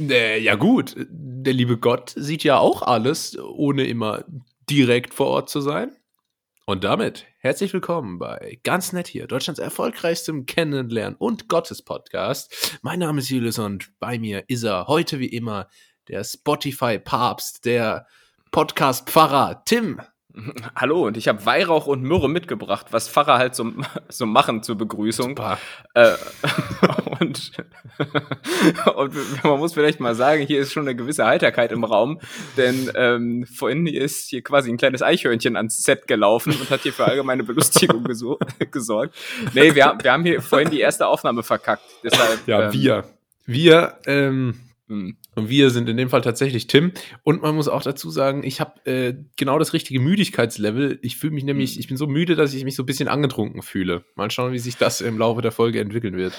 Äh, 0.00 0.40
ja 0.40 0.56
gut, 0.56 0.94
der 0.96 1.52
liebe 1.52 1.78
Gott 1.78 2.12
sieht 2.16 2.44
ja 2.44 2.58
auch 2.58 2.82
alles, 2.82 3.38
ohne 3.38 3.84
immer 3.84 4.24
direkt 4.68 5.14
vor 5.14 5.28
Ort 5.28 5.50
zu 5.50 5.60
sein. 5.60 5.96
Und 6.66 6.82
damit 6.82 7.26
herzlich 7.38 7.72
willkommen 7.74 8.18
bei 8.18 8.58
Ganz 8.64 8.92
Nett 8.92 9.06
hier, 9.06 9.26
Deutschlands 9.26 9.60
erfolgreichstem 9.60 10.46
Kennenlernen 10.46 11.14
und 11.16 11.48
Gottes-Podcast. 11.48 12.78
Mein 12.82 13.00
Name 13.00 13.20
ist 13.20 13.28
Julius 13.28 13.58
und 13.58 13.90
bei 14.00 14.18
mir 14.18 14.44
ist 14.48 14.62
er 14.62 14.86
heute 14.86 15.20
wie 15.20 15.28
immer 15.28 15.68
der 16.08 16.24
Spotify-Papst, 16.24 17.64
der 17.66 18.06
Podcast-Pfarrer 18.50 19.62
Tim. 19.66 20.00
Hallo, 20.74 21.06
und 21.06 21.16
ich 21.16 21.28
habe 21.28 21.44
Weihrauch 21.46 21.86
und 21.86 22.02
Myrrhe 22.02 22.28
mitgebracht, 22.28 22.86
was 22.90 23.08
Pfarrer 23.08 23.38
halt 23.38 23.54
so, 23.54 23.72
so 24.08 24.26
machen 24.26 24.62
zur 24.62 24.76
Begrüßung. 24.76 25.38
Äh, 25.94 26.14
und, 27.20 27.52
und, 28.96 29.44
man 29.44 29.58
muss 29.58 29.74
vielleicht 29.74 30.00
mal 30.00 30.14
sagen, 30.14 30.44
hier 30.46 30.60
ist 30.60 30.72
schon 30.72 30.84
eine 30.84 30.96
gewisse 30.96 31.24
Heiterkeit 31.26 31.72
im 31.72 31.84
Raum, 31.84 32.20
denn 32.56 32.90
ähm, 32.94 33.46
vorhin 33.46 33.86
ist 33.86 34.28
hier 34.28 34.42
quasi 34.42 34.70
ein 34.70 34.76
kleines 34.76 35.02
Eichhörnchen 35.02 35.56
ans 35.56 35.82
Set 35.82 36.06
gelaufen 36.06 36.52
und 36.52 36.70
hat 36.70 36.80
hier 36.80 36.92
für 36.92 37.04
allgemeine 37.04 37.44
Belustigung 37.44 38.04
gesorgt. 38.04 39.16
Nee, 39.52 39.74
wir, 39.74 39.94
wir 40.00 40.12
haben 40.12 40.24
hier 40.24 40.42
vorhin 40.42 40.70
die 40.70 40.80
erste 40.80 41.06
Aufnahme 41.06 41.42
verkackt. 41.42 41.84
Deshalb, 42.02 42.46
ja, 42.46 42.66
ähm, 42.66 42.72
wir. 42.72 43.04
Wir, 43.46 43.98
ähm, 44.06 44.54
hm. 44.88 45.16
Und 45.34 45.48
wir 45.48 45.70
sind 45.70 45.88
in 45.88 45.96
dem 45.96 46.08
Fall 46.08 46.22
tatsächlich 46.22 46.66
Tim. 46.66 46.92
Und 47.22 47.42
man 47.42 47.54
muss 47.54 47.68
auch 47.68 47.82
dazu 47.82 48.10
sagen, 48.10 48.42
ich 48.44 48.60
habe 48.60 48.84
äh, 48.86 49.14
genau 49.36 49.58
das 49.58 49.72
richtige 49.72 50.00
Müdigkeitslevel. 50.00 50.98
Ich 51.02 51.16
fühle 51.16 51.34
mich 51.34 51.44
nämlich, 51.44 51.72
hm. 51.72 51.80
ich 51.80 51.88
bin 51.88 51.96
so 51.96 52.06
müde, 52.06 52.36
dass 52.36 52.54
ich 52.54 52.64
mich 52.64 52.76
so 52.76 52.82
ein 52.82 52.86
bisschen 52.86 53.08
angetrunken 53.08 53.62
fühle. 53.62 54.04
Mal 54.14 54.30
schauen, 54.30 54.52
wie 54.52 54.58
sich 54.58 54.76
das 54.76 55.00
im 55.00 55.18
Laufe 55.18 55.42
der 55.42 55.52
Folge 55.52 55.80
entwickeln 55.80 56.16
wird. 56.16 56.34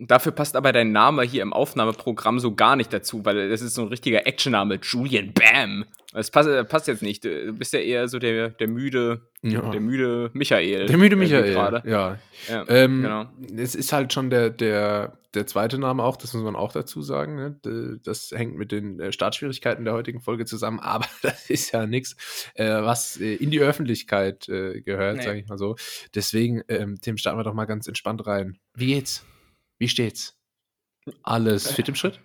Dafür 0.00 0.30
passt 0.30 0.54
aber 0.54 0.72
dein 0.72 0.92
Name 0.92 1.22
hier 1.24 1.42
im 1.42 1.52
Aufnahmeprogramm 1.52 2.38
so 2.38 2.54
gar 2.54 2.76
nicht 2.76 2.92
dazu, 2.92 3.24
weil 3.24 3.48
das 3.48 3.62
ist 3.62 3.74
so 3.74 3.82
ein 3.82 3.88
richtiger 3.88 4.26
Actionname, 4.28 4.78
Julian 4.80 5.32
Bam. 5.32 5.86
Das 6.12 6.30
passt, 6.30 6.48
passt 6.68 6.86
jetzt 6.86 7.02
nicht. 7.02 7.24
Du 7.24 7.52
bist 7.52 7.72
ja 7.72 7.80
eher 7.80 8.08
so 8.08 8.18
der, 8.18 8.50
der 8.50 8.68
müde, 8.68 9.22
ja. 9.42 9.60
der 9.70 9.80
müde 9.80 10.30
Michael. 10.32 10.86
Der 10.86 10.96
müde 10.96 11.16
Michael, 11.16 11.52
ja. 11.52 12.18
ja 12.48 12.64
ähm, 12.68 13.02
genau. 13.02 13.26
Es 13.56 13.74
ist 13.74 13.92
halt 13.92 14.12
schon 14.12 14.30
der, 14.30 14.50
der, 14.50 15.18
der 15.34 15.46
zweite 15.46 15.78
Name 15.78 16.04
auch, 16.04 16.16
das 16.16 16.32
muss 16.32 16.44
man 16.44 16.56
auch 16.56 16.72
dazu 16.72 17.02
sagen. 17.02 17.34
Ne? 17.34 18.00
Das 18.04 18.30
hängt 18.30 18.56
mit 18.56 18.70
den 18.70 19.00
äh, 19.00 19.12
Startschwierigkeiten 19.12 19.84
der 19.84 19.94
heutigen 19.94 20.20
Folge 20.20 20.46
zusammen, 20.46 20.78
aber 20.82 21.06
das 21.22 21.50
ist 21.50 21.72
ja 21.72 21.86
nichts, 21.86 22.16
äh, 22.54 22.68
was 22.68 23.20
äh, 23.20 23.34
in 23.34 23.50
die 23.50 23.60
Öffentlichkeit 23.60 24.46
gehört, 24.46 25.16
nee. 25.16 25.22
sage 25.24 25.40
ich 25.40 25.48
mal 25.48 25.58
so. 25.58 25.74
Deswegen, 26.14 26.62
ähm, 26.68 27.00
Tim, 27.02 27.18
starten 27.18 27.38
wir 27.38 27.44
doch 27.44 27.54
mal 27.54 27.66
ganz 27.66 27.86
entspannt 27.88 28.26
rein. 28.26 28.58
Wie 28.74 28.86
geht's? 28.86 29.24
Wie 29.78 29.88
steht's? 29.88 30.36
Alles 31.22 31.70
fit 31.70 31.88
im 31.88 31.94
Schritt? 31.94 32.20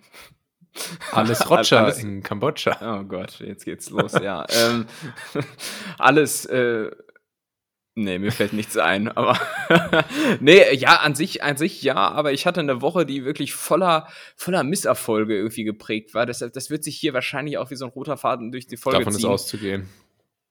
Alles 1.12 1.48
Roger 1.50 1.84
alles, 1.84 2.02
in 2.02 2.22
Kambodscha. 2.22 2.78
Oh 3.00 3.04
Gott, 3.04 3.40
jetzt 3.40 3.64
geht's 3.64 3.90
los, 3.90 4.12
ja. 4.14 4.44
ähm, 4.50 4.86
alles, 5.98 6.44
äh, 6.46 6.90
nee, 7.94 8.18
mir 8.18 8.32
fällt 8.32 8.52
nichts 8.52 8.76
ein, 8.76 9.08
aber 9.08 9.38
nee, 10.40 10.74
ja, 10.74 10.96
an 10.96 11.14
sich, 11.14 11.42
an 11.42 11.56
sich 11.56 11.82
ja, 11.82 11.94
aber 11.94 12.32
ich 12.32 12.46
hatte 12.46 12.60
eine 12.60 12.82
Woche, 12.82 13.06
die 13.06 13.24
wirklich 13.24 13.54
voller, 13.54 14.08
voller 14.36 14.64
Misserfolge 14.64 15.36
irgendwie 15.36 15.64
geprägt 15.64 16.14
war. 16.14 16.26
Deshalb, 16.26 16.52
das 16.52 16.70
wird 16.70 16.82
sich 16.82 16.96
hier 16.96 17.14
wahrscheinlich 17.14 17.58
auch 17.58 17.70
wie 17.70 17.76
so 17.76 17.84
ein 17.84 17.92
roter 17.92 18.16
Faden 18.16 18.50
durch 18.50 18.66
die 18.66 18.76
Folge 18.76 18.98
Davon 18.98 19.12
ziehen. 19.12 19.22
Davon 19.22 19.34
ist 19.34 19.42
auszugehen. 19.42 19.88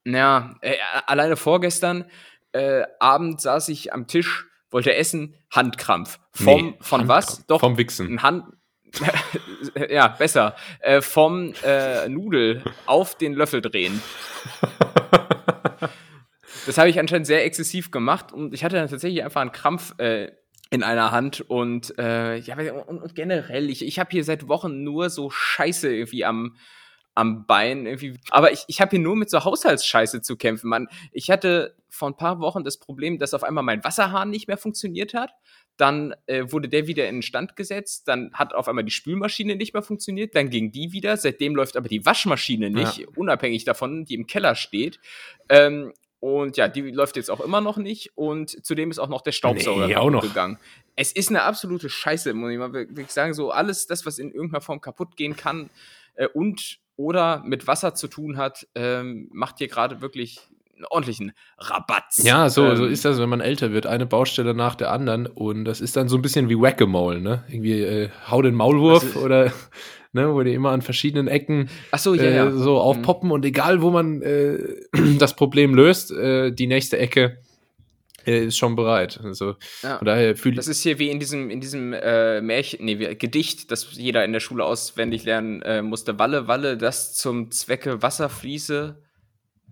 Ja, 0.05 0.55
äh, 0.61 0.75
alleine 1.05 1.35
vorgestern 1.35 2.05
äh, 2.53 2.83
Abend 2.99 3.41
saß 3.41 3.69
ich 3.69 3.93
am 3.93 4.07
Tisch 4.07 4.47
wollte 4.73 4.95
essen, 4.95 5.35
Handkrampf. 5.51 6.19
Vom, 6.31 6.45
nee, 6.45 6.73
von 6.81 7.01
Handkrampf. 7.01 7.07
was? 7.07 7.45
Doch. 7.47 7.59
Vom 7.59 7.77
Wichsen. 7.77 8.21
Hand, 8.21 8.45
ja, 9.89 10.07
besser. 10.07 10.55
Äh, 10.79 11.01
vom 11.01 11.53
äh, 11.63 12.07
Nudel 12.09 12.63
auf 12.85 13.15
den 13.15 13.33
Löffel 13.33 13.61
drehen. 13.61 14.01
das 16.65 16.77
habe 16.77 16.89
ich 16.89 16.99
anscheinend 16.99 17.27
sehr 17.27 17.45
exzessiv 17.45 17.91
gemacht 17.91 18.31
und 18.31 18.53
ich 18.53 18.63
hatte 18.63 18.75
dann 18.75 18.89
tatsächlich 18.89 19.23
einfach 19.23 19.41
einen 19.41 19.51
Krampf 19.51 19.97
äh, 19.99 20.31
in 20.69 20.83
einer 20.83 21.11
Hand 21.11 21.41
und 21.41 21.97
äh, 21.97 22.37
ja 22.37 22.55
und, 22.87 23.01
und 23.01 23.15
generell 23.15 23.69
ich, 23.69 23.85
ich 23.85 23.99
habe 23.99 24.09
hier 24.11 24.23
seit 24.23 24.47
Wochen 24.47 24.83
nur 24.83 25.09
so 25.09 25.29
Scheiße 25.29 25.93
irgendwie 25.93 26.25
am 26.25 26.55
am 27.15 27.45
Bein 27.45 27.85
irgendwie. 27.85 28.19
Aber 28.29 28.51
ich, 28.51 28.63
ich 28.67 28.81
habe 28.81 28.91
hier 28.91 28.99
nur 28.99 29.15
mit 29.15 29.29
so 29.29 29.43
Haushaltsscheiße 29.43 30.21
zu 30.21 30.35
kämpfen. 30.35 30.69
Man, 30.69 30.87
ich 31.11 31.29
hatte 31.29 31.75
vor 31.89 32.09
ein 32.09 32.17
paar 32.17 32.39
Wochen 32.39 32.63
das 32.63 32.77
Problem, 32.77 33.19
dass 33.19 33.33
auf 33.33 33.43
einmal 33.43 33.63
mein 33.63 33.83
Wasserhahn 33.83 34.29
nicht 34.29 34.47
mehr 34.47 34.57
funktioniert 34.57 35.13
hat. 35.13 35.31
Dann 35.77 36.15
äh, 36.25 36.45
wurde 36.51 36.69
der 36.69 36.87
wieder 36.87 37.07
in 37.07 37.21
Stand 37.21 37.55
gesetzt. 37.55 38.07
Dann 38.07 38.31
hat 38.33 38.53
auf 38.53 38.67
einmal 38.67 38.83
die 38.83 38.91
Spülmaschine 38.91 39.55
nicht 39.55 39.73
mehr 39.73 39.83
funktioniert. 39.83 40.35
Dann 40.35 40.49
ging 40.49 40.71
die 40.71 40.91
wieder. 40.91 41.17
Seitdem 41.17 41.55
läuft 41.55 41.77
aber 41.77 41.87
die 41.87 42.05
Waschmaschine 42.05 42.69
nicht, 42.69 42.97
ja. 42.97 43.07
unabhängig 43.15 43.63
davon, 43.63 44.05
die 44.05 44.15
im 44.15 44.27
Keller 44.27 44.55
steht. 44.55 44.99
Ähm, 45.49 45.93
und 46.19 46.57
ja, 46.57 46.69
die 46.69 46.81
läuft 46.81 47.17
jetzt 47.17 47.29
auch 47.29 47.41
immer 47.41 47.59
noch 47.59 47.77
nicht. 47.77 48.11
Und 48.15 48.65
zudem 48.65 48.89
ist 48.89 48.99
auch 48.99 49.09
noch 49.09 49.21
der 49.21 49.33
Staubsauger 49.33 49.87
nee, 49.87 49.95
auch 49.95 50.09
noch. 50.09 50.23
gegangen. 50.23 50.57
Es 50.95 51.11
ist 51.11 51.29
eine 51.29 51.43
absolute 51.43 51.89
Scheiße, 51.89 52.33
muss 52.33 52.51
ich 52.51 52.57
mal 52.57 52.71
wirklich 52.71 53.11
sagen. 53.11 53.33
So 53.33 53.51
alles, 53.51 53.87
das, 53.87 54.05
was 54.05 54.19
in 54.19 54.31
irgendeiner 54.31 54.61
Form 54.61 54.79
kaputt 54.79 55.17
gehen 55.17 55.35
kann 55.35 55.69
äh, 56.15 56.27
und 56.27 56.79
oder 56.95 57.43
mit 57.45 57.67
Wasser 57.67 57.95
zu 57.95 58.07
tun 58.07 58.37
hat, 58.37 58.67
ähm, 58.75 59.29
macht 59.31 59.57
hier 59.57 59.67
gerade 59.67 60.01
wirklich 60.01 60.39
einen 60.75 60.85
ordentlichen 60.89 61.31
Rabatz. 61.57 62.23
Ja, 62.23 62.49
so, 62.49 62.65
ähm, 62.65 62.75
so 62.75 62.85
ist 62.85 63.05
das, 63.05 63.19
wenn 63.19 63.29
man 63.29 63.41
älter 63.41 63.71
wird. 63.71 63.85
Eine 63.85 64.05
Baustelle 64.05 64.53
nach 64.53 64.75
der 64.75 64.91
anderen. 64.91 65.27
Und 65.27 65.65
das 65.65 65.81
ist 65.81 65.95
dann 65.95 66.07
so 66.07 66.17
ein 66.17 66.21
bisschen 66.21 66.49
wie 66.49 66.59
Whack-a-Mole, 66.59 67.21
ne? 67.21 67.43
Irgendwie 67.49 67.81
äh, 67.81 68.09
hau 68.29 68.41
den 68.41 68.55
Maulwurf 68.55 69.15
oder 69.15 69.51
ne, 70.13 70.33
wo 70.33 70.41
die 70.43 70.53
immer 70.53 70.71
an 70.71 70.81
verschiedenen 70.81 71.27
Ecken 71.27 71.69
so, 71.95 72.13
ja, 72.13 72.23
äh, 72.23 72.35
ja. 72.35 72.51
so 72.51 72.79
aufpoppen 72.79 73.27
mhm. 73.27 73.33
und 73.33 73.45
egal, 73.45 73.81
wo 73.81 73.91
man 73.91 74.21
äh, 74.21 74.57
das 75.19 75.35
Problem 75.35 75.73
löst, 75.75 76.11
äh, 76.11 76.51
die 76.51 76.67
nächste 76.67 76.97
Ecke 76.97 77.39
er 78.25 78.43
ist 78.43 78.57
schon 78.57 78.75
bereit. 78.75 79.19
Also 79.23 79.55
ja. 79.81 79.97
von 79.97 80.05
daher 80.05 80.35
fühle 80.35 80.55
Das 80.55 80.67
ist 80.67 80.81
hier 80.83 80.99
wie 80.99 81.09
in 81.09 81.19
diesem, 81.19 81.49
in 81.49 81.61
diesem 81.61 81.93
äh, 81.93 82.41
Märchen, 82.41 82.85
nee, 82.85 83.15
Gedicht, 83.15 83.71
das 83.71 83.87
jeder 83.93 84.23
in 84.25 84.33
der 84.33 84.39
Schule 84.39 84.65
auswendig 84.65 85.23
lernen 85.25 85.61
äh, 85.61 85.81
musste. 85.81 86.19
Walle, 86.19 86.47
Walle, 86.47 86.77
das 86.77 87.15
zum 87.15 87.51
Zwecke 87.51 88.01
Wasser 88.01 88.29
fließe. 88.29 89.01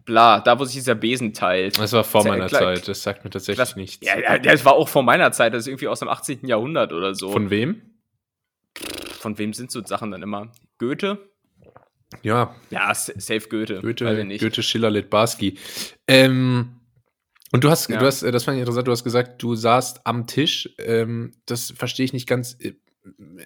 Bla, 0.03 0.39
da 0.39 0.59
wo 0.59 0.65
sich 0.65 0.75
dieser 0.75 0.95
Besen 0.95 1.33
teilt. 1.33 1.77
Das 1.77 1.93
war 1.93 2.03
vor 2.03 2.25
meiner 2.25 2.47
Klar, 2.47 2.75
Zeit, 2.75 2.87
das 2.87 3.03
sagt 3.03 3.23
mir 3.23 3.29
tatsächlich 3.29 3.67
Klar, 3.67 3.77
nichts. 3.77 4.05
Ja, 4.05 4.19
ja, 4.19 4.37
das 4.39 4.65
war 4.65 4.73
auch 4.73 4.89
vor 4.89 5.03
meiner 5.03 5.31
Zeit, 5.31 5.53
das 5.53 5.61
ist 5.61 5.67
irgendwie 5.67 5.87
aus 5.87 5.99
dem 5.99 6.09
18. 6.09 6.45
Jahrhundert 6.47 6.91
oder 6.91 7.13
so. 7.13 7.31
Von 7.31 7.49
wem? 7.51 7.81
Von 9.19 9.37
wem 9.37 9.53
sind 9.53 9.71
so 9.71 9.85
Sachen 9.85 10.11
dann 10.11 10.23
immer? 10.23 10.51
Goethe? 10.79 11.19
Ja. 12.23 12.55
Ja, 12.69 12.93
safe 12.93 13.47
Goethe. 13.47 13.81
Goethe, 13.81 14.37
Goethe 14.37 14.63
Schiller, 14.63 14.89
Litbarski. 14.89 15.57
Ähm, 16.07 16.80
und 17.51 17.63
du 17.63 17.69
hast, 17.69 17.89
ja. 17.89 17.99
du 17.99 18.05
hast, 18.05 18.23
äh, 18.23 18.31
das 18.31 18.43
fand 18.45 18.55
ich 18.55 18.61
interessant, 18.61 18.87
du 18.87 18.91
hast 18.91 19.03
gesagt, 19.03 19.41
du 19.41 19.55
saßt 19.55 20.05
am 20.05 20.27
Tisch. 20.27 20.69
Ähm, 20.77 21.33
das 21.45 21.71
verstehe 21.71 22.05
ich 22.05 22.13
nicht 22.13 22.27
ganz. 22.27 22.57
Äh, 22.59 22.73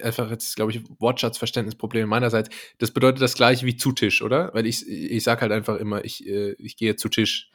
einfach 0.02 0.30
jetzt, 0.30 0.54
glaube 0.54 0.70
ich, 0.72 0.82
Wortschatzverständnisprobleme 0.98 2.06
meinerseits. 2.06 2.50
Das 2.78 2.90
bedeutet 2.90 3.22
das 3.22 3.34
gleiche 3.34 3.64
wie 3.64 3.76
zu 3.76 3.92
Tisch, 3.92 4.22
oder? 4.22 4.52
Weil 4.52 4.66
ich, 4.66 4.86
ich 4.86 5.24
sag 5.24 5.40
halt 5.40 5.50
einfach 5.50 5.76
immer, 5.76 6.04
ich, 6.04 6.26
äh, 6.26 6.52
ich 6.58 6.76
gehe 6.76 6.96
zu 6.96 7.08
Tisch. 7.08 7.50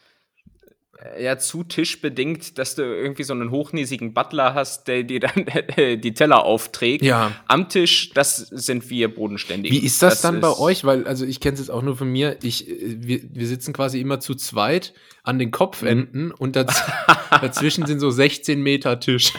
Äh, 1.01 1.23
ja 1.23 1.38
zu 1.38 1.63
Tisch 1.63 2.01
bedingt, 2.01 2.57
dass 2.57 2.75
du 2.75 2.84
irgendwie 2.84 3.23
so 3.23 3.34
einen 3.34 3.51
hochnäsigen 3.51 4.13
Butler 4.13 4.53
hast, 4.53 4.88
der 4.88 5.03
dir 5.03 5.19
dann 5.19 5.45
die 6.01 6.13
Teller 6.13 6.44
aufträgt. 6.44 7.03
Ja. 7.03 7.31
Am 7.47 7.69
Tisch, 7.69 8.12
das 8.13 8.38
sind 8.38 8.89
wir 8.89 9.13
bodenständig. 9.13 9.72
Wie 9.72 9.85
ist 9.85 10.01
das, 10.01 10.16
das 10.16 10.22
dann 10.22 10.35
ist 10.35 10.41
bei 10.41 10.57
euch? 10.57 10.84
Weil, 10.84 11.07
also 11.07 11.25
ich 11.25 11.40
kenne 11.40 11.53
es 11.53 11.59
jetzt 11.59 11.69
auch 11.69 11.81
nur 11.81 11.97
von 11.97 12.11
mir. 12.11 12.38
Ich, 12.41 12.69
äh, 12.69 12.75
wir, 13.00 13.22
wir 13.23 13.47
sitzen 13.47 13.73
quasi 13.73 14.00
immer 14.00 14.19
zu 14.19 14.35
zweit 14.35 14.94
an 15.23 15.38
den 15.38 15.51
Kopfenden 15.51 16.25
mhm. 16.25 16.34
und 16.38 16.56
daz 16.56 16.81
dazwischen 17.29 17.85
sind 17.85 18.00
so 18.00 18.09
16 18.09 18.61
Meter 18.61 19.00
Tisch. 19.00 19.34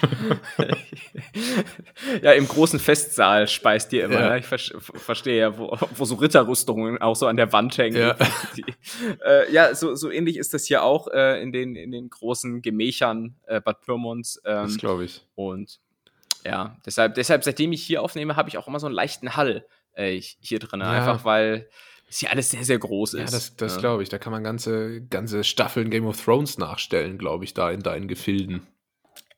ja, 2.22 2.33
im 2.33 2.47
großen 2.47 2.78
Festsaal 2.78 3.49
speist 3.49 3.93
ihr 3.93 4.05
immer. 4.05 4.21
Ja. 4.21 4.31
Ne? 4.31 4.39
Ich 4.39 4.47
ver 4.47 4.59
verstehe 4.59 5.41
ja, 5.41 5.59
wo, 5.59 5.77
wo 5.97 6.04
so 6.04 6.15
Ritterrüstungen 6.15 6.98
auch 6.98 7.16
so 7.16 7.27
an 7.27 7.36
der 7.36 7.53
Wand 7.53 7.77
hängen. 7.78 7.97
Ja, 7.97 8.16
Die, 8.57 8.65
äh, 9.25 9.53
ja 9.53 9.75
so, 9.75 9.97
so 9.97 10.10
ähnlich 10.10 10.36
ist 10.36 10.54
das 10.54 10.66
hier 10.66 10.84
auch 10.84 11.09
äh, 11.09 11.42
in 11.42 11.52
den, 11.53 11.77
in 11.77 11.93
den 11.93 12.10
großen 12.10 12.63
Gemächern 12.63 13.37
äh, 13.47 13.60
Bad 13.60 13.81
Pyrmonts. 13.83 14.41
Ähm, 14.45 14.66
das 14.66 14.78
glaube 14.78 15.04
ich. 15.04 15.22
Und 15.34 15.81
ja, 16.45 16.77
deshalb, 16.84 17.15
deshalb, 17.15 17.45
seitdem 17.45 17.72
ich 17.72 17.83
hier 17.83 18.03
aufnehme, 18.03 18.37
habe 18.37 18.49
ich 18.49 18.59
auch 18.59 18.66
immer 18.66 18.81
so 18.81 18.87
einen 18.87 18.95
leichten 18.95 19.37
Hall 19.37 19.66
äh, 19.95 20.21
hier 20.21 20.59
drin. 20.59 20.81
Ja. 20.81 20.91
Einfach 20.91 21.25
weil 21.25 21.69
es 22.09 22.19
hier 22.19 22.31
alles 22.31 22.51
sehr, 22.51 22.65
sehr 22.65 22.78
groß 22.78 23.15
ist. 23.15 23.21
Ja, 23.21 23.39
das, 23.39 23.57
das 23.57 23.75
ja. 23.75 23.81
glaube 23.81 24.03
ich. 24.03 24.09
Da 24.09 24.19
kann 24.19 24.33
man 24.33 24.45
ganze, 24.45 25.03
ganze 25.03 25.45
Staffeln 25.45 25.91
Game 25.91 26.07
of 26.07 26.22
Thrones 26.22 26.59
nachstellen, 26.59 27.19
glaube 27.19 27.45
ich, 27.45 27.55
da 27.55 27.71
in 27.71 27.83
deinen 27.83 28.09
Gefilden. 28.09 28.66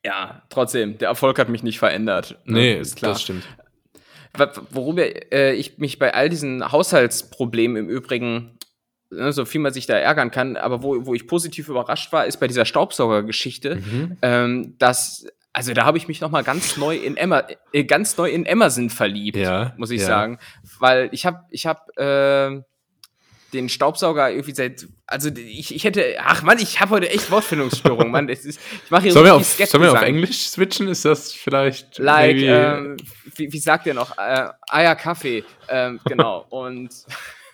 Ja, 0.03 0.43
trotzdem, 0.49 0.97
der 0.97 1.09
Erfolg 1.09 1.39
hat 1.39 1.49
mich 1.49 1.63
nicht 1.63 1.79
verändert. 1.79 2.37
Ne? 2.45 2.57
Nee, 2.57 2.79
ist 2.79 2.97
klar. 2.97 3.13
das 3.13 3.21
stimmt. 3.21 3.43
Worüber 4.71 5.31
äh, 5.31 5.53
ich 5.53 5.77
mich 5.77 5.97
bei 5.97 6.13
all 6.13 6.29
diesen 6.29 6.71
Haushaltsproblemen 6.71 7.77
im 7.77 7.89
Übrigen 7.89 8.35
ne, 8.35 8.55
so 9.09 9.45
viel 9.45 9.61
man 9.61 9.73
sich 9.73 9.85
da 9.85 9.95
ärgern 9.95 10.31
kann, 10.31 10.57
aber 10.57 10.83
wo, 10.83 11.05
wo 11.05 11.13
ich 11.13 11.27
positiv 11.27 11.69
überrascht 11.69 12.11
war, 12.11 12.25
ist 12.25 12.37
bei 12.37 12.47
dieser 12.47 12.65
Staubsaugergeschichte, 12.65 13.75
mhm. 13.75 14.17
ähm, 14.21 14.75
dass 14.77 15.25
also 15.53 15.73
da 15.73 15.85
habe 15.85 15.97
ich 15.97 16.09
mich 16.09 16.19
noch 16.19 16.31
mal 16.31 16.43
ganz 16.43 16.75
neu 16.75 16.97
in 16.97 17.15
Emma, 17.15 17.43
äh, 17.71 17.85
ganz 17.85 18.17
neu 18.17 18.29
in 18.29 18.45
Emerson 18.45 18.89
verliebt, 18.89 19.37
ja, 19.37 19.73
muss 19.77 19.89
ich 19.89 20.01
ja. 20.01 20.07
sagen, 20.07 20.37
weil 20.79 21.07
ich 21.13 21.25
habe, 21.25 21.45
ich 21.49 21.65
habe 21.65 21.95
äh, 21.95 22.61
den 23.53 23.69
Staubsauger 23.69 24.29
irgendwie 24.29 24.53
seit, 24.53 24.85
also 25.07 25.29
ich, 25.29 25.73
ich 25.73 25.85
hätte, 25.85 26.17
ach 26.19 26.43
man, 26.43 26.59
ich 26.59 26.81
habe 26.81 26.91
heute 26.91 27.09
echt 27.09 27.31
Wortfindungsstörungen, 27.31 28.11
Mann. 28.11 28.27
Das 28.27 28.43
ist, 28.43 28.59
ich 28.83 28.91
mache 28.91 29.03
hier 29.03 29.13
sollen, 29.13 29.25
so 29.25 29.31
wir 29.31 29.35
auf, 29.35 29.45
sollen 29.45 29.83
wir 29.83 29.93
auf 29.93 30.01
Englisch 30.01 30.49
switchen? 30.49 30.89
Ist 30.89 31.05
das 31.05 31.31
vielleicht 31.31 31.99
like, 31.99 32.35
ähm, 32.37 32.97
wie, 33.35 33.51
wie 33.51 33.59
sagt 33.59 33.85
ihr 33.85 33.93
noch? 33.93 34.17
Äh, 34.17 34.49
Eier 34.69 34.95
Kaffee, 34.95 35.45
ähm, 35.69 36.01
genau. 36.05 36.45
Und 36.49 36.89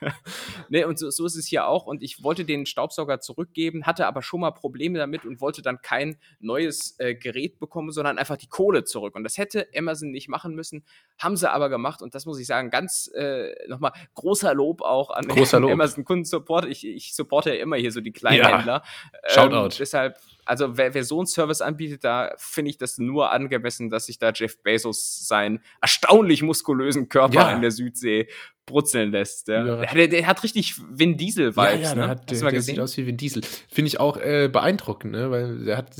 ne, 0.69 0.87
und 0.87 0.97
so, 0.99 1.09
so 1.09 1.25
ist 1.25 1.35
es 1.35 1.47
hier 1.47 1.67
auch. 1.67 1.85
Und 1.85 2.03
ich 2.03 2.23
wollte 2.23 2.45
den 2.45 2.65
Staubsauger 2.65 3.19
zurückgeben, 3.19 3.85
hatte 3.85 4.07
aber 4.07 4.21
schon 4.21 4.41
mal 4.41 4.51
Probleme 4.51 4.97
damit 4.97 5.25
und 5.25 5.41
wollte 5.41 5.61
dann 5.61 5.81
kein 5.81 6.17
neues 6.39 6.95
äh, 6.99 7.15
Gerät 7.15 7.59
bekommen, 7.59 7.91
sondern 7.91 8.17
einfach 8.17 8.37
die 8.37 8.47
Kohle 8.47 8.83
zurück. 8.83 9.15
Und 9.15 9.23
das 9.23 9.37
hätte 9.37 9.67
Amazon 9.75 10.11
nicht 10.11 10.27
machen 10.27 10.55
müssen, 10.55 10.83
haben 11.17 11.37
sie 11.37 11.51
aber 11.51 11.69
gemacht. 11.69 12.01
Und 12.01 12.15
das 12.15 12.25
muss 12.25 12.39
ich 12.39 12.47
sagen, 12.47 12.69
ganz 12.69 13.11
äh, 13.13 13.53
nochmal 13.67 13.93
großer 14.15 14.53
Lob 14.53 14.81
auch 14.81 15.11
an 15.11 15.27
großer 15.27 15.59
Lob. 15.61 15.71
Amazon 15.71 16.05
Kundensupport. 16.05 16.65
Ich, 16.65 16.85
ich 16.85 17.13
supporte 17.15 17.53
ja 17.53 17.61
immer 17.61 17.77
hier 17.77 17.91
so 17.91 18.01
die 18.01 18.11
kleinen 18.11 18.37
ja. 18.37 18.83
Shoutout. 19.27 19.65
Ähm, 19.65 19.71
deshalb 19.79 20.17
also 20.45 20.77
wer, 20.77 20.93
wer 20.93 21.03
so 21.03 21.19
einen 21.19 21.27
Service 21.27 21.61
anbietet, 21.61 22.03
da 22.03 22.33
finde 22.37 22.71
ich 22.71 22.77
das 22.77 22.97
nur 22.97 23.31
angemessen, 23.31 23.89
dass 23.89 24.07
sich 24.07 24.19
da 24.19 24.31
Jeff 24.33 24.61
Bezos 24.61 25.27
seinen 25.27 25.61
erstaunlich 25.79 26.41
muskulösen 26.41 27.09
Körper 27.09 27.35
ja. 27.35 27.51
in 27.53 27.61
der 27.61 27.71
Südsee 27.71 28.27
brutzeln 28.71 29.11
lässt. 29.11 29.47
Ja. 29.47 29.65
ja. 29.65 29.93
Der, 29.93 30.07
der, 30.07 30.27
hat 30.27 30.43
richtig 30.43 30.75
Vin 30.89 31.17
Diesel-Vibes. 31.17 31.81
Ja, 31.81 31.89
ja, 31.89 31.95
ne? 31.95 32.07
hat, 32.07 32.31
Hast 32.31 32.41
der, 32.41 32.51
der 32.51 32.61
sieht 32.61 32.79
aus 32.79 32.97
wie 32.97 33.05
Vin 33.05 33.17
Diesel. 33.17 33.43
Finde 33.71 33.87
ich 33.87 33.99
auch 33.99 34.17
äh, 34.17 34.49
beeindruckend, 34.51 35.13
ne? 35.13 35.29
weil 35.31 35.65
der 35.65 35.77
hat 35.77 35.93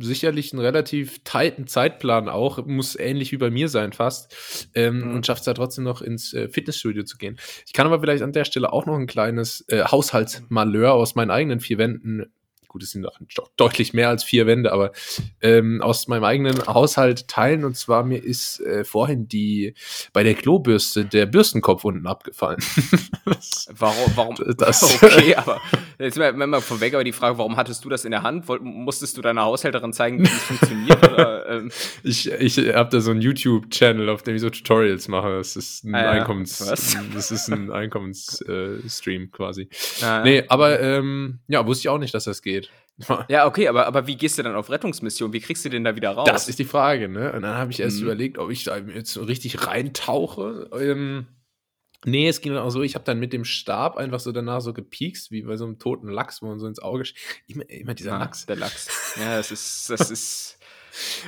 sicherlich 0.00 0.52
einen 0.52 0.60
relativ 0.60 1.22
tighten 1.24 1.66
Zeitplan 1.66 2.28
auch, 2.28 2.64
muss 2.66 2.96
ähnlich 2.96 3.32
wie 3.32 3.36
bei 3.36 3.50
mir 3.50 3.68
sein 3.68 3.92
fast 3.92 4.70
ähm, 4.74 5.00
mhm. 5.00 5.14
und 5.16 5.26
schafft 5.26 5.40
es 5.40 5.44
da 5.44 5.54
trotzdem 5.54 5.84
noch 5.84 6.00
ins 6.00 6.32
äh, 6.32 6.48
Fitnessstudio 6.48 7.04
zu 7.04 7.18
gehen. 7.18 7.38
Ich 7.66 7.72
kann 7.72 7.86
aber 7.86 8.00
vielleicht 8.00 8.22
an 8.22 8.32
der 8.32 8.44
Stelle 8.44 8.72
auch 8.72 8.86
noch 8.86 8.96
ein 8.96 9.06
kleines 9.06 9.64
äh, 9.68 9.84
Haushaltsmalheur 9.84 10.92
aus 10.92 11.14
meinen 11.14 11.30
eigenen 11.30 11.60
vier 11.60 11.78
Wänden 11.78 12.26
gut, 12.68 12.82
es 12.82 12.90
sind 12.90 13.06
doch 13.34 13.48
deutlich 13.56 13.92
mehr 13.94 14.08
als 14.08 14.22
vier 14.22 14.46
Wände, 14.46 14.72
aber 14.72 14.92
ähm, 15.40 15.80
aus 15.82 16.06
meinem 16.06 16.24
eigenen 16.24 16.66
Haushalt 16.66 17.28
teilen. 17.28 17.64
Und 17.64 17.76
zwar 17.76 18.04
mir 18.04 18.18
ist 18.18 18.60
äh, 18.60 18.84
vorhin 18.84 19.26
die 19.26 19.74
bei 20.12 20.22
der 20.22 20.34
Klobürste 20.34 21.04
der 21.04 21.26
Bürstenkopf 21.26 21.84
unten 21.84 22.06
abgefallen. 22.06 22.58
warum? 23.70 24.12
Warum? 24.14 24.36
Das, 24.58 24.82
okay, 25.02 25.34
aber 25.34 25.60
jetzt 25.98 26.18
mal, 26.18 26.32
mal 26.32 26.60
vorweg, 26.60 26.94
aber 26.94 27.04
die 27.04 27.12
Frage, 27.12 27.38
warum 27.38 27.56
hattest 27.56 27.84
du 27.84 27.88
das 27.88 28.04
in 28.04 28.10
der 28.10 28.22
Hand? 28.22 28.48
Woll, 28.48 28.60
musstest 28.60 29.16
du 29.16 29.22
deiner 29.22 29.42
Haushälterin 29.42 29.92
zeigen, 29.92 30.20
wie 30.20 30.24
es 30.24 30.42
funktioniert? 30.42 31.12
Oder, 31.12 31.48
ähm? 31.48 31.70
Ich, 32.02 32.30
ich 32.30 32.58
habe 32.74 32.90
da 32.90 33.00
so 33.00 33.10
einen 33.10 33.20
YouTube-Channel, 33.20 34.08
auf 34.08 34.22
dem 34.22 34.34
ich 34.34 34.40
so 34.40 34.50
Tutorials 34.50 35.08
mache. 35.08 35.36
Das 35.36 35.54
ist 35.54 35.84
ein 35.84 35.94
ah, 35.94 36.10
Einkommens, 36.10 36.60
was? 36.68 36.96
das 37.14 37.30
ist 37.30 37.48
ein 37.48 37.70
Einkommensstream 37.70 39.22
äh, 39.22 39.26
quasi. 39.26 39.68
Ah, 40.02 40.22
nee, 40.24 40.44
aber 40.48 40.80
ähm, 40.80 41.38
ja, 41.46 41.66
wusste 41.66 41.82
ich 41.82 41.88
auch 41.88 41.98
nicht, 41.98 42.14
dass 42.14 42.24
das 42.24 42.42
geht. 42.42 42.57
Ja, 43.28 43.46
okay, 43.46 43.68
aber, 43.68 43.86
aber 43.86 44.06
wie 44.06 44.16
gehst 44.16 44.38
du 44.38 44.42
dann 44.42 44.54
auf 44.54 44.70
Rettungsmission? 44.70 45.32
Wie 45.32 45.40
kriegst 45.40 45.64
du 45.64 45.68
den 45.68 45.84
da 45.84 45.96
wieder 45.96 46.10
raus? 46.10 46.28
Das 46.28 46.48
ist 46.48 46.58
die 46.58 46.64
Frage, 46.64 47.08
ne? 47.08 47.32
Und 47.32 47.42
dann 47.42 47.56
habe 47.56 47.70
ich 47.70 47.80
erst 47.80 47.98
mhm. 47.98 48.04
überlegt, 48.04 48.38
ob 48.38 48.50
ich 48.50 48.64
da 48.64 48.76
jetzt 48.76 49.12
so 49.12 49.22
richtig 49.22 49.66
reintauche. 49.66 50.68
Ähm, 50.72 51.26
nee, 52.04 52.28
es 52.28 52.40
ging 52.40 52.54
dann 52.54 52.62
auch 52.62 52.70
so, 52.70 52.82
ich 52.82 52.94
habe 52.94 53.04
dann 53.04 53.20
mit 53.20 53.32
dem 53.32 53.44
Stab 53.44 53.96
einfach 53.96 54.20
so 54.20 54.32
danach 54.32 54.60
so 54.60 54.72
gepiekst, 54.72 55.30
wie 55.30 55.42
bei 55.42 55.56
so 55.56 55.64
einem 55.64 55.78
toten 55.78 56.08
Lachs, 56.08 56.42
wo 56.42 56.46
man 56.46 56.58
so 56.58 56.66
ins 56.66 56.80
Auge. 56.80 57.04
Immer, 57.46 57.68
immer 57.70 57.94
dieser 57.94 58.14
ah, 58.14 58.18
Lachs. 58.18 58.46
Der 58.46 58.56
Lachs. 58.56 59.14
Ja, 59.16 59.36
das 59.36 59.50
ist, 59.50 59.90
das 59.90 60.10
ist. 60.10 60.57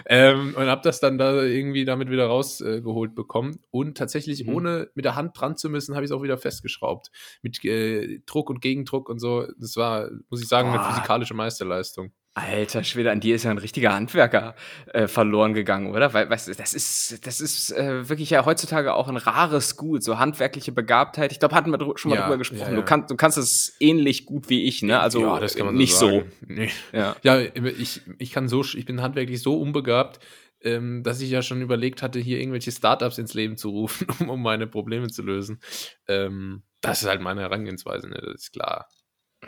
Ähm, 0.06 0.54
und 0.56 0.66
habe 0.66 0.82
das 0.82 1.00
dann 1.00 1.18
da 1.18 1.42
irgendwie 1.42 1.84
damit 1.84 2.10
wieder 2.10 2.26
rausgeholt 2.26 3.12
äh, 3.12 3.14
bekommen. 3.14 3.60
Und 3.70 3.96
tatsächlich, 3.96 4.46
mhm. 4.46 4.54
ohne 4.54 4.90
mit 4.94 5.04
der 5.04 5.16
Hand 5.16 5.38
dran 5.38 5.56
zu 5.56 5.68
müssen, 5.70 5.94
habe 5.94 6.04
ich 6.04 6.10
es 6.10 6.16
auch 6.16 6.22
wieder 6.22 6.38
festgeschraubt. 6.38 7.10
Mit 7.42 7.64
äh, 7.64 8.20
Druck 8.26 8.50
und 8.50 8.60
Gegendruck 8.60 9.08
und 9.08 9.18
so. 9.18 9.46
Das 9.58 9.76
war, 9.76 10.10
muss 10.28 10.42
ich 10.42 10.48
sagen, 10.48 10.70
Boah. 10.70 10.80
eine 10.80 10.92
physikalische 10.92 11.34
Meisterleistung. 11.34 12.12
Alter 12.40 12.84
Schwede, 12.84 13.10
an 13.10 13.20
dir 13.20 13.34
ist 13.34 13.44
ja 13.44 13.50
ein 13.50 13.58
richtiger 13.58 13.92
Handwerker 13.92 14.54
äh, 14.86 15.06
verloren 15.06 15.54
gegangen, 15.54 15.90
oder? 15.92 16.12
Weil, 16.14 16.30
weißt 16.30 16.48
du, 16.48 16.54
das 16.54 16.74
ist, 16.74 17.26
das 17.26 17.40
ist 17.40 17.72
äh, 17.72 18.08
wirklich 18.08 18.30
ja 18.30 18.44
heutzutage 18.44 18.94
auch 18.94 19.08
ein 19.08 19.16
rares 19.16 19.76
Gut, 19.76 20.02
so 20.02 20.18
handwerkliche 20.18 20.72
Begabtheit. 20.72 21.32
Ich 21.32 21.38
glaube, 21.38 21.54
hatten 21.54 21.70
wir 21.70 21.78
schon 21.96 22.10
mal 22.10 22.16
ja, 22.16 22.22
drüber 22.22 22.38
gesprochen. 22.38 22.60
Ja, 22.60 22.70
ja. 22.70 22.76
Du, 22.76 22.82
kann, 22.82 23.06
du 23.06 23.16
kannst 23.16 23.38
es 23.38 23.76
ähnlich 23.80 24.26
gut 24.26 24.48
wie 24.48 24.64
ich, 24.64 24.82
ne? 24.82 25.00
Also 25.00 25.20
ja, 25.20 25.38
das 25.38 25.54
kann 25.54 25.66
man 25.66 25.74
nicht 25.74 25.94
so. 25.94 26.10
so. 26.10 26.22
Nee. 26.46 26.70
Ja, 26.92 27.16
ja 27.22 27.40
ich, 27.40 28.00
ich 28.18 28.30
kann 28.32 28.48
so, 28.48 28.62
ich 28.62 28.84
bin 28.84 29.02
handwerklich 29.02 29.42
so 29.42 29.60
unbegabt, 29.60 30.20
ähm, 30.62 31.02
dass 31.02 31.20
ich 31.20 31.30
ja 31.30 31.42
schon 31.42 31.62
überlegt 31.62 32.02
hatte, 32.02 32.18
hier 32.18 32.38
irgendwelche 32.38 32.72
Startups 32.72 33.18
ins 33.18 33.34
Leben 33.34 33.56
zu 33.56 33.70
rufen, 33.70 34.06
um, 34.20 34.30
um 34.30 34.42
meine 34.42 34.66
Probleme 34.66 35.08
zu 35.08 35.22
lösen. 35.22 35.60
Ähm, 36.08 36.62
das 36.80 37.02
ist 37.02 37.08
halt 37.08 37.20
meine 37.20 37.42
Herangehensweise, 37.42 38.08
ne? 38.08 38.20
Das 38.22 38.42
ist 38.42 38.52
klar. 38.52 38.88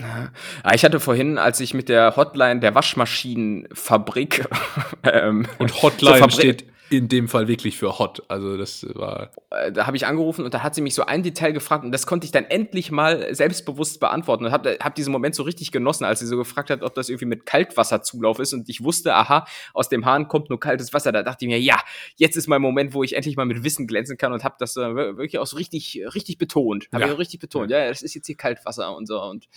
Ah, 0.00 0.75
ich 0.75 0.85
hatte 0.85 1.00
vorhin, 1.00 1.37
als 1.37 1.61
ich 1.61 1.75
mit 1.75 1.91
der 1.91 2.17
Hotline 2.17 2.61
der 2.61 2.75
Waschmaschinenfabrik 2.75 4.49
ähm, 5.03 5.47
und 5.59 5.83
Hotline 5.83 6.17
Fabrik 6.17 6.33
steht 6.33 6.71
in 6.93 7.09
dem 7.09 7.29
Fall 7.29 7.49
wirklich 7.49 7.79
für 7.79 7.99
hot. 7.99 8.23
Also 8.29 8.56
das 8.56 8.87
war. 8.94 9.31
Äh, 9.50 9.73
da 9.73 9.87
habe 9.87 9.97
ich 9.97 10.06
angerufen 10.06 10.44
und 10.44 10.53
da 10.53 10.62
hat 10.62 10.75
sie 10.75 10.83
mich 10.83 10.94
so 10.94 11.05
ein 11.05 11.23
Detail 11.23 11.53
gefragt 11.53 11.85
und 11.85 11.93
das 11.93 12.06
konnte 12.06 12.27
ich 12.27 12.33
dann 12.33 12.44
endlich 12.44 12.91
mal 12.91 13.35
selbstbewusst 13.35 13.99
beantworten 13.99 14.44
und 14.44 14.53
habe 14.53 14.77
hab 14.83 14.94
diesen 14.94 15.11
Moment 15.11 15.35
so 15.35 15.43
richtig 15.43 15.73
genossen, 15.73 16.05
als 16.05 16.21
sie 16.21 16.27
so 16.27 16.37
gefragt 16.37 16.71
hat, 16.71 16.83
ob 16.83 16.94
das 16.94 17.09
irgendwie 17.09 17.25
mit 17.27 17.47
Kaltwasserzulauf 17.47 18.39
ist 18.39 18.53
und 18.53 18.69
ich 18.69 18.85
wusste, 18.85 19.15
aha, 19.15 19.47
aus 19.73 19.89
dem 19.89 20.05
Hahn 20.05 20.29
kommt 20.29 20.50
nur 20.50 20.61
kaltes 20.61 20.93
Wasser. 20.93 21.12
Da 21.12 21.23
dachte 21.23 21.44
ich 21.44 21.49
mir, 21.49 21.61
ja, 21.61 21.81
jetzt 22.17 22.37
ist 22.37 22.47
mein 22.47 22.61
Moment, 22.61 22.93
wo 22.93 23.03
ich 23.03 23.17
endlich 23.17 23.37
mal 23.37 23.47
mit 23.47 23.65
Wissen 23.65 23.87
glänzen 23.87 24.19
kann 24.19 24.33
und 24.33 24.44
habe 24.44 24.56
das 24.59 24.77
äh, 24.77 24.94
wirklich 24.94 25.39
auch 25.39 25.47
so 25.47 25.56
richtig, 25.56 26.03
richtig 26.15 26.39
betont. 26.39 26.89
Habe 26.93 27.05
ja. 27.05 27.12
ich 27.12 27.19
richtig 27.19 27.41
betont. 27.41 27.71
Ja, 27.71 27.89
das 27.89 28.03
ist 28.03 28.15
jetzt 28.15 28.27
hier 28.27 28.37
Kaltwasser 28.37 28.94
und 28.94 29.06
so 29.06 29.23
und 29.23 29.49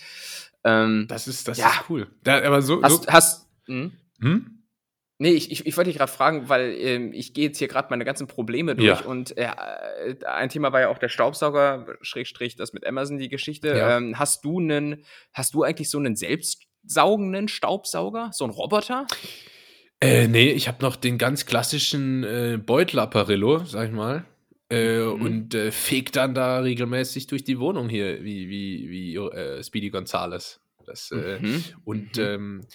ähm, 0.64 1.06
das 1.08 1.28
ist, 1.28 1.46
das 1.46 1.58
ja. 1.58 1.68
ist 1.68 1.84
cool. 1.90 2.08
Da, 2.24 2.42
aber 2.42 2.62
so, 2.62 2.82
hast, 2.82 3.04
so 3.04 3.12
hast 3.12 3.46
hm? 3.66 3.92
Hm? 4.20 4.55
Nee, 5.18 5.30
ich, 5.30 5.50
ich, 5.50 5.66
ich 5.66 5.76
wollte 5.76 5.88
dich 5.88 5.96
gerade 5.96 6.12
fragen, 6.12 6.48
weil 6.50 6.74
ähm, 6.78 7.12
ich 7.14 7.32
gehe 7.32 7.46
jetzt 7.46 7.58
hier 7.58 7.68
gerade 7.68 7.88
meine 7.88 8.04
ganzen 8.04 8.26
Probleme 8.26 8.76
durch 8.76 9.00
ja. 9.00 9.06
und 9.06 9.36
äh, 9.38 9.48
ein 10.26 10.50
Thema 10.50 10.72
war 10.72 10.82
ja 10.82 10.88
auch 10.90 10.98
der 10.98 11.08
Staubsauger, 11.08 11.86
Schrägstrich, 12.02 12.56
das 12.56 12.74
mit 12.74 12.86
Amazon, 12.86 13.16
die 13.18 13.30
Geschichte. 13.30 13.68
Ja. 13.68 13.96
Ähm, 13.96 14.18
hast 14.18 14.44
du 14.44 14.58
einen, 14.58 15.04
hast 15.32 15.54
du 15.54 15.62
eigentlich 15.62 15.88
so 15.88 15.98
einen 15.98 16.16
selbstsaugenden 16.16 17.48
Staubsauger, 17.48 18.30
so 18.34 18.44
einen 18.44 18.52
Roboter? 18.52 19.06
Äh, 20.02 20.28
nee, 20.28 20.50
ich 20.50 20.68
habe 20.68 20.82
noch 20.82 20.96
den 20.96 21.16
ganz 21.16 21.46
klassischen 21.46 22.22
äh, 22.22 22.58
Beutel-Apparillo, 22.58 23.64
sag 23.64 23.88
ich 23.88 23.94
mal. 23.94 24.26
Äh, 24.68 24.98
mhm. 24.98 25.22
Und 25.22 25.54
äh, 25.54 25.70
fegt 25.72 26.16
dann 26.16 26.34
da 26.34 26.58
regelmäßig 26.58 27.28
durch 27.28 27.44
die 27.44 27.58
Wohnung 27.58 27.88
hier, 27.88 28.22
wie, 28.22 28.48
wie, 28.50 28.90
wie 28.90 29.16
äh, 29.16 29.62
Speedy 29.62 29.90
Gonzales. 29.90 30.60
Das, 30.84 31.10
äh, 31.10 31.38
mhm. 31.40 31.64
Und 31.84 32.16
mhm. 32.16 32.22
Ähm, 32.22 32.66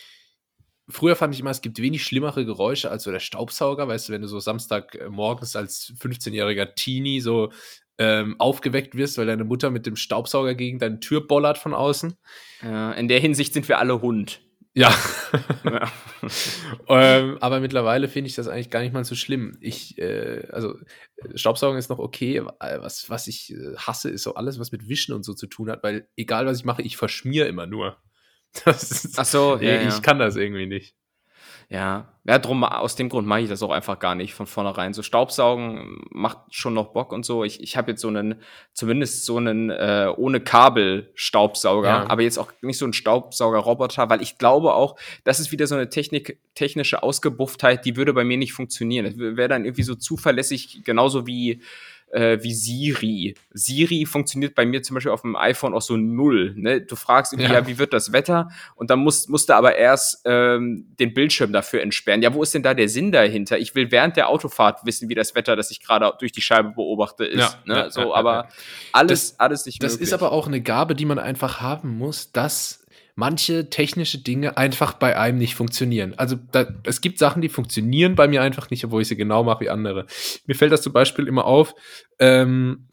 früher 0.91 1.15
fand 1.15 1.33
ich 1.33 1.39
immer, 1.39 1.50
es 1.50 1.62
gibt 1.62 1.79
wenig 1.79 2.03
schlimmere 2.03 2.45
Geräusche 2.45 2.91
als 2.91 3.03
so 3.03 3.12
der 3.12 3.19
Staubsauger, 3.19 3.88
weißt 3.88 4.10
du, 4.10 4.13
wenn 4.13 4.21
du 4.21 4.27
so 4.27 4.39
Samstagmorgens 4.39 5.55
als 5.55 5.93
15-jähriger 6.00 6.75
Teenie 6.75 7.21
so 7.21 7.51
ähm, 7.98 8.36
aufgeweckt 8.39 8.95
wirst, 8.95 9.17
weil 9.17 9.27
deine 9.27 9.43
Mutter 9.43 9.69
mit 9.69 9.86
dem 9.86 9.95
Staubsauger 9.95 10.55
gegen 10.55 10.79
deine 10.79 11.00
Tür 11.00 11.27
bollert 11.27 11.57
von 11.57 11.74
außen. 11.74 12.15
Ja, 12.63 12.91
in 12.93 13.07
der 13.07 13.19
Hinsicht 13.19 13.53
sind 13.53 13.67
wir 13.67 13.79
alle 13.79 14.01
Hund. 14.01 14.41
Ja. 14.74 14.93
ja. 15.65 15.91
ähm, 16.88 17.38
aber 17.41 17.60
mittlerweile 17.60 18.07
finde 18.07 18.29
ich 18.29 18.36
das 18.36 18.48
eigentlich 18.48 18.69
gar 18.69 18.81
nicht 18.81 18.93
mal 18.93 19.03
so 19.03 19.15
schlimm. 19.15 19.57
Ich, 19.60 19.98
äh, 19.98 20.48
also 20.51 20.75
Staubsaugen 21.36 21.77
ist 21.77 21.89
noch 21.89 22.00
okay. 22.00 22.41
Was, 22.60 23.10
was 23.10 23.27
ich 23.27 23.53
äh, 23.53 23.75
hasse, 23.75 24.10
ist 24.10 24.24
so 24.24 24.36
alles, 24.36 24.60
was 24.60 24.71
mit 24.71 24.88
Wischen 24.88 25.13
und 25.13 25.24
so 25.24 25.33
zu 25.33 25.48
tun 25.48 25.69
hat, 25.69 25.83
weil 25.83 26.07
egal 26.15 26.45
was 26.45 26.60
ich 26.60 26.65
mache, 26.65 26.81
ich 26.81 26.95
verschmier 26.95 27.48
immer 27.48 27.65
nur. 27.65 27.98
Ist, 28.65 29.17
Ach 29.17 29.25
so, 29.25 29.58
ja, 29.58 29.81
ich 29.81 29.93
ja. 29.93 30.00
kann 30.01 30.20
das 30.20 30.36
irgendwie 30.36 30.67
nicht. 30.67 30.96
Ja, 31.70 32.12
ja, 32.25 32.38
drum, 32.38 32.63
aus 32.65 32.96
dem 32.96 33.08
Grund 33.08 33.25
mache 33.27 33.39
ich 33.41 33.50
das 33.50 33.63
auch 33.63 33.72
einfach 33.72 33.98
gar 33.98 34.13
nicht 34.13 34.34
von 34.34 34.46
vornherein. 34.46 34.93
So 34.93 35.01
Staubsaugen 35.01 36.01
macht 36.12 36.38
schon 36.50 36.74
noch 36.74 36.91
Bock 36.93 37.13
und 37.13 37.25
so. 37.25 37.46
Ich, 37.46 37.63
ich 37.63 37.77
habe 37.77 37.91
jetzt 37.91 38.01
so 38.01 38.10
einen, 38.10 38.36
zumindest 38.74 39.25
so 39.25 39.38
einen 39.38 39.70
äh, 39.70 40.13
ohne 40.17 40.41
Kabel 40.41 41.12
Staubsauger, 41.15 41.88
ja. 41.88 42.10
aber 42.10 42.22
jetzt 42.22 42.38
auch 42.38 42.51
nicht 42.62 42.77
so 42.77 42.86
einen 42.86 42.93
Staubsauger-Roboter, 42.93 44.10
weil 44.10 44.22
ich 44.22 44.38
glaube 44.38 44.74
auch, 44.74 44.98
das 45.24 45.39
ist 45.39 45.51
wieder 45.51 45.65
so 45.65 45.75
eine 45.75 45.89
Technik, 45.89 46.39
technische 46.55 47.01
Ausgebufftheit, 47.01 47.86
die 47.86 47.96
würde 47.96 48.13
bei 48.13 48.25
mir 48.25 48.38
nicht 48.38 48.53
funktionieren. 48.53 49.05
Das 49.05 49.17
wäre 49.17 49.48
dann 49.48 49.65
irgendwie 49.65 49.84
so 49.84 49.96
zuverlässig, 49.96 50.84
genauso 50.84 51.25
wie 51.25 51.62
äh, 52.12 52.39
wie 52.41 52.53
Siri. 52.53 53.36
Siri 53.51 54.06
funktioniert 54.06 54.56
bei 54.56 54.65
mir 54.65 54.82
zum 54.82 54.96
Beispiel 54.96 55.12
auf 55.12 55.22
dem 55.22 55.36
iPhone 55.36 55.74
auch 55.74 55.82
so 55.82 55.98
null. 55.98 56.53
Ne? 56.56 56.82
Du 56.82 56.96
fragst 56.96 57.34
irgendwie, 57.34 57.51
ja. 57.51 57.60
ja 57.60 57.68
wie 57.68 57.77
wird 57.77 57.94
das 57.94 58.12
Wetter? 58.12 58.50
Und 58.75 58.89
dann 58.89 59.00
musst, 59.00 59.30
musst 59.30 59.50
du 59.50 59.53
aber 59.53 59.75
erst 59.75 60.22
ähm, 60.25 60.88
den 61.00 61.13
Bildschirm 61.13 61.53
dafür 61.53 61.82
entsperren. 61.82 62.22
Ja, 62.22 62.34
wo 62.34 62.44
ist 62.44 62.53
denn 62.53 62.63
da 62.63 62.74
der 62.74 62.89
Sinn 62.89 63.12
dahinter? 63.12 63.58
Ich 63.58 63.75
will 63.75 63.91
während 63.91 64.18
der 64.18 64.30
Autofahrt 64.30 64.86
wissen, 64.86 65.10
wie 65.10 65.15
das 65.15 65.36
Wetter, 65.36 65.56
das 65.56 65.72
ich 65.72 65.82
gerade 65.82 66.12
durch 66.20 66.32
die 66.32 66.41
Scheibe 66.41 66.72
beobachte, 66.72 67.25
ist. 67.25 67.39
Ja, 67.39 67.53
ne? 67.65 67.75
ja, 67.75 67.89
so, 67.89 68.13
aber 68.13 68.50
alles, 68.91 69.32
das, 69.32 69.39
alles 69.39 69.65
nicht 69.65 69.82
Das 69.82 69.96
ist 69.96 70.13
aber 70.13 70.32
auch 70.32 70.48
eine 70.48 70.62
Gabe, 70.62 70.96
die 70.96 71.06
man 71.06 71.20
einfach 71.20 71.62
haben 71.62 71.98
muss, 71.98 72.32
dass 72.32 72.80
manche 73.15 73.70
technische 73.70 74.20
Dinge 74.20 74.58
einfach 74.58 74.94
bei 74.94 75.18
einem 75.18 75.38
nicht 75.38 75.56
funktionieren. 75.56 76.13
Also 76.18 76.38
da, 76.51 76.68
es 76.84 77.01
gibt 77.01 77.20
Sachen, 77.20 77.41
die 77.41 77.50
funktionieren 77.50 78.15
bei 78.15 78.27
mir 78.27 78.41
einfach 78.41 78.70
nicht, 78.70 78.84
obwohl 78.86 79.01
ich 79.01 79.08
sie 79.08 79.15
genau 79.15 79.44
mache 79.44 79.62
wie 79.62 79.70
andere. 79.70 80.06
Mir 80.46 80.56
fällt 80.56 80.72
das 80.72 80.82
zum 80.82 80.94
Beispiel 80.94 81.27
immer 81.27 81.46
auf, 81.46 81.75
ähm, 82.20 82.88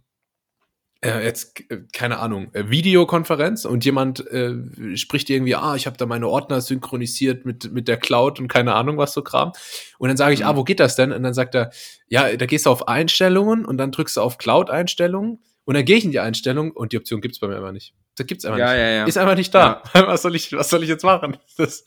äh, 1.00 1.24
jetzt, 1.24 1.60
äh, 1.70 1.82
keine 1.92 2.18
Ahnung, 2.18 2.52
äh, 2.54 2.70
Videokonferenz 2.70 3.64
und 3.64 3.84
jemand 3.84 4.26
äh, 4.28 4.56
spricht 4.96 5.30
irgendwie, 5.30 5.54
ah, 5.54 5.76
ich 5.76 5.86
habe 5.86 5.96
da 5.96 6.06
meine 6.06 6.28
Ordner 6.28 6.60
synchronisiert 6.60 7.46
mit, 7.46 7.72
mit 7.72 7.86
der 7.86 7.98
Cloud 7.98 8.40
und 8.40 8.48
keine 8.48 8.74
Ahnung, 8.74 8.98
was 8.98 9.12
so 9.12 9.22
Kram. 9.22 9.52
Und 9.98 10.08
dann 10.08 10.16
sage 10.16 10.34
ich, 10.34 10.44
ah, 10.44 10.52
mhm. 10.52 10.56
ah, 10.56 10.60
wo 10.60 10.64
geht 10.64 10.80
das 10.80 10.96
denn? 10.96 11.12
Und 11.12 11.22
dann 11.22 11.34
sagt 11.34 11.54
er, 11.54 11.70
ja, 12.08 12.36
da 12.36 12.46
gehst 12.46 12.66
du 12.66 12.70
auf 12.70 12.88
Einstellungen 12.88 13.64
und 13.64 13.78
dann 13.78 13.92
drückst 13.92 14.16
du 14.16 14.20
auf 14.22 14.38
Cloud-Einstellungen 14.38 15.38
und 15.64 15.74
dann 15.74 15.84
gehe 15.84 15.98
ich 15.98 16.04
in 16.04 16.10
die 16.10 16.20
Einstellung 16.20 16.72
und 16.72 16.92
die 16.92 16.96
Option 16.96 17.20
gibt's 17.20 17.38
bei 17.38 17.46
mir 17.46 17.56
einfach 17.56 17.72
nicht. 17.72 17.94
Das 18.18 18.26
gibt's 18.26 18.44
einfach 18.44 18.58
ja, 18.58 18.72
nicht. 18.72 18.80
Ja, 18.80 18.88
ja. 18.88 19.04
Ist 19.04 19.16
einfach 19.16 19.36
nicht 19.36 19.54
da. 19.54 19.80
Was, 19.94 20.22
soll 20.22 20.34
ich, 20.34 20.52
was 20.52 20.68
soll 20.68 20.82
ich 20.82 20.88
jetzt 20.88 21.04
machen? 21.04 21.36
Das, 21.56 21.82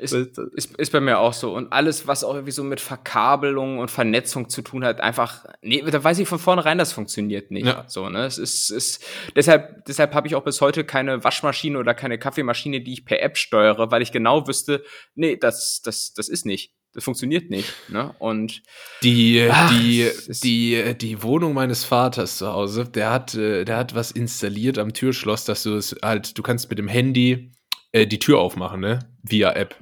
ist, 0.00 0.12
das, 0.12 0.32
das 0.32 0.48
ist, 0.54 0.76
ist 0.76 0.92
bei 0.92 1.00
mir 1.00 1.18
auch 1.18 1.32
so. 1.32 1.54
Und 1.54 1.72
alles, 1.72 2.06
was 2.06 2.24
auch 2.24 2.34
irgendwie 2.34 2.52
so 2.52 2.62
mit 2.62 2.80
Verkabelung 2.80 3.78
und 3.78 3.90
Vernetzung 3.90 4.50
zu 4.50 4.60
tun 4.60 4.84
hat, 4.84 5.00
einfach, 5.00 5.46
nee, 5.62 5.82
da 5.82 6.02
weiß 6.04 6.18
ich 6.18 6.28
von 6.28 6.38
vornherein, 6.38 6.76
das 6.76 6.92
funktioniert 6.92 7.50
nicht. 7.50 7.66
Ja. 7.66 7.84
So, 7.86 8.10
ne? 8.10 8.26
Es 8.26 8.36
ist, 8.36 8.70
ist, 8.70 9.02
deshalb, 9.34 9.86
deshalb 9.86 10.14
habe 10.14 10.26
ich 10.26 10.34
auch 10.34 10.44
bis 10.44 10.60
heute 10.60 10.84
keine 10.84 11.24
Waschmaschine 11.24 11.78
oder 11.78 11.94
keine 11.94 12.18
Kaffeemaschine, 12.18 12.82
die 12.82 12.92
ich 12.92 13.06
per 13.06 13.22
App 13.22 13.38
steuere, 13.38 13.90
weil 13.90 14.02
ich 14.02 14.12
genau 14.12 14.46
wüsste, 14.46 14.84
nee, 15.14 15.36
das, 15.36 15.80
das, 15.82 16.12
das 16.12 16.28
ist 16.28 16.44
nicht 16.44 16.74
das 16.94 17.04
funktioniert 17.04 17.50
nicht. 17.50 17.72
Ne? 17.88 18.14
Und 18.18 18.62
die, 19.02 19.46
ach, 19.50 19.70
die, 19.70 20.10
die, 20.42 20.94
die 20.96 21.22
Wohnung 21.22 21.52
meines 21.52 21.84
Vaters 21.84 22.38
zu 22.38 22.46
Hause, 22.52 22.84
der 22.84 23.10
hat, 23.10 23.34
äh, 23.34 23.64
der 23.64 23.76
hat 23.76 23.94
was 23.94 24.12
installiert 24.12 24.78
am 24.78 24.92
Türschloss, 24.92 25.44
dass 25.44 25.64
du 25.64 25.74
es 25.74 25.96
halt, 26.02 26.38
du 26.38 26.42
kannst 26.42 26.70
mit 26.70 26.78
dem 26.78 26.88
Handy 26.88 27.50
äh, 27.90 28.06
die 28.06 28.20
Tür 28.20 28.38
aufmachen, 28.38 28.80
ne? 28.80 29.00
Via 29.22 29.52
App. 29.52 29.76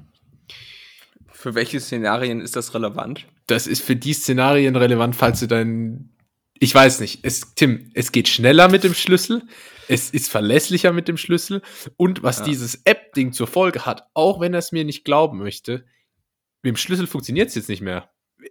Für 1.31 1.55
welche 1.55 1.81
Szenarien 1.81 2.41
ist 2.41 2.57
das 2.57 2.75
relevant? 2.75 3.27
Das 3.47 3.67
ist 3.67 3.83
für 3.83 3.97
die 3.97 4.15
Szenarien 4.15 4.77
relevant, 4.77 5.15
falls 5.15 5.41
du 5.41 5.49
dein. 5.49 6.11
Ich 6.59 6.75
weiß 6.75 7.01
nicht. 7.01 7.25
Es, 7.25 7.55
Tim, 7.57 7.91
es 7.95 8.13
geht 8.13 8.29
schneller 8.29 8.69
mit 8.69 8.85
dem 8.85 8.95
Schlüssel. 8.95 9.43
Es 9.89 10.11
ist 10.11 10.31
verlässlicher 10.31 10.93
mit 10.93 11.09
dem 11.09 11.17
Schlüssel. 11.17 11.61
Und 11.97 12.23
was 12.23 12.39
ja. 12.39 12.45
dieses 12.45 12.83
App-Ding 12.85 13.33
zur 13.33 13.49
Folge 13.49 13.85
hat, 13.85 14.07
auch 14.15 14.41
wenn 14.41 14.55
er 14.55 14.61
es 14.61 14.71
mir 14.71 14.85
nicht 14.85 15.05
glauben 15.05 15.39
möchte, 15.39 15.85
mit 16.63 16.71
dem 16.71 16.77
Schlüssel 16.77 17.07
funktioniert 17.07 17.49
es 17.49 17.55
jetzt 17.55 17.69
nicht 17.69 17.83
mehr. 17.83 18.11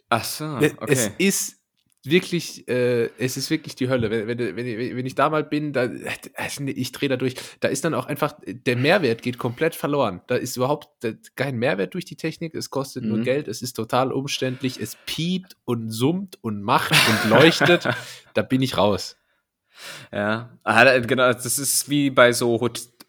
Ach 0.10 0.24
so, 0.24 0.46
okay. 0.46 0.74
Es 0.88 1.12
ist 1.18 1.62
wirklich, 2.03 2.68
äh, 2.68 3.10
es 3.18 3.38
ist 3.38 3.50
wirklich 3.50 3.75
die 3.75 3.89
Hölle. 3.89 4.10
Wenn, 4.10 4.27
wenn, 4.27 4.56
wenn, 4.56 4.98
wenn 4.98 5.06
ich 5.06 5.15
da 5.15 5.30
mal 5.30 5.44
bin, 5.44 5.72
da, 5.72 5.89
also 6.36 6.63
ich 6.65 6.91
drehe 6.91 7.10
da 7.10 7.18
durch, 7.18 7.36
da 7.60 7.68
ist 7.68 7.86
dann 7.86 7.94
auch 7.94 8.08
einfach, 8.08 8.34
der 8.46 8.75
Mehrwert 8.75 9.22
geht 9.22 9.38
komplett 9.38 9.75
verloren. 9.75 10.22
Da 10.27 10.36
ist 10.36 10.58
überhaupt 10.58 10.89
kein 11.36 11.58
Mehrwert 11.58 11.94
durch 11.94 12.06
die 12.06 12.15
Technik, 12.15 12.56
es 12.56 12.70
kostet 12.70 13.03
mhm. 13.03 13.10
nur 13.10 13.20
Geld, 13.22 13.48
es 13.48 13.62
ist 13.62 13.74
total 13.74 14.12
umständlich, 14.12 14.80
es 14.80 14.98
piept 15.06 15.56
und 15.65 15.91
summt 15.91 16.38
und 16.41 16.63
macht 16.63 16.91
und 16.91 17.30
leuchtet. 17.30 17.88
da 18.34 18.41
bin 18.41 18.62
ich 18.62 18.77
raus. 18.77 19.18
Ja, 20.12 20.58
ah, 20.63 21.00
genau, 21.00 21.32
das 21.32 21.58
ist 21.58 21.89
wie 21.89 22.10
bei 22.10 22.34
so 22.34 22.56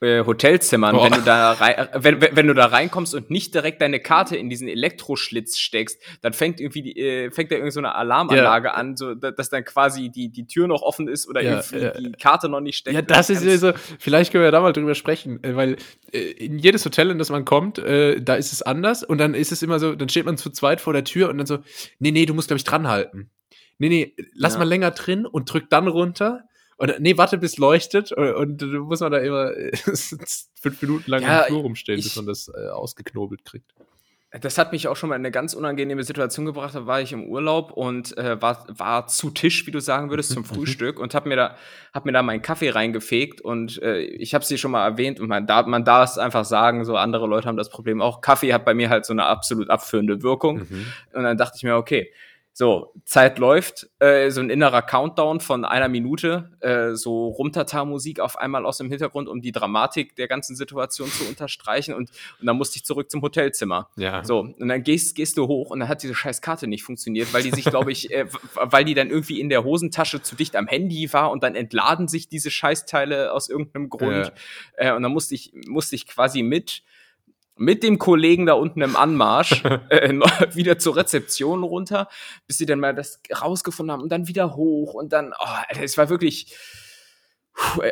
äh, 0.03 0.25
Hotelzimmern, 0.27 0.97
wenn 0.97 1.13
du 1.13 1.23
da 1.23 1.53
rein, 1.53 1.89
wenn, 1.95 2.21
wenn 2.21 2.47
du 2.47 2.55
da 2.55 2.67
reinkommst 2.67 3.15
und 3.15 3.31
nicht 3.31 3.55
direkt 3.55 3.81
deine 3.81 4.01
Karte 4.01 4.37
in 4.37 4.51
diesen 4.51 4.69
Elektroschlitz 4.69 5.59
steckst, 5.59 6.03
dann 6.23 6.33
fängt 6.33 6.61
irgendwie 6.61 6.83
die, 6.83 6.99
äh, 6.99 7.31
fängt 7.31 7.53
da 7.53 7.57
irgend 7.57 7.73
so 7.73 7.81
eine 7.81 7.95
Alarmanlage 7.95 8.69
ja. 8.69 8.75
an, 8.75 8.97
so 8.97 9.15
dass 9.15 9.49
dann 9.49 9.65
quasi 9.65 10.11
die 10.11 10.31
die 10.31 10.47
Tür 10.47 10.67
noch 10.67 10.83
offen 10.83 11.09
ist 11.09 11.29
oder 11.29 11.41
ja, 11.41 11.63
ja. 11.73 11.93
die 11.93 12.13
Karte 12.13 12.49
noch 12.49 12.61
nicht 12.61 12.77
steckt. 12.77 12.95
Ja, 12.95 13.03
das 13.03 13.31
ist 13.31 13.61
so. 13.61 13.73
Vielleicht 13.99 14.33
können 14.33 14.45
wir 14.45 14.51
da 14.51 14.61
mal 14.61 14.73
drüber 14.73 14.95
sprechen, 14.95 15.43
äh, 15.45 15.55
weil 15.55 15.77
äh, 16.13 16.19
in 16.19 16.59
jedes 16.59 16.85
Hotel, 16.85 17.11
in 17.11 17.19
das 17.19 17.31
man 17.31 17.45
kommt, 17.45 17.79
äh, 17.79 18.21
da 18.21 18.35
ist 18.35 18.53
es 18.53 18.63
anders 18.63 19.05
und 19.05 19.19
dann 19.19 19.35
ist 19.35 19.53
es 19.53 19.63
immer 19.63 19.79
so, 19.79 19.95
dann 19.95 20.09
steht 20.09 20.27
man 20.27 20.37
zu 20.37 20.51
zweit 20.51 20.81
vor 20.81 20.93
der 20.93 21.05
Tür 21.05 21.29
und 21.29 21.39
dann 21.39 21.47
so, 21.47 21.59
nee, 22.01 22.11
nee, 22.11 22.27
du 22.27 22.35
musst 22.35 22.49
glaube 22.49 22.59
ich 22.59 22.65
dran 22.65 22.89
halten. 22.89 23.31
Nee, 23.79 23.89
nee, 23.89 24.15
lass 24.35 24.59
mal 24.59 24.69
länger 24.69 24.91
drin 24.91 25.27
und 25.27 25.53
drück 25.53 25.71
dann 25.71 25.89
runter 25.89 26.45
und 26.83 26.99
nee, 26.99 27.17
warte, 27.17 27.39
bis 27.39 27.59
leuchtet 27.59 28.11
und, 28.11 28.61
und 28.61 28.73
muss 28.89 28.99
man 28.99 29.13
da 29.13 29.19
immer 29.19 29.53
fünf 30.61 30.83
Minuten 30.83 31.09
lang 31.09 31.23
ja, 31.23 31.43
im 31.43 31.47
Flur 31.47 31.63
rumstehen, 31.63 31.97
ich, 31.97 32.07
bis 32.07 32.17
man 32.17 32.27
das 32.27 32.49
äh, 32.53 32.71
ausgeknobelt 32.71 33.45
kriegt. 33.45 33.73
Das 34.41 34.59
hat 34.59 34.73
mich 34.73 34.89
auch 34.89 34.97
schon 34.97 35.11
mal 35.11 35.15
in 35.15 35.21
eine 35.21 35.31
ganz 35.31 35.55
unangenehme 35.55 36.03
Situation 36.03 36.45
gebracht. 36.45 36.75
Da 36.75 36.85
war 36.85 37.01
ich 37.01 37.13
im 37.13 37.27
Urlaub 37.27 37.71
und 37.71 38.19
äh, 38.19 38.43
war, 38.43 38.67
war 38.69 39.07
zu 39.07 39.31
Tisch, 39.31 39.65
wie 39.69 39.71
du 39.71 39.79
sagen 39.79 40.11
würdest, 40.11 40.33
zum 40.33 40.45
Frühstück 40.45 40.99
und 40.99 41.15
hab 41.15 41.25
mir 41.25 41.37
da 41.37 41.57
hab 41.95 42.05
mir 42.05 42.11
da 42.11 42.23
meinen 42.25 42.43
Kaffee 42.43 42.71
reingefegt 42.71 43.41
und 43.41 43.81
äh, 43.81 44.01
ich 44.01 44.35
habe 44.35 44.45
sie 44.45 44.59
schon 44.59 44.73
mal 44.73 44.85
erwähnt 44.85 45.21
und 45.21 45.29
man 45.29 45.47
darf 45.47 45.67
man 45.67 45.85
darf 45.85 46.11
es 46.11 46.19
einfach 46.19 46.45
sagen, 46.45 46.85
so 46.85 46.97
andere 46.97 47.29
Leute 47.29 47.47
haben 47.47 47.57
das 47.57 47.71
Problem 47.71 48.03
auch. 48.03 48.23
Kaffee 48.23 48.53
hat 48.53 48.65
bei 48.65 48.75
mir 48.75 48.91
halt 48.91 49.07
so 49.07 49.13
eine 49.13 49.27
absolut 49.27 49.71
abführende 49.71 50.25
Wirkung 50.25 50.67
mhm. 50.69 50.87
und 51.13 51.23
dann 51.23 51.37
dachte 51.37 51.59
ich 51.59 51.63
mir, 51.63 51.77
okay, 51.77 52.11
so, 52.55 52.93
Zeit 53.07 53.39
läuft, 53.39 53.89
äh, 53.99 54.31
so 54.31 54.41
ein 54.41 54.51
innerer 54.51 54.83
Countdown 54.83 55.41
von 55.41 55.65
einer 55.65 55.89
Minute, 55.89 56.51
äh, 56.61 56.95
so 56.95 57.29
Rumtata-Musik 57.29 58.21
auf 58.21 58.37
einmal 58.37 58.67
aus 58.67 58.77
dem 58.77 58.91
Hintergrund, 58.91 59.29
um 59.29 59.41
die 59.41 59.53
Dramatik 59.53 60.17
der 60.17 60.29
ganzen 60.29 60.55
Situation 60.55 61.09
zu 61.09 61.25
unterstreichen 61.25 61.95
und, 61.95 62.11
und 62.41 62.47
dann 62.47 62.57
musste 62.57 62.77
ich 62.77 62.85
zurück 62.85 63.11
zum 63.11 63.23
Hotelzimmer. 63.23 63.89
Ja. 63.97 64.23
So, 64.23 64.41
und 64.41 64.69
dann 64.69 64.83
gehst, 64.83 65.15
gehst 65.17 65.39
du 65.39 65.49
hoch 65.49 65.71
und 65.71 65.81
dann 65.81 65.89
hat 65.89 66.03
diese 66.03 66.15
scheiß 66.15 66.43
Karte 66.43 66.67
nicht 66.67 66.83
funktioniert, 66.83 67.33
weil 67.33 67.43
die 67.43 67.53
sich, 67.53 67.65
glaube 67.65 67.91
ich, 67.91 68.11
äh, 68.13 68.27
weil 68.57 68.85
die 68.85 68.95
dann 68.95 69.09
irgendwie 69.09 69.41
in 69.41 69.49
der 69.49 69.65
Hosentasche 69.65 70.23
zu 70.23 70.37
dicht 70.37 70.55
am 70.55 70.67
Handy 70.67 71.11
war 71.13 71.31
und 71.31 71.43
dann 71.43 71.55
entladen 71.55 72.07
sich 72.07 72.29
diese 72.29 72.51
Scheißteile 72.51 73.33
aus 73.33 73.49
irgendeinem 73.49 73.89
Grund. 73.89 74.33
Ja. 74.79 74.91
Äh, 74.91 74.93
und 74.95 75.03
dann 75.03 75.13
musste 75.13 75.35
ich, 75.35 75.55
musste 75.67 75.97
ich 75.97 76.07
quasi 76.07 76.43
mit 76.43 76.83
mit 77.57 77.83
dem 77.83 77.99
Kollegen 77.99 78.47
da 78.47 78.55
unten 78.55 78.83
im 78.83 78.97
Anmarsch 78.97 79.65
äh, 79.91 80.13
wieder 80.55 80.79
zur 80.79 80.97
Rezeption 80.97 81.63
runter, 81.63 82.09
bis 82.47 82.59
sie 82.59 82.67
dann 82.67 82.81
mal 82.81 82.95
das 82.95 83.21
rausgefunden 83.41 83.93
haben 83.93 84.03
und 84.03 84.11
dann 84.11 84.29
wieder 84.29 84.57
hoch 84.57 84.95
und 84.95 85.13
dann, 85.13 85.33
oh, 85.39 85.79
es 85.81 85.99
war 85.99 86.09
wirklich 86.09 86.57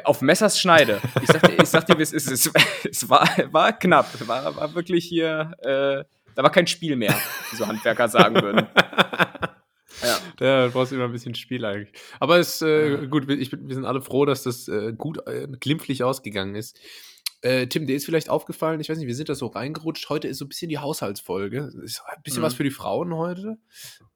auf 0.04 0.22
Messers 0.22 0.58
Schneide. 0.58 1.00
Ich 1.20 1.28
sagte, 1.28 1.52
ich 1.52 1.68
sagte 1.68 1.96
es, 1.98 2.12
ist, 2.12 2.30
es, 2.30 2.50
es 2.84 3.08
war, 3.08 3.28
war 3.50 3.78
knapp, 3.78 4.06
war, 4.26 4.56
war 4.56 4.74
wirklich 4.74 5.04
hier, 5.04 5.52
äh, 5.58 6.04
da 6.34 6.42
war 6.42 6.50
kein 6.50 6.66
Spiel 6.66 6.96
mehr, 6.96 7.14
wie 7.50 7.56
so 7.56 7.66
Handwerker 7.66 8.08
sagen 8.08 8.40
würden. 8.40 8.66
Ja. 10.02 10.18
ja, 10.40 10.66
du 10.66 10.72
brauchst 10.72 10.92
immer 10.92 11.04
ein 11.04 11.12
bisschen 11.12 11.34
Spiel 11.34 11.64
eigentlich. 11.64 11.92
Aber 12.20 12.38
es 12.38 12.62
äh, 12.62 13.06
gut, 13.08 13.28
ich, 13.28 13.52
wir 13.52 13.74
sind 13.74 13.84
alle 13.84 14.00
froh, 14.00 14.24
dass 14.24 14.44
das 14.44 14.66
äh, 14.68 14.94
gut 14.96 15.26
äh, 15.26 15.46
glimpflich 15.60 16.02
ausgegangen 16.04 16.54
ist. 16.54 16.78
Äh, 17.42 17.66
Tim, 17.68 17.86
dir 17.86 17.96
ist 17.96 18.04
vielleicht 18.04 18.28
aufgefallen, 18.28 18.80
ich 18.80 18.88
weiß 18.88 18.98
nicht, 18.98 19.06
wir 19.06 19.14
sind 19.14 19.28
da 19.28 19.34
so 19.34 19.46
reingerutscht. 19.46 20.08
Heute 20.10 20.28
ist 20.28 20.38
so 20.38 20.44
ein 20.44 20.48
bisschen 20.48 20.68
die 20.68 20.78
Haushaltsfolge. 20.78 21.70
Ist 21.82 22.02
ein 22.06 22.22
bisschen 22.22 22.42
mhm. 22.42 22.46
was 22.46 22.54
für 22.54 22.64
die 22.64 22.70
Frauen 22.70 23.14
heute. 23.14 23.46
Mhm. 23.46 23.58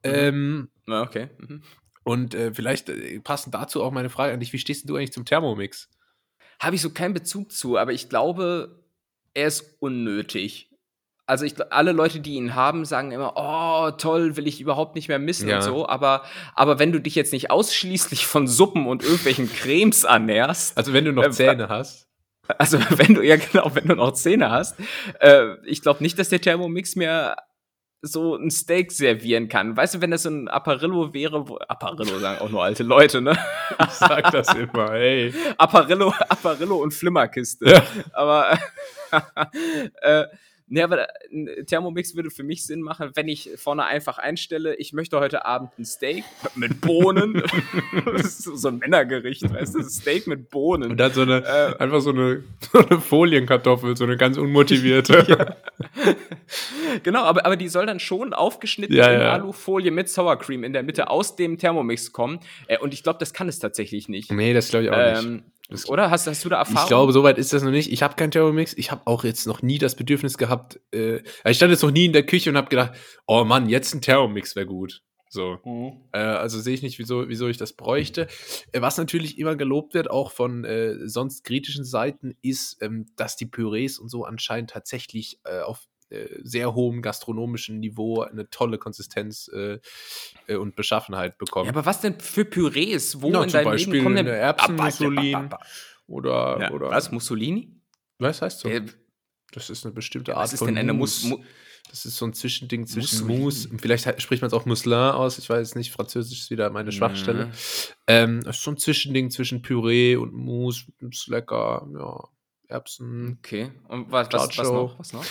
Ähm, 0.03 0.69
ja, 0.87 1.03
okay. 1.03 1.31
Mhm. 1.39 1.63
Und 2.05 2.35
äh, 2.35 2.53
vielleicht 2.53 2.91
äh, 2.91 3.21
passend 3.21 3.55
dazu 3.55 3.83
auch 3.83 3.91
meine 3.93 4.11
Frage 4.11 4.35
an 4.35 4.41
dich: 4.41 4.53
Wie 4.53 4.59
stehst 4.59 4.89
du 4.89 4.97
eigentlich 4.97 5.13
zum 5.13 5.25
Thermomix? 5.25 5.89
Habe 6.61 6.77
ich 6.77 6.83
so 6.83 6.91
keinen 6.91 7.15
Bezug 7.15 7.51
zu, 7.51 7.79
aber 7.79 7.93
ich 7.93 8.09
glaube, 8.09 8.85
er 9.33 9.49
ist 9.49 9.77
unnötig. 9.81 10.71
Also 11.27 11.47
ich, 11.47 11.55
alle 11.73 11.93
Leute, 11.93 12.21
die 12.21 12.35
ihn 12.35 12.55
haben, 12.55 12.85
sagen 12.85 13.11
immer, 13.11 13.33
oh, 13.37 13.91
toll, 13.97 14.37
will 14.37 14.47
ich 14.47 14.61
überhaupt 14.61 14.95
nicht 14.95 15.09
mehr 15.09 15.19
missen 15.19 15.49
ja. 15.49 15.57
und 15.57 15.63
so. 15.63 15.89
Aber, 15.89 16.23
aber 16.55 16.79
wenn 16.79 16.93
du 16.93 17.01
dich 17.01 17.15
jetzt 17.15 17.33
nicht 17.33 17.51
ausschließlich 17.51 18.27
von 18.27 18.47
Suppen 18.47 18.87
und 18.87 19.03
irgendwelchen 19.03 19.51
Cremes 19.51 20.05
ernährst. 20.05 20.77
Also 20.77 20.93
wenn 20.93 21.07
du 21.07 21.13
noch 21.13 21.25
äh, 21.25 21.31
Zähne 21.31 21.71
hast. 21.71 22.07
Also 22.59 22.79
wenn 22.91 23.15
du, 23.15 23.23
ja 23.23 23.37
genau, 23.37 23.71
wenn 23.75 23.89
du 23.89 23.95
noch 23.95 24.13
Zähne 24.13 24.51
hast. 24.51 24.77
Äh, 25.21 25.57
ich 25.65 25.83
glaube 25.83 26.03
nicht, 26.03 26.19
dass 26.19 26.29
der 26.29 26.41
Thermomix 26.41 26.97
mir 26.97 27.37
so 28.03 28.37
ein 28.37 28.51
Steak 28.51 28.93
servieren 28.93 29.49
kann. 29.49 29.77
Weißt 29.77 29.95
du, 29.95 30.01
wenn 30.03 30.11
das 30.11 30.25
so 30.25 30.31
ein 30.31 30.49
Apparillo 30.49 31.15
wäre, 31.15 31.49
wo, 31.49 31.57
Apparillo 31.57 32.19
sagen 32.19 32.41
auch 32.43 32.51
nur 32.51 32.63
alte 32.63 32.83
Leute, 32.83 33.23
ne? 33.23 33.37
Ich 33.81 33.95
sag 33.95 34.31
das 34.31 34.53
immer, 34.55 34.93
hey. 34.93 35.33
Apparillo, 35.57 36.13
Apparillo 36.29 36.77
und 36.77 36.93
Flimmerkiste. 36.93 37.71
Ja. 37.71 37.83
Aber 38.13 38.59
äh, 40.03 40.25
Nee, 40.67 40.81
aber 40.81 41.09
ein 41.31 41.67
Thermomix 41.67 42.17
würde 42.17 42.31
für 42.31 42.43
mich 42.43 42.67
Sinn 42.67 42.81
machen, 42.81 43.11
wenn 43.15 43.29
ich 43.29 43.51
vorne 43.57 43.85
einfach 43.85 44.17
einstelle, 44.17 44.75
ich 44.77 44.95
möchte 44.95 45.21
heute 45.21 45.45
Abend 45.45 45.79
ein 45.79 45.85
Steak 45.85 46.25
mit 46.55 46.81
Bohnen. 46.81 47.43
das 48.07 48.25
ist 48.25 48.45
so 48.45 48.69
ein 48.69 48.79
Männergericht, 48.79 49.43
weißt 49.43 49.75
du, 49.75 49.83
Steak 49.83 50.27
mit 50.27 50.49
Bohnen. 50.49 50.93
Und 50.93 50.97
dann 50.97 51.13
so 51.13 51.21
eine, 51.21 51.45
äh, 51.45 51.77
einfach 51.79 52.01
so 52.01 52.11
eine, 52.11 52.45
so 52.73 52.79
eine 52.79 52.99
Folienkartoffel, 52.99 53.95
so 53.95 54.05
eine 54.05 54.17
ganz 54.17 54.39
unmotivierte. 54.39 55.27
ja. 55.29 55.57
Genau, 57.03 57.25
aber, 57.25 57.45
aber 57.45 57.57
die 57.57 57.69
soll 57.69 57.85
dann 57.85 58.01
schon 58.01 58.33
aufgeschnitten 58.33 58.97
ja, 58.97 59.13
in 59.13 59.21
ja. 59.21 59.33
Alufolie 59.33 59.91
mit 59.91 60.09
Sour 60.09 60.39
Cream 60.39 60.65
in 60.65 60.73
der 60.73 60.83
Mitte 60.83 61.11
aus 61.11 61.37
dem 61.37 61.59
Thermomix 61.59 62.13
kommen. 62.13 62.41
Äh, 62.69 62.79
und 62.79 62.95
ich 62.95 63.03
glaube, 63.03 63.19
das 63.19 63.35
kann 63.35 63.49
es 63.51 63.59
tatsächlich 63.59 64.09
nicht. 64.09 64.33
Nee, 64.33 64.55
das 64.55 64.71
glaube 64.71 64.87
ich 64.87 64.91
auch 64.91 64.97
ähm, 64.97 65.33
nicht. 65.35 65.45
Das, 65.69 65.89
Oder? 65.89 66.11
Hast, 66.11 66.27
hast 66.27 66.45
du 66.45 66.49
da 66.49 66.59
Erfahrung? 66.59 66.83
Ich 66.83 66.89
glaube, 66.89 67.13
soweit 67.13 67.39
ist 67.39 67.53
das 67.53 67.63
noch 67.63 67.71
nicht. 67.71 67.91
Ich 67.91 68.03
habe 68.03 68.17
keinen 68.17 68.31
Thermomix. 68.31 68.75
Ich 68.75 68.91
habe 68.91 69.07
auch 69.07 69.25
jetzt 69.25 69.47
noch 69.47 69.63
nie 69.63 69.79
das 69.79 69.97
Bedürfnis 69.97 70.37
gehabt. 70.37 70.79
Äh, 70.93 71.23
ich 71.45 71.57
stand 71.57 71.71
jetzt 71.71 71.83
noch 71.83 71.91
nie 71.91 72.05
in 72.05 72.13
der 72.13 72.27
Küche 72.27 72.51
und 72.51 72.57
habe 72.57 72.69
gedacht, 72.69 72.93
oh 73.27 73.45
Mann, 73.45 73.69
jetzt 73.69 73.95
ein 73.95 74.03
Thermomix 74.03 74.57
wäre 74.57 74.67
gut. 74.67 75.03
So. 75.35 75.59
Mhm. 75.65 76.05
Äh, 76.13 76.19
also 76.19 76.61
sehe 76.61 76.75
ich 76.75 76.83
nicht, 76.83 76.99
wieso, 76.99 77.29
wieso 77.29 77.49
ich 77.49 77.57
das 77.57 77.73
bräuchte. 77.73 78.29
Äh, 78.73 78.83
was 78.83 78.99
natürlich 78.99 79.39
immer 79.39 79.57
gelobt 79.57 79.95
wird, 79.95 80.09
auch 80.11 80.31
von 80.31 80.65
äh, 80.65 81.09
sonst 81.09 81.45
kritischen 81.45 81.85
Seiten, 81.85 82.37
ist, 82.41 82.77
ähm, 82.83 83.07
dass 83.17 83.37
die 83.37 83.47
Pürees 83.47 83.99
und 83.99 84.11
so 84.11 84.25
anscheinend 84.25 84.71
tatsächlich 84.71 85.41
äh, 85.45 85.61
auf 85.61 85.89
sehr 86.43 86.75
hohem 86.75 87.03
gastronomischen 87.03 87.81
Niveau 87.81 88.23
eine 88.23 88.49
tolle 88.51 88.79
Konsistenz 88.79 89.49
äh, 89.49 89.79
und 90.55 90.77
Beschaffenheit 90.77 91.39
bekommen. 91.39 91.67
Ja, 91.67 91.73
aber 91.73 91.87
was 91.87 92.01
denn 92.01 92.21
für 92.21 92.45
Pürees? 92.45 93.21
Wo 93.21 93.31
Na, 93.31 93.45
in 93.45 93.51
deinem 93.51 93.65
Beispiel 93.65 93.95
Leben 93.95 94.05
kommen 94.05 94.17
denn 94.17 94.27
Erbsenmussolin 94.27 95.51
oder, 96.07 96.59
ja, 96.61 96.71
oder 96.73 96.91
was 96.91 97.11
Mussolini? 97.11 97.73
Was 98.19 98.43
heißt 98.43 98.61
so? 98.61 98.71
Das 99.53 99.71
ist 99.71 99.85
eine 99.85 99.95
bestimmte 99.95 100.35
Art 100.35 100.45
was 100.45 100.53
ist 100.53 100.59
von 100.59 100.69
denn 100.69 100.79
eine 100.79 100.93
Mus, 100.93 101.25
Mus 101.25 101.41
das 101.91 102.07
ist 102.07 102.17
so 102.17 102.27
ein 102.27 102.33
Zwischending 102.33 102.87
zwischen 102.87 103.27
Mousse, 103.27 103.69
vielleicht 103.79 104.21
spricht 104.21 104.43
man 104.43 104.49
es 104.49 104.55
auch 104.55 104.67
Mousselin 104.67 105.13
aus, 105.13 105.39
ich 105.39 105.49
weiß 105.49 105.77
nicht, 105.77 105.93
Französisch 105.93 106.41
ist 106.41 106.51
wieder 106.51 106.71
meine 106.71 106.91
Schwachstelle. 106.91 107.47
Mhm. 107.47 107.53
Ähm, 108.09 108.43
das 108.43 108.57
ist 108.57 108.63
so 108.65 108.73
ein 108.73 108.79
Zwischending 108.79 109.31
zwischen 109.31 109.63
Püree 109.63 110.17
und 110.17 110.33
Mousse, 110.33 110.87
ist 111.01 111.29
lecker, 111.29 111.87
ja. 111.95 112.29
Erbsen. 112.69 113.39
Okay. 113.39 113.73
Und 113.89 114.11
was, 114.11 114.29
was, 114.33 114.59
was 114.59 114.71
noch? 114.71 114.99
Was 114.99 115.13
noch? 115.13 115.25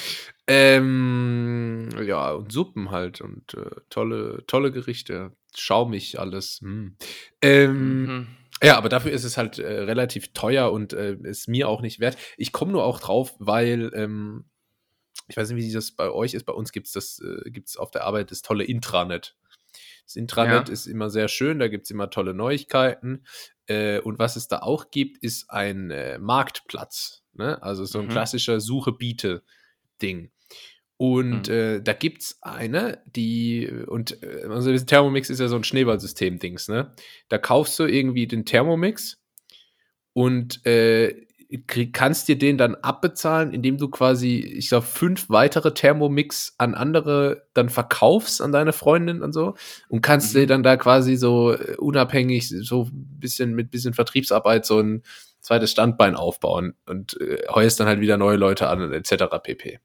Ähm, 0.48 1.90
ja, 2.06 2.32
und 2.32 2.52
Suppen 2.52 2.92
halt 2.92 3.22
und 3.22 3.54
äh, 3.54 3.82
tolle, 3.90 4.44
tolle 4.48 4.72
Gerichte. 4.72 5.36
Schaumig 5.56 6.20
alles. 6.20 6.60
Hm. 6.62 6.98
Ähm, 7.42 8.06
mhm. 8.06 8.28
Ja, 8.62 8.78
aber 8.78 8.90
dafür 8.90 9.12
ist 9.12 9.24
es 9.24 9.38
halt 9.38 9.60
äh, 9.60 9.82
relativ 9.82 10.34
teuer 10.34 10.72
und 10.72 10.94
äh, 10.94 11.18
ist 11.24 11.48
mir 11.48 11.68
auch 11.68 11.82
nicht 11.82 12.00
wert. 12.00 12.18
Ich 12.38 12.52
komme 12.52 12.72
nur 12.72 12.86
auch 12.86 13.00
drauf, 13.00 13.36
weil 13.40 13.92
ähm, 13.94 14.46
ich 15.28 15.38
weiß 15.38 15.50
nicht, 15.50 15.66
wie 15.66 15.72
das 15.72 15.92
bei 15.92 16.10
euch 16.10 16.34
ist. 16.34 16.46
Bei 16.46 16.54
uns 16.54 16.72
gibt 16.72 16.88
es 16.88 16.94
das, 16.94 17.20
äh, 17.20 17.50
gibt's 17.50 17.78
auf 17.78 17.92
der 17.92 18.04
Arbeit 18.04 18.32
das 18.32 18.42
tolle 18.42 18.64
Intranet. 18.64 19.36
Das 20.06 20.16
Intranet 20.16 20.68
ja. 20.68 20.74
ist 20.74 20.86
immer 20.86 21.10
sehr 21.10 21.28
schön, 21.28 21.60
da 21.60 21.68
gibt 21.68 21.86
es 21.86 21.92
immer 21.92 22.10
tolle 22.10 22.34
Neuigkeiten. 22.34 23.26
Äh, 23.68 24.00
und 24.00 24.20
was 24.20 24.36
es 24.36 24.48
da 24.48 24.60
auch 24.60 24.92
gibt, 24.92 25.18
ist 25.24 25.50
ein 25.50 25.92
äh, 25.92 26.18
Marktplatz. 26.18 27.23
Ne? 27.34 27.62
Also 27.62 27.86
so 27.86 28.00
ein 28.00 28.06
mhm. 28.06 28.10
klassischer 28.10 28.60
Suche-Biete-Ding. 28.60 30.32
Und 30.98 31.50
mhm. 31.50 31.54
äh, 31.54 31.82
da 31.82 31.94
gibt 31.94 32.22
es 32.22 32.38
eine, 32.42 33.02
die, 33.06 33.70
und 33.88 34.24
äh, 34.24 34.46
also 34.50 34.74
Thermomix 34.78 35.30
ist 35.30 35.40
ja 35.40 35.48
so 35.48 35.56
ein 35.56 35.64
Schneeballsystem-Dings, 35.64 36.70
ne? 36.70 36.94
Da 37.30 37.38
kaufst 37.38 37.78
du 37.80 37.86
irgendwie 37.86 38.28
den 38.28 38.46
Thermomix 38.46 39.20
und 40.14 40.66
äh, 40.66 41.26
kannst 41.92 42.28
dir 42.28 42.38
den 42.38 42.58
dann 42.58 42.76
abbezahlen, 42.76 43.54
indem 43.54 43.78
du 43.78 43.88
quasi, 43.90 44.38
ich 44.40 44.70
glaube, 44.70 44.86
fünf 44.86 45.30
weitere 45.30 45.74
Thermomix 45.74 46.56
an 46.58 46.74
andere 46.74 47.48
dann 47.54 47.70
verkaufst 47.70 48.42
an 48.42 48.52
deine 48.52 48.74
Freundin 48.74 49.22
und 49.22 49.34
so 49.34 49.56
und 49.88 50.02
kannst 50.02 50.34
mhm. 50.34 50.40
dir 50.40 50.48
dann 50.48 50.64
da 50.64 50.78
quasi 50.78 51.16
so 51.16 51.54
äh, 51.54 51.76
unabhängig 51.78 52.50
so 52.50 52.84
ein 52.84 53.20
bisschen 53.20 53.54
mit 53.54 53.72
bisschen 53.72 53.94
Vertriebsarbeit 53.94 54.66
so 54.66 54.80
ein 54.80 55.04
zweites 55.44 55.72
Standbein 55.72 56.16
aufbauen 56.16 56.76
und 56.88 57.20
äh, 57.22 57.44
heuerst 57.50 57.80
dann 57.80 57.88
halt 57.88 58.00
wieder 58.00 58.18
neue 58.18 58.38
Leute 58.38 58.68
an 58.68 58.92
etc. 58.92 59.26
pp. 59.44 59.80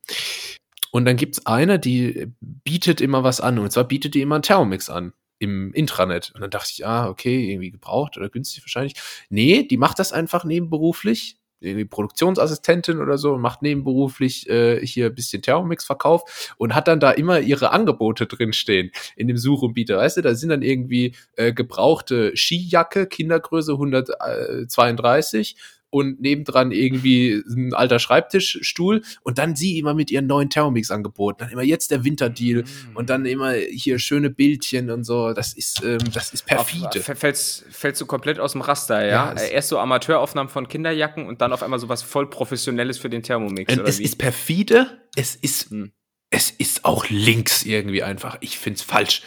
Und 0.91 1.05
dann 1.05 1.17
gibt's 1.17 1.45
eine, 1.45 1.79
die 1.79 2.33
bietet 2.41 3.00
immer 3.00 3.23
was 3.25 3.41
an 3.41 3.59
und 3.59 3.71
zwar 3.71 3.85
bietet 3.85 4.15
die 4.15 4.23
immer 4.23 4.37
einen 4.37 4.43
Thermomix 4.43 4.88
an 4.88 5.12
im 5.38 5.73
Intranet. 5.73 6.33
Und 6.35 6.41
dann 6.41 6.50
dachte 6.50 6.71
ich, 6.73 6.87
ah, 6.87 7.09
okay, 7.09 7.50
irgendwie 7.50 7.71
gebraucht 7.71 8.17
oder 8.17 8.29
günstig 8.29 8.62
wahrscheinlich. 8.62 8.95
Nee, 9.29 9.65
die 9.65 9.77
macht 9.77 9.99
das 9.99 10.12
einfach 10.12 10.45
nebenberuflich 10.45 11.38
die 11.61 11.85
Produktionsassistentin 11.85 13.00
oder 13.00 13.19
so 13.19 13.37
macht 13.38 13.62
nebenberuflich 13.62 14.49
äh, 14.49 14.85
hier 14.85 15.07
ein 15.07 15.15
bisschen 15.15 15.43
Thermomix-Verkauf 15.43 16.55
und 16.57 16.75
hat 16.75 16.88
dann 16.88 17.00
da 17.00 17.11
immer 17.11 17.41
ihre 17.41 17.73
Angebote 17.73 18.27
drinstehen 18.27 18.91
in 19.17 19.29
dem 19.29 19.37
Such- 19.37 19.62
und 19.62 19.75
Bieter. 19.75 19.99
Weißt 19.99 20.17
du, 20.19 20.23
da 20.23 20.35
sind 20.35 20.50
dann 20.50 20.62
irgendwie 20.62 21.15
äh, 21.37 21.53
gebrauchte 21.53 22.37
Skijacke, 22.37 23.07
Kindergröße 23.07 23.73
132 23.73 25.57
und 25.90 26.21
nebendran 26.21 26.71
irgendwie 26.73 27.42
ein 27.49 27.73
alter 27.73 27.99
Schreibtischstuhl 27.99 29.02
und 29.23 29.38
dann 29.38 29.57
sie 29.57 29.78
immer 29.78 29.95
mit 29.95 30.11
ihren 30.11 30.26
neuen 30.26 30.50
Thermomix 30.50 30.90
angeboten. 30.90 31.38
Dann 31.40 31.50
immer 31.50 31.62
jetzt 31.62 31.90
der 31.90 32.04
Winterdeal 32.04 32.62
mhm. 32.62 32.97
und 32.97 33.11
dann 33.11 33.25
immer 33.25 33.52
hier 33.52 33.99
schöne 33.99 34.30
Bildchen 34.30 34.90
und 34.90 35.04
so. 35.04 35.33
Das 35.33 35.54
ist, 35.54 35.83
ähm, 35.83 35.99
das 36.12 36.33
ist 36.33 36.45
perfide. 36.47 37.00
Fällst, 37.00 37.64
fällst 37.71 38.00
du 38.00 38.07
komplett 38.07 38.38
aus 38.38 38.52
dem 38.52 38.61
Raster, 38.61 39.04
ja? 39.04 39.35
ja 39.35 39.42
Erst 39.42 39.68
so 39.68 39.78
Amateuraufnahmen 39.78 40.50
von 40.50 40.68
Kinderjacken 40.68 41.26
und 41.26 41.40
dann 41.40 41.52
auf 41.52 41.62
einmal 41.62 41.78
so 41.78 41.88
was 41.88 42.02
voll 42.02 42.28
Professionelles 42.28 42.99
für 42.99 43.09
den 43.09 43.22
Thermomix. 43.22 43.72
es 43.77 43.98
wie? 43.98 44.05
ist 44.05 44.16
perfide, 44.16 45.03
es 45.16 45.35
ist. 45.37 45.70
Hm. 45.70 45.92
Es 46.31 46.51
ist 46.51 46.85
auch 46.85 47.09
links 47.09 47.64
irgendwie 47.64 48.03
einfach. 48.03 48.37
Ich 48.40 48.59
find's 48.59 48.83
falsch. 48.83 49.22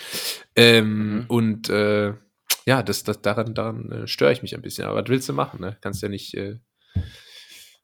Ähm, 0.56 1.16
mhm. 1.16 1.26
Und 1.30 1.70
äh, 1.70 2.14
ja, 2.66 2.84
das, 2.84 3.04
das, 3.04 3.22
daran, 3.22 3.54
daran 3.54 3.92
äh, 3.92 4.08
störe 4.08 4.32
ich 4.32 4.42
mich 4.42 4.56
ein 4.56 4.62
bisschen. 4.62 4.86
Aber 4.86 5.02
was 5.02 5.10
willst 5.10 5.30
du 5.30 5.34
machen? 5.34 5.62
Ne? 5.62 5.78
Kannst 5.82 6.02
ja 6.02 6.10
nicht, 6.10 6.34
äh, 6.36 6.60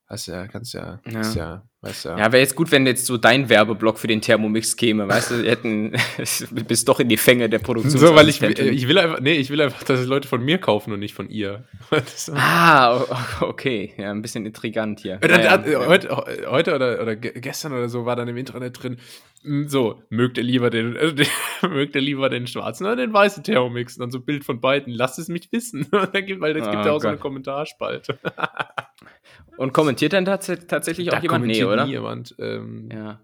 hast 0.07 0.27
ja, 0.27 0.47
kannst 0.47 0.73
ja, 0.73 0.99
ja. 1.05 1.33
ja 1.33 1.69
Weißt 1.81 2.05
du, 2.05 2.09
ja, 2.09 2.31
wäre 2.31 2.39
jetzt 2.39 2.55
gut, 2.55 2.71
wenn 2.71 2.87
jetzt 2.87 3.05
so 3.05 3.17
dein 3.17 3.49
Werbeblock 3.49 3.99
für 3.99 4.07
den 4.07 4.19
Thermomix 4.19 4.75
käme, 4.75 5.07
weißt 5.07 5.29
du, 5.29 5.47
hätten, 5.47 5.93
bist 6.67 6.89
doch 6.89 6.99
in 6.99 7.07
die 7.07 7.17
Fänge 7.17 7.49
der 7.49 7.59
Produktion. 7.59 7.99
So, 7.99 8.15
weil 8.15 8.27
ich, 8.29 8.41
ich 8.41 8.87
will 8.87 8.97
einfach, 8.97 9.19
nee, 9.19 9.33
ich 9.33 9.51
will 9.51 9.61
einfach, 9.61 9.83
dass 9.83 10.03
Leute 10.07 10.27
von 10.27 10.43
mir 10.43 10.57
kaufen 10.57 10.91
und 10.91 10.99
nicht 10.99 11.13
von 11.13 11.29
ihr. 11.29 11.65
ah, 12.33 13.05
okay, 13.41 13.93
ja, 13.95 14.09
ein 14.09 14.23
bisschen 14.23 14.47
intrigant 14.47 15.01
hier. 15.01 15.19
Ja, 15.23 15.63
ja. 15.63 15.87
Heute, 15.87 16.09
heute 16.49 16.73
oder, 16.73 16.99
oder 16.99 17.15
gestern 17.15 17.73
oder 17.73 17.89
so 17.89 18.05
war 18.05 18.15
dann 18.15 18.27
im 18.27 18.37
Internet 18.37 18.81
drin, 18.81 18.97
hm, 19.43 19.69
so, 19.69 20.01
mögt 20.09 20.39
ihr 20.39 20.43
lieber 20.43 20.71
den, 20.71 20.95
äh, 20.95 21.13
mögt 21.67 21.95
ihr 21.95 22.01
lieber 22.01 22.29
den 22.29 22.47
schwarzen 22.47 22.87
oder 22.87 22.95
den 22.95 23.13
weißen 23.13 23.43
Thermomix? 23.43 23.97
Und 23.97 24.01
dann 24.01 24.11
so 24.11 24.17
ein 24.17 24.25
Bild 24.25 24.45
von 24.45 24.59
beiden, 24.59 24.93
lasst 24.93 25.19
es 25.19 25.27
mich 25.27 25.51
wissen. 25.51 25.87
weil 25.91 26.57
es 26.57 26.67
oh, 26.67 26.71
gibt 26.71 26.85
ja 26.85 26.91
auch 26.91 26.95
Gott. 26.95 27.01
so 27.03 27.07
eine 27.07 27.17
Kommentarspalte. 27.17 28.17
Und 29.57 29.73
kommentiert 29.73 30.13
dann 30.13 30.25
tats 30.25 30.51
tatsächlich 30.67 31.07
da 31.07 31.17
auch 31.17 31.21
jemand? 31.21 31.45
Nee, 31.45 31.63
oder? 31.73 31.85
Jemand, 31.85 32.35
ähm, 32.39 32.89
ja. 32.91 33.19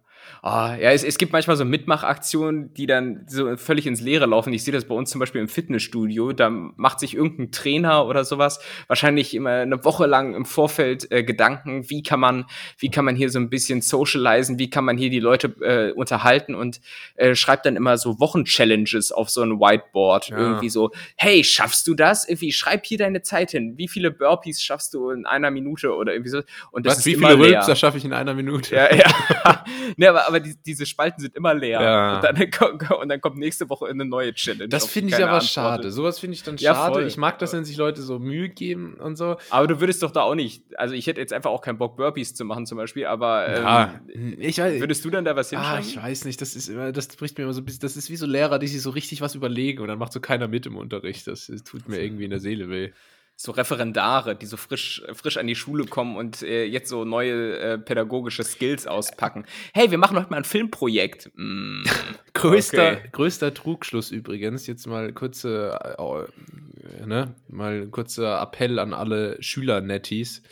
Oh, 0.46 0.50
ja, 0.50 0.92
es, 0.92 1.06
es 1.06 1.18
gibt 1.18 1.32
manchmal 1.32 1.56
so 1.56 1.64
Mitmachaktionen, 1.64 2.74
die 2.74 2.86
dann 2.86 3.26
so 3.30 3.56
völlig 3.56 3.88
ins 3.88 4.02
Leere 4.02 4.26
laufen. 4.26 4.52
Ich 4.52 4.66
sehe 4.66 4.74
das 4.74 4.84
bei 4.84 4.94
uns 4.94 5.10
zum 5.10 5.20
Beispiel 5.20 5.40
im 5.40 5.48
Fitnessstudio. 5.48 6.34
Da 6.34 6.50
macht 6.50 7.00
sich 7.00 7.16
irgendein 7.16 7.54
Trainer 7.54 8.06
oder 8.06 8.26
sowas 8.26 8.60
wahrscheinlich 8.88 9.34
immer 9.36 9.52
eine 9.52 9.86
Woche 9.86 10.06
lang 10.06 10.36
im 10.36 10.44
Vorfeld 10.44 11.10
äh, 11.14 11.24
Gedanken, 11.24 11.90
wie 11.90 12.04
kann 12.04 12.20
man, 12.20 12.44
wie 12.78 12.92
kann 12.92 13.06
man 13.06 13.16
hier 13.16 13.30
so 13.30 13.40
ein 13.40 13.50
bisschen 13.50 13.82
socialisen, 13.82 14.60
wie 14.60 14.70
kann 14.70 14.84
man 14.84 14.98
hier 14.98 15.10
die 15.10 15.22
Leute 15.22 15.48
äh, 15.62 15.94
unterhalten 15.94 16.56
und 16.56 16.82
äh, 17.16 17.36
schreibt 17.36 17.66
dann 17.66 17.78
immer 17.78 17.98
so 17.98 18.20
Wochenchallenges 18.20 19.14
auf 19.14 19.30
so 19.30 19.44
ein 19.44 19.62
Whiteboard. 19.62 20.28
Ja. 20.28 20.40
Irgendwie 20.40 20.70
so, 20.70 20.92
hey, 21.16 21.46
schaffst 21.46 21.88
du 21.88 21.94
das? 21.94 22.28
Irgendwie 22.28 22.52
schreib 22.52 22.86
hier 22.86 22.98
deine 22.98 23.22
Zeit 23.22 23.52
hin. 23.52 23.78
Wie 23.78 23.88
viele 23.88 24.12
Burpees 24.12 24.62
schaffst 24.62 24.94
du 24.94 25.10
in 25.10 25.26
einer 25.26 25.52
Minute 25.52 25.96
oder 25.96 26.12
irgendwie 26.12 26.32
so? 26.32 26.42
Und 26.72 26.86
das 26.86 26.98
Was, 26.98 27.00
ist 27.00 27.06
wie 27.06 27.16
viele 27.16 27.38
Rülpser 27.40 27.78
schaffe 27.78 27.98
ich 27.98 28.04
in 28.04 28.12
einer 28.12 28.34
Minute? 28.34 28.76
Ja, 28.76 28.94
ja. 28.94 29.06
nee, 29.98 30.08
aber, 30.08 30.33
aber 30.34 30.40
die, 30.40 30.56
diese 30.66 30.86
Spalten 30.86 31.22
sind 31.22 31.36
immer 31.36 31.54
leer. 31.54 31.82
Ja. 31.82 32.16
Und, 32.16 32.24
dann, 32.24 32.36
und, 33.02 33.10
dann, 33.10 33.22
kommt 33.22 33.38
nächste 33.38 33.70
Woche 33.70 33.88
eine 33.88 34.06
neue 34.06 34.34
Challenge. 34.34 34.68
Das 34.68 34.86
finde 34.86 35.10
ich 35.10 35.16
aber 35.16 35.34
Antworten. 35.34 35.48
schade. 35.48 35.92
Sowas 35.92 36.20
finde 36.20 36.36
ich 36.36 36.44
dann 36.44 36.58
ja, 36.58 36.74
schade. 36.74 36.94
Voll. 36.94 37.08
Ich 37.08 37.18
mag 37.18 37.40
das, 37.40 37.54
wenn 37.54 37.64
sich 37.66 37.78
Leute 37.78 38.02
so 38.02 38.20
Mühe 38.20 38.50
geben 38.50 38.96
und 38.96 39.16
so. 39.16 39.38
Aber 39.50 39.68
du 39.68 39.80
würdest 39.80 40.02
doch 40.04 40.12
da 40.12 40.22
auch 40.22 40.36
nicht. 40.36 40.64
Also 40.78 40.96
ich 40.96 41.08
hätte 41.08 41.22
jetzt 41.22 41.34
einfach 41.34 41.52
auch 41.52 41.62
keinen 41.62 41.78
Bock, 41.78 41.96
Burpees 41.98 42.34
zu 42.34 42.46
machen 42.46 42.66
zum 42.66 42.78
Beispiel, 42.78 43.06
aber 43.06 43.48
ähm, 43.48 43.64
ja, 43.64 44.02
ich 44.40 44.58
weiß, 44.58 44.80
würdest 44.80 45.06
du 45.06 45.10
dann 45.10 45.26
da 45.26 45.36
was 45.36 45.50
hinschreiben? 45.50 45.78
Ah, 45.78 45.80
ich 45.80 45.98
weiß 45.98 46.26
nicht. 46.26 46.42
Das 46.42 46.56
ist 46.56 46.70
immer, 46.70 46.92
das 46.92 47.08
bricht 47.08 47.38
mir 47.38 47.44
immer 47.44 47.54
so 47.54 47.62
ein 47.62 47.66
bisschen. 47.66 47.82
Das 47.82 47.96
ist 47.96 48.10
wie 48.10 48.16
so 48.16 48.26
Lehrer, 48.26 48.60
die 48.60 48.68
sich 48.68 48.82
so 48.82 48.90
richtig 48.90 49.22
was 49.22 49.36
überlegen 49.36 49.82
und 49.82 49.88
dann 49.88 50.00
macht 50.00 50.14
so 50.14 50.20
keiner 50.20 50.48
mit 50.48 50.66
im 50.66 50.78
Unterricht. 50.78 51.28
Das, 51.28 51.48
das 51.48 51.64
tut 51.64 51.88
mir 51.88 52.02
irgendwie 52.02 52.26
in 52.26 52.32
der 52.32 52.40
Seele 52.40 52.70
weh 52.70 52.92
so 53.36 53.52
Referendare, 53.52 54.36
die 54.36 54.46
so 54.46 54.58
frisch, 54.58 55.04
frisch 55.14 55.38
an 55.38 55.48
die 55.48 55.56
Schule 55.56 55.86
kommen 55.86 56.16
und 56.16 56.42
äh, 56.44 56.66
jetzt 56.66 56.90
so 56.90 57.04
neue 57.04 57.58
äh, 57.58 57.78
pädagogische 57.78 58.44
Skills 58.44 58.88
auspacken. 58.88 59.46
Hey, 59.74 59.92
wir 59.92 59.98
machen 59.98 60.18
heute 60.18 60.30
mal 60.30 60.38
ein 60.38 60.44
Filmprojekt. 60.44 61.32
Mm, 61.36 61.84
größter, 62.34 62.92
okay. 62.94 63.10
größter 63.12 63.54
Trugschluss 63.54 64.12
übrigens. 64.12 64.68
Jetzt 64.68 64.88
mal 64.88 65.12
kurze, 65.14 65.80
äh, 65.98 67.06
ne, 67.06 67.36
mal 67.48 67.88
kurzer 67.88 68.42
Appell 68.42 68.80
an 68.80 68.94
alle 68.94 69.42
Schüler-Netties. 69.42 70.44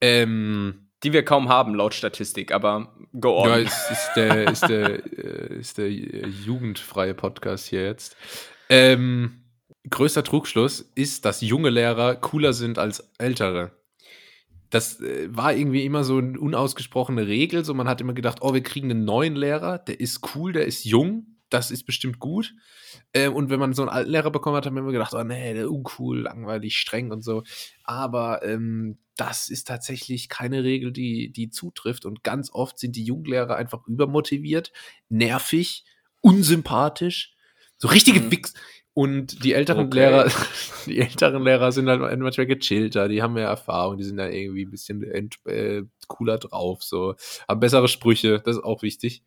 Ähm, 0.00 0.88
die 1.02 1.12
wir 1.12 1.24
kaum 1.24 1.48
haben, 1.48 1.74
laut 1.74 1.94
Statistik, 1.94 2.52
aber 2.52 2.92
go 3.20 3.42
on. 3.42 3.48
Ja, 3.48 3.56
ist, 3.56 3.90
ist 3.90 4.10
der, 4.16 4.50
ist 4.50 4.68
der, 4.68 4.88
äh, 5.18 5.58
ist 5.58 5.78
der 5.78 5.90
jugendfreie 5.90 7.14
Podcast 7.14 7.68
hier 7.68 7.84
jetzt. 7.84 8.16
Ähm, 8.68 9.44
größter 9.90 10.24
Trugschluss 10.24 10.80
ist, 10.94 11.24
dass 11.24 11.40
junge 11.40 11.70
Lehrer 11.70 12.16
cooler 12.16 12.52
sind 12.52 12.78
als 12.78 13.10
ältere. 13.18 13.72
Das 14.70 15.00
äh, 15.00 15.28
war 15.30 15.54
irgendwie 15.54 15.84
immer 15.84 16.04
so 16.04 16.18
eine 16.18 16.38
unausgesprochene 16.38 17.26
Regel. 17.26 17.64
So, 17.64 17.74
man 17.74 17.88
hat 17.88 18.00
immer 18.00 18.14
gedacht, 18.14 18.38
oh, 18.42 18.54
wir 18.54 18.62
kriegen 18.62 18.90
einen 18.90 19.04
neuen 19.04 19.36
Lehrer, 19.36 19.78
der 19.78 20.00
ist 20.00 20.34
cool, 20.34 20.52
der 20.52 20.66
ist 20.66 20.84
jung, 20.84 21.38
das 21.48 21.70
ist 21.70 21.84
bestimmt 21.84 22.18
gut. 22.18 22.54
Äh, 23.12 23.28
und 23.28 23.50
wenn 23.50 23.60
man 23.60 23.72
so 23.72 23.82
einen 23.82 23.90
alten 23.90 24.10
Lehrer 24.10 24.30
bekommen 24.30 24.56
hat, 24.56 24.66
haben 24.66 24.74
wir 24.74 24.82
immer 24.82 24.92
gedacht, 24.92 25.14
oh 25.14 25.24
nee, 25.24 25.54
der 25.54 25.64
ist 25.64 25.70
uncool, 25.70 26.20
langweilig, 26.20 26.76
streng 26.76 27.10
und 27.10 27.22
so. 27.22 27.42
Aber 27.84 28.42
ähm, 28.42 28.98
das 29.16 29.48
ist 29.48 29.66
tatsächlich 29.66 30.28
keine 30.28 30.62
Regel, 30.64 30.92
die, 30.92 31.32
die 31.32 31.50
zutrifft. 31.50 32.04
Und 32.04 32.22
ganz 32.22 32.50
oft 32.52 32.78
sind 32.78 32.94
die 32.96 33.04
Junglehrer 33.04 33.56
einfach 33.56 33.86
übermotiviert, 33.86 34.72
nervig, 35.08 35.84
unsympathisch 36.20 37.34
So 37.78 37.88
richtige 37.88 38.20
mhm. 38.20 38.30
Wichs. 38.30 38.54
Und 38.98 39.44
die 39.44 39.52
älteren 39.52 39.86
okay. 39.86 39.98
Lehrer, 39.98 40.28
die 40.86 40.98
älteren 40.98 41.44
Lehrer 41.44 41.70
sind 41.70 41.88
halt 41.88 42.00
manchmal 42.18 42.48
gechillter, 42.48 43.06
die 43.06 43.22
haben 43.22 43.34
mehr 43.34 43.46
Erfahrung, 43.46 43.96
die 43.96 44.02
sind 44.02 44.16
da 44.16 44.28
irgendwie 44.28 44.64
ein 44.64 44.72
bisschen 44.72 45.04
äh, 45.04 45.84
cooler 46.08 46.38
drauf, 46.38 46.82
so. 46.82 47.14
Haben 47.46 47.60
bessere 47.60 47.86
Sprüche, 47.86 48.40
das 48.40 48.56
ist 48.56 48.64
auch 48.64 48.82
wichtig. 48.82 49.22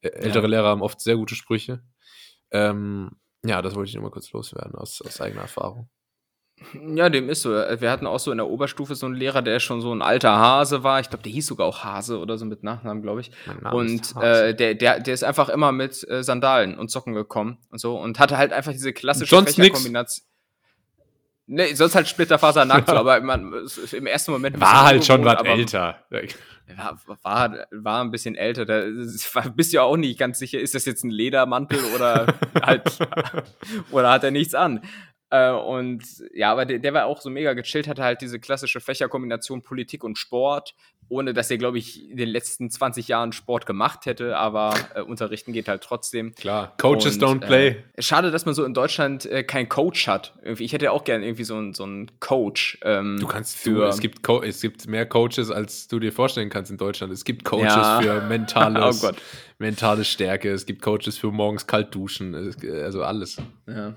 Ältere 0.00 0.42
ja. 0.42 0.48
Lehrer 0.48 0.68
haben 0.70 0.82
oft 0.82 1.00
sehr 1.00 1.14
gute 1.14 1.36
Sprüche. 1.36 1.84
Ähm, 2.50 3.12
ja, 3.44 3.62
das 3.62 3.76
wollte 3.76 3.88
ich 3.88 3.94
nur 3.94 4.02
mal 4.02 4.10
kurz 4.10 4.32
loswerden 4.32 4.74
aus, 4.74 5.00
aus 5.00 5.20
eigener 5.20 5.42
Erfahrung. 5.42 5.88
Ja, 6.96 7.10
dem 7.10 7.28
ist 7.28 7.42
so. 7.42 7.50
Wir 7.50 7.90
hatten 7.90 8.06
auch 8.06 8.18
so 8.18 8.30
in 8.30 8.38
der 8.38 8.46
Oberstufe 8.46 8.94
so 8.94 9.06
einen 9.06 9.16
Lehrer, 9.16 9.42
der 9.42 9.58
schon 9.60 9.80
so 9.80 9.92
ein 9.92 10.02
alter 10.02 10.36
Hase 10.38 10.82
war. 10.82 11.00
Ich 11.00 11.10
glaube, 11.10 11.22
der 11.22 11.32
hieß 11.32 11.46
sogar 11.46 11.66
auch 11.66 11.84
Hase 11.84 12.18
oder 12.18 12.38
so 12.38 12.44
mit 12.44 12.62
Nachnamen, 12.62 13.02
glaube 13.02 13.22
ich. 13.22 13.32
Und 13.70 14.14
äh, 14.22 14.54
der, 14.54 14.74
der, 14.74 15.00
der 15.00 15.14
ist 15.14 15.24
einfach 15.24 15.48
immer 15.48 15.72
mit 15.72 16.08
äh, 16.08 16.22
Sandalen 16.22 16.78
und 16.78 16.90
Socken 16.90 17.12
gekommen 17.12 17.58
und 17.70 17.80
so 17.80 17.98
und 17.98 18.18
hatte 18.18 18.38
halt 18.38 18.52
einfach 18.52 18.72
diese 18.72 18.92
klassische 18.92 19.36
Fächerkombination. 19.42 20.26
Nee, 21.46 21.74
sonst 21.74 21.94
halt 21.94 22.08
Splitterfaser 22.08 22.64
nackt, 22.64 22.88
so, 22.88 22.94
aber 22.94 23.20
man, 23.20 23.52
im 23.92 24.06
ersten 24.06 24.32
Moment. 24.32 24.58
War 24.60 24.84
halt 24.84 25.04
schon 25.04 25.24
was 25.24 25.42
älter. 25.42 25.98
War, 26.76 26.98
war, 27.22 27.66
war 27.70 28.02
ein 28.02 28.10
bisschen 28.10 28.34
älter. 28.34 28.64
Da 28.64 28.84
bist 29.54 29.72
du 29.72 29.76
ja 29.76 29.82
auch 29.82 29.98
nicht 29.98 30.18
ganz 30.18 30.38
sicher, 30.38 30.58
ist 30.58 30.74
das 30.74 30.86
jetzt 30.86 31.04
ein 31.04 31.10
Ledermantel 31.10 31.78
oder 31.94 32.26
halt, 32.62 32.98
oder 33.90 34.10
hat 34.10 34.24
er 34.24 34.30
nichts 34.30 34.54
an? 34.54 34.80
Äh, 35.34 35.50
und 35.50 36.04
ja, 36.32 36.52
aber 36.52 36.64
der, 36.64 36.78
der, 36.78 36.94
war 36.94 37.06
auch 37.06 37.20
so 37.20 37.28
mega 37.28 37.54
gechillt, 37.54 37.88
hatte 37.88 38.04
halt 38.04 38.20
diese 38.20 38.38
klassische 38.38 38.78
Fächerkombination 38.78 39.62
Politik 39.62 40.04
und 40.04 40.16
Sport, 40.16 40.76
ohne 41.08 41.34
dass 41.34 41.50
er, 41.50 41.58
glaube 41.58 41.76
ich, 41.76 42.08
in 42.08 42.16
den 42.16 42.28
letzten 42.28 42.70
20 42.70 43.08
Jahren 43.08 43.32
Sport 43.32 43.66
gemacht 43.66 44.06
hätte, 44.06 44.36
aber 44.36 44.74
äh, 44.94 45.00
unterrichten 45.00 45.52
geht 45.52 45.66
halt 45.66 45.82
trotzdem. 45.82 46.36
Klar, 46.36 46.76
Coaches 46.78 47.16
und, 47.16 47.24
don't 47.24 47.46
play. 47.46 47.82
Äh, 47.96 48.02
schade, 48.02 48.30
dass 48.30 48.46
man 48.46 48.54
so 48.54 48.64
in 48.64 48.74
Deutschland 48.74 49.26
äh, 49.26 49.42
keinen 49.42 49.68
Coach 49.68 50.06
hat. 50.06 50.34
Irgendwie, 50.42 50.62
ich 50.62 50.72
hätte 50.72 50.84
ja 50.84 50.92
auch 50.92 51.02
gerne 51.02 51.26
irgendwie 51.26 51.44
so, 51.44 51.72
so 51.72 51.82
einen 51.82 52.12
Coach. 52.20 52.78
Ähm, 52.82 53.16
du 53.18 53.26
kannst 53.26 53.56
für. 53.56 53.70
Du, 53.70 53.82
es, 53.82 53.98
gibt 53.98 54.22
Co 54.22 54.40
es 54.40 54.60
gibt 54.60 54.86
mehr 54.86 55.04
Coaches, 55.04 55.50
als 55.50 55.88
du 55.88 55.98
dir 55.98 56.12
vorstellen 56.12 56.48
kannst 56.48 56.70
in 56.70 56.78
Deutschland. 56.78 57.12
Es 57.12 57.24
gibt 57.24 57.44
Coaches 57.44 57.74
ja. 57.74 58.00
für 58.00 58.20
mentales, 58.20 59.02
oh 59.04 59.10
mentale 59.58 60.04
Stärke, 60.04 60.52
es 60.52 60.64
gibt 60.64 60.80
Coaches 60.80 61.18
für 61.18 61.32
morgens 61.32 61.66
kalt 61.66 61.92
duschen, 61.92 62.36
also 62.84 63.02
alles. 63.02 63.38
Ja. 63.66 63.94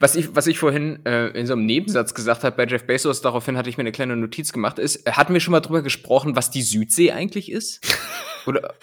Was 0.00 0.16
ich, 0.16 0.34
was 0.34 0.46
ich 0.46 0.58
vorhin 0.58 1.04
äh, 1.04 1.28
in 1.28 1.46
so 1.46 1.52
einem 1.52 1.66
Nebensatz 1.66 2.14
gesagt 2.14 2.44
habe 2.44 2.56
bei 2.56 2.66
Jeff 2.66 2.84
Bezos, 2.84 3.20
daraufhin 3.20 3.56
hatte 3.56 3.68
ich 3.68 3.76
mir 3.76 3.82
eine 3.82 3.92
kleine 3.92 4.16
Notiz 4.16 4.52
gemacht, 4.52 4.78
ist, 4.78 5.06
äh, 5.06 5.12
hatten 5.12 5.32
wir 5.32 5.40
schon 5.40 5.52
mal 5.52 5.60
drüber 5.60 5.82
gesprochen, 5.82 6.36
was 6.36 6.50
die 6.50 6.62
Südsee 6.62 7.12
eigentlich 7.12 7.52
ist? 7.52 7.80
Oder? 8.46 8.74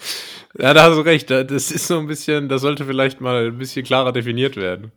ja, 0.58 0.74
da 0.74 0.84
hast 0.84 0.96
du 0.96 1.00
recht. 1.00 1.30
Das 1.30 1.70
ist 1.70 1.86
so 1.86 1.98
ein 1.98 2.06
bisschen, 2.06 2.48
das 2.48 2.62
sollte 2.62 2.84
vielleicht 2.84 3.20
mal 3.20 3.48
ein 3.48 3.58
bisschen 3.58 3.84
klarer 3.84 4.12
definiert 4.12 4.56
werden. 4.56 4.92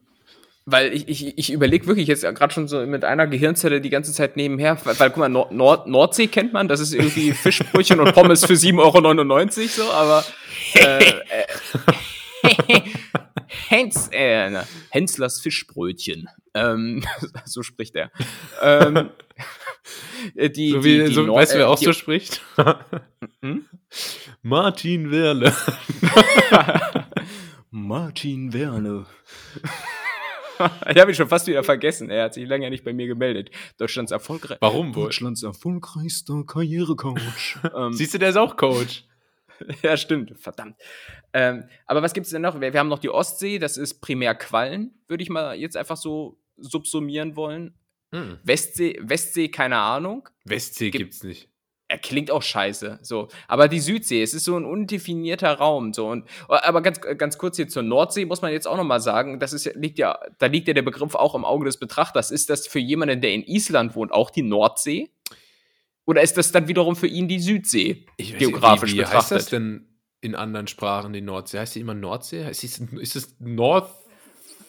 Weil 0.65 0.93
ich, 0.93 1.07
ich, 1.07 1.37
ich 1.37 1.51
überlege 1.51 1.87
wirklich 1.87 2.07
jetzt 2.07 2.21
gerade 2.21 2.53
schon 2.53 2.67
so 2.67 2.85
mit 2.85 3.03
einer 3.03 3.25
Gehirnzelle 3.25 3.81
die 3.81 3.89
ganze 3.89 4.13
Zeit 4.13 4.37
nebenher, 4.37 4.77
weil, 4.83 4.99
weil 4.99 5.09
guck 5.09 5.17
mal, 5.17 5.29
Nord, 5.29 5.51
Nord, 5.51 5.87
Nordsee 5.87 6.27
kennt 6.27 6.53
man, 6.53 6.67
das 6.67 6.79
ist 6.79 6.93
irgendwie 6.93 7.31
Fischbrötchen 7.33 7.99
und 7.99 8.13
Pommes 8.13 8.45
für 8.45 8.53
7,99 8.53 8.79
Euro 8.79 9.67
so, 9.67 9.91
aber 9.91 10.23
äh, 10.75 10.99
äh, 10.99 12.81
Hens, 13.49 14.09
äh, 14.11 14.63
Henslers 14.91 15.41
Fischbrötchen. 15.41 16.29
Ähm, 16.53 17.03
so 17.45 17.63
spricht 17.63 17.95
er. 17.95 18.11
ähm, 18.61 19.09
die, 20.35 20.71
so 20.71 20.83
wie, 20.83 20.99
die, 20.99 21.05
die 21.05 21.13
so, 21.13 21.33
weißt 21.33 21.53
du, 21.53 21.57
wer 21.57 21.65
äh, 21.65 21.69
auch 21.69 21.77
so 21.77 21.93
spricht? 21.93 22.41
hm? 23.41 23.65
Martin 24.43 25.11
Werle. 25.11 25.53
Martin 27.71 28.53
Werle. 28.53 29.05
ich 30.89 30.97
habe 30.97 31.11
ihn 31.11 31.15
schon 31.15 31.27
fast 31.29 31.47
wieder 31.47 31.63
vergessen. 31.63 32.09
Er 32.09 32.25
hat 32.25 32.35
sich 32.35 32.47
länger 32.47 32.69
nicht 32.69 32.83
bei 32.83 32.93
mir 32.93 33.07
gemeldet. 33.07 33.49
Deutschlands 33.77 34.11
erfolgreich. 34.11 34.57
Warum 34.61 34.95
wohl? 34.95 35.05
Deutschlands 35.05 35.41
erfolgreichster 35.43 36.43
Karrierecoach. 36.45 37.57
ähm, 37.75 37.93
Siehst 37.93 38.13
du, 38.13 38.19
der 38.19 38.29
ist 38.29 38.37
auch 38.37 38.57
Coach. 38.57 39.05
ja, 39.81 39.97
stimmt. 39.97 40.33
Verdammt. 40.39 40.75
Ähm, 41.33 41.65
aber 41.85 42.01
was 42.01 42.13
gibt 42.13 42.25
es 42.25 42.31
denn 42.31 42.41
noch? 42.41 42.59
Wir, 42.59 42.73
wir, 42.73 42.79
haben 42.79 42.89
noch 42.89 42.99
die 42.99 43.09
Ostsee, 43.09 43.59
das 43.59 43.77
ist 43.77 44.01
primär 44.01 44.35
Quallen, 44.35 44.93
würde 45.07 45.23
ich 45.23 45.29
mal 45.29 45.55
jetzt 45.55 45.77
einfach 45.77 45.97
so 45.97 46.39
subsumieren 46.57 47.35
wollen. 47.35 47.73
Hm. 48.13 48.39
Westsee, 48.43 48.97
Westsee, 49.01 49.49
keine 49.49 49.77
Ahnung. 49.77 50.27
Westsee 50.45 50.89
Gibt, 50.89 51.03
gibt's 51.03 51.23
nicht. 51.23 51.49
Er 51.87 51.97
klingt 51.97 52.29
auch 52.29 52.43
scheiße, 52.43 52.99
so. 53.01 53.29
Aber 53.47 53.67
die 53.67 53.79
Südsee, 53.79 54.21
es 54.21 54.35
ist 54.35 54.43
so 54.43 54.55
ein 54.55 54.65
undefinierter 54.65 55.53
Raum, 55.53 55.91
so. 55.93 56.07
Und, 56.07 56.27
aber 56.47 56.81
ganz, 56.81 57.01
ganz 57.01 57.39
kurz 57.39 57.55
hier 57.55 57.67
zur 57.67 57.81
Nordsee 57.81 58.25
muss 58.25 58.43
man 58.43 58.51
jetzt 58.51 58.67
auch 58.67 58.77
nochmal 58.77 59.01
sagen, 59.01 59.39
das 59.39 59.53
ist, 59.53 59.65
liegt 59.75 59.97
ja, 59.97 60.19
da 60.37 60.45
liegt 60.45 60.67
ja 60.67 60.75
der 60.75 60.83
Begriff 60.83 61.15
auch 61.15 61.33
im 61.33 61.45
Auge 61.45 61.65
des 61.65 61.77
Betrachters. 61.77 62.29
Ist 62.29 62.51
das 62.51 62.67
für 62.67 62.79
jemanden, 62.79 63.21
der 63.21 63.33
in 63.33 63.43
Island 63.43 63.95
wohnt, 63.95 64.11
auch 64.11 64.29
die 64.29 64.43
Nordsee? 64.43 65.09
Oder 66.09 66.23
ist 66.23 66.37
das 66.37 66.51
dann 66.51 66.67
wiederum 66.67 66.95
für 66.95 67.05
ihn 67.05 67.27
die 67.27 67.37
Südsee, 67.37 68.07
ich 68.17 68.35
geografisch 68.35 68.93
nicht, 68.93 68.93
wie, 68.93 68.97
wie 68.97 69.03
betrachtet? 69.03 69.21
Heißt 69.21 69.31
das 69.31 69.45
denn 69.45 69.85
in 70.21 70.33
anderen 70.33 70.65
Sprachen 70.65 71.13
die 71.13 71.21
Nordsee? 71.21 71.59
Heißt 71.59 71.75
die 71.75 71.81
immer 71.81 71.93
Nordsee? 71.93 72.45
Heißt 72.45 72.63
ist 72.63 73.15
es 73.15 73.35
North? 73.37 73.91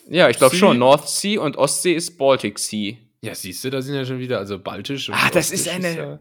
Ja, 0.07 0.29
ich 0.29 0.37
glaube 0.37 0.55
schon. 0.55 0.77
North 0.77 1.09
Sea 1.09 1.41
und 1.41 1.57
Ostsee 1.57 1.93
ist 1.93 2.15
Baltic 2.19 2.59
Sea. 2.59 2.93
Ja, 3.21 3.33
siehst 3.33 3.63
du, 3.63 3.71
da 3.71 3.81
sind 3.81 3.95
ja 3.95 4.05
schon 4.05 4.19
wieder, 4.19 4.37
also 4.37 4.59
Baltisch 4.59 5.09
und 5.09 5.15
Ah, 5.15 5.31
das 5.33 5.49
ist 5.49 5.67
eine. 5.67 5.89
Ist 5.89 5.95
ja 5.95 6.19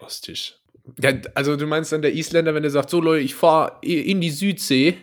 Ostisch. 0.00 0.56
Ja, 1.00 1.12
also 1.36 1.54
du 1.54 1.68
meinst 1.68 1.92
dann 1.92 2.02
der 2.02 2.12
Isländer, 2.12 2.56
wenn 2.56 2.64
der 2.64 2.72
sagt, 2.72 2.90
so 2.90 3.00
Leute, 3.00 3.22
ich 3.22 3.36
fahre 3.36 3.78
in 3.82 4.20
die 4.20 4.30
Südsee 4.30 4.96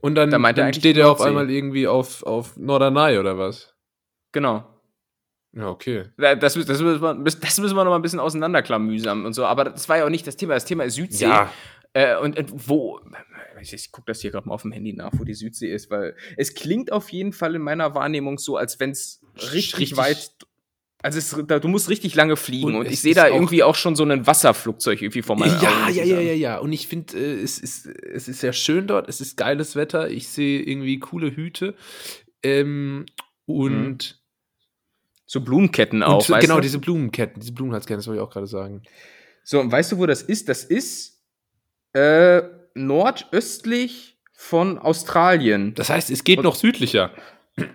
und 0.00 0.14
dann, 0.14 0.30
da 0.30 0.38
dann 0.54 0.72
steht 0.72 0.96
er 0.96 1.10
auf 1.10 1.20
einmal 1.20 1.50
irgendwie 1.50 1.86
auf, 1.86 2.22
auf 2.22 2.56
Norderney 2.56 3.18
oder 3.18 3.36
was? 3.36 3.74
Genau. 4.32 4.64
Ja, 5.52 5.68
okay. 5.68 6.04
Das, 6.16 6.38
das, 6.38 6.56
müssen, 6.56 7.00
wir, 7.00 7.24
das 7.24 7.58
müssen 7.58 7.76
wir 7.76 7.84
noch 7.84 7.90
mal 7.90 7.96
ein 7.96 8.02
bisschen 8.02 8.20
auseinanderklamüsern 8.20 9.26
und 9.26 9.32
so. 9.32 9.44
Aber 9.44 9.64
das 9.64 9.88
war 9.88 9.98
ja 9.98 10.04
auch 10.04 10.10
nicht 10.10 10.26
das 10.26 10.36
Thema. 10.36 10.54
Das 10.54 10.64
Thema 10.64 10.84
ist 10.84 10.94
Südsee. 10.94 11.24
Ja. 11.24 11.52
Äh, 11.92 12.16
und, 12.18 12.38
und, 12.38 12.68
wo, 12.68 13.00
ich 13.60 13.90
gucke 13.90 14.06
das 14.06 14.20
hier 14.20 14.30
gerade 14.30 14.48
mal 14.48 14.54
auf 14.54 14.62
dem 14.62 14.70
Handy 14.70 14.92
nach, 14.92 15.10
wo 15.16 15.24
die 15.24 15.34
Südsee 15.34 15.72
ist, 15.72 15.90
weil 15.90 16.14
es 16.36 16.54
klingt 16.54 16.92
auf 16.92 17.10
jeden 17.10 17.32
Fall 17.32 17.56
in 17.56 17.62
meiner 17.62 17.94
Wahrnehmung 17.94 18.38
so, 18.38 18.56
als 18.56 18.78
wenn 18.78 18.90
es 18.90 19.20
richtig, 19.34 19.78
richtig 19.78 19.96
weit. 19.96 20.30
Also 21.02 21.18
es, 21.18 21.44
da, 21.48 21.58
du 21.58 21.66
musst 21.66 21.88
richtig 21.88 22.14
lange 22.14 22.36
fliegen 22.36 22.66
und, 22.66 22.76
und 22.76 22.86
ich 22.86 23.00
sehe 23.00 23.14
da 23.14 23.26
irgendwie 23.26 23.62
auch 23.62 23.74
schon 23.74 23.96
so 23.96 24.04
ein 24.04 24.26
Wasserflugzeug 24.26 25.00
irgendwie 25.00 25.22
vor 25.22 25.34
meinen 25.34 25.60
ja, 25.60 25.84
Augen. 25.86 25.94
Ja, 25.94 26.04
ja, 26.04 26.20
ja, 26.20 26.34
ja. 26.34 26.58
Und 26.58 26.72
ich 26.74 26.86
finde, 26.86 27.16
äh, 27.18 27.42
es, 27.42 27.58
ist, 27.58 27.86
es 27.86 28.28
ist 28.28 28.40
sehr 28.40 28.52
schön 28.52 28.86
dort, 28.86 29.08
es 29.08 29.20
ist 29.20 29.36
geiles 29.36 29.76
Wetter, 29.76 30.10
ich 30.10 30.28
sehe 30.28 30.60
irgendwie 30.60 30.98
coole 31.00 31.34
Hüte. 31.34 31.74
Ähm, 32.42 33.06
und 33.46 33.70
mhm 33.72 34.19
so 35.30 35.40
Blumenketten 35.40 36.02
auch. 36.02 36.28
Und, 36.28 36.40
genau, 36.40 36.56
du? 36.56 36.60
diese 36.60 36.80
Blumenketten, 36.80 37.38
diese 37.38 37.52
Blumenhalsketten, 37.52 37.98
das 37.98 38.08
wollte 38.08 38.20
ich 38.20 38.26
auch 38.26 38.32
gerade 38.32 38.48
sagen. 38.48 38.82
So, 39.44 39.60
und 39.60 39.70
weißt 39.70 39.92
du, 39.92 39.98
wo 39.98 40.06
das 40.06 40.22
ist? 40.22 40.48
Das 40.48 40.64
ist 40.64 41.22
äh, 41.92 42.42
nordöstlich 42.74 44.18
von 44.32 44.76
Australien. 44.76 45.72
Das 45.76 45.88
heißt, 45.88 46.10
es 46.10 46.24
geht 46.24 46.38
und, 46.38 46.44
noch 46.46 46.56
südlicher 46.56 47.12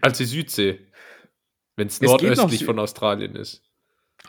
als 0.01 0.17
die 0.17 0.25
Südsee. 0.25 0.79
Wenn 1.77 1.87
es 1.87 2.01
nordöstlich 2.01 2.65
von 2.65 2.77
Australien 2.77 3.35
ist. 3.37 3.61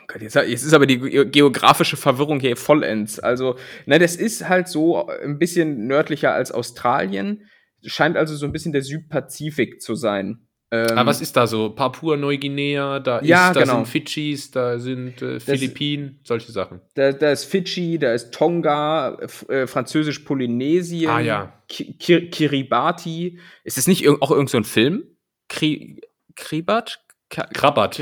Okay, 0.03 0.19
jetzt, 0.21 0.35
jetzt, 0.35 0.63
ist 0.63 0.73
aber 0.73 0.85
die 0.85 0.97
geografische 0.97 1.97
Verwirrung 1.97 2.39
hier 2.39 2.55
vollends. 2.55 3.19
Also, 3.19 3.57
ne, 3.87 3.99
das 3.99 4.15
ist 4.15 4.47
halt 4.47 4.69
so 4.69 5.05
ein 5.05 5.37
bisschen 5.37 5.85
nördlicher 5.85 6.33
als 6.33 6.53
Australien. 6.53 7.43
Scheint 7.85 8.15
also 8.15 8.37
so 8.37 8.45
ein 8.45 8.53
bisschen 8.53 8.71
der 8.71 8.83
Südpazifik 8.83 9.81
zu 9.81 9.95
sein. 9.95 10.46
Ähm, 10.69 10.97
Aber 10.97 11.11
was 11.11 11.21
ist 11.21 11.37
da 11.37 11.47
so? 11.47 11.69
Papua-Neuguinea, 11.69 12.99
da, 12.99 13.21
ja, 13.21 13.53
da 13.53 13.61
genau. 13.61 13.75
sind 13.75 13.87
Fidschis, 13.87 14.51
da 14.51 14.77
sind 14.79 15.21
äh, 15.21 15.39
Philippinen, 15.39 16.19
solche 16.23 16.51
Sachen. 16.51 16.81
Da, 16.93 17.13
da, 17.13 17.31
ist 17.31 17.45
Fidschi, 17.45 17.97
da 17.97 18.13
ist 18.13 18.33
Tonga, 18.33 19.17
äh, 19.47 19.65
Französisch-Polynesien, 19.65 21.09
ah, 21.09 21.19
ja. 21.19 21.63
Ki 21.69 21.93
Kiribati. 21.93 23.39
Ist 23.63 23.77
das 23.77 23.87
nicht 23.87 24.03
irg 24.03 24.21
auch 24.21 24.31
irgendein 24.31 24.63
so 24.63 24.69
Film? 24.69 25.03
Kri 25.47 26.01
Kribat? 26.35 26.99
Krabat. 27.29 28.01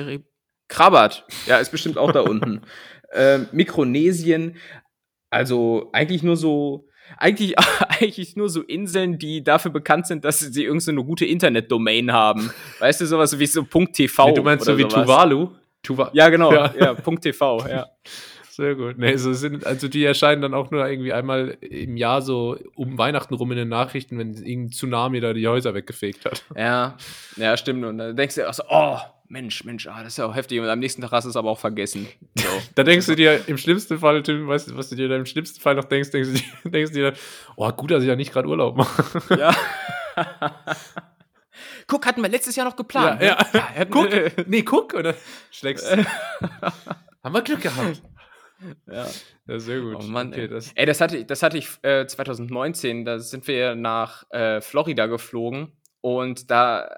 Krabat, 0.67 1.25
ja, 1.45 1.57
ist 1.57 1.71
bestimmt 1.71 1.97
auch 1.97 2.11
da 2.11 2.21
unten. 2.21 2.61
Ähm, 3.17 3.47
Mikronesien, 3.53 4.57
also 5.29 5.89
eigentlich 5.93 6.21
nur 6.21 6.35
so 6.35 6.89
eigentlich, 7.17 7.55
eigentlich 7.99 8.35
nur 8.35 8.49
so 8.49 8.61
Inseln, 8.61 9.17
die 9.17 9.43
dafür 9.43 9.71
bekannt 9.71 10.07
sind, 10.07 10.25
dass 10.25 10.39
sie 10.39 10.63
irgendeine 10.63 10.99
so 10.99 11.03
gute 11.03 11.25
Internetdomain 11.25 12.11
haben. 12.11 12.51
Weißt 12.79 13.01
du, 13.01 13.05
sowas 13.05 13.37
wie 13.37 13.45
so 13.45 13.63
.tv. 13.63 14.27
Nee, 14.27 14.33
du 14.33 14.43
meinst 14.43 14.65
so 14.65 14.77
wie 14.77 14.83
sowas. 14.83 15.03
Tuvalu? 15.03 15.49
Tuva 15.83 16.09
ja, 16.13 16.29
genau. 16.29 16.51
Ja, 16.51 16.73
ja 16.77 16.95
.tv, 16.95 17.65
ja. 17.67 17.87
Sehr 18.55 18.75
gut. 18.75 18.97
Nee, 18.97 19.17
so 19.17 19.33
sind, 19.33 19.65
also 19.65 19.89
die 19.89 20.05
erscheinen 20.05 20.41
dann 20.41 20.53
auch 20.53 20.71
nur 20.71 20.87
irgendwie 20.87 21.11
einmal 21.11 21.57
im 21.59 21.97
Jahr 21.97 22.21
so 22.21 22.57
um 22.75 22.97
Weihnachten 22.97 23.33
rum 23.33 23.51
in 23.51 23.57
den 23.57 23.67
Nachrichten, 23.67 24.17
wenn 24.17 24.33
irgendein 24.33 24.71
Tsunami 24.71 25.19
da 25.19 25.33
die 25.33 25.45
Häuser 25.45 25.73
weggefegt 25.73 26.23
hat. 26.23 26.45
Ja, 26.55 26.95
ja, 27.35 27.57
stimmt. 27.57 27.83
Und 27.83 27.97
dann 27.97 28.15
denkst 28.15 28.35
du 28.35 28.47
auch 28.47 28.53
so, 28.53 28.63
oh, 28.69 28.97
Mensch, 29.27 29.63
Mensch, 29.63 29.87
ah, 29.87 30.03
das 30.03 30.13
ist 30.13 30.17
ja 30.17 30.25
auch 30.25 30.35
heftig. 30.35 30.59
Und 30.59 30.69
am 30.69 30.79
nächsten 30.79 31.01
Tag 31.01 31.11
hast 31.11 31.25
du 31.25 31.29
es 31.29 31.35
aber 31.35 31.49
auch 31.49 31.59
vergessen. 31.59 32.07
So. 32.35 32.47
da 32.75 32.83
denkst 32.83 33.07
du 33.07 33.15
dir 33.15 33.47
im 33.47 33.57
schlimmsten 33.57 33.97
Fall, 33.99 34.21
Tim, 34.23 34.47
weißt 34.47 34.69
du, 34.69 34.77
was 34.77 34.89
du 34.89 34.95
dir 34.95 35.09
da 35.09 35.15
im 35.15 35.25
schlimmsten 35.25 35.59
Fall 35.59 35.75
noch 35.75 35.85
denkst, 35.85 36.11
denkst 36.11 36.29
du 36.29 36.35
dir, 36.35 36.43
denkst 36.71 36.91
du 36.91 36.99
dir 36.99 37.13
oh, 37.55 37.71
gut, 37.71 37.91
dass 37.91 38.03
ich 38.03 38.09
ja 38.09 38.15
nicht 38.15 38.31
gerade 38.31 38.47
Urlaub 38.47 38.77
mache. 38.77 39.03
Ja. 39.35 39.55
guck, 41.87 42.05
hatten 42.05 42.21
wir 42.21 42.29
letztes 42.29 42.55
Jahr 42.55 42.67
noch 42.67 42.75
geplant. 42.75 43.21
Ja, 43.21 43.35
ne? 43.35 43.45
ja. 43.53 43.67
ja 43.77 43.85
guck, 43.85 44.09
nee, 44.47 44.61
guck, 44.61 44.93
oder 44.93 45.15
schlägst 45.51 45.89
Haben 45.91 47.33
wir 47.33 47.41
Glück 47.41 47.61
gehabt. 47.61 48.01
Ja. 48.87 49.07
ja, 49.47 49.59
sehr 49.59 49.81
gut. 49.81 49.97
Oh 49.99 50.03
Mann, 50.03 50.29
okay, 50.29 50.47
das 50.47 50.71
ey, 50.75 50.85
das 50.85 51.01
hatte, 51.01 51.25
das 51.25 51.43
hatte 51.43 51.57
ich 51.57 51.69
äh, 51.81 52.07
2019, 52.07 53.03
da 53.03 53.19
sind 53.19 53.47
wir 53.47 53.75
nach 53.75 54.23
äh, 54.31 54.61
Florida 54.61 55.07
geflogen 55.07 55.73
und 56.01 56.49
da 56.51 56.89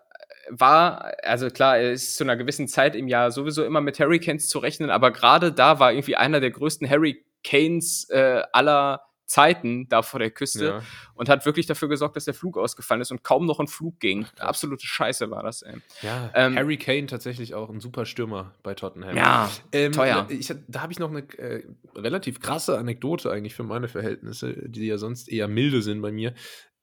war, 0.50 1.14
also 1.24 1.50
klar, 1.50 1.80
es 1.80 2.04
ist 2.04 2.18
zu 2.18 2.24
einer 2.24 2.38
gewissen 2.38 2.68
Zeit 2.68 2.96
im 2.96 3.08
Jahr 3.08 3.32
sowieso 3.32 3.64
immer 3.64 3.82
mit 3.82 4.00
Hurricanes 4.00 4.48
zu 4.48 4.60
rechnen, 4.60 4.90
aber 4.90 5.12
gerade 5.12 5.52
da 5.52 5.80
war 5.80 5.92
irgendwie 5.92 6.16
einer 6.16 6.40
der 6.40 6.52
größten 6.52 6.90
Hurricanes 6.90 8.10
äh, 8.10 8.44
aller 8.54 9.02
Zeiten 9.28 9.90
da 9.90 10.02
vor 10.02 10.22
der 10.22 10.32
Küste 10.32 10.66
ja. 10.66 10.82
und 11.14 11.28
hat 11.28 11.46
wirklich 11.46 11.66
dafür 11.66 11.90
gesorgt, 11.90 12.16
dass 12.16 12.26
der 12.26 12.34
Flug 12.34 12.58
ausgefallen 12.58 13.02
ist 13.02 13.12
und 13.12 13.24
kaum 13.24 13.46
noch 13.46 13.60
ein 13.60 13.68
Flug 13.68 14.00
ging. 14.00 14.26
Absolute 14.40 14.88
Scheiße 14.88 15.30
war 15.30 15.44
das, 15.44 15.64
ey. 15.64 15.76
Ja, 16.02 16.32
ähm, 16.34 16.56
Harry 16.56 16.78
Kane 16.78 17.08
tatsächlich 17.08 17.54
auch 17.54 17.70
ein 17.70 17.82
super 17.82 18.06
Stürmer 18.06 18.54
bei 18.64 18.74
Tottenham. 18.74 19.18
Ja, 19.18 19.52
ähm, 19.74 19.92
teuer. 19.92 20.28
Ich, 20.30 20.54
da 20.68 20.82
habe 20.82 20.94
ich 20.94 21.00
noch 21.00 21.12
eine 21.12 21.28
äh, 21.38 21.64
relativ 21.94 22.40
krasse 22.40 22.78
Anekdote 22.78 23.30
eigentlich 23.30 23.54
für 23.54 23.64
meine 23.64 23.90
Verhältnisse, 23.90 24.54
die 24.70 24.88
ja 24.88 24.98
sonst 24.98 25.28
eher 25.28 25.50
milde 25.50 25.82
sind 25.82 26.02
bei 26.02 26.14
mir. 26.14 26.34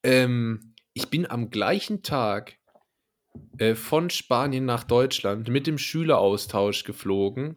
Ähm, 0.02 0.74
ich 0.92 1.08
bin 1.08 1.28
am 1.28 1.48
gleichen 1.48 2.02
Tag 2.02 2.58
äh, 3.58 3.74
von 3.74 4.10
Spanien 4.10 4.64
nach 4.64 4.84
Deutschland 4.84 5.48
mit 5.48 5.66
dem 5.66 5.78
Schüleraustausch 5.78 6.84
geflogen, 6.84 7.56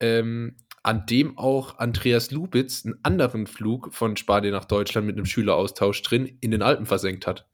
ähm, 0.00 0.56
an 0.82 1.04
dem 1.06 1.36
auch 1.36 1.78
Andreas 1.78 2.30
Lubitz 2.30 2.84
einen 2.84 2.98
anderen 3.02 3.46
Flug 3.46 3.92
von 3.92 4.16
Spanien 4.16 4.52
nach 4.52 4.64
Deutschland 4.64 5.06
mit 5.06 5.16
einem 5.16 5.26
Schüleraustausch 5.26 6.00
drin 6.02 6.38
in 6.40 6.50
den 6.50 6.62
Alpen 6.62 6.86
versenkt 6.86 7.26
hat. 7.26 7.46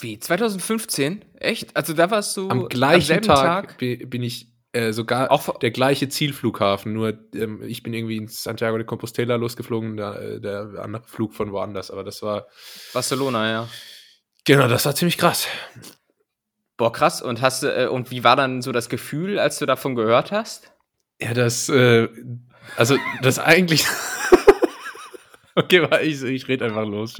Wie? 0.00 0.18
2015? 0.18 1.24
Echt? 1.34 1.76
Also 1.76 1.92
da 1.92 2.10
warst 2.10 2.36
du 2.36 2.48
am 2.48 2.68
gleichen 2.68 3.18
am 3.18 3.22
Tag, 3.22 3.78
Tag, 3.78 3.78
bin 3.78 4.22
ich 4.22 4.52
äh, 4.72 4.92
sogar 4.92 5.30
auch 5.30 5.58
der 5.58 5.70
gleiche 5.70 6.08
Zielflughafen, 6.08 6.92
nur 6.94 7.18
ähm, 7.34 7.62
ich 7.62 7.82
bin 7.82 7.92
irgendwie 7.92 8.16
in 8.16 8.26
Santiago 8.26 8.78
de 8.78 8.86
Compostela 8.86 9.36
losgeflogen, 9.36 9.96
der, 9.96 10.20
äh, 10.20 10.40
der 10.40 10.80
andere 10.82 11.04
Flug 11.06 11.34
von 11.34 11.52
woanders, 11.52 11.90
aber 11.90 12.04
das 12.04 12.22
war 12.22 12.46
Barcelona, 12.94 13.50
ja. 13.50 13.68
Genau, 14.44 14.66
das 14.68 14.86
war 14.86 14.94
ziemlich 14.94 15.18
krass. 15.18 15.46
Boah, 16.82 16.92
krass. 16.92 17.22
Und 17.22 17.40
hast 17.40 17.62
äh, 17.62 17.86
und 17.88 18.10
wie 18.10 18.24
war 18.24 18.34
dann 18.34 18.60
so 18.60 18.72
das 18.72 18.88
Gefühl, 18.88 19.38
als 19.38 19.56
du 19.60 19.66
davon 19.66 19.94
gehört 19.94 20.32
hast? 20.32 20.72
Ja, 21.20 21.32
das, 21.32 21.68
äh, 21.68 22.08
also 22.76 22.96
das 23.22 23.38
eigentlich. 23.38 23.86
okay, 25.54 25.86
ich, 26.02 26.24
ich 26.24 26.48
rede 26.48 26.64
einfach 26.64 26.84
los. 26.84 27.18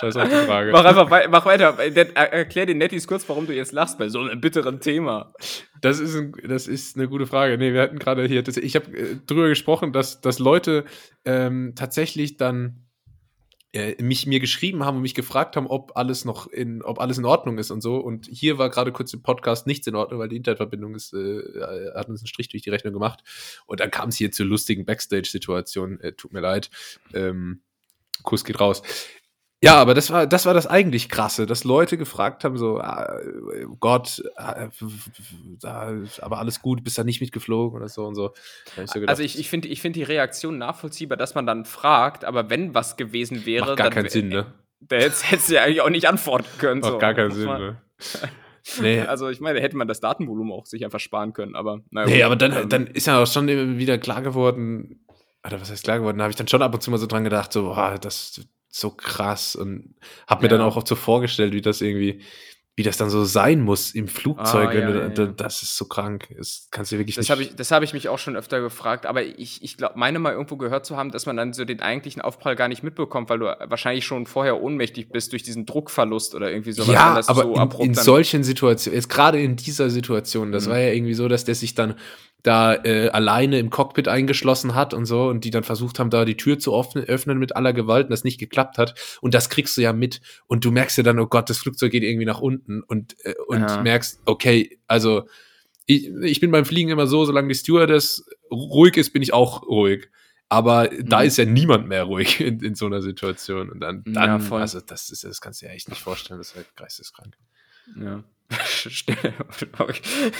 Scheiß 0.00 0.16
auf 0.16 0.28
die 0.28 0.34
Frage. 0.46 0.72
Mach 0.72 0.84
einfach 0.84 1.08
wei 1.12 1.28
mach 1.28 1.46
weiter. 1.46 1.78
Erklär 1.78 2.66
den 2.66 2.78
Nettis 2.78 3.06
kurz, 3.06 3.28
warum 3.28 3.46
du 3.46 3.54
jetzt 3.54 3.70
lachst 3.70 4.00
bei 4.00 4.08
so 4.08 4.18
einem 4.18 4.40
bitteren 4.40 4.80
Thema. 4.80 5.32
Das 5.80 6.00
ist, 6.00 6.16
ein, 6.16 6.32
das 6.48 6.66
ist 6.66 6.96
eine 6.96 7.06
gute 7.06 7.28
Frage. 7.28 7.56
Nee, 7.56 7.74
wir 7.74 7.82
hatten 7.82 8.00
gerade 8.00 8.26
hier, 8.26 8.42
das, 8.42 8.56
ich 8.56 8.74
habe 8.74 8.90
äh, 8.98 9.16
drüber 9.28 9.46
gesprochen, 9.46 9.92
dass, 9.92 10.20
dass 10.22 10.40
Leute 10.40 10.84
ähm, 11.24 11.74
tatsächlich 11.76 12.36
dann 12.36 12.87
äh, 13.78 14.02
mich 14.02 14.26
mir 14.26 14.40
geschrieben 14.40 14.84
haben 14.84 14.96
und 14.96 15.02
mich 15.02 15.14
gefragt 15.14 15.54
haben, 15.56 15.68
ob 15.68 15.96
alles 15.96 16.24
noch 16.24 16.48
in, 16.48 16.82
ob 16.82 17.00
alles 17.00 17.16
in 17.16 17.24
Ordnung 17.24 17.58
ist 17.58 17.70
und 17.70 17.80
so. 17.80 17.96
Und 17.96 18.26
hier 18.26 18.58
war 18.58 18.70
gerade 18.70 18.90
kurz 18.90 19.14
im 19.14 19.22
Podcast 19.22 19.68
nichts 19.68 19.86
in 19.86 19.94
Ordnung, 19.94 20.18
weil 20.18 20.28
die 20.28 20.36
Internetverbindung 20.36 20.96
ist, 20.96 21.12
äh, 21.14 21.92
hat 21.94 22.08
uns 22.08 22.20
einen 22.20 22.26
Strich 22.26 22.48
durch 22.48 22.62
die 22.62 22.70
Rechnung 22.70 22.92
gemacht. 22.92 23.22
Und 23.66 23.78
dann 23.78 23.92
kam 23.92 24.08
es 24.08 24.16
hier 24.16 24.32
zu 24.32 24.42
lustigen 24.42 24.84
Backstage-Situationen. 24.84 26.00
Äh, 26.00 26.12
tut 26.12 26.32
mir 26.32 26.40
leid. 26.40 26.70
Ähm, 27.14 27.60
Kuss 28.24 28.44
geht 28.44 28.58
raus. 28.58 28.82
Ja, 29.60 29.74
aber 29.74 29.94
das 29.94 30.10
war, 30.12 30.28
das 30.28 30.46
war 30.46 30.54
das 30.54 30.68
eigentlich 30.68 31.08
krasse, 31.08 31.44
dass 31.44 31.64
Leute 31.64 31.98
gefragt 31.98 32.44
haben, 32.44 32.56
so, 32.56 32.78
ah, 32.78 33.12
Gott, 33.80 34.22
ah, 34.36 34.68
aber 36.20 36.38
alles 36.38 36.62
gut, 36.62 36.84
bist 36.84 36.96
da 36.96 37.02
nicht 37.02 37.20
mitgeflogen 37.20 37.76
oder 37.76 37.88
so 37.88 38.06
und 38.06 38.14
so. 38.14 38.32
Ich 38.80 38.90
so 38.90 39.00
also 39.06 39.22
ich, 39.22 39.36
ich 39.36 39.50
finde 39.50 39.66
ich 39.66 39.80
find 39.80 39.96
die 39.96 40.04
Reaktion 40.04 40.58
nachvollziehbar, 40.58 41.16
dass 41.16 41.34
man 41.34 41.44
dann 41.44 41.64
fragt, 41.64 42.24
aber 42.24 42.50
wenn 42.50 42.72
was 42.72 42.96
gewesen 42.96 43.46
wäre, 43.46 43.66
macht 43.66 43.78
gar 43.78 43.90
keinen 43.90 44.08
Sinn, 44.08 44.28
ne? 44.28 44.46
Der 44.80 45.10
hätte 45.10 45.54
ja 45.54 45.64
eigentlich 45.64 45.80
auch 45.80 45.90
nicht 45.90 46.06
antworten 46.06 46.46
können. 46.58 46.80
Macht 46.80 46.92
so. 46.92 46.98
gar 46.98 47.14
keinen 47.14 47.32
Sinn, 47.32 47.46
ne? 47.46 47.82
Nee. 48.80 49.00
Also 49.00 49.30
ich 49.30 49.40
meine, 49.40 49.60
hätte 49.62 49.78
man 49.78 49.88
das 49.88 50.00
Datenvolumen 50.00 50.52
auch 50.52 50.66
sich 50.66 50.84
einfach 50.84 51.00
sparen 51.00 51.32
können, 51.32 51.56
aber 51.56 51.80
naja. 51.90 52.06
Nee, 52.08 52.22
aber 52.22 52.36
dann, 52.36 52.52
ähm, 52.52 52.68
dann 52.68 52.86
ist 52.86 53.06
ja 53.06 53.22
auch 53.22 53.26
schon 53.26 53.48
wieder 53.78 53.96
klar 53.96 54.20
geworden, 54.20 55.06
oder 55.42 55.58
was 55.58 55.70
heißt 55.70 55.84
klar 55.84 55.98
geworden, 55.98 56.18
da 56.18 56.24
habe 56.24 56.32
ich 56.32 56.36
dann 56.36 56.48
schon 56.48 56.60
ab 56.60 56.74
und 56.74 56.82
zu 56.82 56.90
mal 56.90 56.98
so 56.98 57.06
dran 57.06 57.24
gedacht, 57.24 57.50
so, 57.50 57.62
boah, 57.62 57.96
das 57.98 58.46
so 58.68 58.90
krass 58.90 59.56
und 59.56 59.94
habe 60.26 60.42
mir 60.42 60.50
ja. 60.50 60.58
dann 60.58 60.66
auch 60.66 60.86
so 60.86 60.94
vorgestellt, 60.94 61.52
wie 61.52 61.62
das 61.62 61.80
irgendwie, 61.80 62.20
wie 62.78 62.84
das 62.84 62.96
dann 62.96 63.10
so 63.10 63.24
sein 63.24 63.60
muss 63.60 63.92
im 63.92 64.06
Flugzeug. 64.06 64.68
Ah, 64.68 64.72
ja, 64.72 65.08
du, 65.08 65.22
ja, 65.22 65.26
das 65.26 65.64
ist 65.64 65.76
so 65.76 65.86
krank. 65.86 66.28
Das 66.38 66.68
kannst 66.70 66.92
du 66.92 66.98
wirklich 66.98 67.16
das 67.16 67.28
nicht. 67.28 67.40
ich, 67.40 67.56
das 67.56 67.72
habe 67.72 67.84
ich 67.84 67.92
mich 67.92 68.08
auch 68.08 68.20
schon 68.20 68.36
öfter 68.36 68.60
gefragt, 68.60 69.04
aber 69.04 69.24
ich, 69.24 69.64
ich 69.64 69.76
glaube, 69.76 69.98
meine 69.98 70.20
mal 70.20 70.32
irgendwo 70.32 70.56
gehört 70.56 70.86
zu 70.86 70.96
haben, 70.96 71.10
dass 71.10 71.26
man 71.26 71.36
dann 71.36 71.52
so 71.52 71.64
den 71.64 71.80
eigentlichen 71.80 72.22
Aufprall 72.22 72.54
gar 72.54 72.68
nicht 72.68 72.84
mitbekommt, 72.84 73.30
weil 73.30 73.40
du 73.40 73.46
wahrscheinlich 73.46 74.06
schon 74.06 74.26
vorher 74.26 74.62
ohnmächtig 74.62 75.08
bist 75.08 75.32
durch 75.32 75.42
diesen 75.42 75.66
Druckverlust 75.66 76.36
oder 76.36 76.52
irgendwie 76.52 76.70
sowas. 76.70 76.94
Ja, 76.94 77.20
aber 77.26 77.42
so 77.42 77.80
in, 77.80 77.88
in 77.88 77.94
solchen 77.94 78.44
Situationen, 78.44 78.94
jetzt 78.94 79.08
gerade 79.08 79.42
in 79.42 79.56
dieser 79.56 79.90
Situation, 79.90 80.52
das 80.52 80.66
mhm. 80.66 80.70
war 80.70 80.78
ja 80.78 80.92
irgendwie 80.92 81.14
so, 81.14 81.26
dass 81.26 81.44
der 81.44 81.56
sich 81.56 81.74
dann 81.74 81.96
da 82.42 82.74
äh, 82.84 83.08
alleine 83.08 83.58
im 83.58 83.70
Cockpit 83.70 84.06
eingeschlossen 84.06 84.74
hat 84.74 84.94
und 84.94 85.06
so 85.06 85.24
und 85.28 85.44
die 85.44 85.50
dann 85.50 85.64
versucht 85.64 85.98
haben, 85.98 86.10
da 86.10 86.24
die 86.24 86.36
Tür 86.36 86.58
zu 86.58 86.78
öffnen, 86.78 87.04
öffnen 87.04 87.38
mit 87.38 87.56
aller 87.56 87.72
Gewalt 87.72 88.06
und 88.06 88.10
das 88.10 88.24
nicht 88.24 88.38
geklappt 88.38 88.78
hat. 88.78 88.94
Und 89.20 89.34
das 89.34 89.50
kriegst 89.50 89.76
du 89.76 89.80
ja 89.80 89.92
mit 89.92 90.20
und 90.46 90.64
du 90.64 90.70
merkst 90.70 90.96
ja 90.98 91.02
dann, 91.02 91.18
oh 91.18 91.26
Gott, 91.26 91.50
das 91.50 91.58
Flugzeug 91.58 91.90
geht 91.90 92.04
irgendwie 92.04 92.26
nach 92.26 92.40
unten 92.40 92.67
und, 92.86 93.16
äh, 93.24 93.34
und 93.46 93.60
ja. 93.60 93.82
merkst, 93.82 94.20
okay, 94.24 94.78
also 94.86 95.28
ich, 95.86 96.08
ich 96.22 96.40
bin 96.40 96.50
beim 96.50 96.64
Fliegen 96.64 96.90
immer 96.90 97.06
so, 97.06 97.24
solange 97.24 97.48
die 97.48 97.54
Stewardess 97.54 98.24
ruhig 98.50 98.96
ist, 98.96 99.12
bin 99.12 99.22
ich 99.22 99.32
auch 99.32 99.62
ruhig. 99.66 100.08
Aber 100.48 100.90
mhm. 100.90 101.08
da 101.08 101.22
ist 101.22 101.36
ja 101.38 101.44
niemand 101.44 101.88
mehr 101.88 102.04
ruhig 102.04 102.40
in, 102.40 102.60
in 102.60 102.74
so 102.74 102.86
einer 102.86 103.02
Situation. 103.02 103.70
Und 103.70 103.80
dann, 103.80 104.02
dann 104.04 104.40
ja, 104.40 104.56
also 104.56 104.80
das 104.80 105.10
ist, 105.10 105.24
das 105.24 105.40
kannst 105.40 105.62
du 105.62 105.66
dir 105.66 105.72
echt 105.72 105.88
nicht 105.88 106.00
vorstellen, 106.00 106.38
das 106.38 106.48
ist 106.50 106.56
halt 106.56 106.76
geisteskrank. 106.76 107.36
Ja. 107.98 108.22
Stell, 108.64 109.34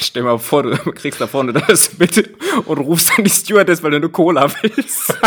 stell 0.01 0.23
mal 0.23 0.39
vor, 0.39 0.63
du 0.63 0.77
kriegst 0.93 1.21
da 1.21 1.27
vorne 1.27 1.53
das 1.53 1.99
mit 1.99 2.17
und 2.65 2.79
rufst 2.79 3.11
dann 3.11 3.23
die 3.23 3.31
Stewardess, 3.31 3.83
weil 3.83 3.91
du 3.91 3.97
eine 3.99 4.09
Cola 4.09 4.51
willst. 4.63 5.11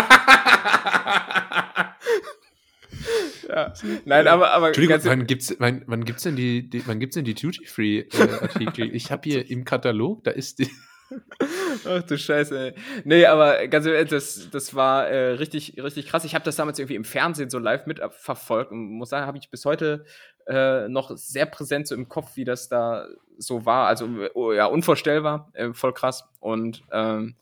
ja. 3.52 3.74
Nein, 4.06 4.28
aber, 4.28 4.52
aber 4.52 4.68
Entschuldigung, 4.68 5.02
wann 5.04 5.28
gibt's, 5.28 5.56
wann, 5.60 5.84
wann 5.88 6.06
gibt's 6.06 6.24
denn 6.24 6.36
die, 6.36 6.70
die 6.70 6.86
wann 6.88 7.00
gibt's 7.00 7.16
denn 7.16 7.26
die 7.26 7.36
Duty 7.36 7.66
Free 7.66 8.06
Artikel? 8.42 8.94
ich 8.96 9.12
habe 9.12 9.30
hier 9.30 9.50
im 9.50 9.66
Katalog, 9.66 10.24
da 10.24 10.32
ist 10.32 10.60
die 10.60 10.70
Ach 11.86 12.04
du 12.04 12.18
Scheiße, 12.18 12.58
ey. 12.58 12.74
Nee, 13.04 13.26
aber 13.26 13.68
ganz 13.68 13.86
ehrlich, 13.86 14.10
das, 14.10 14.50
das 14.50 14.76
war 14.76 15.08
äh, 15.08 15.34
richtig, 15.34 15.82
richtig 15.82 16.08
krass. 16.08 16.24
Ich 16.24 16.36
habe 16.36 16.46
das 16.46 16.56
damals 16.56 16.80
irgendwie 16.80 16.96
im 16.96 17.04
Fernsehen 17.04 17.50
so 17.50 17.60
live 17.60 17.86
mitverfolgt 17.86 18.72
und 18.72 18.92
muss 18.92 19.10
sagen, 19.10 19.26
habe 19.26 19.38
ich 19.38 19.50
bis 19.50 19.66
heute 19.66 20.06
äh, 20.48 20.88
noch 20.88 21.12
sehr 21.16 21.46
präsent 21.46 21.88
so 21.88 21.96
im 21.96 22.08
Kopf, 22.08 22.36
wie 22.36 22.46
das 22.46 22.70
da 22.70 23.08
so 23.38 23.66
war. 23.66 23.88
Also 23.88 24.08
oh, 24.34 24.52
ja, 24.54 24.66
unvorstellbar, 24.66 25.52
äh, 25.54 25.74
voll 25.74 25.94
krass. 25.94 26.30
Und 26.40 26.84
ähm, 26.92 27.36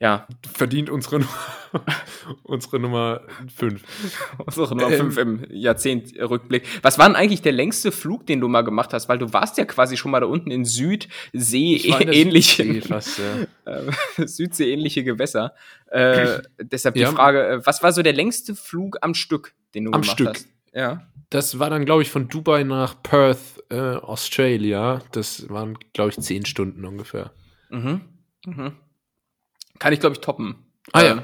ja. 0.00 0.26
Verdient 0.52 0.90
unsere, 0.90 1.24
unsere 2.42 2.80
Nummer 2.80 3.20
5. 3.56 3.82
unsere 4.44 4.76
Nummer 4.76 4.90
5 4.90 5.18
ähm, 5.18 5.44
im 5.44 5.56
Jahrzehntrückblick. 5.56 6.64
Was 6.82 6.98
war 6.98 7.06
denn 7.06 7.16
eigentlich 7.16 7.42
der 7.42 7.52
längste 7.52 7.92
Flug, 7.92 8.26
den 8.26 8.40
du 8.40 8.48
mal 8.48 8.62
gemacht 8.62 8.92
hast? 8.92 9.08
Weil 9.08 9.18
du 9.18 9.32
warst 9.32 9.56
ja 9.56 9.64
quasi 9.64 9.96
schon 9.96 10.10
mal 10.10 10.20
da 10.20 10.26
unten 10.26 10.50
in 10.50 10.64
Südsee-ähnliche 10.64 12.64
äh, 13.64 14.26
Südsee-ähnliche 14.26 15.04
Gewässer. 15.04 15.54
Äh, 15.86 16.40
deshalb 16.60 16.96
die 16.96 17.02
ja. 17.02 17.12
Frage, 17.12 17.46
äh, 17.46 17.66
was 17.66 17.82
war 17.82 17.92
so 17.92 18.02
der 18.02 18.14
längste 18.14 18.54
Flug 18.54 18.98
am 19.00 19.14
Stück, 19.14 19.54
den 19.74 19.84
du 19.84 19.92
am 19.92 20.02
gemacht 20.02 20.16
Stück. 20.16 20.28
hast? 20.28 20.48
Ja. 20.74 21.06
Das 21.30 21.58
war 21.58 21.70
dann, 21.70 21.84
glaube 21.84 22.02
ich, 22.02 22.10
von 22.10 22.28
Dubai 22.28 22.64
nach 22.64 23.00
Perth, 23.02 23.62
äh, 23.70 23.76
Australia. 23.76 25.00
Das 25.12 25.48
waren, 25.48 25.78
glaube 25.92 26.10
ich, 26.10 26.18
zehn 26.18 26.44
Stunden 26.44 26.84
ungefähr. 26.84 27.32
Mhm. 27.70 28.02
Mhm. 28.44 28.72
Kann 29.78 29.92
ich, 29.92 30.00
glaube 30.00 30.14
ich, 30.14 30.20
toppen. 30.20 30.56
Ah 30.92 31.02
ja. 31.02 31.12
Ähm, 31.12 31.22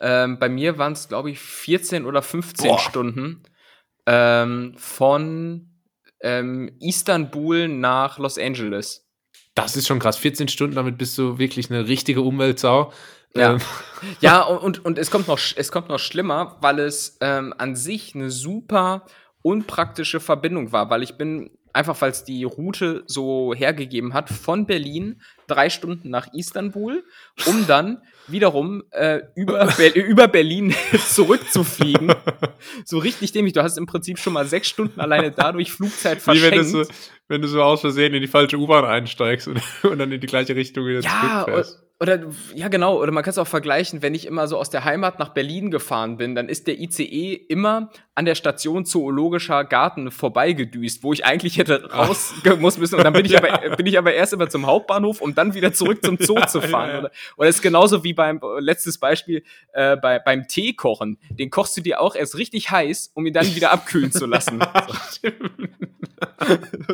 ähm, 0.00 0.38
bei 0.38 0.48
mir 0.48 0.78
waren 0.78 0.92
es, 0.92 1.08
glaube 1.08 1.30
ich, 1.30 1.40
14 1.40 2.06
oder 2.06 2.22
15 2.22 2.68
Boah. 2.68 2.78
Stunden 2.78 3.42
ähm, 4.06 4.74
von 4.76 5.68
ähm, 6.20 6.70
Istanbul 6.80 7.68
nach 7.68 8.18
Los 8.18 8.38
Angeles. 8.38 9.06
Das 9.54 9.76
ist 9.76 9.88
schon 9.88 9.98
krass. 9.98 10.16
14 10.16 10.48
Stunden, 10.48 10.76
damit 10.76 10.98
bist 10.98 11.18
du 11.18 11.38
wirklich 11.38 11.70
eine 11.70 11.88
richtige 11.88 12.22
Umweltsau. 12.22 12.92
Ja, 13.34 13.54
ähm. 13.54 13.60
ja 14.20 14.42
und, 14.42 14.84
und 14.84 14.98
es, 14.98 15.10
kommt 15.10 15.28
noch, 15.28 15.38
es 15.56 15.72
kommt 15.72 15.88
noch 15.88 15.98
schlimmer, 15.98 16.56
weil 16.60 16.78
es 16.78 17.18
ähm, 17.20 17.52
an 17.58 17.74
sich 17.74 18.14
eine 18.14 18.30
super 18.30 19.04
unpraktische 19.42 20.20
Verbindung 20.20 20.72
war, 20.72 20.90
weil 20.90 21.02
ich 21.02 21.16
bin 21.16 21.50
einfach 21.78 22.00
weil 22.02 22.10
es 22.10 22.24
die 22.24 22.42
Route 22.42 23.04
so 23.06 23.54
hergegeben 23.54 24.12
hat, 24.12 24.28
von 24.28 24.66
Berlin 24.66 25.22
drei 25.46 25.70
Stunden 25.70 26.10
nach 26.10 26.26
Istanbul, 26.34 27.04
um 27.46 27.66
dann 27.68 28.02
wiederum 28.26 28.82
äh, 28.90 29.20
über, 29.36 29.64
Ber 29.78 29.94
über 29.94 30.26
Berlin 30.28 30.74
zurückzufliegen. 31.08 32.12
so 32.84 32.98
richtig 32.98 33.30
dämlich. 33.32 33.52
Du 33.54 33.62
hast 33.62 33.78
im 33.78 33.86
Prinzip 33.86 34.18
schon 34.18 34.32
mal 34.32 34.44
sechs 34.44 34.68
Stunden 34.68 35.00
alleine 35.00 35.30
dadurch 35.30 35.72
Flugzeit 35.72 36.20
verschenkt. 36.20 36.52
Wie 36.52 36.58
wenn 36.58 36.64
du 36.64 36.84
so, 36.84 36.92
wenn 37.28 37.42
du 37.42 37.48
so 37.48 37.62
aus 37.62 37.80
Versehen 37.80 38.12
in 38.12 38.20
die 38.20 38.28
falsche 38.28 38.58
U-Bahn 38.58 38.84
einsteigst 38.84 39.46
und, 39.46 39.62
und, 39.84 39.98
dann 39.98 40.10
in 40.10 40.20
die 40.20 40.26
gleiche 40.26 40.56
Richtung 40.56 40.84
wieder 40.84 41.00
ja, 41.00 41.44
zurückfährst. 41.44 41.87
Oder, 42.00 42.20
ja, 42.54 42.68
genau. 42.68 42.96
Oder 43.00 43.10
man 43.10 43.24
kann 43.24 43.32
es 43.32 43.38
auch 43.38 43.46
vergleichen, 43.46 44.02
wenn 44.02 44.14
ich 44.14 44.26
immer 44.26 44.46
so 44.46 44.56
aus 44.56 44.70
der 44.70 44.84
Heimat 44.84 45.18
nach 45.18 45.30
Berlin 45.30 45.72
gefahren 45.72 46.16
bin, 46.16 46.36
dann 46.36 46.48
ist 46.48 46.68
der 46.68 46.78
ICE 46.78 47.34
immer 47.34 47.90
an 48.14 48.24
der 48.24 48.36
Station 48.36 48.84
Zoologischer 48.84 49.64
Garten 49.64 50.12
vorbeigedüst, 50.12 51.02
wo 51.02 51.12
ich 51.12 51.24
eigentlich 51.24 51.58
hätte 51.58 51.90
raus 51.92 52.34
muss 52.60 52.78
müssen. 52.78 52.96
Und 52.96 53.04
dann 53.04 53.12
bin 53.12 53.24
ich, 53.24 53.36
aber, 53.42 53.76
bin 53.76 53.86
ich 53.86 53.98
aber 53.98 54.14
erst 54.14 54.32
immer 54.32 54.48
zum 54.48 54.66
Hauptbahnhof, 54.66 55.20
um 55.20 55.34
dann 55.34 55.54
wieder 55.54 55.72
zurück 55.72 56.04
zum 56.04 56.18
Zoo 56.18 56.40
zu 56.46 56.60
fahren. 56.68 57.00
Oder, 57.00 57.10
oder 57.36 57.48
ist 57.48 57.62
genauso 57.62 58.04
wie 58.04 58.12
beim, 58.12 58.40
letztes 58.60 58.98
Beispiel, 58.98 59.42
äh, 59.72 59.96
bei, 59.96 60.20
beim 60.20 60.46
Tee 60.46 60.74
kochen. 60.74 61.18
Den 61.30 61.50
kochst 61.50 61.76
du 61.76 61.80
dir 61.80 62.00
auch 62.00 62.14
erst 62.14 62.38
richtig 62.38 62.70
heiß, 62.70 63.10
um 63.14 63.26
ihn 63.26 63.32
dann 63.32 63.54
wieder 63.56 63.72
abkühlen 63.72 64.12
zu 64.12 64.26
lassen. 64.26 64.60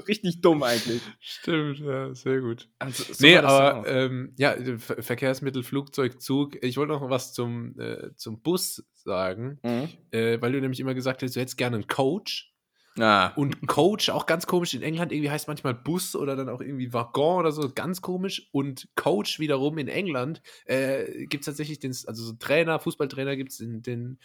richtig 0.09 0.41
dumm 0.41 0.63
eigentlich. 0.63 1.03
Stimmt, 1.21 1.79
ja, 1.81 2.15
sehr 2.15 2.41
gut. 2.41 2.69
Also, 2.79 3.05
so 3.13 3.25
nee, 3.25 3.37
aber 3.37 3.87
ähm, 3.87 4.33
ja, 4.37 4.55
Verkehrsmittel, 5.03 5.63
Flugzeug, 5.63 6.21
Zug. 6.21 6.63
Ich 6.63 6.77
wollte 6.77 6.93
noch 6.93 7.09
was 7.11 7.33
zum, 7.33 7.79
äh, 7.79 8.15
zum 8.17 8.41
Bus 8.41 8.85
sagen, 8.95 9.59
mhm. 9.63 9.89
äh, 10.11 10.41
weil 10.41 10.53
du 10.53 10.61
nämlich 10.61 10.81
immer 10.81 10.95
gesagt 10.95 11.23
hast, 11.23 11.37
du 11.37 11.41
hättest 11.41 11.57
gerne 11.57 11.77
einen 11.77 11.87
Coach. 11.87 12.55
Ah. 12.99 13.33
Und 13.35 13.67
Coach, 13.67 14.09
auch 14.11 14.27
ganz 14.27 14.47
komisch, 14.47 14.73
in 14.73 14.83
England 14.83 15.11
irgendwie 15.11 15.31
heißt 15.31 15.49
manchmal 15.49 15.75
Bus 15.75 16.15
oder 16.15 16.37
dann 16.37 16.49
auch 16.49 16.61
irgendwie 16.61 16.93
Waggon 16.93 17.41
oder 17.41 17.51
so, 17.51 17.69
ganz 17.73 18.03
komisch. 18.03 18.49
Und 18.53 18.89
Coach 18.95 19.41
wiederum 19.41 19.79
in 19.79 19.89
England 19.89 20.43
äh, 20.67 21.27
gibt 21.27 21.43
es 21.43 21.47
tatsächlich 21.47 21.81
den, 21.81 21.91
also 21.91 22.23
so 22.23 22.33
Trainer, 22.35 22.79
Fußballtrainer 22.79 23.37
gibt 23.37 23.51
es 23.51 23.59
den, 23.59 23.83
den 23.83 24.19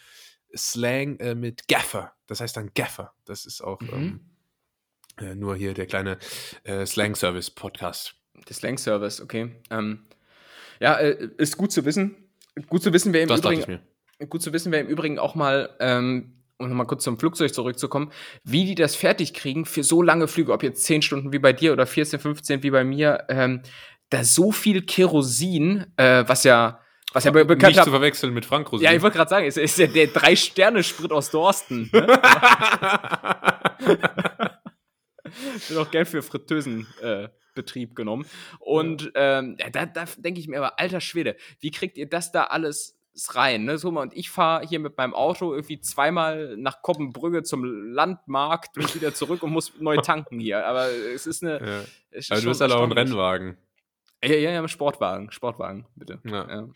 Slang 0.56 1.18
äh, 1.18 1.34
mit 1.34 1.66
Gaffer. 1.68 2.12
Das 2.26 2.40
heißt 2.40 2.56
dann 2.56 2.70
Gaffer. 2.74 3.12
Das 3.24 3.44
ist 3.44 3.60
auch 3.60 3.80
mhm. 3.80 3.88
ähm, 3.92 4.20
äh, 5.20 5.34
nur 5.34 5.56
hier 5.56 5.74
der 5.74 5.86
kleine 5.86 6.18
äh, 6.62 6.86
Slang-Service-Podcast. 6.86 8.14
Der 8.48 8.54
Slang-Service, 8.54 9.20
okay. 9.20 9.56
Ähm, 9.70 10.06
ja, 10.80 10.94
äh, 10.94 11.28
ist 11.36 11.56
gut 11.56 11.70
zu 11.70 11.84
wissen. 11.84 12.16
Gut 12.68 12.82
zu 12.82 12.92
wissen, 12.92 13.12
wer 13.12 13.22
im 13.22 13.28
das 13.28 13.40
Übrigen. 13.40 13.80
Gut 14.28 14.42
zu 14.42 14.52
wissen, 14.52 14.72
wer 14.72 14.80
im 14.80 14.88
Übrigen 14.88 15.18
auch 15.18 15.34
mal, 15.34 15.76
ähm, 15.78 16.42
um 16.58 16.68
nochmal 16.68 16.86
kurz 16.86 17.04
zum 17.04 17.18
Flugzeug 17.18 17.54
zurückzukommen, 17.54 18.12
wie 18.44 18.64
die 18.64 18.74
das 18.74 18.96
fertig 18.96 19.32
kriegen 19.32 19.64
für 19.64 19.82
so 19.84 20.02
lange 20.02 20.28
Flüge, 20.28 20.52
ob 20.52 20.62
jetzt 20.62 20.84
10 20.84 21.02
Stunden 21.02 21.32
wie 21.32 21.38
bei 21.38 21.52
dir 21.52 21.72
oder 21.72 21.86
14, 21.86 22.18
15 22.18 22.62
wie 22.62 22.70
bei 22.70 22.84
mir, 22.84 23.24
ähm, 23.28 23.62
da 24.10 24.24
so 24.24 24.52
viel 24.52 24.82
Kerosin, 24.82 25.86
äh, 25.96 26.24
was 26.26 26.44
ja 26.44 26.80
was 27.12 27.24
ja 27.24 27.32
bekannt 27.32 27.62
Nicht 27.62 27.78
hab, 27.78 27.86
zu 27.86 27.90
verwechseln 27.90 28.32
mit 28.32 28.44
Frank 28.44 28.70
Rosin. 28.70 28.84
Ja, 28.84 28.92
ich 28.92 29.02
wollte 29.02 29.16
gerade 29.16 29.30
sagen, 29.30 29.44
ist, 29.46 29.58
ist 29.58 29.78
ja 29.78 29.88
der 29.88 30.06
Drei-Sterne-Sprit 30.08 31.10
aus 31.10 31.30
Dorsten. 31.30 31.90
Ne? 31.92 32.06
Wird 35.68 35.78
auch 35.78 35.90
gern 35.90 36.06
für 36.06 36.22
Fritteusen 36.22 36.86
äh, 37.02 37.28
Betrieb 37.54 37.94
genommen. 37.94 38.26
Und 38.58 39.12
ähm, 39.14 39.56
da, 39.72 39.86
da 39.86 40.04
denke 40.16 40.40
ich 40.40 40.48
mir 40.48 40.58
aber, 40.58 40.78
alter 40.78 41.00
Schwede, 41.00 41.36
wie 41.60 41.70
kriegt 41.70 41.98
ihr 41.98 42.08
das 42.08 42.32
da 42.32 42.44
alles 42.44 42.98
rein? 43.34 43.64
Ne? 43.64 43.78
So 43.78 43.88
und 43.88 44.16
ich 44.16 44.30
fahre 44.30 44.66
hier 44.66 44.80
mit 44.80 44.96
meinem 44.96 45.14
Auto 45.14 45.52
irgendwie 45.52 45.80
zweimal 45.80 46.56
nach 46.56 46.82
Koppenbrügge 46.82 47.42
zum 47.42 47.64
Landmarkt 47.64 48.76
und 48.76 48.94
wieder 48.94 49.14
zurück 49.14 49.42
und 49.42 49.50
muss 49.50 49.72
neu 49.80 49.96
tanken 50.02 50.38
hier. 50.38 50.66
Aber 50.66 50.86
es 50.88 51.26
ist 51.26 51.42
eine. 51.42 51.60
Ja. 51.60 52.18
Ist 52.18 52.32
aber 52.32 52.40
du 52.40 52.50
hast 52.50 52.60
halt 52.60 52.72
auch 52.72 52.82
einen 52.82 52.92
Rennwagen. 52.92 53.56
Ja, 54.22 54.34
ja, 54.34 54.50
ja, 54.50 54.68
Sportwagen, 54.68 55.30
Sportwagen, 55.32 55.86
bitte. 55.96 56.20
Ja. 56.24 56.48
ja. 56.48 56.68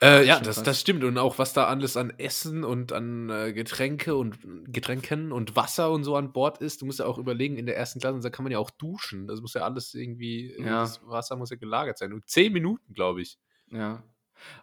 Äh, 0.00 0.24
ja, 0.26 0.38
das, 0.38 0.62
das 0.62 0.80
stimmt. 0.80 1.02
Und 1.02 1.18
auch 1.18 1.38
was 1.38 1.52
da 1.52 1.66
alles 1.66 1.96
an 1.96 2.12
Essen 2.18 2.62
und 2.62 2.92
an 2.92 3.30
äh, 3.30 3.52
Getränke 3.52 4.14
und 4.14 4.38
Getränken 4.72 5.32
und 5.32 5.56
Wasser 5.56 5.90
und 5.90 6.04
so 6.04 6.14
an 6.16 6.32
Bord 6.32 6.58
ist. 6.58 6.82
Du 6.82 6.86
musst 6.86 7.00
ja 7.00 7.06
auch 7.06 7.18
überlegen, 7.18 7.56
in 7.56 7.66
der 7.66 7.76
ersten 7.76 7.98
Klasse, 7.98 8.20
da 8.20 8.30
kann 8.30 8.44
man 8.44 8.52
ja 8.52 8.58
auch 8.58 8.70
duschen. 8.70 9.26
Das 9.26 9.40
muss 9.40 9.54
ja 9.54 9.62
alles 9.62 9.94
irgendwie, 9.94 10.54
ja. 10.58 10.82
das 10.82 11.00
Wasser 11.06 11.36
muss 11.36 11.50
ja 11.50 11.56
gelagert 11.56 11.98
sein. 11.98 12.12
Und 12.12 12.28
zehn 12.28 12.52
Minuten, 12.52 12.94
glaube 12.94 13.22
ich. 13.22 13.38
Ja. 13.70 14.02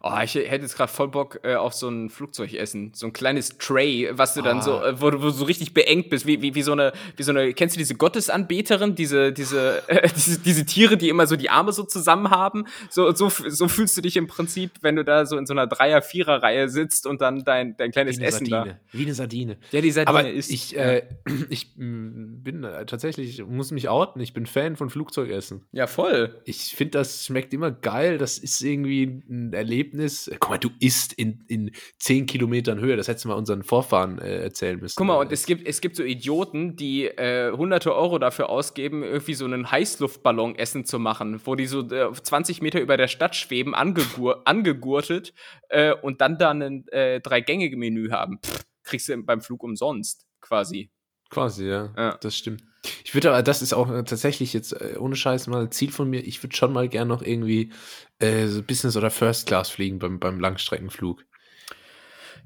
Oh, 0.02 0.14
ich 0.24 0.36
hätte 0.36 0.62
jetzt 0.62 0.78
gerade 0.78 0.92
voll 0.92 1.08
Bock 1.08 1.40
äh, 1.44 1.56
auf 1.56 1.74
so 1.74 1.90
ein 1.90 2.10
Flugzeugessen. 2.10 2.92
So 2.94 3.08
ein 3.08 3.14
kleines 3.14 3.58
Tray, 3.58 4.10
was 4.12 4.34
du 4.34 4.42
dann 4.42 4.62
so, 4.62 4.78
ah. 4.78 4.90
äh, 4.90 5.02
wo, 5.02 5.10
du, 5.10 5.20
wo, 5.20 5.26
du 5.26 5.30
so 5.32 5.46
richtig 5.46 5.74
beengt 5.74 6.10
bist, 6.10 6.28
wie, 6.28 6.42
wie, 6.42 6.56
wie, 6.56 6.62
so 6.62 6.74
eine, 6.74 6.94
wie 7.18 7.24
so 7.24 7.32
eine, 7.32 7.54
kennst 7.54 7.76
du 7.76 7.80
diese 7.80 7.96
Gottesanbeterin, 7.96 8.96
diese, 8.96 9.32
diese, 9.32 9.84
äh, 9.90 10.08
diese, 10.16 10.40
diese 10.40 10.66
Tiere, 10.66 10.98
die 10.98 11.10
immer 11.10 11.28
so 11.28 11.36
die 11.36 11.50
Arme 11.50 11.72
so 11.72 11.84
zusammen 11.84 12.30
haben? 12.30 12.66
So, 12.90 13.12
so, 13.14 13.30
so 13.30 13.68
fühlst 13.68 13.98
du 13.98 14.02
dich 14.02 14.18
im 14.18 14.28
Prinzip, 14.28 14.72
wenn 14.82 14.96
du 14.96 15.04
da 15.04 15.26
so 15.26 15.38
in 15.38 15.46
so 15.46 15.54
einer 15.54 15.68
Dreier-, 15.68 16.02
Vierer-Reihe 16.02 16.70
sitzt 16.70 17.08
und 17.08 17.22
dann 17.22 17.44
dein, 17.44 17.76
dein 17.78 17.92
kleines 17.92 18.20
Essen 18.20 18.46
Sardine. 18.46 18.80
da. 18.92 18.98
Wie 18.98 19.04
eine 19.04 19.14
Sardine. 19.14 19.58
Ja, 19.72 19.82
die 19.82 19.92
Sardine 19.92 20.20
Aber 20.20 20.30
ist. 20.30 20.52
Ich, 20.52 20.78
äh, 20.78 21.04
ich 21.50 21.76
mm, 21.76 22.44
bin 22.44 22.64
äh, 22.64 22.86
tatsächlich, 22.86 23.44
muss 23.46 23.72
mich 23.72 23.90
outen, 23.90 24.22
ich 24.22 24.34
bin 24.34 24.46
Fan 24.46 24.76
von 24.76 24.90
Flugzeugessen. 24.90 25.64
Ja, 25.72 25.88
voll. 25.88 26.42
Ich 26.46 26.76
finde, 26.76 26.92
das 26.92 27.26
schmeckt 27.26 27.54
immer 27.54 27.72
geil. 27.72 28.18
Das 28.18 28.38
ist 28.38 28.62
irgendwie 28.62 29.04
ein 29.30 29.54
Erlebnis 29.66 30.30
guck 30.40 30.50
mal, 30.50 30.58
du 30.58 30.70
isst 30.80 31.14
in, 31.14 31.44
in 31.48 31.72
10 32.00 32.28
Kilometern 32.28 32.80
Höhe. 32.80 32.96
Das 32.96 33.08
hättest 33.08 33.26
du 33.26 33.30
mal 33.30 33.36
unseren 33.36 33.64
Vorfahren 33.64 34.20
äh, 34.20 34.44
erzählen 34.44 34.80
müssen. 34.80 34.96
Guck 34.96 35.08
mal, 35.08 35.16
und 35.16 35.32
es 35.32 35.46
gibt, 35.46 35.68
es 35.68 35.82
gibt 35.82 35.96
so 35.96 36.04
Idioten, 36.04 36.76
die 36.76 37.06
äh, 37.06 37.52
hunderte 37.52 37.96
Euro 37.96 38.20
dafür 38.20 38.50
ausgeben, 38.50 39.04
irgendwie 39.04 39.34
so 39.34 39.46
einen 39.46 39.72
Heißluftballon 39.72 40.56
essen 40.56 40.86
zu 40.86 41.00
machen, 41.00 41.42
wo 41.44 41.56
die 41.56 41.66
so 41.66 41.82
äh, 41.90 42.12
20 42.14 42.62
Meter 42.62 42.80
über 42.80 42.96
der 42.96 43.08
Stadt 43.08 43.36
schweben, 43.36 43.74
angegur 43.74 44.42
angegurtet 44.48 45.34
äh, 45.70 45.94
und 45.94 46.22
dann 46.22 46.38
da 46.38 46.52
ein 46.52 46.88
äh, 46.90 47.20
Drei-Gänge-Menü 47.20 48.12
haben. 48.12 48.40
Pff, 48.46 48.66
kriegst 48.84 49.10
du 49.10 49.18
beim 49.24 49.42
Flug 49.42 49.64
umsonst, 49.64 50.28
quasi. 50.42 50.92
Quasi, 51.36 51.66
ja. 51.66 51.90
ja. 51.98 52.18
Das 52.22 52.38
stimmt. 52.38 52.64
Ich 53.04 53.14
würde 53.14 53.30
aber, 53.30 53.44
das 53.44 53.62
ist 53.62 53.74
auch 53.74 53.88
tatsächlich 53.88 54.54
jetzt 54.54 54.72
äh, 54.72 54.96
ohne 54.98 55.18
Scheiß 55.18 55.48
mal 55.48 55.64
ein 55.64 55.72
Ziel 55.72 55.92
von 55.92 56.10
mir. 56.10 56.26
Ich 56.26 56.42
würde 56.42 56.56
schon 56.56 56.72
mal 56.72 56.88
gern 56.88 57.10
noch 57.10 57.22
irgendwie 57.22 57.74
äh, 58.20 58.48
so 58.48 58.64
Business 58.64 58.96
oder 58.96 59.12
First 59.12 59.48
Class 59.48 59.70
fliegen 59.70 60.00
beim, 60.00 60.18
beim 60.18 60.40
Langstreckenflug. 60.40 61.26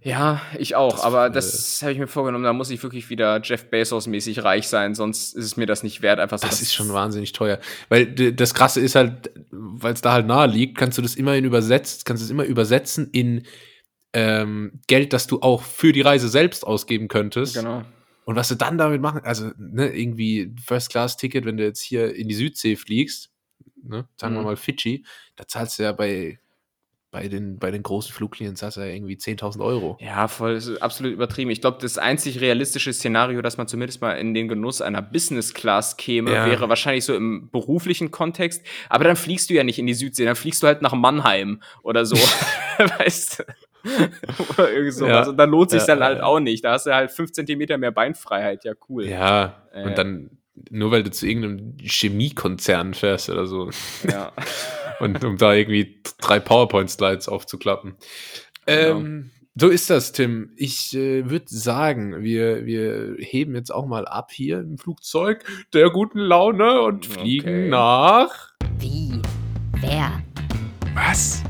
Ja, 0.02 0.42
ich 0.58 0.76
auch, 0.76 0.94
das, 0.94 1.02
aber 1.02 1.30
das 1.30 1.82
habe 1.84 1.92
ich 1.92 2.00
mir 2.00 2.08
vorgenommen, 2.08 2.46
da 2.46 2.54
muss 2.54 2.72
ich 2.72 2.82
wirklich 2.82 3.12
wieder 3.12 3.42
Jeff 3.44 3.70
Bezos-mäßig 3.70 4.44
reich 4.44 4.68
sein, 4.68 4.96
sonst 4.96 5.36
ist 5.36 5.46
es 5.46 5.58
mir 5.58 5.68
das 5.68 5.84
nicht 5.84 6.02
wert, 6.02 6.20
einfach 6.20 6.40
so. 6.40 6.48
Das 6.48 6.64
ist 6.64 6.74
schon 6.74 6.92
wahnsinnig 6.92 7.34
teuer. 7.34 7.60
Weil 7.90 8.08
das 8.08 8.56
Krasse 8.56 8.80
ist 8.80 8.96
halt, 8.96 9.30
weil 9.52 9.94
es 9.94 10.02
da 10.02 10.14
halt 10.14 10.26
nahe 10.26 10.48
liegt, 10.48 10.80
kannst 10.80 10.98
du 10.98 11.04
das 11.04 11.16
immerhin 11.16 11.46
übersetzt, 11.46 12.06
kannst 12.06 12.24
du 12.24 12.26
es 12.26 12.32
immer 12.32 12.46
übersetzen 12.46 13.10
in 13.12 13.46
ähm, 14.14 14.80
Geld, 14.88 15.14
das 15.14 15.28
du 15.28 15.42
auch 15.42 15.62
für 15.62 15.92
die 15.92 16.02
Reise 16.02 16.28
selbst 16.28 16.66
ausgeben 16.66 17.08
könntest. 17.08 17.54
Genau. 17.54 17.84
Und 18.30 18.36
was 18.36 18.48
du 18.48 18.54
dann 18.54 18.78
damit 18.78 19.02
machen, 19.02 19.22
also 19.24 19.50
ne, 19.58 19.88
irgendwie 19.88 20.54
First-Class-Ticket, 20.64 21.46
wenn 21.46 21.58
du 21.58 21.64
jetzt 21.64 21.82
hier 21.82 22.14
in 22.14 22.28
die 22.28 22.36
Südsee 22.36 22.76
fliegst, 22.76 23.32
ne, 23.82 24.08
sagen 24.18 24.36
mhm. 24.36 24.42
wir 24.42 24.44
mal 24.44 24.56
Fidschi, 24.56 25.04
da 25.36 25.48
zahlst 25.48 25.80
du 25.80 25.84
ja 25.84 25.94
bei, 25.94 26.38
bei, 27.10 27.28
den, 27.28 27.58
bei 27.58 27.72
den 27.72 27.82
großen 27.82 28.14
Fluglinien 28.14 28.56
zahlst 28.56 28.78
du 28.78 28.82
ja 28.82 28.94
irgendwie 28.94 29.16
10.000 29.16 29.66
Euro. 29.66 29.98
Ja, 30.00 30.28
voll, 30.28 30.54
das 30.54 30.68
ist 30.68 30.80
absolut 30.80 31.12
übertrieben. 31.12 31.50
Ich 31.50 31.60
glaube, 31.60 31.80
das 31.82 31.98
einzig 31.98 32.40
realistische 32.40 32.94
Szenario, 32.94 33.42
dass 33.42 33.58
man 33.58 33.68
zumindest 33.68 34.00
mal 34.02 34.12
in 34.12 34.36
den 34.36 34.48
Genuss 34.48 34.80
einer 34.84 35.02
Business-Class 35.02 35.98
käme, 35.98 36.32
ja. 36.32 36.46
wäre 36.46 36.70
wahrscheinlich 36.70 37.06
so 37.06 37.16
im 37.16 37.50
beruflichen 37.50 38.12
Kontext. 38.12 38.64
Aber 38.90 39.06
dann 39.06 39.16
fliegst 39.16 39.50
du 39.50 39.56
ja 39.56 39.64
nicht 39.64 39.80
in 39.80 39.88
die 39.88 39.96
Südsee, 39.96 40.26
dann 40.26 40.36
fliegst 40.36 40.62
du 40.62 40.68
halt 40.68 40.84
nach 40.84 40.94
Mannheim 40.94 41.64
oder 41.82 42.06
so. 42.06 42.16
weißt 43.00 43.40
du? 43.40 43.44
Oder 44.50 44.72
irgendwie 44.72 44.92
sowas. 44.92 45.26
Ja. 45.26 45.30
Und 45.30 45.38
dann 45.38 45.50
lohnt 45.50 45.72
sich 45.72 45.82
ja, 45.82 45.88
dann 45.88 46.04
halt 46.04 46.22
auch 46.22 46.40
nicht. 46.40 46.64
Da 46.64 46.74
hast 46.74 46.86
du 46.86 46.94
halt 46.94 47.12
fünf 47.12 47.32
Zentimeter 47.32 47.78
mehr 47.78 47.92
Beinfreiheit. 47.92 48.66
Ja, 48.66 48.74
cool. 48.90 49.06
Ja, 49.06 49.64
äh. 49.74 49.84
und 49.84 49.98
dann 49.98 50.32
nur 50.70 50.92
weil 50.92 51.04
du 51.04 51.12
zu 51.12 51.26
irgendeinem 51.26 51.78
Chemiekonzern 51.82 52.94
fährst 52.94 53.30
oder 53.30 53.46
so. 53.46 53.70
Ja. 54.10 54.34
und 55.00 55.24
um 55.24 55.38
da 55.38 55.54
irgendwie 55.54 56.02
drei 56.20 56.40
PowerPoint-Slides 56.40 57.30
aufzuklappen. 57.30 57.96
Genau. 58.66 59.00
Ähm, 59.00 59.32
so 59.56 59.68
ist 59.68 59.90
das, 59.90 60.12
Tim. 60.12 60.52
Ich 60.56 60.96
äh, 60.96 61.30
würde 61.30 61.48
sagen, 61.48 62.24
wir, 62.24 62.66
wir 62.66 63.16
heben 63.20 63.56
jetzt 63.56 63.72
auch 63.74 63.86
mal 63.86 64.06
ab 64.06 64.32
hier 64.32 64.60
im 64.60 64.78
Flugzeug 64.78 65.44
der 65.74 65.90
guten 65.90 66.20
Laune 66.20 66.82
und 66.82 67.06
fliegen 67.06 67.50
okay. 67.50 67.70
nach. 67.70 68.54
Wie? 68.78 69.22
Wer? 69.82 70.24
Was? 70.94 71.44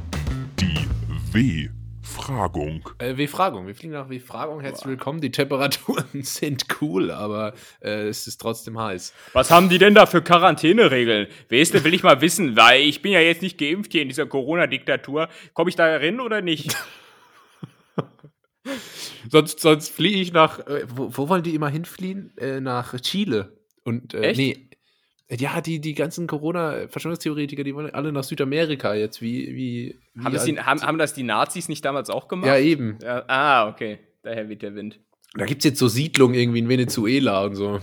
Die 0.60 0.88
W. 1.34 1.70
Befragung. 2.19 2.89
Äh, 2.97 3.13
Befragung. 3.13 3.65
Wir 3.65 3.73
fliegen 3.73 3.93
nach 3.93 4.08
Befragung. 4.08 4.60
Herzlich 4.60 4.88
willkommen. 4.88 5.21
Die 5.21 5.32
Temperaturen 5.32 6.05
sind 6.23 6.65
cool, 6.82 7.12
aber 7.12 7.54
äh, 7.81 8.10
es 8.10 8.27
ist 8.27 8.41
trotzdem 8.41 8.77
heiß. 8.77 9.13
Was 9.31 9.50
haben 9.50 9.69
die 9.69 9.77
denn 9.77 9.96
da 9.96 10.06
für 10.06 10.21
Quarantäneregeln? 10.21 11.27
Weißt 11.50 11.73
du, 11.73 11.83
will 11.85 11.94
ich 11.94 12.04
mal 12.04 12.19
wissen, 12.19 12.58
weil 12.58 12.81
ich 12.81 13.02
bin 13.02 13.13
ja 13.13 13.21
jetzt 13.21 13.41
nicht 13.41 13.58
geimpft 13.58 13.94
hier 13.94 14.02
in 14.02 14.10
dieser 14.10 14.25
Corona-Diktatur. 14.25 15.29
Komme 15.54 15.69
ich 15.69 15.77
da 15.77 15.85
rein 15.85 16.19
oder 16.19 16.41
nicht? 16.41 16.75
sonst 19.31 19.62
sonst 19.62 19.87
fliege 19.87 20.19
ich 20.19 20.33
nach. 20.33 20.60
Äh, 20.67 20.87
wo, 20.94 21.15
wo, 21.15 21.29
wollen 21.29 21.44
die 21.44 21.56
immer 21.56 21.69
hinfliehen? 21.69 22.37
Äh, 22.37 22.60
nach 22.60 23.00
Chile. 23.00 23.58
Und 23.85 24.13
äh, 24.13 24.33
nee, 24.35 24.69
ja, 25.32 25.62
die, 25.62 25.80
die 25.80 25.94
ganzen 25.94 26.25
Corona-Verschwörungstheoretiker, 26.25 27.63
die 27.63 27.75
wollen 27.75 27.94
alle 27.94 28.12
nach 28.12 28.23
Südamerika 28.23 28.96
jetzt. 28.96 29.21
Wie, 29.21 29.56
wie, 29.56 30.00
wie 30.15 30.23
haben, 30.23 30.34
das 30.34 30.46
die, 30.46 30.60
haben, 30.60 30.82
haben 30.82 30.98
das 30.98 31.13
die 31.13 31.23
Nazis 31.23 31.69
nicht 31.69 31.86
damals 31.86 32.10
auch 32.10 32.27
gemacht? 32.27 32.48
Ja, 32.48 32.58
eben. 32.58 32.98
Ja, 33.02 33.23
ah, 33.27 33.67
okay. 33.67 34.00
Daher 34.23 34.50
weht 34.50 34.63
der 34.63 34.73
Wind. 34.75 35.00
Da 35.36 35.46
gibt 35.46 35.60
es 35.60 35.65
jetzt 35.65 35.80
so 35.80 35.88
Siedlungen 35.88 36.36
irgendwie 36.36 36.60
in 36.60 36.69
Venezuela 36.69 37.44
und 37.44 37.56
so. 37.56 37.80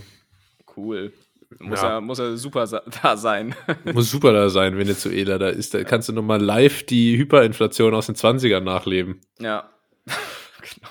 Cool. 0.77 1.13
Muss, 1.61 1.81
ja. 1.81 1.95
er, 1.95 2.01
muss 2.01 2.19
er 2.19 2.37
super 2.37 2.67
da 3.03 3.17
sein. 3.17 3.55
muss 3.95 4.11
super 4.11 4.33
da 4.33 4.49
sein, 4.49 4.77
Venezuela. 4.77 5.39
Da, 5.39 5.49
ist, 5.49 5.73
da 5.73 5.85
kannst 5.85 6.09
du 6.09 6.13
nochmal 6.13 6.43
live 6.43 6.83
die 6.83 7.17
Hyperinflation 7.17 7.95
aus 7.95 8.07
den 8.07 8.17
20ern 8.17 8.61
nachleben. 8.61 9.21
Ja. 9.39 9.71
genau. 10.07 10.91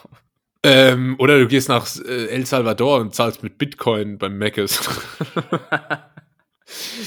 Ähm, 0.64 1.16
oder 1.20 1.38
du 1.38 1.48
gehst 1.48 1.68
nach 1.68 1.86
äh, 1.98 2.28
El 2.28 2.46
Salvador 2.46 3.02
und 3.02 3.14
zahlst 3.14 3.44
mit 3.44 3.58
Bitcoin 3.58 4.18
beim 4.18 4.38
Meckes. 4.38 4.90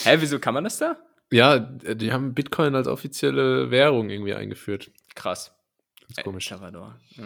Hä, 0.04 0.16
wieso 0.20 0.38
kann 0.38 0.54
man 0.54 0.64
das 0.64 0.78
da? 0.78 0.96
Ja, 1.30 1.59
die 1.59 2.12
haben 2.12 2.34
Bitcoin 2.34 2.74
als 2.74 2.86
offizielle 2.86 3.70
Währung 3.70 4.11
irgendwie 4.11 4.34
eingeführt. 4.34 4.90
Krass. 5.14 5.54
Ganz 6.14 6.24
komisch. 6.24 6.50
El 6.50 6.59
Salvador. 6.59 6.98
Ja. 7.16 7.24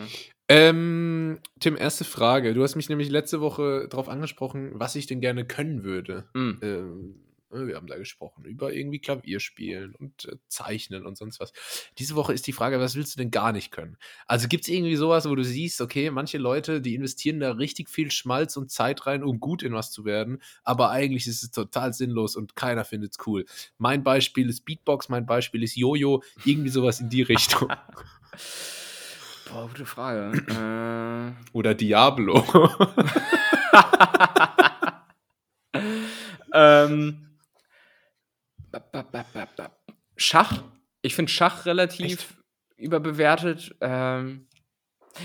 Ähm, 0.48 1.38
Tim, 1.60 1.76
erste 1.76 2.04
Frage. 2.04 2.52
Du 2.52 2.62
hast 2.62 2.74
mich 2.74 2.88
nämlich 2.88 3.10
letzte 3.10 3.40
Woche 3.40 3.86
darauf 3.88 4.08
angesprochen, 4.08 4.72
was 4.74 4.96
ich 4.96 5.06
denn 5.06 5.20
gerne 5.20 5.44
können 5.44 5.84
würde. 5.84 6.28
Mhm. 6.34 6.58
Ähm, 6.62 7.14
wir 7.52 7.76
haben 7.76 7.86
da 7.86 7.96
gesprochen 7.96 8.44
über 8.44 8.72
irgendwie 8.72 8.98
Klavierspielen 8.98 9.94
und 9.94 10.26
äh, 10.26 10.36
Zeichnen 10.48 11.06
und 11.06 11.16
sonst 11.16 11.40
was. 11.40 11.52
Diese 11.98 12.14
Woche 12.14 12.32
ist 12.32 12.46
die 12.46 12.52
Frage, 12.52 12.80
was 12.80 12.96
willst 12.96 13.14
du 13.14 13.18
denn 13.18 13.30
gar 13.30 13.52
nicht 13.52 13.70
können? 13.70 13.96
Also 14.26 14.48
gibt 14.48 14.64
es 14.64 14.68
irgendwie 14.68 14.96
sowas, 14.96 15.28
wo 15.28 15.34
du 15.34 15.44
siehst, 15.44 15.80
okay, 15.80 16.10
manche 16.10 16.38
Leute, 16.38 16.80
die 16.80 16.94
investieren 16.94 17.40
da 17.40 17.52
richtig 17.52 17.90
viel 17.90 18.10
Schmalz 18.10 18.56
und 18.56 18.70
Zeit 18.70 19.06
rein, 19.06 19.22
um 19.22 19.40
gut 19.40 19.62
in 19.62 19.74
was 19.74 19.90
zu 19.92 20.04
werden, 20.04 20.42
aber 20.64 20.90
eigentlich 20.90 21.26
ist 21.26 21.42
es 21.42 21.50
total 21.50 21.92
sinnlos 21.92 22.36
und 22.36 22.56
keiner 22.56 22.84
findet 22.84 23.12
es 23.12 23.26
cool. 23.26 23.44
Mein 23.78 24.02
Beispiel 24.02 24.48
ist 24.48 24.64
Beatbox, 24.64 25.08
mein 25.08 25.26
Beispiel 25.26 25.62
ist 25.62 25.76
Jojo, 25.76 26.22
irgendwie 26.44 26.70
sowas 26.70 27.00
in 27.00 27.08
die 27.08 27.22
Richtung. 27.22 27.72
Boah, 29.50 29.68
gute 29.68 29.84
Frage. 29.84 30.32
äh... 30.48 31.32
Oder 31.52 31.74
Diablo. 31.74 32.42
ähm, 36.54 37.31
Schach. 40.16 40.62
Ich 41.02 41.14
finde 41.14 41.30
Schach 41.30 41.66
relativ 41.66 42.12
Echt? 42.12 42.34
überbewertet. 42.76 43.74
Ähm, 43.80 44.46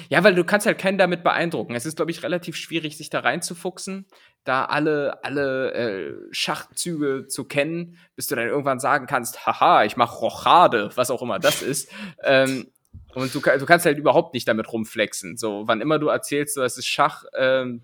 ja, 0.09 0.23
weil 0.23 0.35
du 0.35 0.43
kannst 0.43 0.65
halt 0.65 0.79
keinen 0.79 0.97
damit 0.97 1.23
beeindrucken. 1.23 1.75
Es 1.75 1.85
ist, 1.85 1.95
glaube 1.95 2.11
ich, 2.11 2.23
relativ 2.23 2.55
schwierig, 2.55 2.97
sich 2.97 3.09
da 3.09 3.21
reinzufuchsen, 3.21 4.05
da 4.43 4.65
alle, 4.65 5.23
alle 5.23 5.73
äh, 5.73 6.13
Schachzüge 6.31 7.27
zu 7.27 7.45
kennen, 7.45 7.97
bis 8.15 8.27
du 8.27 8.35
dann 8.35 8.47
irgendwann 8.47 8.79
sagen 8.79 9.07
kannst, 9.07 9.45
haha, 9.45 9.85
ich 9.85 9.97
mache 9.97 10.17
Rochade, 10.17 10.89
was 10.95 11.11
auch 11.11 11.21
immer 11.21 11.39
das 11.39 11.61
ist. 11.61 11.89
ähm, 12.23 12.67
und 13.13 13.33
du, 13.33 13.39
du, 13.39 13.65
kannst 13.65 13.85
halt 13.85 13.97
überhaupt 13.97 14.33
nicht 14.33 14.47
damit 14.47 14.71
rumflexen. 14.71 15.37
So, 15.37 15.63
wann 15.67 15.81
immer 15.81 15.99
du 15.99 16.07
erzählst, 16.07 16.55
so, 16.55 16.61
das 16.61 16.77
ist 16.77 16.87
Schach, 16.87 17.23
ähm, 17.35 17.81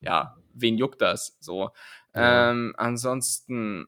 ja, 0.00 0.36
wen 0.54 0.78
juckt 0.78 1.02
das? 1.02 1.36
So. 1.40 1.70
Ähm, 2.14 2.74
ansonsten, 2.76 3.86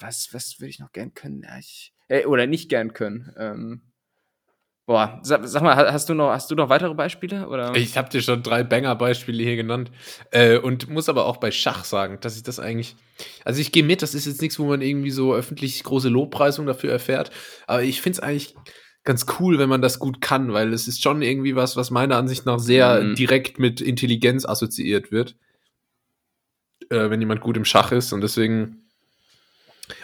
was, 0.00 0.28
was 0.32 0.56
würde 0.58 0.70
ich 0.70 0.78
noch 0.78 0.92
gern 0.92 1.14
können? 1.14 1.42
Ja, 1.42 1.58
ich, 1.58 1.92
äh, 2.08 2.24
oder 2.24 2.46
nicht 2.46 2.68
gern 2.68 2.92
können. 2.92 3.32
Ähm, 3.38 3.82
boah, 4.86 5.20
sag, 5.22 5.46
sag, 5.46 5.62
mal, 5.62 5.76
hast 5.76 6.08
du 6.08 6.14
noch, 6.14 6.30
hast 6.30 6.50
du 6.50 6.56
noch 6.56 6.68
weitere 6.68 6.94
Beispiele? 6.94 7.48
Oder? 7.48 7.74
Ich 7.76 7.96
habe 7.96 8.08
dir 8.08 8.20
schon 8.22 8.42
drei 8.42 8.64
Banger-Beispiele 8.64 9.42
hier 9.42 9.56
genannt 9.56 9.90
äh, 10.32 10.58
und 10.58 10.88
muss 10.90 11.08
aber 11.08 11.26
auch 11.26 11.36
bei 11.36 11.52
Schach 11.52 11.84
sagen, 11.84 12.18
dass 12.20 12.36
ich 12.36 12.42
das 12.42 12.58
eigentlich, 12.58 12.96
also 13.44 13.60
ich 13.60 13.70
gehe 13.70 13.84
mit, 13.84 14.02
das 14.02 14.14
ist 14.14 14.26
jetzt 14.26 14.42
nichts, 14.42 14.58
wo 14.58 14.64
man 14.64 14.82
irgendwie 14.82 15.12
so 15.12 15.32
öffentlich 15.32 15.82
große 15.84 16.08
Lobpreisung 16.08 16.66
dafür 16.66 16.90
erfährt, 16.90 17.30
aber 17.68 17.84
ich 17.84 18.02
finde 18.02 18.18
es 18.18 18.20
eigentlich 18.20 18.56
ganz 19.04 19.26
cool, 19.38 19.58
wenn 19.58 19.68
man 19.68 19.80
das 19.80 19.98
gut 19.98 20.20
kann, 20.20 20.52
weil 20.52 20.72
es 20.72 20.88
ist 20.88 21.02
schon 21.02 21.22
irgendwie 21.22 21.56
was, 21.56 21.76
was 21.76 21.90
meiner 21.90 22.16
Ansicht 22.16 22.44
nach 22.44 22.58
sehr 22.58 23.00
mhm. 23.00 23.14
direkt 23.14 23.58
mit 23.58 23.80
Intelligenz 23.80 24.44
assoziiert 24.44 25.12
wird, 25.12 25.36
äh, 26.90 27.08
wenn 27.10 27.20
jemand 27.20 27.40
gut 27.40 27.56
im 27.56 27.64
Schach 27.64 27.92
ist 27.92 28.12
und 28.12 28.22
deswegen 28.22 28.79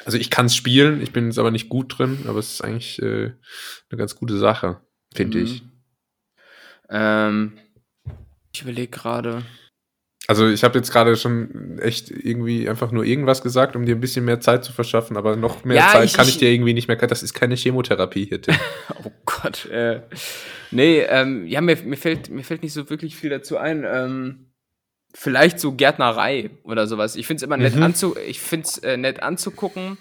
also 0.05 0.19
ich 0.19 0.31
kann 0.31 0.47
es 0.47 0.57
spielen, 0.57 1.01
ich 1.03 1.13
bin 1.13 1.27
jetzt 1.27 1.39
aber 1.39 1.51
nicht 1.51 1.69
gut 1.69 1.99
drin, 1.99 2.25
aber 2.27 2.39
es 2.39 2.55
ist 2.55 2.61
eigentlich 2.63 3.01
äh, 3.01 3.33
eine 3.91 3.99
ganz 3.99 4.17
gute 4.17 4.39
Sache, 4.39 4.81
finde 5.15 5.39
mhm. 5.39 5.45
ich. 5.45 5.63
Ähm, 6.89 7.59
ich 8.53 8.63
überlege 8.63 8.89
gerade. 8.89 9.43
Also 10.29 10.49
ich 10.49 10.65
habe 10.65 10.79
jetzt 10.79 10.91
gerade 10.91 11.17
schon 11.17 11.79
echt 11.79 12.11
irgendwie 12.11 12.69
einfach 12.69 12.91
nur 12.91 13.05
irgendwas 13.05 13.43
gesagt, 13.43 13.77
um 13.77 13.87
dir 13.87 13.95
ein 13.95 14.01
bisschen 14.01 14.25
mehr 14.25 14.41
Zeit 14.41 14.65
zu 14.65 14.73
verschaffen, 14.73 15.17
aber 15.17 15.37
noch 15.37 15.65
mehr 15.65 15.77
ja, 15.77 15.89
Zeit 15.93 16.07
ich, 16.07 16.15
kann 16.15 16.27
ich, 16.27 16.39
dir 16.39 16.51
irgendwie 16.51 16.75
nicht 16.75 16.89
mehr. 16.89 16.97
Das 16.97 17.23
ist 17.23 17.33
keine 17.33 17.55
Chemotherapie 17.55 18.27
hier, 18.27 18.43
Tim. 18.43 18.57
oh 19.05 19.13
Gott. 19.25 19.67
Äh, 19.67 20.01
nee, 20.73 21.01
ähm, 21.01 21.47
ja, 21.47 21.61
mir, 21.61 21.77
mir, 21.77 21.97
fällt, 21.97 22.29
mir 22.29 22.43
fällt 22.43 22.63
nicht 22.63 22.73
so 22.73 22.91
wirklich 22.91 23.15
viel 23.15 23.31
dazu 23.31 23.57
ein. 23.57 23.85
Ähm, 23.89 24.46
vielleicht 25.17 25.59
so 25.59 25.73
Gärtnerei 25.73 26.51
oder 26.63 26.87
sowas. 26.87 27.17
Ich 27.17 27.27
finde 27.27 27.39
es 27.39 27.43
immer 27.43 27.57
nett, 27.57 27.75
mhm. 27.75 27.83
anzu 27.83 28.17
ich 28.29 28.41
find's, 28.41 28.79
äh, 28.79 28.97
nett 28.97 29.23
anzugucken. 29.23 29.97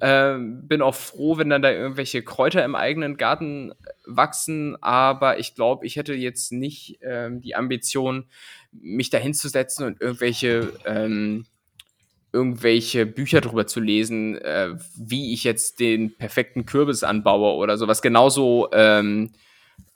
Ähm, 0.00 0.66
bin 0.66 0.82
auch 0.82 0.96
froh, 0.96 1.36
wenn 1.36 1.50
dann 1.50 1.62
da 1.62 1.70
irgendwelche 1.70 2.22
Kräuter 2.22 2.64
im 2.64 2.74
eigenen 2.74 3.16
Garten 3.16 3.72
wachsen, 4.04 4.76
aber 4.82 5.38
ich 5.38 5.54
glaube, 5.54 5.86
ich 5.86 5.94
hätte 5.94 6.14
jetzt 6.14 6.50
nicht 6.50 6.98
ähm, 7.02 7.40
die 7.40 7.54
Ambition, 7.54 8.24
mich 8.72 9.10
da 9.10 9.18
hinzusetzen 9.18 9.86
und 9.86 10.00
irgendwelche, 10.00 10.72
ähm, 10.86 11.46
irgendwelche 12.32 13.06
Bücher 13.06 13.40
drüber 13.40 13.68
zu 13.68 13.78
lesen, 13.78 14.36
äh, 14.38 14.70
wie 14.96 15.32
ich 15.32 15.44
jetzt 15.44 15.78
den 15.78 16.16
perfekten 16.16 16.66
Kürbis 16.66 17.04
anbaue 17.04 17.54
oder 17.54 17.78
sowas. 17.78 18.02
Genauso 18.02 18.68
ähm, 18.72 19.30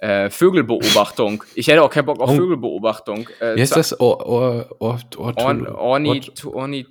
äh, 0.01 0.31
Vögelbeobachtung. 0.31 1.45
Ich 1.55 1.69
hätte 1.69 1.83
auch 1.83 1.91
keinen 1.91 2.07
Bock 2.07 2.21
auf 2.21 2.31
oh. 2.31 2.37
Vögelbeobachtung. 2.37 3.29
Äh, 3.41 3.57
Wie 3.57 3.61
heißt 3.61 3.77
das? 3.77 4.01
Or, 4.01 4.27
or, 4.27 4.77
or, 4.81 5.01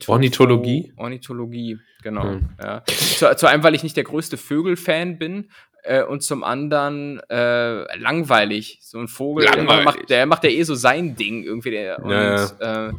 Ornithologie? 0.06 0.94
Ornithologie, 0.96 1.80
genau. 2.04 2.24
Hm. 2.24 2.50
Ja. 2.62 2.84
Zu, 2.86 3.36
zu, 3.36 3.48
einem, 3.48 3.64
weil 3.64 3.74
ich 3.74 3.84
nicht 3.84 3.98
der 3.98 4.04
größte 4.04 4.38
Vögelfan 4.38 5.18
bin 5.18 5.50
äh, 5.84 6.04
und 6.04 6.22
zum 6.22 6.44
anderen 6.44 7.20
äh, 7.30 7.98
langweilig. 7.98 8.80
So 8.82 9.00
ein 9.00 9.08
Vogel, 9.08 9.48
der 9.48 9.64
macht, 9.64 10.10
der 10.10 10.26
macht 10.28 10.44
ja 10.44 10.52
eh 10.52 10.64
so 10.64 10.76
sein 10.76 11.16
Ding 11.16 11.44
irgendwie. 11.44 11.72
Der, 11.72 12.04
und 12.04 12.12
ja, 12.12 12.36
ja. 12.36 12.90
Äh, 12.90 12.94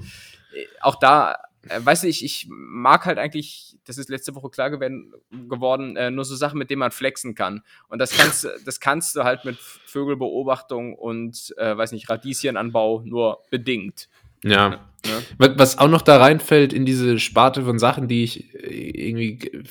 auch 0.80 0.97
da 0.97 1.36
äh, 1.69 1.81
weißt 1.83 2.05
du, 2.05 2.09
ich, 2.09 2.25
ich 2.25 2.47
mag 2.49 3.05
halt 3.07 3.19
eigentlich, 3.19 3.77
das 3.85 3.99
ist 3.99 4.09
letzte 4.09 4.35
Woche 4.35 4.51
klar 4.51 4.71
geworden, 4.71 5.13
geworden 5.49 5.97
äh, 5.97 6.11
nur 6.11 6.25
so 6.25 6.35
Sachen, 6.37 6.59
mit 6.59 6.71
denen 6.71 6.81
man 6.81 6.91
flexen 6.91 7.35
kann. 7.35 7.63
Und 7.89 7.99
das 7.99 8.17
kannst, 8.17 8.49
das 8.65 8.81
kannst 8.81 9.15
du 9.17 9.25
halt 9.25 9.45
mit 9.45 9.59
Vögelbeobachtung 9.59 10.95
und, 10.95 11.55
äh, 11.59 11.77
weiß 11.77 11.93
nicht, 11.93 12.09
Radieschenanbau 12.09 13.03
nur 13.05 13.43
bedingt. 13.51 14.09
Ja. 14.43 14.81
ja. 15.05 15.21
Was 15.39 15.79
auch 15.79 15.89
noch 15.89 16.03
da 16.03 16.17
reinfällt 16.17 16.73
in 16.73 16.87
diese 16.87 17.19
Sparte 17.19 17.65
von 17.65 17.79
Sachen, 17.79 18.09
die 18.09 18.25
ich 18.25 18.55
äh, 18.55 19.09
irgendwie 19.09 19.65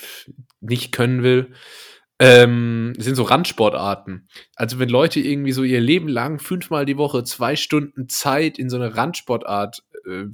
nicht 0.62 0.92
können 0.92 1.24
will, 1.24 1.54
ähm, 2.20 2.94
sind 2.98 3.16
so 3.16 3.24
Randsportarten. 3.24 4.28
Also 4.56 4.78
wenn 4.78 4.90
Leute 4.90 5.22
irgendwie 5.22 5.54
so 5.54 5.64
ihr 5.64 5.80
Leben 5.80 6.10
lang 6.10 6.40
fünfmal 6.40 6.86
die 6.86 6.98
Woche 6.98 7.24
zwei 7.24 7.56
Stunden 7.56 8.10
Zeit 8.10 8.60
in 8.60 8.70
so 8.70 8.76
eine 8.76 8.96
Randsportart 8.96 9.84
äh, 10.06 10.26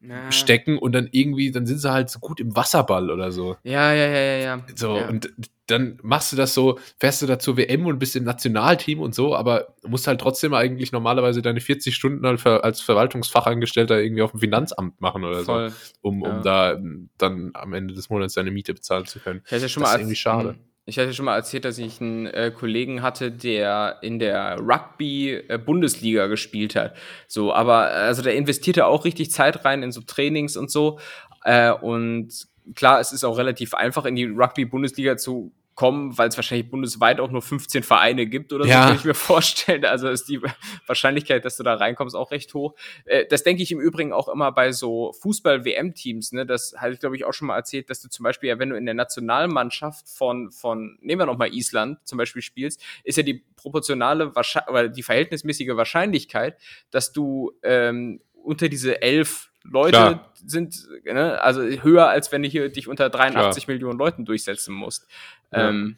na. 0.00 0.32
stecken 0.32 0.78
und 0.78 0.92
dann 0.92 1.08
irgendwie, 1.12 1.50
dann 1.50 1.66
sind 1.66 1.78
sie 1.78 1.90
halt 1.90 2.10
so 2.10 2.18
gut 2.18 2.40
im 2.40 2.56
Wasserball 2.56 3.10
oder 3.10 3.32
so. 3.32 3.56
Ja, 3.62 3.92
ja, 3.92 4.06
ja, 4.06 4.20
ja, 4.20 4.36
ja. 4.36 4.66
So, 4.74 4.96
ja. 4.96 5.08
und 5.08 5.32
dann 5.66 5.98
machst 6.02 6.32
du 6.32 6.36
das 6.36 6.54
so, 6.54 6.78
fährst 6.98 7.22
du 7.22 7.26
da 7.26 7.38
zur 7.38 7.56
WM 7.56 7.86
und 7.86 7.98
bist 7.98 8.16
im 8.16 8.24
Nationalteam 8.24 9.00
und 9.00 9.14
so, 9.14 9.36
aber 9.36 9.74
musst 9.86 10.06
halt 10.06 10.20
trotzdem 10.20 10.54
eigentlich 10.54 10.90
normalerweise 10.90 11.42
deine 11.42 11.60
40 11.60 11.94
Stunden 11.94 12.24
als 12.24 12.80
Verwaltungsfachangestellter 12.80 14.00
irgendwie 14.00 14.22
auf 14.22 14.32
dem 14.32 14.40
Finanzamt 14.40 15.00
machen 15.00 15.24
oder 15.24 15.44
Voll. 15.44 15.70
so, 15.70 15.76
um, 16.00 16.22
um 16.22 16.28
ja. 16.28 16.40
da 16.40 16.78
dann 17.18 17.50
am 17.54 17.72
Ende 17.72 17.94
des 17.94 18.10
Monats 18.10 18.34
deine 18.34 18.50
Miete 18.50 18.74
bezahlen 18.74 19.06
zu 19.06 19.20
können. 19.20 19.42
Ich 19.46 19.62
ja 19.62 19.68
schon 19.68 19.82
das 19.82 19.90
mal 19.90 19.94
ist 19.96 20.00
irgendwie 20.00 20.16
schade. 20.16 20.56
Ich 20.86 20.98
hatte 20.98 21.14
schon 21.14 21.26
mal 21.26 21.36
erzählt, 21.36 21.64
dass 21.64 21.78
ich 21.78 22.00
einen 22.00 22.26
äh, 22.26 22.50
Kollegen 22.50 23.02
hatte, 23.02 23.30
der 23.30 23.98
in 24.02 24.18
der 24.18 24.58
Rugby-Bundesliga 24.58 26.24
äh, 26.24 26.28
gespielt 26.28 26.74
hat. 26.74 26.96
So, 27.28 27.52
aber 27.52 27.90
also 27.90 28.22
der 28.22 28.34
investierte 28.34 28.86
auch 28.86 29.04
richtig 29.04 29.30
Zeit 29.30 29.64
rein 29.64 29.82
in 29.82 29.92
so 29.92 30.00
Trainings 30.00 30.56
und 30.56 30.70
so. 30.70 30.98
Äh, 31.44 31.70
und 31.70 32.48
klar, 32.74 32.98
es 33.00 33.12
ist 33.12 33.24
auch 33.24 33.38
relativ 33.38 33.74
einfach, 33.74 34.04
in 34.04 34.16
die 34.16 34.24
Rugby-Bundesliga 34.24 35.16
zu 35.16 35.52
kommen, 35.80 36.18
weil 36.18 36.28
es 36.28 36.36
wahrscheinlich 36.36 36.70
bundesweit 36.70 37.20
auch 37.20 37.30
nur 37.30 37.40
15 37.40 37.82
Vereine 37.82 38.26
gibt 38.26 38.52
oder 38.52 38.64
so, 38.64 38.70
ja. 38.70 38.88
kann 38.88 38.96
ich 38.96 39.04
mir 39.06 39.14
vorstellen. 39.32 39.86
Also 39.86 40.10
ist 40.10 40.28
die 40.28 40.38
Wahrscheinlichkeit, 40.86 41.42
dass 41.46 41.56
du 41.56 41.62
da 41.62 41.72
reinkommst, 41.72 42.14
auch 42.14 42.32
recht 42.32 42.52
hoch. 42.52 42.74
Äh, 43.06 43.24
das 43.30 43.44
denke 43.44 43.62
ich 43.62 43.72
im 43.72 43.80
Übrigen 43.80 44.12
auch 44.12 44.28
immer 44.28 44.52
bei 44.52 44.72
so 44.72 45.14
Fußball-WM-Teams. 45.22 46.32
Ne? 46.32 46.44
Das 46.44 46.74
hatte 46.76 46.92
ich, 46.92 47.00
glaube 47.00 47.16
ich, 47.16 47.24
auch 47.24 47.32
schon 47.32 47.48
mal 47.48 47.56
erzählt, 47.56 47.88
dass 47.88 48.02
du 48.02 48.10
zum 48.10 48.24
Beispiel, 48.24 48.50
ja, 48.50 48.58
wenn 48.58 48.68
du 48.68 48.76
in 48.76 48.84
der 48.84 48.94
Nationalmannschaft 48.94 50.06
von, 50.06 50.50
von 50.50 50.98
nehmen 51.00 51.22
wir 51.22 51.24
nochmal 51.24 51.54
Island 51.54 51.96
zum 52.04 52.18
Beispiel 52.18 52.42
spielst, 52.42 52.84
ist 53.02 53.16
ja 53.16 53.22
die 53.22 53.42
proportionale 53.56 54.34
oder 54.68 54.90
die 54.90 55.02
verhältnismäßige 55.02 55.76
Wahrscheinlichkeit, 55.76 56.58
dass 56.90 57.10
du 57.10 57.52
ähm, 57.62 58.20
unter 58.34 58.68
diese 58.68 59.00
elf 59.00 59.49
Leute 59.64 59.90
Klar. 59.98 60.32
sind, 60.34 60.88
ne, 61.04 61.40
also 61.42 61.62
höher, 61.62 62.08
als 62.08 62.32
wenn 62.32 62.42
du 62.42 62.48
hier 62.48 62.68
dich 62.70 62.88
unter 62.88 63.10
83 63.10 63.64
Klar. 63.64 63.74
Millionen 63.74 63.98
Leuten 63.98 64.24
durchsetzen 64.24 64.74
musst. 64.74 65.06
Ja. 65.52 65.68
Ähm, 65.68 65.96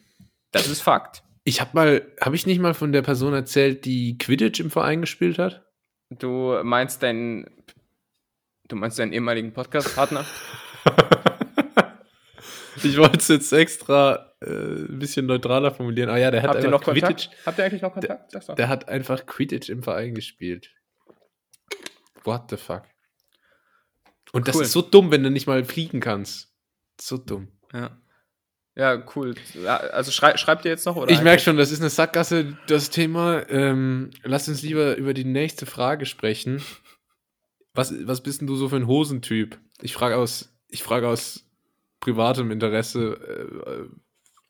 das 0.51 0.67
ist 0.67 0.81
Fakt. 0.81 1.23
Ich 1.45 1.59
habe 1.59 1.71
mal, 1.73 2.07
habe 2.21 2.35
ich 2.35 2.45
nicht 2.45 2.59
mal 2.59 2.73
von 2.73 2.91
der 2.91 3.01
Person 3.01 3.33
erzählt, 3.33 3.85
die 3.85 4.17
Quidditch 4.17 4.59
im 4.59 4.71
Verein 4.71 5.01
gespielt 5.01 5.39
hat? 5.39 5.65
Du 6.09 6.59
meinst 6.63 7.03
deinen, 7.03 7.49
du 8.67 8.75
meinst 8.75 8.99
deinen 8.99 9.13
ehemaligen 9.13 9.51
Podcast-Partner? 9.51 10.25
ich 12.83 12.97
wollte 12.97 13.17
es 13.17 13.27
jetzt 13.27 13.51
extra 13.51 14.33
äh, 14.41 14.49
ein 14.49 14.99
bisschen 14.99 15.25
neutraler 15.25 15.71
formulieren. 15.71 16.09
Ah 16.09 16.17
ja, 16.17 16.31
der 16.31 16.43
hat 16.43 16.49
Habt 16.49 16.57
einfach 16.59 16.71
noch 16.71 16.83
Quidditch. 16.83 17.29
Kontakt? 17.29 17.45
Habt 17.45 17.57
ihr 17.57 17.65
eigentlich 17.65 17.81
noch 17.81 17.93
Kontakt? 17.93 18.33
Der, 18.33 18.55
der, 18.55 18.69
hat 18.69 18.87
einfach 18.87 19.25
Quidditch 19.25 19.69
im 19.69 19.83
Verein 19.83 20.13
gespielt. 20.13 20.69
What 22.23 22.49
the 22.49 22.57
fuck? 22.57 22.83
Und 24.33 24.47
das 24.47 24.59
ist 24.59 24.71
so 24.71 24.81
dumm, 24.81 25.11
wenn 25.11 25.23
du 25.23 25.29
nicht 25.29 25.47
mal 25.47 25.63
fliegen 25.63 25.99
kannst. 25.99 26.51
So 26.99 27.17
dumm. 27.17 27.47
Ja. 27.71 27.97
Ja, 28.75 29.03
cool. 29.15 29.35
Also 29.67 30.11
schrei 30.11 30.35
schreibt 30.37 30.65
ihr 30.65 30.71
jetzt 30.71 30.87
noch? 30.87 30.95
Oder 30.95 31.11
ich 31.11 31.21
merke 31.21 31.43
schon, 31.43 31.57
das 31.57 31.71
ist 31.71 31.79
eine 31.79 31.91
Sackgasse, 31.91 32.57
das 32.65 32.89
Thema. 32.89 33.47
Ähm, 33.49 34.09
lass 34.23 34.47
uns 34.47 34.63
lieber 34.63 34.95
über 34.97 35.13
die 35.13 35.25
nächste 35.25 35.67
Frage 35.67 36.07
sprechen. 36.07 36.63
Was, 37.75 37.93
was 38.07 38.21
bist 38.21 38.41
denn 38.41 38.47
du 38.47 38.55
so 38.55 38.69
für 38.69 38.75
ein 38.75 38.87
Hosentyp? 38.87 39.59
Ich 39.81 39.93
frage 39.93 40.17
aus, 40.17 40.51
ich 40.69 40.81
frage 40.81 41.07
aus 41.07 41.45
privatem 41.99 42.49
Interesse, 42.49 43.89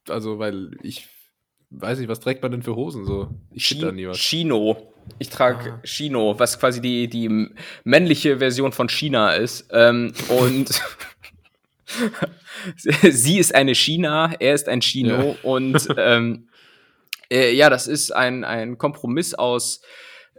äh, 0.07 0.11
also 0.11 0.39
weil 0.39 0.77
ich 0.81 1.09
weiß 1.73 1.99
nicht, 1.99 2.07
was 2.09 2.19
trägt 2.19 2.41
man 2.41 2.51
denn 2.51 2.63
für 2.63 2.75
Hosen 2.75 3.05
so? 3.05 3.29
Ich 3.51 3.65
Chi 3.65 3.79
da 3.79 3.91
nie 3.91 4.07
was. 4.07 4.17
Chino. 4.17 4.93
Ich 5.19 5.29
trage 5.29 5.73
ah. 5.73 5.81
Chino, 5.83 6.39
was 6.39 6.59
quasi 6.59 6.79
die, 6.79 7.09
die 7.09 7.49
männliche 7.83 8.37
Version 8.37 8.71
von 8.71 8.87
China 8.87 9.33
ist. 9.33 9.67
Ähm, 9.71 10.13
und 10.29 10.81
sie 12.77 13.37
ist 13.37 13.53
eine 13.53 13.75
China, 13.75 14.33
er 14.39 14.53
ist 14.53 14.69
ein 14.69 14.81
Chino 14.81 15.23
ja. 15.23 15.35
und 15.43 15.87
ähm, 15.97 16.47
äh, 17.29 17.53
ja, 17.53 17.69
das 17.69 17.87
ist 17.87 18.11
ein, 18.11 18.43
ein 18.43 18.77
Kompromiss 18.77 19.33
aus 19.33 19.81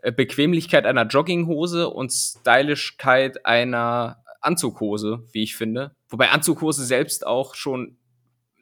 äh, 0.02 0.12
Bequemlichkeit 0.12 0.86
einer 0.86 1.06
Jogginghose 1.06 1.88
und 1.88 2.10
Stylischkeit 2.10 3.44
einer 3.44 4.22
Anzughose, 4.40 5.24
wie 5.32 5.42
ich 5.42 5.56
finde. 5.56 5.94
Wobei 6.08 6.30
Anzughose 6.30 6.84
selbst 6.84 7.26
auch 7.26 7.54
schon 7.54 7.98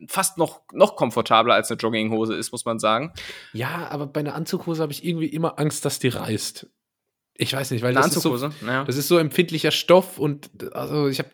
fast 0.08 0.38
noch, 0.38 0.62
noch 0.72 0.96
komfortabler 0.96 1.54
als 1.54 1.70
eine 1.70 1.78
Jogginghose 1.78 2.34
ist, 2.34 2.52
muss 2.52 2.64
man 2.64 2.78
sagen. 2.78 3.12
Ja, 3.52 3.88
aber 3.90 4.06
bei 4.06 4.20
einer 4.20 4.34
Anzughose 4.34 4.82
habe 4.82 4.92
ich 4.92 5.04
irgendwie 5.04 5.26
immer 5.26 5.58
Angst, 5.58 5.84
dass 5.84 5.98
die 5.98 6.08
reißt. 6.08 6.66
Ich 7.34 7.52
weiß 7.52 7.70
nicht, 7.70 7.82
weil 7.82 7.94
das 7.94 8.14
ist, 8.14 8.22
so, 8.22 8.36
ja. 8.66 8.84
das 8.84 8.96
ist 8.96 9.08
so 9.08 9.18
empfindlicher 9.18 9.70
Stoff 9.70 10.18
und 10.18 10.50
also 10.74 11.08
ich 11.08 11.18
habe 11.18 11.30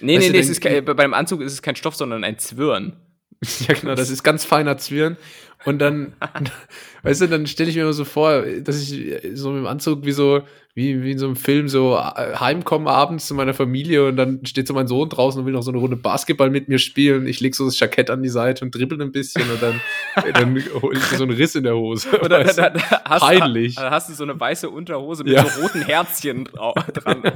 Nee, 0.00 0.18
nee, 0.18 0.30
nee, 0.30 0.38
es 0.38 0.48
ist 0.48 0.60
kein, 0.60 0.84
beim 0.84 1.14
Anzug 1.14 1.40
ist 1.40 1.52
es 1.52 1.62
kein 1.62 1.76
Stoff, 1.76 1.94
sondern 1.94 2.24
ein 2.24 2.38
Zwirn. 2.38 2.94
ja, 3.68 3.74
genau, 3.74 3.94
das 3.94 4.10
ist 4.10 4.22
ganz 4.22 4.44
feiner 4.44 4.76
Zwirn. 4.78 5.16
Und 5.64 5.78
dann, 5.78 6.14
weißt 7.02 7.22
du, 7.22 7.28
dann 7.28 7.46
stelle 7.46 7.70
ich 7.70 7.76
mir 7.76 7.82
immer 7.82 7.92
so 7.92 8.04
vor, 8.04 8.42
dass 8.42 8.80
ich 8.80 9.20
so 9.34 9.50
mit 9.50 9.60
dem 9.60 9.66
Anzug 9.66 10.04
wie 10.04 10.12
so, 10.12 10.42
wie, 10.74 11.02
wie 11.02 11.10
in 11.12 11.18
so 11.18 11.26
einem 11.26 11.36
Film 11.36 11.68
so 11.68 11.96
äh, 11.96 12.36
heimkomme 12.36 12.88
abends 12.88 13.26
zu 13.26 13.34
meiner 13.34 13.52
Familie 13.52 14.06
und 14.06 14.16
dann 14.16 14.46
steht 14.46 14.66
so 14.66 14.72
mein 14.72 14.86
Sohn 14.86 15.10
draußen 15.10 15.38
und 15.38 15.46
will 15.46 15.52
noch 15.52 15.62
so 15.62 15.70
eine 15.70 15.78
Runde 15.78 15.96
Basketball 15.96 16.48
mit 16.48 16.68
mir 16.68 16.78
spielen. 16.78 17.26
Ich 17.26 17.40
lege 17.40 17.54
so 17.54 17.66
das 17.66 17.78
Jackett 17.78 18.08
an 18.08 18.22
die 18.22 18.30
Seite 18.30 18.64
und 18.64 18.74
dribbel 18.74 19.00
ein 19.02 19.12
bisschen 19.12 19.50
und 19.50 19.62
dann, 19.62 19.80
dann 20.32 20.54
hole 20.80 20.98
ich 20.98 21.04
so 21.04 21.24
einen 21.24 21.36
Riss 21.36 21.54
in 21.56 21.64
der 21.64 21.76
Hose. 21.76 22.08
Oder 22.20 22.42
da, 22.44 22.70
da, 22.70 23.02
hast, 23.04 23.20
Peinlich. 23.20 23.74
Da 23.74 23.90
hast 23.90 24.08
du 24.08 24.14
so 24.14 24.22
eine 24.24 24.40
weiße 24.40 24.70
Unterhose 24.70 25.24
mit 25.24 25.34
ja. 25.34 25.46
so 25.46 25.60
roten 25.60 25.82
Herzchen 25.82 26.44
dran. 26.44 27.22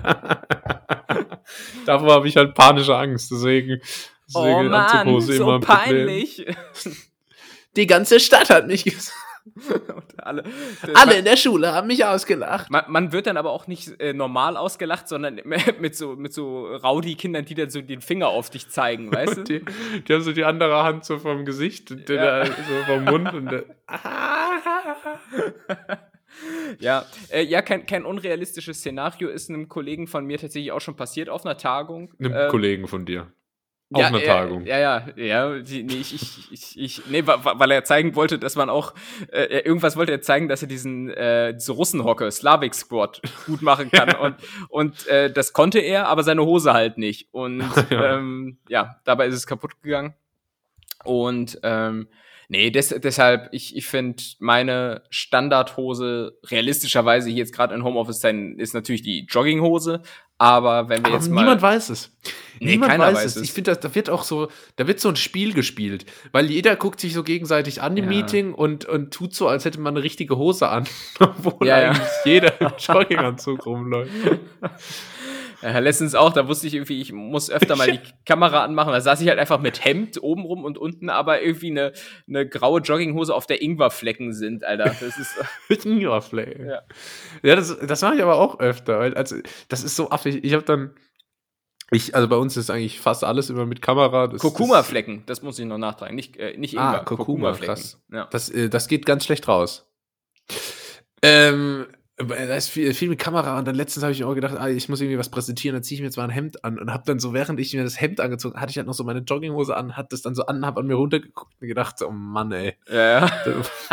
Davor 1.84 2.14
habe 2.14 2.28
ich 2.28 2.36
halt 2.36 2.54
panische 2.54 2.96
Angst, 2.96 3.30
deswegen, 3.30 3.80
deswegen 4.26 4.54
oh 4.54 4.62
Mann, 4.62 5.20
so 5.20 5.60
peinlich. 5.60 6.46
Die 7.76 7.86
ganze 7.86 8.18
Stadt 8.18 8.48
hat 8.48 8.66
mich 8.66 8.84
gesagt. 8.84 9.12
alle, 10.18 10.44
alle 10.94 11.18
in 11.18 11.24
der 11.24 11.36
Schule 11.36 11.72
haben 11.72 11.86
mich 11.86 12.04
ausgelacht. 12.04 12.70
Man, 12.70 12.84
man 12.88 13.12
wird 13.12 13.26
dann 13.26 13.36
aber 13.36 13.50
auch 13.50 13.66
nicht 13.66 14.00
äh, 14.00 14.12
normal 14.12 14.56
ausgelacht, 14.56 15.08
sondern 15.08 15.40
mit 15.80 15.96
so, 15.96 16.16
mit 16.16 16.32
so 16.32 16.66
Rowdy-Kindern, 16.66 17.44
die 17.44 17.54
dann 17.54 17.70
so 17.70 17.80
den 17.80 18.00
Finger 18.00 18.28
auf 18.28 18.50
dich 18.50 18.68
zeigen, 18.68 19.12
weißt 19.12 19.38
du? 19.38 19.44
Die, 19.44 19.64
die, 20.06 20.12
haben 20.12 20.22
so 20.22 20.32
die 20.32 20.44
andere 20.44 20.82
Hand 20.82 21.04
so 21.04 21.18
vom 21.18 21.44
Gesicht, 21.44 21.90
ja. 22.08 22.46
so 22.46 22.52
vom 22.86 23.04
Mund 23.04 23.32
und 23.34 23.50
der, 23.50 23.64
ja, 26.80 27.06
äh, 27.30 27.42
ja 27.42 27.62
kein, 27.62 27.86
kein 27.86 28.04
unrealistisches 28.04 28.78
Szenario 28.78 29.28
ist 29.28 29.48
einem 29.48 29.68
Kollegen 29.68 30.06
von 30.06 30.26
mir 30.26 30.38
tatsächlich 30.38 30.72
auch 30.72 30.80
schon 30.80 30.96
passiert 30.96 31.28
auf 31.28 31.44
einer 31.44 31.56
Tagung. 31.56 32.12
Einem 32.18 32.32
ähm, 32.34 32.50
Kollegen 32.50 32.88
von 32.88 33.06
dir. 33.06 33.32
Auf 33.92 34.00
ja, 34.00 34.08
einer 34.08 34.20
Tagung. 34.20 34.66
Ja, 34.66 34.78
ja, 34.78 35.08
ja. 35.16 35.58
Die, 35.60 35.84
nee, 35.84 35.94
ich, 35.94 36.12
ich, 36.12 36.52
ich, 36.52 36.78
ich, 36.78 37.06
nee, 37.06 37.22
weil 37.24 37.70
er 37.70 37.84
zeigen 37.84 38.16
wollte, 38.16 38.36
dass 38.36 38.56
man 38.56 38.68
auch, 38.68 38.94
äh, 39.30 39.60
irgendwas 39.60 39.96
wollte 39.96 40.10
er 40.10 40.20
zeigen, 40.20 40.48
dass 40.48 40.60
er 40.60 40.66
diesen, 40.66 41.08
äh, 41.10 41.54
diese 41.54 41.70
Russenhocke, 41.70 42.28
Slavic 42.32 42.74
Squad, 42.74 43.22
gut 43.46 43.62
machen 43.62 43.92
kann. 43.92 44.12
und 44.16 44.36
und 44.70 45.06
äh, 45.06 45.32
das 45.32 45.52
konnte 45.52 45.78
er, 45.78 46.08
aber 46.08 46.24
seine 46.24 46.44
Hose 46.44 46.72
halt 46.72 46.98
nicht. 46.98 47.28
Und 47.30 47.62
ja, 47.90 48.16
ähm, 48.16 48.58
ja 48.68 48.96
dabei 49.04 49.28
ist 49.28 49.34
es 49.34 49.46
kaputt 49.46 49.80
gegangen. 49.82 50.14
Und 51.04 51.60
ähm, 51.62 52.08
Nee, 52.48 52.70
des, 52.70 52.88
deshalb, 52.88 53.48
ich, 53.52 53.76
ich 53.76 53.86
finde, 53.86 54.22
meine 54.38 55.02
Standardhose 55.10 56.38
realistischerweise 56.46 57.28
hier 57.28 57.38
jetzt 57.38 57.54
gerade 57.54 57.74
in 57.74 57.82
Homeoffice 57.82 58.20
sein, 58.20 58.58
ist 58.58 58.74
natürlich 58.74 59.02
die 59.02 59.26
Jogginghose. 59.26 60.02
Aber 60.38 60.90
wenn 60.90 61.02
wir 61.02 61.06
aber 61.06 61.14
jetzt 61.14 61.30
mal. 61.30 61.42
Niemand 61.42 61.62
weiß 61.62 61.88
es. 61.88 62.14
Nee, 62.60 62.72
niemand 62.72 62.92
keiner 62.92 63.06
weiß, 63.06 63.16
weiß 63.16 63.36
es. 63.36 63.42
Ich 63.42 63.52
finde, 63.52 63.74
da 63.74 63.94
wird 63.94 64.10
auch 64.10 64.22
so, 64.22 64.48
da 64.76 64.86
wird 64.86 65.00
so 65.00 65.08
ein 65.08 65.16
Spiel 65.16 65.54
gespielt. 65.54 66.04
Weil 66.32 66.50
jeder 66.50 66.76
guckt 66.76 67.00
sich 67.00 67.14
so 67.14 67.22
gegenseitig 67.22 67.80
an 67.80 67.96
im 67.96 68.04
ja. 68.04 68.10
Meeting 68.10 68.52
und, 68.52 68.84
und 68.84 69.14
tut 69.14 69.34
so, 69.34 69.48
als 69.48 69.64
hätte 69.64 69.80
man 69.80 69.94
eine 69.94 70.04
richtige 70.04 70.36
Hose 70.36 70.68
an. 70.68 70.86
Obwohl 71.20 71.66
ja, 71.66 71.76
eigentlich 71.76 72.08
ja. 72.24 72.32
jeder 72.32 72.60
im 72.60 72.72
Jogginganzug 72.78 73.64
rumläuft. 73.64 74.12
Ja, 75.62 75.78
letztens 75.78 76.14
auch, 76.14 76.32
da 76.32 76.48
wusste 76.48 76.66
ich 76.66 76.74
irgendwie, 76.74 77.00
ich 77.00 77.12
muss 77.12 77.50
öfter 77.50 77.76
mal 77.76 77.90
die 77.90 78.00
Kamera 78.26 78.64
anmachen. 78.64 78.92
Da 78.92 79.00
saß 79.00 79.20
ich 79.20 79.28
halt 79.28 79.38
einfach 79.38 79.60
mit 79.60 79.84
Hemd 79.84 80.22
oben 80.22 80.42
rum 80.42 80.64
und 80.64 80.78
unten 80.78 81.10
aber 81.10 81.42
irgendwie 81.42 81.70
eine, 81.70 81.92
eine 82.28 82.48
graue 82.48 82.80
Jogginghose, 82.80 83.34
auf 83.34 83.46
der 83.46 83.62
Ingwerflecken 83.62 84.32
sind, 84.32 84.64
Alter. 84.64 84.84
Das 84.84 85.18
ist. 85.18 85.36
mit 85.68 85.84
Ingwerflecken. 85.84 86.66
Ja, 86.66 86.82
ja 87.42 87.56
das, 87.56 87.76
das 87.78 88.02
mache 88.02 88.16
ich 88.16 88.22
aber 88.22 88.36
auch 88.36 88.60
öfter. 88.60 88.98
Also, 88.98 89.36
das 89.68 89.82
ist 89.82 89.96
so 89.96 90.10
affig. 90.10 90.44
Ich 90.44 90.52
habe 90.52 90.64
dann. 90.64 90.94
Ich, 91.92 92.16
also 92.16 92.26
bei 92.26 92.36
uns 92.36 92.56
ist 92.56 92.68
eigentlich 92.68 93.00
fast 93.00 93.22
alles 93.22 93.48
immer 93.48 93.64
mit 93.64 93.80
Kamera. 93.80 94.26
Kurkuma-Flecken, 94.28 95.22
das 95.26 95.42
muss 95.42 95.58
ich 95.58 95.66
noch 95.66 95.78
nachtragen. 95.78 96.16
Nicht, 96.16 96.36
äh, 96.36 96.56
nicht 96.56 96.76
ah, 96.76 96.86
Ingwer, 96.86 97.00
ah, 97.00 97.04
Kurkuma-Flecken. 97.04 97.82
Ja. 98.12 98.26
Das, 98.30 98.48
äh, 98.48 98.68
das 98.68 98.88
geht 98.88 99.06
ganz 99.06 99.24
schlecht 99.24 99.46
raus. 99.46 99.88
Ähm, 101.22 101.86
da 102.18 102.56
ist 102.56 102.70
viel, 102.70 102.94
viel 102.94 103.10
mit 103.10 103.18
Kamera 103.18 103.58
und 103.58 103.68
dann 103.68 103.74
letztens 103.74 104.02
habe 104.02 104.12
ich 104.12 104.20
mir 104.20 104.26
auch 104.26 104.34
gedacht, 104.34 104.54
ah, 104.58 104.68
ich 104.70 104.88
muss 104.88 105.02
irgendwie 105.02 105.18
was 105.18 105.28
präsentieren, 105.28 105.74
dann 105.74 105.82
ziehe 105.82 105.96
ich 105.96 106.00
mir 106.00 106.06
jetzt 106.06 106.16
mal 106.16 106.24
ein 106.24 106.30
Hemd 106.30 106.64
an 106.64 106.78
und 106.78 106.90
habe 106.90 107.02
dann 107.04 107.18
so, 107.18 107.34
während 107.34 107.60
ich 107.60 107.74
mir 107.74 107.84
das 107.84 108.00
Hemd 108.00 108.20
angezogen 108.20 108.58
hatte 108.58 108.70
ich 108.70 108.78
halt 108.78 108.86
noch 108.86 108.94
so 108.94 109.04
meine 109.04 109.20
Jogginghose 109.20 109.76
an, 109.76 109.98
hat 109.98 110.12
das 110.14 110.22
dann 110.22 110.34
so 110.34 110.46
an, 110.46 110.64
habe 110.64 110.80
an 110.80 110.86
mir 110.86 110.94
runtergeguckt 110.94 111.52
und 111.60 111.68
gedacht, 111.68 111.96
oh 112.02 112.10
Mann, 112.10 112.52
ey, 112.52 112.74
ja, 112.90 113.26
ja. 113.26 113.30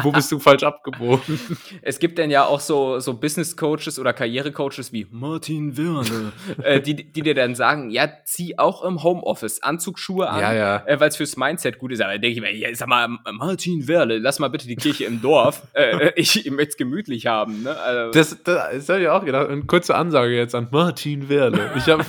wo 0.03 0.11
bist 0.11 0.31
du 0.31 0.39
falsch 0.39 0.63
abgebogen? 0.63 1.39
Es 1.81 1.99
gibt 1.99 2.17
dann 2.17 2.29
ja 2.29 2.45
auch 2.45 2.59
so, 2.59 2.99
so 2.99 3.13
Business 3.15 3.57
Coaches 3.57 3.99
oder 3.99 4.13
Karriere 4.13 4.51
Coaches 4.51 4.93
wie 4.93 5.05
Martin 5.11 5.75
Wirne, 5.75 6.31
äh, 6.63 6.79
die, 6.79 6.95
die 6.95 7.21
dir 7.21 7.35
dann 7.35 7.55
sagen, 7.55 7.89
ja, 7.89 8.09
zieh 8.23 8.57
auch 8.57 8.83
im 8.83 9.03
Homeoffice 9.03 9.61
Anzugsschuhe 9.61 10.29
an, 10.29 10.39
ja, 10.39 10.53
ja. 10.53 10.83
Äh, 10.85 10.99
weil 10.99 11.09
es 11.09 11.17
fürs 11.17 11.35
Mindset 11.35 11.77
gut 11.77 11.91
ist. 11.91 12.01
Aber 12.01 12.13
dann 12.13 12.21
denke 12.21 12.35
ich 12.35 12.41
mir, 12.41 12.55
ja, 12.55 12.73
sag 12.75 12.87
mal, 12.87 13.07
Martin 13.31 13.87
Wirle, 13.87 14.19
lass 14.19 14.39
mal 14.39 14.49
bitte 14.49 14.67
die 14.67 14.75
Kirche 14.75 15.05
im 15.05 15.21
Dorf, 15.21 15.63
äh, 15.73 16.11
ich, 16.15 16.45
ich 16.45 16.51
möchte 16.51 16.71
es 16.71 16.77
gemütlich 16.77 17.27
haben, 17.27 17.63
ne? 17.63 17.77
Also, 17.77 18.12
das, 18.13 18.43
das, 18.43 18.89
habe 18.89 19.01
ich 19.01 19.07
auch 19.07 19.25
gedacht. 19.25 19.49
Eine 19.49 19.63
kurze 19.63 19.95
Ansage 19.95 20.35
jetzt 20.35 20.55
an 20.55 20.67
Martin 20.71 21.29
Werle. 21.29 21.71
Ich 21.75 21.87
hab 21.87 22.05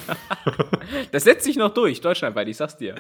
das 1.13 1.25
setzt 1.25 1.45
sich 1.45 1.57
noch 1.57 1.73
durch, 1.73 2.01
deutschlandweit, 2.01 2.49
ich 2.49 2.57
sag's 2.57 2.77
dir. 2.77 2.95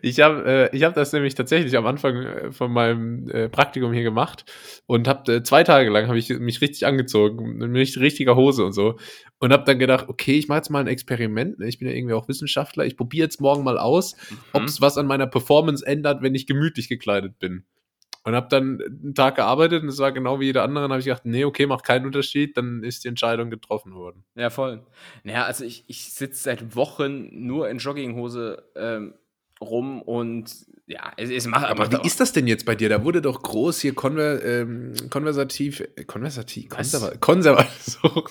Ich 0.00 0.20
habe 0.20 0.70
äh, 0.72 0.80
hab 0.80 0.94
das 0.94 1.12
nämlich 1.12 1.34
tatsächlich 1.34 1.76
am 1.76 1.86
Anfang 1.86 2.16
äh, 2.16 2.52
von 2.52 2.72
meinem 2.72 3.28
äh, 3.30 3.48
Praktikum 3.48 3.92
hier 3.92 4.02
gemacht 4.02 4.44
und 4.86 5.08
habe 5.08 5.36
äh, 5.36 5.42
zwei 5.42 5.64
Tage 5.64 5.90
lang 5.90 6.08
habe 6.08 6.18
ich 6.18 6.28
mich 6.28 6.60
richtig 6.60 6.86
angezogen, 6.86 7.58
mit 7.58 7.96
richtiger 7.98 8.36
Hose 8.36 8.64
und 8.64 8.72
so. 8.72 8.98
Und 9.38 9.52
habe 9.52 9.64
dann 9.64 9.78
gedacht, 9.78 10.08
okay, 10.08 10.38
ich 10.38 10.46
mache 10.48 10.58
jetzt 10.58 10.70
mal 10.70 10.80
ein 10.80 10.86
Experiment. 10.86 11.58
Ne? 11.58 11.66
Ich 11.66 11.78
bin 11.78 11.88
ja 11.88 11.94
irgendwie 11.94 12.14
auch 12.14 12.28
Wissenschaftler. 12.28 12.86
Ich 12.86 12.96
probiere 12.96 13.24
jetzt 13.24 13.40
morgen 13.40 13.64
mal 13.64 13.78
aus, 13.78 14.14
mhm. 14.30 14.38
ob 14.52 14.62
es 14.64 14.80
was 14.80 14.98
an 14.98 15.06
meiner 15.06 15.26
Performance 15.26 15.84
ändert, 15.84 16.22
wenn 16.22 16.34
ich 16.34 16.46
gemütlich 16.46 16.88
gekleidet 16.88 17.38
bin. 17.40 17.64
Und 18.24 18.36
habe 18.36 18.46
dann 18.48 18.80
einen 18.80 19.14
Tag 19.14 19.34
gearbeitet 19.34 19.82
und 19.82 19.88
es 19.88 19.98
war 19.98 20.12
genau 20.12 20.38
wie 20.38 20.46
jeder 20.46 20.62
andere. 20.62 20.84
Und 20.84 20.92
habe 20.92 21.00
ich 21.00 21.06
gedacht, 21.06 21.24
nee, 21.24 21.44
okay, 21.44 21.66
macht 21.66 21.84
keinen 21.84 22.06
Unterschied. 22.06 22.56
Dann 22.56 22.84
ist 22.84 23.02
die 23.02 23.08
Entscheidung 23.08 23.50
getroffen 23.50 23.94
worden. 23.94 24.24
Ja, 24.36 24.50
voll. 24.50 24.86
Naja, 25.24 25.44
also 25.44 25.64
ich, 25.64 25.84
ich 25.88 26.12
sitze 26.12 26.42
seit 26.42 26.76
Wochen 26.76 27.28
nur 27.32 27.68
in 27.68 27.78
Jogginghose 27.78 28.62
ähm, 28.76 29.14
rum 29.62 30.02
und 30.02 30.50
ja, 30.86 31.12
es, 31.16 31.30
es 31.30 31.46
macht 31.46 31.64
aber. 31.66 31.90
wie 31.90 32.06
ist 32.06 32.20
das 32.20 32.32
denn 32.32 32.46
jetzt 32.46 32.66
bei 32.66 32.74
dir? 32.74 32.88
Da 32.88 33.04
wurde 33.04 33.22
doch 33.22 33.42
groß 33.42 33.80
hier 33.80 33.94
konver, 33.94 34.44
ähm, 34.44 34.92
konversativ, 35.10 35.80
äh, 35.80 36.04
konversativ, 36.04 36.68
konserva 36.68 37.12
konservativ, 37.20 37.82
so, 38.02 38.24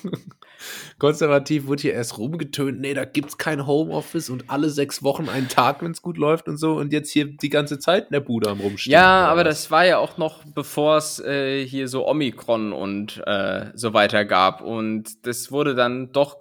konservativ 0.99 1.65
wurde 1.65 1.81
hier 1.81 1.93
erst 1.93 2.17
rumgetönt. 2.17 2.79
Nee, 2.79 2.93
da 2.93 3.05
gibt's 3.05 3.37
kein 3.37 3.65
Homeoffice 3.65 4.29
und 4.29 4.49
alle 4.49 4.69
sechs 4.69 5.01
Wochen 5.01 5.29
einen 5.29 5.47
Tag, 5.47 5.81
wenn 5.81 5.91
es 5.91 6.01
gut 6.01 6.17
läuft 6.17 6.47
und 6.47 6.57
so. 6.57 6.73
Und 6.73 6.93
jetzt 6.93 7.09
hier 7.11 7.25
die 7.25 7.49
ganze 7.49 7.79
Zeit 7.79 8.05
in 8.05 8.13
der 8.13 8.19
Bude 8.19 8.49
am 8.49 8.59
Rumstehen. 8.59 8.91
Ja, 8.91 9.27
aber 9.27 9.45
was? 9.45 9.63
das 9.63 9.71
war 9.71 9.85
ja 9.85 9.97
auch 9.97 10.17
noch, 10.17 10.43
bevor 10.45 10.97
es 10.97 11.19
äh, 11.19 11.65
hier 11.65 11.87
so 11.87 12.07
Omikron 12.07 12.73
und 12.73 13.23
äh, 13.25 13.71
so 13.73 13.93
weiter 13.93 14.25
gab. 14.25 14.61
Und 14.61 15.25
das 15.25 15.51
wurde 15.51 15.73
dann 15.73 16.11
doch 16.11 16.37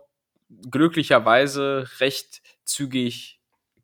glücklicherweise 0.71 1.89
recht 2.01 2.43
zügig 2.65 3.40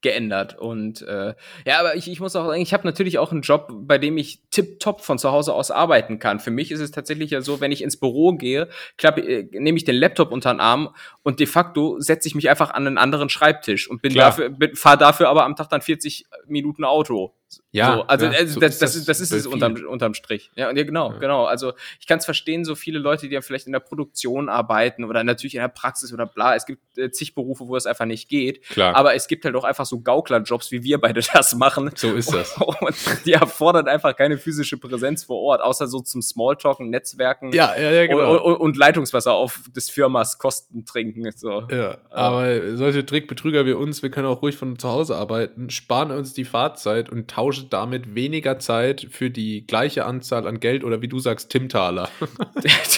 geändert. 0.06 0.56
Und 0.56 1.02
äh, 1.02 1.34
ja, 1.66 1.80
aber 1.80 1.96
ich, 1.96 2.08
ich 2.08 2.20
muss 2.20 2.36
auch 2.36 2.46
sagen, 2.46 2.62
ich 2.62 2.72
habe 2.72 2.86
natürlich 2.86 3.18
auch 3.18 3.32
einen 3.32 3.40
Job, 3.40 3.72
bei 3.72 3.98
dem 3.98 4.16
ich 4.18 4.40
tipptopp 4.52 5.00
von 5.00 5.18
zu 5.18 5.32
Hause 5.32 5.52
aus 5.52 5.72
arbeiten 5.72 6.20
kann. 6.20 6.38
Für 6.38 6.52
mich 6.52 6.70
ist 6.70 6.78
es 6.78 6.92
tatsächlich 6.92 7.32
ja 7.32 7.40
so, 7.40 7.60
wenn 7.60 7.72
ich 7.72 7.82
ins 7.82 7.96
Büro 7.96 8.34
gehe, 8.34 8.68
klappe, 8.98 9.22
äh, 9.22 9.48
nehme 9.50 9.76
ich 9.76 9.84
den 9.84 9.96
Laptop 9.96 10.30
unter 10.30 10.54
den 10.54 10.60
Arm 10.60 10.94
und 11.24 11.40
de 11.40 11.48
facto 11.48 11.98
setze 11.98 12.28
ich 12.28 12.36
mich 12.36 12.48
einfach 12.48 12.70
an 12.70 12.86
einen 12.86 12.98
anderen 12.98 13.28
Schreibtisch 13.28 13.90
und 13.90 14.00
bin 14.00 14.12
Klar. 14.12 14.30
dafür, 14.30 14.56
fahre 14.74 14.98
dafür 14.98 15.28
aber 15.28 15.44
am 15.44 15.56
Tag 15.56 15.70
dann 15.70 15.82
40 15.82 16.26
Minuten 16.46 16.84
Auto. 16.84 17.34
Ja, 17.72 17.96
so, 17.96 18.02
also 18.02 18.26
ja, 18.26 18.32
äh, 18.32 18.46
so 18.46 18.60
das, 18.60 18.78
das, 18.78 18.96
ist, 18.96 19.08
das 19.08 19.20
ist 19.20 19.32
es 19.32 19.46
unterm, 19.46 19.74
unterm 19.88 20.14
Strich. 20.14 20.50
Ja, 20.54 20.72
ja 20.72 20.84
genau, 20.84 21.12
ja. 21.12 21.18
genau. 21.18 21.44
Also 21.44 21.72
ich 22.00 22.06
kann 22.06 22.18
es 22.18 22.24
verstehen, 22.24 22.64
so 22.64 22.74
viele 22.74 22.98
Leute, 22.98 23.28
die 23.28 23.34
ja 23.34 23.40
vielleicht 23.40 23.66
in 23.66 23.72
der 23.72 23.80
Produktion 23.80 24.48
arbeiten 24.48 25.04
oder 25.04 25.24
natürlich 25.24 25.54
in 25.54 25.60
der 25.60 25.68
Praxis 25.68 26.12
oder 26.12 26.26
bla. 26.26 26.54
Es 26.54 26.66
gibt 26.66 26.96
äh, 26.96 27.10
zig 27.10 27.34
Berufe, 27.34 27.68
wo 27.68 27.76
es 27.76 27.86
einfach 27.86 28.06
nicht 28.06 28.28
geht. 28.28 28.62
Klar. 28.62 28.96
Aber 28.96 29.14
es 29.14 29.28
gibt 29.28 29.44
halt 29.44 29.54
auch 29.56 29.64
einfach 29.64 29.86
so 29.86 30.00
Gauklerjobs, 30.00 30.70
wie 30.70 30.82
wir 30.82 31.00
beide 31.00 31.20
das 31.32 31.54
machen. 31.54 31.90
So 31.94 32.12
ist 32.14 32.32
das. 32.32 32.56
Und 32.80 32.94
die 33.24 33.32
erfordern 33.32 33.88
einfach 33.88 34.16
keine 34.16 34.38
physische 34.38 34.78
Präsenz 34.78 35.24
vor 35.24 35.40
Ort, 35.40 35.60
außer 35.60 35.86
so 35.86 36.00
zum 36.00 36.22
Smalltalken, 36.22 36.90
Netzwerken 36.90 37.52
ja, 37.52 37.74
ja, 37.76 37.90
ja, 37.90 38.06
genau. 38.06 38.42
und, 38.44 38.56
und, 38.56 38.76
Leitungswasser 38.76 39.32
auf 39.32 39.62
des 39.74 39.90
Firmas 39.90 40.38
Kosten 40.38 40.84
trinken. 40.84 41.30
So. 41.34 41.66
Ja, 41.70 41.98
aber 42.10 42.76
solche 42.76 43.04
Trickbetrüger 43.04 43.66
wie 43.66 43.72
uns, 43.72 44.02
wir 44.02 44.10
können 44.10 44.26
auch 44.26 44.42
ruhig 44.42 44.56
von 44.56 44.78
zu 44.78 44.88
Hause 44.88 45.16
arbeiten, 45.16 45.70
sparen 45.70 46.10
uns 46.10 46.32
die 46.32 46.44
Fahrzeit 46.44 47.10
und 47.10 47.28
tauschen 47.28 47.45
damit 47.52 48.14
weniger 48.14 48.58
Zeit 48.58 49.06
für 49.10 49.30
die 49.30 49.66
gleiche 49.66 50.04
Anzahl 50.04 50.46
an 50.46 50.60
Geld 50.60 50.84
oder 50.84 51.02
wie 51.02 51.08
du 51.08 51.18
sagst, 51.18 51.50
Timtaler. 51.50 52.08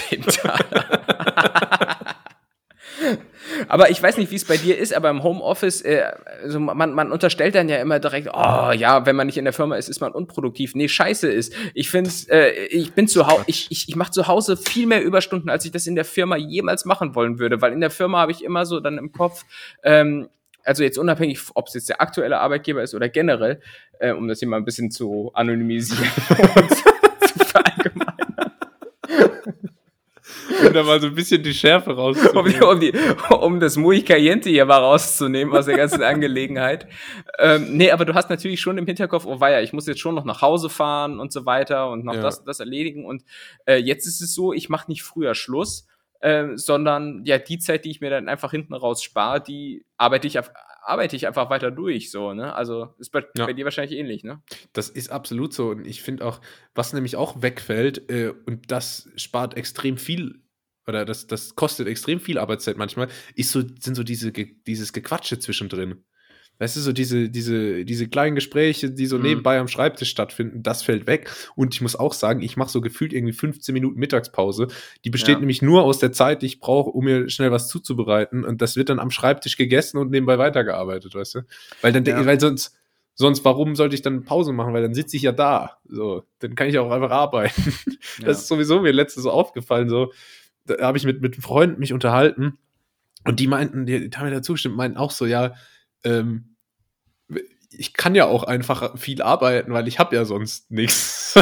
Timtaler. 0.09 0.85
aber 3.67 3.89
ich 3.89 4.01
weiß 4.01 4.17
nicht, 4.17 4.31
wie 4.31 4.35
es 4.35 4.45
bei 4.45 4.57
dir 4.57 4.77
ist, 4.77 4.93
aber 4.93 5.09
im 5.09 5.23
Homeoffice, 5.23 5.81
äh, 5.81 6.03
also 6.43 6.59
man, 6.59 6.93
man 6.93 7.11
unterstellt 7.11 7.55
dann 7.55 7.69
ja 7.69 7.77
immer 7.77 7.99
direkt, 7.99 8.29
oh 8.33 8.71
ja, 8.71 9.05
wenn 9.05 9.15
man 9.15 9.27
nicht 9.27 9.37
in 9.37 9.45
der 9.45 9.53
Firma 9.53 9.75
ist, 9.75 9.89
ist 9.89 10.01
man 10.01 10.11
unproduktiv. 10.11 10.75
Nee, 10.75 10.87
scheiße 10.87 11.29
ist. 11.29 11.53
Ich 11.73 11.89
finde, 11.89 12.09
äh, 12.29 12.65
ich 12.67 12.93
bin 12.93 13.07
zu 13.07 13.27
Hause, 13.27 13.43
ich, 13.47 13.67
ich, 13.69 13.89
ich 13.89 13.95
mache 13.95 14.11
zu 14.11 14.27
Hause 14.27 14.57
viel 14.57 14.87
mehr 14.87 15.03
Überstunden, 15.03 15.49
als 15.49 15.65
ich 15.65 15.71
das 15.71 15.87
in 15.87 15.95
der 15.95 16.05
Firma 16.05 16.37
jemals 16.37 16.85
machen 16.85 17.15
wollen 17.15 17.39
würde, 17.39 17.61
weil 17.61 17.73
in 17.73 17.81
der 17.81 17.91
Firma 17.91 18.19
habe 18.19 18.31
ich 18.31 18.43
immer 18.43 18.65
so 18.65 18.79
dann 18.79 18.97
im 18.97 19.11
Kopf, 19.11 19.43
ähm, 19.83 20.29
also 20.63 20.83
jetzt 20.83 20.97
unabhängig, 20.97 21.39
ob 21.55 21.67
es 21.67 21.73
jetzt 21.73 21.89
der 21.89 22.01
aktuelle 22.01 22.39
Arbeitgeber 22.39 22.83
ist 22.83 22.93
oder 22.93 23.09
generell, 23.09 23.61
äh, 23.99 24.11
um 24.11 24.27
das 24.27 24.39
hier 24.39 24.47
mal 24.47 24.57
ein 24.57 24.65
bisschen 24.65 24.91
zu 24.91 25.31
anonymisieren 25.33 26.09
und 26.55 26.69
zu 27.27 27.45
verallgemeinern. 27.45 28.29
Um 30.65 30.73
da 30.73 30.83
mal 30.83 30.99
so 30.99 31.07
ein 31.07 31.15
bisschen 31.15 31.41
die 31.41 31.53
Schärfe 31.53 31.95
rauszunehmen. 31.95 32.63
Um, 32.63 32.79
die, 32.79 32.93
um 33.29 33.59
das 33.59 33.77
Muy 33.77 34.01
Caliente 34.01 34.49
hier 34.49 34.65
mal 34.65 34.77
rauszunehmen 34.77 35.55
aus 35.55 35.65
der 35.65 35.77
ganzen 35.77 36.03
Angelegenheit. 36.03 36.87
Ähm, 37.37 37.77
nee, 37.77 37.91
aber 37.91 38.05
du 38.05 38.13
hast 38.13 38.29
natürlich 38.29 38.59
schon 38.59 38.77
im 38.77 38.85
Hinterkopf, 38.85 39.25
oh 39.25 39.39
weia, 39.39 39.61
ich 39.61 39.73
muss 39.73 39.87
jetzt 39.87 40.01
schon 40.01 40.15
noch 40.15 40.25
nach 40.25 40.41
Hause 40.41 40.69
fahren 40.69 41.19
und 41.19 41.31
so 41.31 41.45
weiter 41.45 41.89
und 41.89 42.03
noch 42.03 42.15
ja. 42.15 42.21
das 42.21 42.43
das 42.43 42.59
erledigen. 42.59 43.05
Und 43.05 43.23
äh, 43.65 43.77
jetzt 43.77 44.05
ist 44.05 44.21
es 44.21 44.33
so, 44.33 44.53
ich 44.53 44.69
mache 44.69 44.89
nicht 44.89 45.03
früher 45.03 45.33
Schluss, 45.33 45.87
äh, 46.19 46.55
sondern 46.55 47.23
ja, 47.25 47.37
die 47.37 47.59
Zeit, 47.59 47.85
die 47.85 47.91
ich 47.91 48.01
mir 48.01 48.09
dann 48.09 48.29
einfach 48.29 48.51
hinten 48.51 48.73
raus 48.73 49.03
spare, 49.03 49.41
die 49.41 49.85
arbeite 49.97 50.27
ich, 50.27 50.37
arbeite 50.81 51.15
ich 51.15 51.27
einfach 51.27 51.49
weiter 51.49 51.71
durch, 51.71 52.11
so, 52.11 52.33
ne? 52.33 52.53
Also 52.53 52.93
ist 52.97 53.11
bei, 53.11 53.23
ja. 53.35 53.45
bei, 53.45 53.53
dir 53.53 53.65
wahrscheinlich 53.65 53.97
ähnlich, 53.97 54.23
ne? 54.23 54.41
Das 54.73 54.89
ist 54.89 55.09
absolut 55.09 55.53
so. 55.53 55.69
Und 55.69 55.85
ich 55.85 56.01
finde 56.01 56.25
auch, 56.25 56.41
was 56.75 56.93
nämlich 56.93 57.15
auch 57.15 57.41
wegfällt, 57.41 58.09
äh, 58.09 58.33
und 58.45 58.71
das 58.71 59.09
spart 59.15 59.55
extrem 59.55 59.97
viel 59.97 60.41
oder 60.89 61.05
das, 61.05 61.27
das 61.27 61.55
kostet 61.55 61.87
extrem 61.87 62.19
viel 62.19 62.39
Arbeitszeit 62.39 62.75
manchmal, 62.75 63.07
ist 63.35 63.51
so, 63.51 63.61
sind 63.79 63.95
so 63.95 64.03
diese, 64.03 64.31
dieses 64.31 64.91
Gequatsche 64.91 65.37
zwischendrin. 65.37 66.03
Weißt 66.59 66.75
du, 66.75 66.81
so 66.81 66.91
diese, 66.91 67.29
diese, 67.29 67.85
diese 67.85 68.09
kleinen 68.09 68.35
Gespräche, 68.35 68.91
die 68.91 69.05
so 69.05 69.17
mhm. 69.17 69.23
nebenbei 69.23 69.59
am 69.59 69.69
Schreibtisch 69.69 70.09
stattfinden, 70.09 70.61
das 70.61 70.83
fällt 70.83 71.07
weg. 71.07 71.31
Und 71.55 71.73
ich 71.73 71.79
muss 71.79 71.95
auch 71.95 72.11
sagen, 72.13 72.41
ich 72.41 72.57
mache 72.57 72.69
so 72.69 72.81
gefühlt 72.81 73.13
irgendwie 73.13 73.33
15 73.33 73.71
Minuten 73.71 73.97
Mittagspause. 73.97 74.67
Die 75.05 75.09
besteht 75.09 75.35
ja. 75.35 75.39
nämlich 75.39 75.61
nur 75.61 75.83
aus 75.83 75.99
der 75.99 76.11
Zeit, 76.11 76.41
die 76.41 76.47
ich 76.47 76.59
brauche, 76.59 76.89
um 76.89 77.05
mir 77.05 77.29
schnell 77.29 77.51
was 77.51 77.69
zuzubereiten. 77.69 78.43
Und 78.43 78.61
das 78.61 78.75
wird 78.75 78.89
dann 78.89 78.99
am 78.99 79.09
Schreibtisch 79.09 79.55
gegessen 79.55 79.97
und 79.97 80.11
nebenbei 80.11 80.37
weitergearbeitet, 80.37 81.15
weißt 81.15 81.35
du? 81.35 81.39
Weil 81.81 81.93
dann, 81.93 82.03
ja. 82.03 82.25
weil 82.25 82.41
sonst, 82.41 82.75
sonst, 83.15 83.45
warum 83.45 83.77
sollte 83.77 83.95
ich 83.95 84.01
dann 84.01 84.25
Pause 84.25 84.51
machen? 84.51 84.73
Weil 84.73 84.81
dann 84.81 84.93
sitze 84.93 85.15
ich 85.15 85.23
ja 85.23 85.31
da. 85.31 85.77
So, 85.87 86.23
dann 86.39 86.55
kann 86.55 86.67
ich 86.67 86.77
auch 86.77 86.91
einfach 86.91 87.11
arbeiten. 87.11 87.73
Ja. 88.19 88.25
Das 88.25 88.39
ist 88.39 88.47
sowieso 88.49 88.81
mir 88.81 88.91
letztens 88.91 89.23
so 89.23 89.31
aufgefallen. 89.31 89.87
So, 89.87 90.11
da 90.65 90.85
habe 90.85 90.97
ich 90.97 91.05
mit, 91.05 91.21
mit 91.21 91.37
Freunden 91.37 91.79
mich 91.79 91.93
unterhalten. 91.93 92.57
Und 93.25 93.39
die 93.39 93.47
meinten, 93.47 93.85
die, 93.85 94.09
die 94.09 94.17
haben 94.17 94.25
mir 94.25 94.33
dazu 94.33 94.53
gestimmt, 94.53 94.75
meinten 94.75 94.97
auch 94.97 95.11
so, 95.11 95.25
ja, 95.25 95.53
ähm, 96.03 96.55
ich 97.71 97.93
kann 97.93 98.15
ja 98.15 98.25
auch 98.25 98.43
einfach 98.43 98.97
viel 98.97 99.21
arbeiten, 99.21 99.73
weil 99.73 99.87
ich 99.87 99.99
habe 99.99 100.15
ja 100.15 100.25
sonst 100.25 100.71
nichts. 100.71 101.35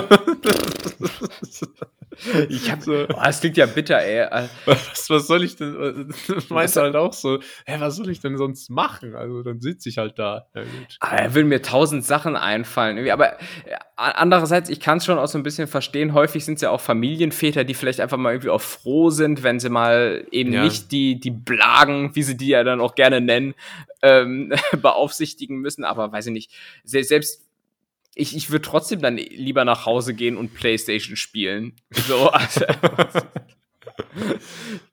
Ich 2.49 2.71
hab, 2.71 2.81
so, 2.81 2.93
oh, 3.03 3.21
das 3.23 3.39
klingt 3.39 3.57
ja 3.57 3.65
bitter, 3.65 3.99
ey. 3.99 4.47
Was, 4.65 5.09
was 5.09 5.27
soll 5.27 5.43
ich 5.43 5.55
denn? 5.55 6.13
Meinst 6.49 6.75
du 6.75 6.81
halt 6.81 6.95
auch 6.95 7.13
so, 7.13 7.39
hä, 7.65 7.75
was 7.79 7.95
soll 7.95 8.09
ich 8.09 8.19
denn 8.19 8.37
sonst 8.37 8.69
machen? 8.69 9.15
Also 9.15 9.43
dann 9.43 9.61
sitze 9.61 9.89
ich 9.89 9.97
halt 9.97 10.17
da. 10.17 10.47
Ja, 10.55 10.61
gut. 10.61 10.97
Ah, 10.99 11.23
da 11.23 11.33
würden 11.35 11.47
mir 11.47 11.61
tausend 11.61 12.03
Sachen 12.05 12.35
einfallen. 12.35 13.09
Aber 13.09 13.37
andererseits, 13.95 14.69
ich 14.69 14.79
kann 14.79 14.97
es 14.99 15.05
schon 15.05 15.17
auch 15.17 15.27
so 15.27 15.37
ein 15.37 15.43
bisschen 15.43 15.67
verstehen. 15.67 16.13
Häufig 16.13 16.45
sind 16.45 16.55
es 16.55 16.61
ja 16.61 16.69
auch 16.69 16.81
Familienväter, 16.81 17.63
die 17.63 17.73
vielleicht 17.73 17.99
einfach 17.99 18.17
mal 18.17 18.31
irgendwie 18.31 18.49
auch 18.49 18.61
froh 18.61 19.09
sind, 19.09 19.43
wenn 19.43 19.59
sie 19.59 19.69
mal 19.69 20.25
eben 20.31 20.53
ja. 20.53 20.63
nicht 20.63 20.91
die, 20.91 21.19
die 21.19 21.31
Blagen, 21.31 22.15
wie 22.15 22.23
sie 22.23 22.37
die 22.37 22.47
ja 22.47 22.63
dann 22.63 22.81
auch 22.81 22.95
gerne 22.95 23.21
nennen, 23.21 23.53
ähm, 24.01 24.53
beaufsichtigen 24.81 25.57
müssen. 25.57 25.83
Aber 25.83 26.11
weiß 26.11 26.27
ich 26.27 26.33
nicht, 26.33 26.51
selbst 26.83 27.46
ich, 28.17 28.35
ich 28.35 28.49
würde 28.49 28.63
trotzdem 28.63 28.99
dann 29.01 29.17
lieber 29.17 29.63
nach 29.63 29.85
Hause 29.85 30.15
gehen 30.15 30.37
und 30.37 30.53
Playstation 30.55 31.15
spielen. 31.15 31.73
So, 31.91 32.29
also, 32.31 32.65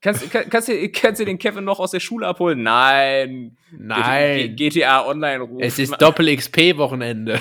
kannst, 0.01 0.31
kann, 0.31 0.51
kannst, 0.51 0.69
du, 0.69 0.89
kannst 0.91 1.21
du 1.21 1.25
den 1.25 1.39
Kevin 1.39 1.65
noch 1.65 1.81
aus 1.81 1.93
der 1.93 2.01
Schule 2.01 2.27
abholen? 2.27 2.63
Nein. 2.63 3.57
Nein. 3.71 4.55
GTA 4.57 5.07
Online 5.07 5.41
rufen. 5.41 5.63
Es 5.63 5.79
ist 5.79 5.97
Doppel-XP-Wochenende. 6.01 7.41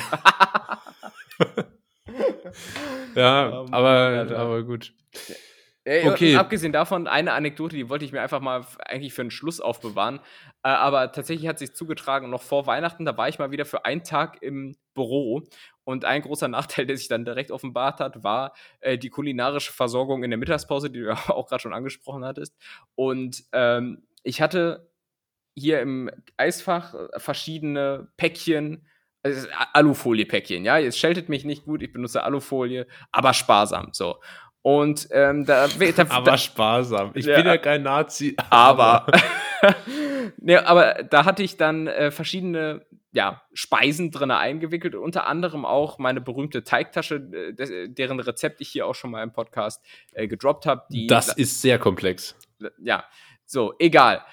ja, 3.14 3.48
um, 3.48 3.72
aber, 3.72 4.26
aber 4.34 4.62
gut. 4.62 4.92
Okay. 5.86 6.34
abgesehen 6.34 6.72
davon, 6.72 7.06
eine 7.06 7.32
Anekdote, 7.32 7.76
die 7.76 7.90
wollte 7.90 8.06
ich 8.06 8.12
mir 8.12 8.22
einfach 8.22 8.40
mal 8.40 8.64
eigentlich 8.86 9.12
für 9.12 9.20
einen 9.20 9.30
Schluss 9.30 9.60
aufbewahren. 9.60 10.20
Äh, 10.64 10.68
aber 10.68 11.12
tatsächlich 11.12 11.46
hat 11.46 11.58
sich 11.58 11.74
zugetragen, 11.74 12.30
noch 12.30 12.42
vor 12.42 12.66
Weihnachten, 12.66 13.04
da 13.04 13.16
war 13.16 13.28
ich 13.28 13.38
mal 13.38 13.50
wieder 13.50 13.66
für 13.66 13.84
einen 13.84 14.02
Tag 14.02 14.42
im 14.42 14.76
Büro. 14.94 15.42
Und 15.84 16.06
ein 16.06 16.22
großer 16.22 16.48
Nachteil, 16.48 16.86
der 16.86 16.96
sich 16.96 17.08
dann 17.08 17.24
direkt 17.24 17.50
offenbart 17.50 18.00
hat, 18.00 18.24
war 18.24 18.54
äh, 18.80 18.98
die 18.98 19.10
kulinarische 19.10 19.72
Versorgung 19.72 20.24
in 20.24 20.30
der 20.30 20.38
Mittagspause, 20.38 20.90
die 20.90 21.00
du 21.00 21.06
ja 21.08 21.14
auch 21.28 21.46
gerade 21.46 21.60
schon 21.62 21.74
angesprochen 21.74 22.24
hattest. 22.24 22.56
Und 22.94 23.44
ähm, 23.52 24.06
ich 24.22 24.40
hatte 24.40 24.90
hier 25.56 25.80
im 25.80 26.10
Eisfach 26.36 26.94
verschiedene 27.18 28.08
Päckchen, 28.16 28.88
also 29.22 29.46
Alufolie-Päckchen, 29.72 30.64
ja. 30.64 30.78
Jetzt 30.78 30.98
scheltet 30.98 31.28
mich 31.28 31.44
nicht 31.44 31.64
gut, 31.64 31.82
ich 31.82 31.92
benutze 31.92 32.24
Alufolie, 32.24 32.86
aber 33.12 33.34
sparsam, 33.34 33.90
so. 33.92 34.16
Und 34.62 35.08
ähm, 35.10 35.44
da, 35.44 35.68
da 35.68 36.02
aber 36.08 36.30
da, 36.30 36.38
sparsam. 36.38 37.12
Ich 37.14 37.26
ja, 37.26 37.36
bin 37.36 37.46
ja 37.46 37.58
kein 37.58 37.82
Nazi. 37.82 38.34
Aber. 38.48 39.06
nee, 40.40 40.56
aber 40.56 41.04
da 41.04 41.24
hatte 41.24 41.42
ich 41.42 41.56
dann 41.56 41.86
äh, 41.86 42.10
verschiedene 42.10 42.84
ja, 43.12 43.42
Speisen 43.52 44.10
drin 44.10 44.32
eingewickelt, 44.32 44.96
unter 44.96 45.26
anderem 45.26 45.64
auch 45.64 45.98
meine 45.98 46.20
berühmte 46.20 46.64
Teigtasche, 46.64 47.16
äh, 47.56 47.88
deren 47.88 48.18
Rezept 48.18 48.60
ich 48.60 48.68
hier 48.68 48.86
auch 48.86 48.94
schon 48.94 49.12
mal 49.12 49.22
im 49.22 49.32
Podcast 49.32 49.84
äh, 50.12 50.26
gedroppt 50.26 50.66
habe. 50.66 50.82
Das 51.06 51.28
ist 51.28 51.62
sehr 51.62 51.78
komplex. 51.78 52.36
Ja, 52.82 53.04
so, 53.46 53.74
egal. 53.78 54.24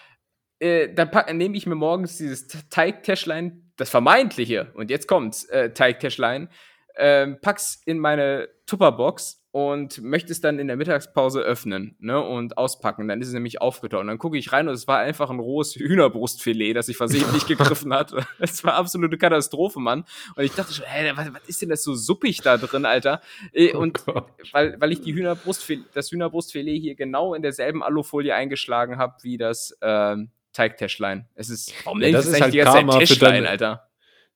Äh, 0.60 0.94
dann 0.94 1.10
nehme 1.38 1.56
ich 1.58 1.68
mir 1.68 1.76
morgens 1.76 2.18
dieses 2.18 2.48
Teigtäschlein, 2.70 3.72
das 3.78 3.90
vermeintliche, 3.90 4.72
und 4.74 4.90
jetzt 4.90 5.08
kommt's, 5.08 5.46
äh, 5.46 5.74
Teigtäschlein, 5.74 6.50
äh, 6.96 7.28
pack's 7.28 7.82
in 7.86 8.00
meine 8.00 8.50
Tupperbox 8.66 9.41
und 9.52 10.02
möchte 10.02 10.32
es 10.32 10.40
dann 10.40 10.60
in 10.60 10.68
der 10.68 10.78
Mittagspause 10.78 11.42
öffnen 11.42 11.96
ne, 12.00 12.22
und 12.22 12.58
auspacken. 12.58 13.10
Dann 13.10 13.22
ist 13.22 13.28
es 13.28 13.34
nämlich 13.34 13.62
aufgetaut. 13.62 14.00
Und 14.02 14.08
dann 14.08 14.18
gucke 14.18 14.38
ich 14.38 14.54
rein 14.54 14.70
und 14.70 14.74
es 14.74 14.88
war 14.88 15.00
einfach 15.00 15.30
ein 15.30 15.40
rohes 15.40 15.76
Hühnerbrustfilet, 15.76 16.74
das 16.74 16.88
ich 16.88 16.96
versehentlich 16.96 17.46
gegriffen 17.48 17.94
hat. 17.94 18.14
Es 18.40 18.64
war 18.64 18.76
absolute 18.76 19.18
Katastrophe, 19.18 19.80
Mann. 19.80 20.06
Und 20.36 20.44
ich 20.44 20.54
dachte 20.54 20.74
schon, 20.74 20.86
hä, 20.86 21.12
was, 21.16 21.34
was 21.34 21.44
ist 21.48 21.62
denn 21.62 21.70
das 21.70 21.84
so 21.84 21.96
suppig 21.96 22.38
da 22.42 22.58
drin, 22.58 22.86
Alter? 22.86 23.22
Äh, 23.52 23.74
oh 23.74 23.80
und 23.80 24.02
oh 24.08 24.22
weil, 24.54 24.80
weil 24.80 24.92
ich 24.94 25.02
die 25.02 25.14
Hühnerbrustfilet, 25.14 25.86
das 25.94 26.12
Hühnerbrustfilet 26.12 26.80
hier 26.80 26.96
genau 26.96 27.34
in 27.34 27.42
derselben 27.42 27.84
Alufolie 27.84 28.34
eingeschlagen 28.34 28.98
habe 28.98 29.16
wie 29.22 29.38
das 29.38 29.78
äh, 29.82 30.16
Teigtäschlein. 30.54 31.28
Es 31.36 31.50
ist, 31.50 31.74
warum 31.84 32.02
ja, 32.02 32.12
das 32.12 32.26
ist 32.26 32.40
halt 32.42 32.54
die 32.54 32.60
ganze 32.60 32.88
Zeit 32.88 33.00
Täschlein, 33.00 33.46
Alter? 33.46 33.91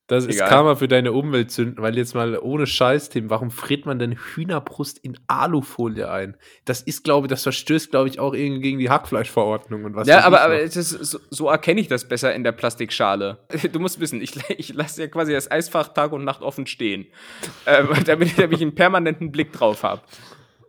Das 0.08 0.26
Egal. 0.26 0.36
ist 0.36 0.50
Karma 0.50 0.76
für 0.76 0.88
deine 0.88 1.14
Umweltsünden, 1.14 1.82
weil 1.82 1.98
jetzt 1.98 2.14
mal 2.14 2.38
ohne 2.38 2.68
Scheiß, 2.68 3.10
Tim, 3.10 3.32
warum 3.32 3.50
friert 3.50 3.88
man 3.88 3.98
denn 3.98 4.12
Hühnerbrust 4.12 5.00
in 5.00 5.18
Alufolie 5.26 6.12
ein? 6.12 6.38
Das 6.64 6.84
ist, 6.84 7.04
glaube 7.04 7.26
ich, 7.26 7.30
das 7.30 7.42
verstößt, 7.42 7.90
glaube 7.90 8.10
ich, 8.10 8.20
auch 8.20 8.36
irgendwie 8.36 8.62
gegen 8.62 8.78
die 8.78 8.92
Hackfleischverordnung 8.92 9.84
und 9.84 9.96
was. 9.96 10.08
Ja, 10.08 10.24
aber, 10.24 10.42
aber 10.42 10.60
ist, 10.60 10.76
so, 10.76 11.20
so, 11.32 11.50
erkenne 11.50 11.82
ich 11.82 11.88
das 11.88 12.08
besser 12.08 12.36
in 12.36 12.44
der 12.44 12.52
Plastikschale. 12.52 13.40
Du 13.72 13.80
musst 13.80 14.00
wissen, 14.00 14.22
ich, 14.22 14.38
ich 14.58 14.74
lasse 14.74 15.02
ja 15.02 15.08
quasi 15.08 15.34
das 15.34 15.50
Eisfach 15.50 15.88
Tag 15.90 16.12
und 16.12 16.24
Nacht 16.24 16.44
offen 16.44 16.68
stehen, 16.68 17.08
äh, 17.66 17.84
damit, 18.06 18.38
damit 18.38 18.58
ich 18.58 18.62
einen 18.62 18.76
permanenten 18.76 19.32
Blick 19.32 19.54
drauf 19.54 19.82
habe. 19.82 20.02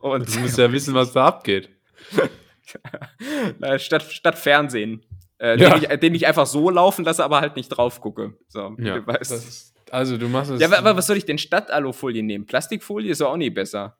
Und 0.00 0.34
du 0.34 0.40
musst 0.40 0.56
ja 0.56 0.72
wissen, 0.72 0.94
was 0.94 1.12
da 1.12 1.26
abgeht. 1.26 1.68
statt, 3.76 4.02
statt 4.02 4.38
Fernsehen. 4.38 5.02
Äh, 5.38 5.58
ja. 5.58 5.78
den, 5.78 5.82
ich, 5.82 6.00
den, 6.00 6.14
ich, 6.14 6.26
einfach 6.26 6.46
so 6.46 6.70
laufen 6.70 7.04
lasse, 7.04 7.24
aber 7.24 7.40
halt 7.40 7.56
nicht 7.56 7.68
drauf 7.68 8.00
gucke. 8.00 8.34
So, 8.48 8.74
ja, 8.78 8.98
du 8.98 9.06
weißt. 9.06 9.74
also 9.90 10.16
du 10.16 10.28
machst 10.28 10.50
es. 10.50 10.60
Ja, 10.60 10.72
aber, 10.72 10.96
was 10.96 11.06
soll 11.06 11.16
ich 11.16 11.26
denn 11.26 11.38
statt 11.38 11.70
Alufolie 11.70 12.22
nehmen? 12.22 12.46
Plastikfolie 12.46 13.10
ist 13.10 13.20
auch 13.22 13.36
nie 13.36 13.50
besser. 13.50 13.98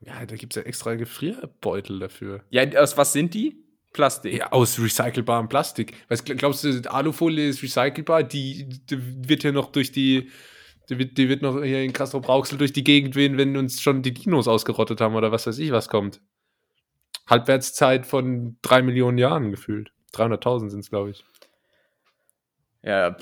Ja, 0.00 0.26
da 0.26 0.36
gibt 0.36 0.54
es 0.54 0.62
ja 0.62 0.68
extra 0.68 0.94
Gefrierbeutel 0.94 1.98
dafür. 1.98 2.44
Ja, 2.50 2.64
aus 2.78 2.96
was 2.98 3.12
sind 3.12 3.32
die? 3.32 3.64
Plastik. 3.94 4.34
Ja, 4.34 4.52
aus 4.52 4.78
recycelbarem 4.78 5.48
Plastik. 5.48 5.94
Weißt, 6.08 6.26
glaubst 6.26 6.64
du, 6.64 6.82
Alufolie 6.90 7.48
ist 7.48 7.62
recycelbar? 7.62 8.24
Die, 8.24 8.68
die 8.68 9.28
wird 9.28 9.44
ja 9.44 9.52
noch 9.52 9.70
durch 9.70 9.92
die, 9.92 10.30
die 10.90 10.98
wird, 10.98 11.16
die 11.16 11.28
wird 11.28 11.42
noch 11.42 11.62
hier 11.62 11.82
in 11.82 11.92
Castrop 11.92 12.28
Rauxel 12.28 12.58
durch 12.58 12.72
die 12.72 12.84
Gegend 12.84 13.14
wehen, 13.14 13.38
wenn 13.38 13.56
uns 13.56 13.80
schon 13.80 14.02
die 14.02 14.12
Dinos 14.12 14.48
ausgerottet 14.48 15.00
haben 15.00 15.14
oder 15.14 15.32
was 15.32 15.46
weiß 15.46 15.58
ich, 15.58 15.70
was 15.70 15.88
kommt. 15.88 16.20
Halbwertszeit 17.26 18.04
von 18.04 18.58
drei 18.60 18.82
Millionen 18.82 19.16
Jahren 19.16 19.50
gefühlt. 19.50 19.92
300.000 20.14 20.70
sind 20.70 20.80
es, 20.80 20.90
glaube 20.90 21.10
ich. 21.10 21.24
Ja. 22.82 23.16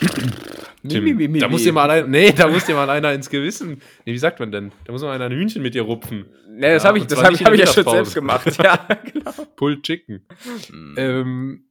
Tim, 0.89 1.05
mi, 1.05 1.15
mi, 1.15 1.29
mi, 1.29 1.39
da 1.39 1.49
muss 1.49 1.63
dir 1.63 1.73
mal 1.73 1.89
einer, 1.89 2.09
nee, 2.09 2.33
da 2.33 2.49
muss 2.49 2.67
dir 2.67 2.75
mal 2.75 2.91
einer 2.91 3.13
ins 3.13 3.31
Gewissen. 3.31 3.81
Nee, 4.05 4.13
wie 4.13 4.19
sagt 4.19 4.41
man 4.41 4.51
denn? 4.51 4.73
Da 4.85 4.93
muss 4.93 5.03
mal 5.03 5.13
einer 5.13 5.27
ein 5.27 5.33
Hühnchen 5.33 5.63
mit 5.63 5.75
dir 5.75 5.83
rupfen. 5.83 6.27
Nee, 6.49 6.75
das 6.75 6.83
ja, 6.83 6.89
habe 6.89 6.99
ich, 6.99 7.07
das 7.07 7.23
hab 7.23 7.31
ich, 7.31 7.45
hab 7.45 7.53
ich 7.53 7.61
ja 7.61 7.67
schon 7.67 7.85
selbst 7.85 8.15
gemacht. 8.15 8.59
ja, 8.63 8.77
genau. 9.13 9.31
Pulled 9.55 9.85
Chicken. 9.85 10.27
Mhm. 10.71 10.95
Ähm, 10.97 11.65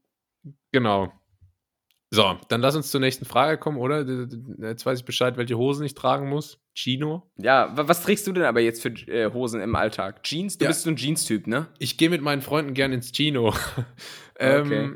genau. 0.71 1.11
So, 2.13 2.37
dann 2.47 2.61
lass 2.61 2.75
uns 2.75 2.91
zur 2.91 3.01
nächsten 3.01 3.25
Frage 3.25 3.57
kommen, 3.57 3.77
oder? 3.77 4.05
Jetzt 4.59 4.85
weiß 4.85 4.99
ich 4.99 5.05
Bescheid, 5.05 5.37
welche 5.37 5.57
Hosen 5.57 5.85
ich 5.85 5.93
tragen 5.93 6.29
muss. 6.29 6.59
Chino. 6.73 7.29
Ja, 7.37 7.71
was 7.75 8.03
trägst 8.03 8.27
du 8.27 8.31
denn 8.31 8.43
aber 8.43 8.61
jetzt 8.61 8.81
für 8.81 8.89
äh, 8.89 9.31
Hosen 9.33 9.61
im 9.61 9.75
Alltag? 9.75 10.23
Jeans? 10.23 10.57
Du 10.57 10.65
ja. 10.65 10.69
bist 10.69 10.83
so 10.83 10.89
ein 10.89 10.95
Jeans-Typ, 10.95 11.47
ne? 11.47 11.67
Ich 11.79 11.97
gehe 11.97 12.09
mit 12.09 12.21
meinen 12.21 12.41
Freunden 12.41 12.73
gern 12.73 12.93
ins 12.93 13.11
Chino. 13.11 13.53
ähm, 14.39 14.65
okay. 14.65 14.89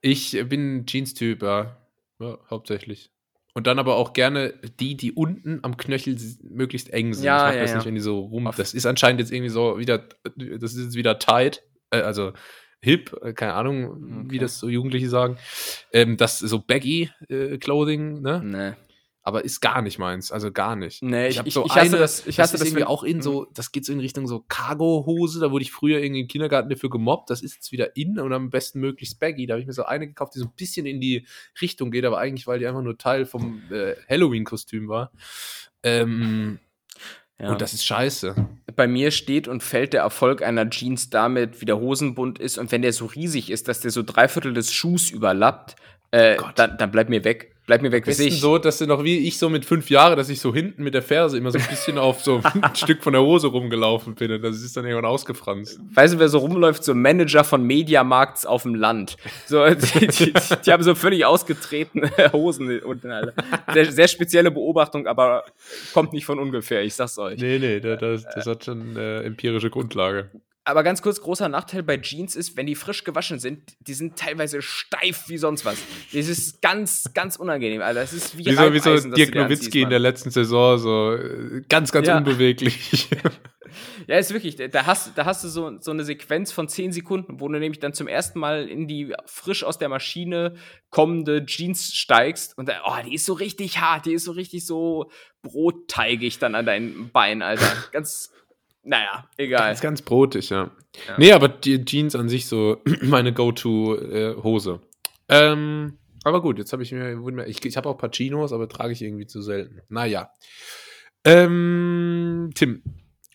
Ich 0.00 0.32
bin 0.48 0.86
Jeans-Typ, 0.86 1.42
ja. 1.42 1.76
ja. 2.18 2.38
Hauptsächlich. 2.48 3.10
Und 3.52 3.66
dann 3.66 3.78
aber 3.78 3.96
auch 3.96 4.12
gerne 4.12 4.54
die, 4.78 4.96
die 4.96 5.12
unten 5.12 5.58
am 5.62 5.76
Knöchel 5.76 6.16
möglichst 6.42 6.92
eng 6.92 7.14
sind. 7.14 7.24
Ja, 7.24 7.38
ich 7.38 7.42
mag 7.42 7.54
ja, 7.56 7.60
das 7.62 7.70
ja. 7.70 7.76
nicht, 7.76 7.86
wenn 7.86 7.94
die 7.94 8.00
so 8.00 8.20
rum. 8.20 8.50
Das 8.56 8.74
ist 8.74 8.86
anscheinend 8.86 9.20
jetzt 9.20 9.32
irgendwie 9.32 9.50
so 9.50 9.78
wieder, 9.78 9.98
das 10.36 10.74
ist 10.74 10.84
jetzt 10.84 10.94
wieder 10.94 11.18
tight. 11.18 11.62
Äh, 11.90 12.02
also 12.02 12.32
hip, 12.80 13.14
äh, 13.22 13.32
keine 13.32 13.54
Ahnung, 13.54 13.88
okay. 13.88 14.30
wie 14.30 14.38
das 14.38 14.58
so 14.58 14.68
Jugendliche 14.68 15.08
sagen. 15.08 15.36
Ähm, 15.92 16.16
das 16.16 16.38
so 16.38 16.60
baggy 16.60 17.10
äh, 17.28 17.58
Clothing, 17.58 18.22
ne? 18.22 18.42
Nee 18.44 18.89
aber 19.30 19.44
ist 19.44 19.60
gar 19.60 19.80
nicht 19.80 20.00
meins, 20.00 20.32
also 20.32 20.50
gar 20.50 20.74
nicht. 20.74 21.02
Nee, 21.02 21.28
ich, 21.28 21.40
ich, 21.44 21.54
so 21.54 21.64
ich 21.64 21.76
hasse 21.76 21.96
das, 21.96 22.26
ich 22.26 22.40
hasse 22.40 22.54
das, 22.54 22.60
das 22.60 22.68
irgendwie 22.68 22.84
auch 22.84 23.04
in 23.04 23.22
so, 23.22 23.46
das 23.54 23.70
geht 23.70 23.84
so 23.84 23.92
in 23.92 24.00
Richtung 24.00 24.26
so 24.26 24.44
Cargo-Hose, 24.48 25.38
da 25.38 25.52
wurde 25.52 25.62
ich 25.62 25.70
früher 25.70 26.00
irgendwie 26.00 26.22
im 26.22 26.26
Kindergarten 26.26 26.68
dafür 26.68 26.90
gemobbt, 26.90 27.30
das 27.30 27.40
ist 27.40 27.54
jetzt 27.54 27.70
wieder 27.70 27.96
in 27.96 28.18
und 28.18 28.32
am 28.32 28.50
besten 28.50 28.80
möglichst 28.80 29.20
baggy. 29.20 29.46
Da 29.46 29.54
habe 29.54 29.60
ich 29.60 29.68
mir 29.68 29.72
so 29.72 29.84
eine 29.84 30.08
gekauft, 30.08 30.34
die 30.34 30.40
so 30.40 30.46
ein 30.46 30.52
bisschen 30.56 30.84
in 30.84 31.00
die 31.00 31.26
Richtung 31.60 31.92
geht, 31.92 32.04
aber 32.04 32.18
eigentlich, 32.18 32.48
weil 32.48 32.58
die 32.58 32.66
einfach 32.66 32.82
nur 32.82 32.98
Teil 32.98 33.24
vom 33.24 33.62
äh, 33.70 33.94
Halloween-Kostüm 34.08 34.88
war. 34.88 35.12
Ähm, 35.84 36.58
ja. 37.38 37.52
Und 37.52 37.60
das 37.60 37.72
ist 37.72 37.86
scheiße. 37.86 38.34
Bei 38.74 38.88
mir 38.88 39.12
steht 39.12 39.46
und 39.46 39.62
fällt 39.62 39.92
der 39.92 40.02
Erfolg 40.02 40.42
einer 40.42 40.68
Jeans 40.68 41.08
damit, 41.08 41.60
wie 41.60 41.66
der 41.66 41.78
Hosenbund 41.78 42.38
ist. 42.40 42.58
Und 42.58 42.70
wenn 42.72 42.82
der 42.82 42.92
so 42.92 43.06
riesig 43.06 43.50
ist, 43.50 43.68
dass 43.68 43.80
der 43.80 43.92
so 43.92 44.02
drei 44.02 44.28
Viertel 44.28 44.52
des 44.52 44.72
Schuhs 44.72 45.10
überlappt, 45.10 45.76
äh, 46.12 46.36
dann, 46.56 46.76
dann 46.76 46.90
bleib 46.90 47.08
mir 47.08 47.24
weg. 47.24 47.54
Bleib 47.66 47.82
mir 47.82 47.92
weg, 47.92 48.04
bis 48.04 48.18
ich. 48.18 48.40
so, 48.40 48.58
dass 48.58 48.78
du 48.78 48.86
noch 48.88 49.04
wie 49.04 49.28
ich 49.28 49.38
so 49.38 49.48
mit 49.48 49.64
fünf 49.64 49.90
Jahren, 49.90 50.16
dass 50.16 50.28
ich 50.28 50.40
so 50.40 50.52
hinten 50.52 50.82
mit 50.82 50.92
der 50.92 51.02
Ferse 51.02 51.38
immer 51.38 51.52
so 51.52 51.58
ein 51.58 51.66
bisschen 51.68 51.98
auf 51.98 52.20
so 52.20 52.40
ein 52.62 52.74
Stück 52.74 53.00
von 53.00 53.12
der 53.12 53.22
Hose 53.22 53.46
rumgelaufen 53.46 54.16
bin 54.16 54.32
und 54.32 54.42
das 54.42 54.60
ist 54.60 54.76
dann 54.76 54.84
irgendwann 54.86 55.08
ausgefranst. 55.08 55.78
Weißt 55.94 56.14
du, 56.14 56.18
wer 56.18 56.28
so 56.28 56.38
rumläuft? 56.38 56.82
So 56.82 56.96
Manager 56.96 57.44
von 57.44 57.62
Mediamarkts 57.62 58.44
auf 58.44 58.64
dem 58.64 58.74
Land. 58.74 59.18
So, 59.46 59.64
die, 59.68 60.08
die, 60.08 60.32
die 60.66 60.72
haben 60.72 60.82
so 60.82 60.96
völlig 60.96 61.24
ausgetretene 61.24 62.10
Hosen 62.32 62.80
unten, 62.80 63.12
Alter. 63.12 63.34
Sehr, 63.72 63.92
sehr, 63.92 64.08
spezielle 64.08 64.50
Beobachtung, 64.50 65.06
aber 65.06 65.44
kommt 65.94 66.12
nicht 66.12 66.24
von 66.24 66.40
ungefähr, 66.40 66.82
ich 66.82 66.94
sag's 66.94 67.18
euch. 67.18 67.40
Nee, 67.40 67.60
nee, 67.60 67.78
das, 67.78 68.24
das 68.34 68.46
hat 68.48 68.64
schon 68.64 68.96
äh, 68.96 69.22
empirische 69.22 69.70
Grundlage 69.70 70.28
aber 70.64 70.82
ganz 70.82 71.00
kurz, 71.00 71.20
großer 71.20 71.48
Nachteil 71.48 71.82
bei 71.82 71.96
Jeans 71.96 72.36
ist, 72.36 72.56
wenn 72.56 72.66
die 72.66 72.74
frisch 72.74 73.04
gewaschen 73.04 73.38
sind, 73.38 73.62
die 73.80 73.94
sind 73.94 74.18
teilweise 74.18 74.60
steif 74.60 75.28
wie 75.28 75.38
sonst 75.38 75.64
was. 75.64 75.78
Das 76.12 76.28
ist 76.28 76.60
ganz, 76.60 77.10
ganz 77.14 77.36
unangenehm, 77.36 77.80
Alter. 77.80 78.00
Das 78.00 78.12
ist 78.12 78.36
wie, 78.36 78.46
wie 78.46 78.54
so, 78.54 78.72
wie 78.72 78.78
so 78.78 79.10
Dirk 79.10 79.34
Nowitzki 79.34 79.82
in 79.82 79.90
der 79.90 79.98
letzten 79.98 80.30
Saison, 80.30 80.78
so 80.78 81.14
äh, 81.14 81.62
ganz, 81.68 81.92
ganz 81.92 82.08
ja. 82.08 82.18
unbeweglich. 82.18 83.08
ja, 84.06 84.18
ist 84.18 84.32
wirklich, 84.32 84.56
da 84.56 84.86
hast, 84.86 85.16
da 85.16 85.24
hast 85.24 85.44
du 85.44 85.48
so, 85.48 85.78
so 85.80 85.90
eine 85.90 86.04
Sequenz 86.04 86.52
von 86.52 86.68
10 86.68 86.92
Sekunden, 86.92 87.40
wo 87.40 87.48
du 87.48 87.58
nämlich 87.58 87.80
dann 87.80 87.94
zum 87.94 88.06
ersten 88.06 88.38
Mal 88.38 88.68
in 88.68 88.86
die 88.86 89.14
frisch 89.24 89.64
aus 89.64 89.78
der 89.78 89.88
Maschine 89.88 90.56
kommende 90.90 91.46
Jeans 91.46 91.94
steigst 91.94 92.56
und 92.58 92.68
da, 92.68 92.82
oh, 92.84 93.02
die 93.06 93.14
ist 93.14 93.24
so 93.24 93.32
richtig 93.32 93.80
hart, 93.80 94.06
die 94.06 94.12
ist 94.12 94.24
so 94.24 94.32
richtig 94.32 94.66
so 94.66 95.10
brotteigig 95.42 96.38
dann 96.38 96.54
an 96.54 96.66
deinen 96.66 97.10
Beinen, 97.10 97.42
Alter. 97.42 97.72
Ganz, 97.92 98.30
naja, 98.82 99.28
egal. 99.36 99.68
Ganz, 99.68 99.80
ganz 99.80 100.02
brotig, 100.02 100.50
ja. 100.50 100.70
ja. 101.06 101.18
Nee, 101.18 101.32
aber 101.32 101.48
die 101.48 101.84
Jeans 101.84 102.14
an 102.16 102.28
sich 102.28 102.46
so 102.46 102.82
meine 103.02 103.32
Go-To-Hose. 103.32 104.80
Äh, 105.28 105.52
ähm, 105.52 105.98
aber 106.24 106.42
gut, 106.42 106.58
jetzt 106.58 106.72
habe 106.72 106.82
ich 106.82 106.92
mir, 106.92 107.46
ich, 107.46 107.64
ich 107.64 107.76
habe 107.76 107.88
auch 107.88 107.96
paar 107.96 108.10
Chinos, 108.10 108.52
aber 108.52 108.68
trage 108.68 108.92
ich 108.92 109.02
irgendwie 109.02 109.26
zu 109.26 109.42
selten. 109.42 109.80
Naja. 109.88 110.32
Ähm, 111.24 112.50
Tim, 112.54 112.82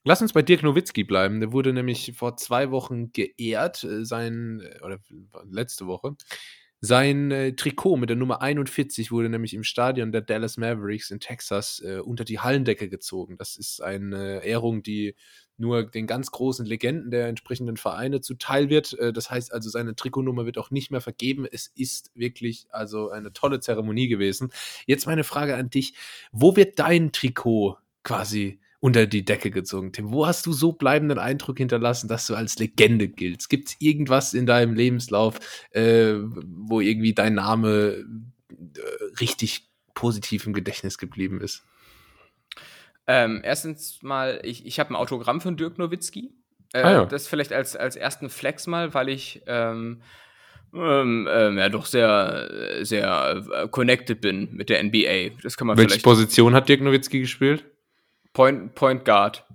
lass 0.04 0.22
uns 0.22 0.34
bei 0.34 0.42
Dirk 0.42 0.64
Nowitzki 0.64 1.04
bleiben. 1.04 1.40
Der 1.40 1.52
wurde 1.52 1.74
nämlich 1.74 2.14
vor 2.16 2.38
zwei 2.38 2.72
Wochen 2.72 3.12
geehrt, 3.12 3.84
äh, 3.84 4.06
sein, 4.06 4.62
äh, 4.62 4.84
oder 4.84 5.00
letzte 5.50 5.88
Woche. 5.88 6.16
Sein 6.86 7.32
äh, 7.32 7.54
Trikot 7.54 7.98
mit 7.98 8.10
der 8.10 8.16
Nummer 8.16 8.44
41 8.44 9.12
wurde 9.12 9.28
nämlich 9.28 9.56
im 9.56 9.64
Stadion 9.64 10.12
der 10.12 10.22
Dallas 10.22 10.58
Mavericks 10.58 11.10
in 11.10 11.20
Texas 11.20 11.82
äh, 11.84 11.98
unter 11.98 12.24
die 12.24 12.38
Hallendecke 12.38 12.90
gezogen. 12.90 13.38
Das 13.38 13.58
ist 13.58 13.82
eine 13.82 14.44
Ehrung, 14.44 14.84
die 14.84 15.16
nur 15.58 15.90
den 15.90 16.06
ganz 16.06 16.30
großen 16.30 16.64
Legenden 16.64 17.10
der 17.10 17.28
entsprechenden 17.28 17.78
Vereine 17.78 18.22
zuteil 18.22 18.70
wird. 18.70 18.94
Äh, 19.00 19.14
das 19.14 19.32
heißt 19.32 19.52
also, 19.52 19.68
seine 19.68 19.96
Trikotnummer 19.96 20.46
wird 20.46 20.60
auch 20.60 20.70
nicht 20.70 20.92
mehr 20.92 21.02
vergeben. 21.02 21.48
Es 21.52 21.72
ist 21.76 22.12
wirklich 22.14 22.68
also 22.70 23.10
eine 23.10 23.34
tolle 23.34 23.60
Zeremonie 23.62 24.08
gewesen. 24.08 24.52
Jetzt 24.86 25.08
meine 25.08 25.24
Frage 25.24 25.56
an 25.56 25.72
dich: 25.72 25.96
Wo 26.32 26.56
wird 26.56 26.78
dein 26.78 27.12
Trikot 27.12 27.78
quasi 28.04 28.60
unter 28.86 29.08
die 29.08 29.26
Decke 29.26 29.50
gezogen. 29.50 29.94
Tim, 29.94 30.12
wo 30.12 30.28
hast 30.28 30.46
du 30.46 30.54
so 30.54 30.72
bleibenden 30.72 31.18
Eindruck 31.18 31.58
hinterlassen, 31.58 32.08
dass 32.08 32.28
du 32.28 32.36
als 32.36 32.60
Legende 32.60 33.08
giltst? 33.08 33.50
Gibt 33.50 33.70
es 33.70 33.76
irgendwas 33.80 34.36
in 34.36 34.46
deinem 34.46 34.76
Lebenslauf, 34.76 35.40
äh, 35.72 36.14
wo 36.14 36.82
irgendwie 36.82 37.16
dein 37.16 37.34
Name 37.34 38.06
äh, 38.52 39.16
richtig 39.20 39.72
positiv 39.96 40.46
im 40.46 40.54
Gedächtnis 40.54 41.00
geblieben 41.00 41.42
ist? 41.42 41.64
Ähm, 43.08 43.42
erstens 43.44 44.04
mal, 44.04 44.40
ich, 44.44 44.68
ich 44.68 44.80
habe 44.80 44.92
ein 44.92 44.96
Autogramm 44.96 45.42
von 45.42 45.58
Dirk 45.58 45.80
Nowitzki. 45.80 46.36
Äh, 46.74 46.82
ah, 46.84 46.92
ja. 46.92 47.06
Das 47.06 47.28
vielleicht 47.28 47.54
als, 47.54 47.76
als 47.76 47.96
ersten 47.96 48.30
Flex 48.30 48.68
mal, 48.68 48.94
weil 48.94 49.10
ich 49.10 49.42
ähm, 49.48 50.04
ähm, 50.76 51.28
ähm, 51.28 51.58
ja 51.58 51.70
doch 51.70 51.88
sehr, 51.88 52.84
sehr 52.84 53.44
äh, 53.52 53.68
connected 53.68 54.22
bin 54.22 54.50
mit 54.54 54.70
der 54.70 54.84
NBA. 54.84 55.40
Das 55.42 55.58
kann 55.58 55.66
man 55.66 55.76
Welche 55.76 56.02
Position 56.02 56.54
hat 56.54 56.70
Dirk 56.70 56.82
Nowitzki 56.82 57.22
gespielt? 57.22 57.66
Point, 58.36 58.76
Point 58.76 59.06
Guard. 59.06 59.46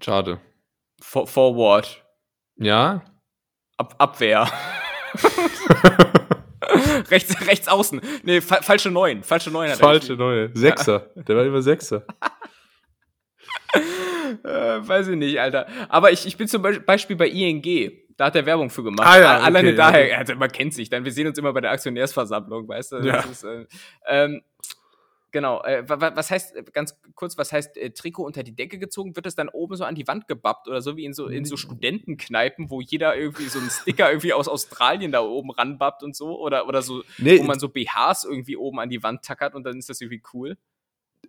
Schade. 0.00 0.40
For, 1.00 1.26
forward. 1.28 2.02
Ja? 2.56 3.02
Ab, 3.76 3.94
Abwehr. 3.98 4.50
rechts, 7.10 7.46
rechts 7.46 7.68
außen. 7.68 8.00
Nee, 8.24 8.40
fa 8.40 8.60
falsche 8.60 8.90
Neun. 8.90 9.22
Falsche 9.22 9.52
Neun 9.52 9.70
hat 9.70 9.78
Falsche 9.78 10.14
Neun. 10.14 10.50
Sechser. 10.52 11.10
Der 11.14 11.36
war 11.36 11.44
immer 11.44 11.62
Sechser. 11.62 12.04
äh, 14.42 14.48
weiß 14.48 15.06
ich 15.08 15.16
nicht, 15.16 15.38
Alter. 15.38 15.68
Aber 15.88 16.10
ich, 16.10 16.26
ich 16.26 16.36
bin 16.36 16.48
zum 16.48 16.60
Beispiel 16.62 17.14
bei 17.14 17.28
ING. 17.28 17.62
Da 18.16 18.24
hat 18.26 18.34
er 18.34 18.44
Werbung 18.44 18.68
für 18.68 18.82
gemacht. 18.82 19.06
Ah, 19.08 19.20
ja, 19.20 19.36
okay, 19.36 19.46
Alleine 19.46 19.74
daher, 19.76 20.08
ja. 20.08 20.18
also, 20.18 20.34
man 20.34 20.50
kennt 20.50 20.74
sich 20.74 20.90
dann. 20.90 21.04
Wir 21.04 21.12
sehen 21.12 21.28
uns 21.28 21.38
immer 21.38 21.52
bei 21.52 21.60
der 21.60 21.70
Aktionärsversammlung, 21.70 22.66
weißt 22.66 22.92
du? 22.92 22.96
Ja. 22.96 23.20
Ist, 23.20 23.44
äh, 23.44 23.64
ähm, 24.08 24.42
Genau, 25.30 25.62
äh, 25.62 25.84
was 25.86 26.30
heißt, 26.30 26.56
äh, 26.56 26.64
ganz 26.72 26.96
kurz, 27.14 27.36
was 27.36 27.52
heißt 27.52 27.76
äh, 27.76 27.90
Trikot 27.90 28.24
unter 28.24 28.42
die 28.42 28.56
Decke 28.56 28.78
gezogen? 28.78 29.14
Wird 29.14 29.26
das 29.26 29.34
dann 29.34 29.50
oben 29.50 29.76
so 29.76 29.84
an 29.84 29.94
die 29.94 30.06
Wand 30.06 30.26
gebappt 30.26 30.68
oder 30.68 30.80
so 30.80 30.96
wie 30.96 31.04
in 31.04 31.12
so, 31.12 31.26
in 31.26 31.44
so 31.44 31.56
Studentenkneipen, 31.56 32.70
wo 32.70 32.80
jeder 32.80 33.14
irgendwie 33.14 33.48
so 33.48 33.58
einen 33.58 33.68
Sticker 33.68 34.10
irgendwie 34.10 34.32
aus 34.32 34.48
Australien 34.48 35.12
da 35.12 35.20
oben 35.20 35.50
ranbappt 35.50 36.02
und 36.02 36.16
so? 36.16 36.40
Oder, 36.40 36.66
oder 36.66 36.80
so, 36.80 37.02
nee, 37.18 37.38
wo 37.38 37.44
man 37.44 37.58
so 37.58 37.68
BHs 37.68 38.24
irgendwie 38.24 38.56
oben 38.56 38.80
an 38.80 38.88
die 38.88 39.02
Wand 39.02 39.22
tackert 39.22 39.54
und 39.54 39.64
dann 39.64 39.78
ist 39.78 39.90
das 39.90 40.00
irgendwie 40.00 40.22
cool? 40.32 40.56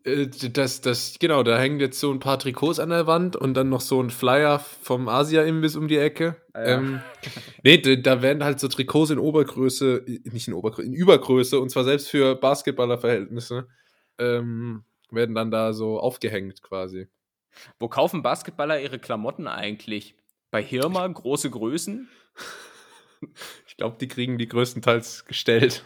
Das, 0.04 0.80
das, 0.80 1.16
genau, 1.20 1.44
da 1.44 1.60
hängen 1.60 1.82
jetzt 1.82 2.00
so 2.00 2.12
ein 2.12 2.20
paar 2.20 2.40
Trikots 2.40 2.80
an 2.80 2.90
der 2.90 3.06
Wand 3.06 3.36
und 3.36 3.54
dann 3.56 3.68
noch 3.68 3.82
so 3.82 4.02
ein 4.02 4.12
Flyer 4.12 4.60
vom 4.60 5.10
Asia-Imbiss 5.10 5.76
um 5.76 5.90
die 5.90 5.98
Ecke. 5.98 6.38
Ah, 6.54 6.62
ja. 6.62 6.78
Ähm, 6.78 7.02
nee, 7.64 7.78
da 7.78 8.22
werden 8.22 8.44
halt 8.44 8.62
so 8.62 8.70
Trikots 8.70 9.12
in 9.12 9.20
Obergröße, 9.20 10.06
nicht 10.32 10.48
in 10.48 10.54
Obergröße, 10.54 10.88
in 10.88 10.94
Übergröße 10.94 11.60
und 11.60 11.70
zwar 11.70 11.84
selbst 11.84 12.08
für 12.08 12.36
Basketballerverhältnisse 12.36 13.68
ähm, 14.20 14.84
werden 15.12 15.36
dann 15.36 15.52
da 15.52 15.74
so 15.74 16.00
aufgehängt 16.00 16.62
quasi. 16.62 17.08
Wo 17.80 17.88
kaufen 17.88 18.22
Basketballer 18.22 18.80
ihre 18.80 19.00
Klamotten 19.00 19.48
eigentlich? 19.48 20.16
Bei 20.52 20.62
Hirma, 20.62 21.08
große 21.08 21.50
Größen? 21.50 22.10
ich 23.68 23.78
glaube, 23.78 23.98
die 24.00 24.08
kriegen 24.08 24.38
die 24.38 24.48
größtenteils 24.48 25.26
gestellt 25.26 25.86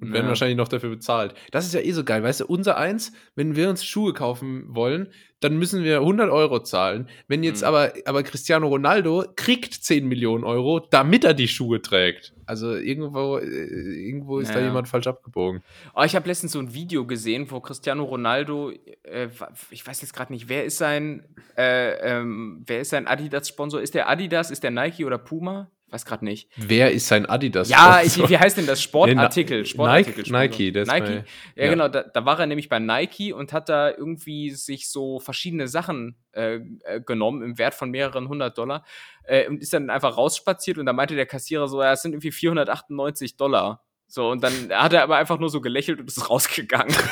und 0.00 0.12
werden 0.12 0.28
wahrscheinlich 0.28 0.56
noch 0.56 0.68
dafür 0.68 0.90
bezahlt. 0.90 1.34
Das 1.52 1.66
ist 1.66 1.74
ja 1.74 1.80
eh 1.80 1.92
so 1.92 2.04
geil, 2.04 2.22
weißt 2.22 2.40
du, 2.40 2.46
unser 2.46 2.76
eins, 2.76 3.12
wenn 3.34 3.56
wir 3.56 3.70
uns 3.70 3.84
Schuhe 3.84 4.12
kaufen 4.12 4.64
wollen, 4.68 5.08
dann 5.40 5.58
müssen 5.58 5.84
wir 5.84 6.00
100 6.00 6.30
Euro 6.30 6.60
zahlen. 6.60 7.08
Wenn 7.28 7.42
jetzt 7.42 7.60
mhm. 7.60 7.68
aber, 7.68 7.92
aber 8.06 8.22
Cristiano 8.22 8.68
Ronaldo 8.68 9.24
kriegt 9.36 9.74
10 9.74 10.06
Millionen 10.06 10.44
Euro, 10.44 10.80
damit 10.80 11.24
er 11.24 11.34
die 11.34 11.48
Schuhe 11.48 11.82
trägt. 11.82 12.34
Also 12.46 12.74
irgendwo, 12.74 13.38
äh, 13.38 13.44
irgendwo 13.46 14.38
ist 14.38 14.48
ja. 14.48 14.56
da 14.56 14.60
jemand 14.62 14.88
falsch 14.88 15.06
abgebogen. 15.06 15.62
Oh, 15.94 16.02
ich 16.04 16.16
habe 16.16 16.28
letztens 16.28 16.52
so 16.52 16.58
ein 16.58 16.72
Video 16.72 17.06
gesehen, 17.06 17.50
wo 17.50 17.60
Cristiano 17.60 18.04
Ronaldo, 18.04 18.72
äh, 19.02 19.28
ich 19.70 19.86
weiß 19.86 20.00
jetzt 20.00 20.14
gerade 20.14 20.32
nicht, 20.32 20.48
wer 20.48 20.64
ist 20.64 20.78
sein, 20.78 21.26
äh, 21.56 22.18
ähm, 22.18 22.62
wer 22.66 22.80
ist 22.80 22.90
sein 22.90 23.06
Adidas-Sponsor? 23.06 23.80
Ist 23.80 23.94
der 23.94 24.08
Adidas, 24.08 24.50
ist 24.50 24.62
der 24.62 24.70
Nike 24.70 25.04
oder 25.04 25.18
Puma? 25.18 25.70
Weiß 25.90 26.04
gerade 26.04 26.24
nicht. 26.24 26.50
Wer 26.56 26.90
ist 26.90 27.06
sein 27.06 27.26
Adidas? 27.26 27.68
Ja, 27.68 28.00
ich, 28.02 28.16
wie 28.16 28.38
heißt 28.38 28.56
denn 28.56 28.66
das? 28.66 28.82
Sportartikel. 28.86 29.64
Sportartikel 29.64 30.24
Nike, 30.30 30.72
Nike, 30.72 30.84
Nike. 30.86 31.24
Ja, 31.54 31.64
ja, 31.64 31.70
genau, 31.70 31.88
da, 31.88 32.02
da, 32.02 32.24
war 32.24 32.40
er 32.40 32.46
nämlich 32.46 32.68
bei 32.68 32.78
Nike 32.78 33.32
und 33.32 33.52
hat 33.52 33.68
da 33.68 33.90
irgendwie 33.90 34.50
sich 34.50 34.90
so 34.90 35.20
verschiedene 35.20 35.68
Sachen 35.68 36.16
äh, 36.32 36.60
äh, 36.84 37.00
genommen 37.00 37.42
im 37.42 37.58
Wert 37.58 37.74
von 37.74 37.90
mehreren 37.90 38.28
hundert 38.28 38.58
Dollar 38.58 38.84
äh, 39.24 39.46
und 39.48 39.60
ist 39.62 39.72
dann 39.72 39.90
einfach 39.90 40.16
rausspaziert 40.16 40.78
und 40.78 40.86
da 40.86 40.92
meinte 40.92 41.14
der 41.14 41.26
Kassierer 41.26 41.68
so, 41.68 41.82
ja, 41.82 41.92
es 41.92 42.02
sind 42.02 42.12
irgendwie 42.12 42.32
498 42.32 43.36
Dollar. 43.36 43.82
So, 44.08 44.30
und 44.30 44.42
dann 44.42 44.70
hat 44.70 44.92
er 44.92 45.02
aber 45.02 45.16
einfach 45.16 45.38
nur 45.38 45.50
so 45.50 45.60
gelächelt 45.60 46.00
und 46.00 46.08
ist 46.08 46.30
rausgegangen. 46.30 46.94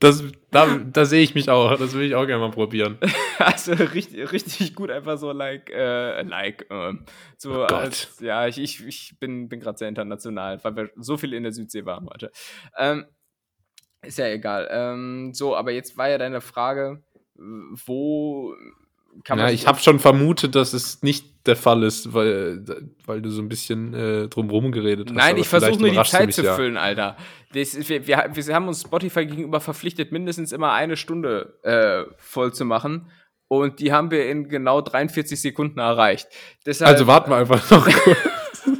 Das, 0.00 0.22
da, 0.50 0.78
da 0.78 1.04
sehe 1.04 1.22
ich 1.22 1.34
mich 1.34 1.48
auch. 1.48 1.76
Das 1.78 1.94
will 1.94 2.02
ich 2.02 2.14
auch 2.14 2.26
gerne 2.26 2.40
mal 2.40 2.50
probieren. 2.50 2.98
also 3.38 3.72
richtig, 3.72 4.32
richtig 4.32 4.74
gut, 4.74 4.90
einfach 4.90 5.16
so 5.16 5.32
like, 5.32 5.70
äh, 5.70 6.22
like. 6.22 6.66
Äh, 6.70 6.94
so 7.36 7.62
oh 7.62 7.64
als, 7.64 8.20
ja, 8.20 8.46
ich, 8.46 8.58
ich, 8.58 8.84
ich 8.86 9.16
bin, 9.18 9.48
bin 9.48 9.60
gerade 9.60 9.78
sehr 9.78 9.88
international, 9.88 10.62
weil 10.62 10.76
wir 10.76 10.90
so 10.96 11.16
viel 11.16 11.32
in 11.32 11.44
der 11.44 11.52
Südsee 11.52 11.86
waren 11.86 12.08
heute. 12.08 12.30
Ähm, 12.76 13.06
ist 14.02 14.18
ja 14.18 14.26
egal. 14.26 14.68
Ähm, 14.70 15.32
so, 15.32 15.56
aber 15.56 15.72
jetzt 15.72 15.96
war 15.96 16.08
ja 16.08 16.18
deine 16.18 16.40
Frage, 16.40 17.02
wo 17.36 18.54
kann 19.22 19.38
man. 19.38 19.48
Ja, 19.48 19.52
ich 19.52 19.66
habe 19.66 19.78
schon 19.78 19.98
vermutet, 19.98 20.54
dass 20.54 20.72
es 20.72 21.02
nicht 21.02 21.46
der 21.46 21.56
Fall 21.56 21.82
ist, 21.82 22.14
weil, 22.14 22.64
weil 23.04 23.20
du 23.20 23.30
so 23.30 23.42
ein 23.42 23.48
bisschen 23.48 23.94
äh, 23.94 24.28
drumherum 24.28 24.72
geredet 24.72 25.10
hast. 25.10 25.16
Nein, 25.16 25.36
ich 25.36 25.48
versuche 25.48 25.78
nur 25.78 25.90
die 25.90 26.02
Zeit 26.02 26.32
zu 26.32 26.42
ja. 26.42 26.54
füllen, 26.54 26.76
Alter. 26.76 27.16
Das, 27.52 27.76
wir, 27.88 28.06
wir, 28.06 28.30
wir, 28.32 28.54
haben 28.54 28.68
uns 28.68 28.82
Spotify 28.82 29.26
gegenüber 29.26 29.60
verpflichtet, 29.60 30.10
mindestens 30.10 30.52
immer 30.52 30.72
eine 30.72 30.96
Stunde 30.96 31.58
äh, 31.62 32.10
voll 32.16 32.52
zu 32.52 32.64
machen. 32.64 33.10
Und 33.48 33.78
die 33.78 33.92
haben 33.92 34.10
wir 34.10 34.28
in 34.28 34.48
genau 34.48 34.80
43 34.80 35.40
Sekunden 35.40 35.78
erreicht. 35.78 36.28
Deshalb, 36.64 36.90
also 36.90 37.06
warten 37.06 37.30
wir 37.30 37.36
einfach 37.36 37.70
noch 37.70 37.88
kurz. 37.88 38.18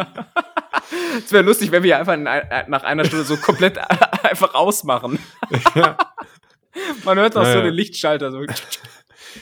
Es 1.17 1.33
wäre 1.33 1.45
lustig, 1.45 1.71
wenn 1.71 1.83
wir 1.83 1.99
einfach 1.99 2.17
nach 2.17 2.83
einer 2.83 3.05
Stunde 3.05 3.25
so 3.25 3.37
komplett 3.37 3.79
einfach 4.25 4.55
ausmachen. 4.55 5.19
Ja. 5.75 5.97
Man 7.05 7.19
hört 7.19 7.37
auch 7.37 7.43
naja. 7.43 7.55
so 7.55 7.63
den 7.63 7.75
Lichtschalter 7.75 8.33
so. 8.33 8.45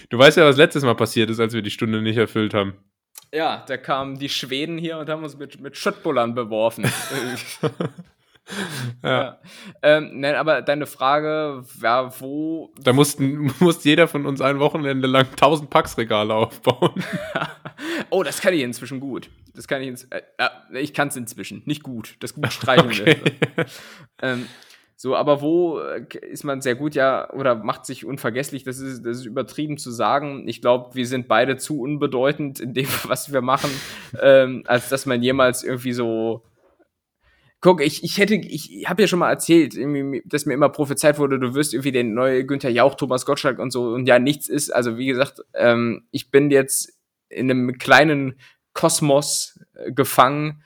Du 0.08 0.18
weißt 0.18 0.36
ja, 0.36 0.44
was 0.44 0.56
letztes 0.56 0.82
Mal 0.84 0.94
passiert 0.94 1.30
ist, 1.30 1.40
als 1.40 1.54
wir 1.54 1.62
die 1.62 1.70
Stunde 1.70 2.02
nicht 2.02 2.16
erfüllt 2.16 2.54
haben. 2.54 2.74
Ja, 3.34 3.64
da 3.66 3.78
kamen 3.78 4.18
die 4.18 4.28
Schweden 4.28 4.76
hier 4.76 4.98
und 4.98 5.08
haben 5.08 5.22
uns 5.22 5.38
mit, 5.38 5.58
mit 5.60 5.76
Schöttbullern 5.76 6.34
beworfen. 6.34 6.84
ja. 9.02 9.10
ja. 9.10 9.40
Ähm, 9.82 10.20
nein, 10.20 10.34
aber 10.34 10.60
deine 10.60 10.84
Frage, 10.86 11.64
ja, 11.82 12.20
wo. 12.20 12.74
Da 12.78 12.92
mussten, 12.92 13.52
muss 13.60 13.84
jeder 13.84 14.06
von 14.06 14.26
uns 14.26 14.42
ein 14.42 14.58
Wochenende 14.58 15.08
lang 15.08 15.28
1000 15.30 15.70
Packsregale 15.70 16.34
aufbauen. 16.34 17.02
oh, 18.10 18.22
das 18.22 18.42
kann 18.42 18.52
ich 18.52 18.60
inzwischen 18.60 19.00
gut. 19.00 19.30
Das 19.54 19.66
kann 19.66 19.80
ich 19.80 19.88
ins, 19.88 20.04
äh, 20.04 20.20
ich 20.74 20.92
kann 20.92 21.08
es 21.08 21.16
inzwischen. 21.16 21.62
Nicht 21.64 21.82
gut. 21.82 22.16
Das 22.20 22.34
gut 22.34 22.52
streichen 22.52 22.90
okay. 22.90 23.16
ähm, 24.20 24.46
so, 25.02 25.16
aber 25.16 25.40
wo 25.40 25.80
äh, 25.80 26.04
ist 26.30 26.44
man 26.44 26.60
sehr 26.60 26.76
gut, 26.76 26.94
ja, 26.94 27.28
oder 27.32 27.56
macht 27.56 27.86
sich 27.86 28.04
unvergesslich? 28.04 28.62
Das 28.62 28.78
ist, 28.78 29.04
das 29.04 29.16
ist 29.16 29.26
übertrieben 29.26 29.76
zu 29.76 29.90
sagen. 29.90 30.46
Ich 30.46 30.60
glaube, 30.60 30.94
wir 30.94 31.08
sind 31.08 31.26
beide 31.26 31.56
zu 31.56 31.80
unbedeutend 31.80 32.60
in 32.60 32.72
dem, 32.72 32.86
was 33.08 33.32
wir 33.32 33.40
machen, 33.40 33.68
ähm, 34.22 34.62
als 34.64 34.90
dass 34.90 35.04
man 35.04 35.20
jemals 35.20 35.64
irgendwie 35.64 35.92
so. 35.92 36.44
Guck, 37.60 37.84
ich, 37.84 38.04
ich 38.04 38.18
hätte, 38.18 38.36
ich 38.36 38.84
habe 38.86 39.02
ja 39.02 39.08
schon 39.08 39.18
mal 39.18 39.30
erzählt, 39.30 39.74
dass 40.24 40.46
mir 40.46 40.54
immer 40.54 40.68
prophezeit 40.68 41.18
wurde, 41.18 41.40
du 41.40 41.52
wirst 41.56 41.74
irgendwie 41.74 41.90
der 41.90 42.04
neue 42.04 42.46
Günther 42.46 42.70
Jauch, 42.70 42.94
Thomas 42.94 43.26
Gottschalk 43.26 43.58
und 43.58 43.72
so, 43.72 43.94
und 43.94 44.06
ja, 44.06 44.20
nichts 44.20 44.48
ist. 44.48 44.70
Also, 44.70 44.98
wie 44.98 45.06
gesagt, 45.06 45.40
ähm, 45.54 46.06
ich 46.12 46.30
bin 46.30 46.52
jetzt 46.52 46.96
in 47.28 47.50
einem 47.50 47.76
kleinen 47.76 48.38
Kosmos 48.72 49.58
äh, 49.74 49.90
gefangen 49.90 50.62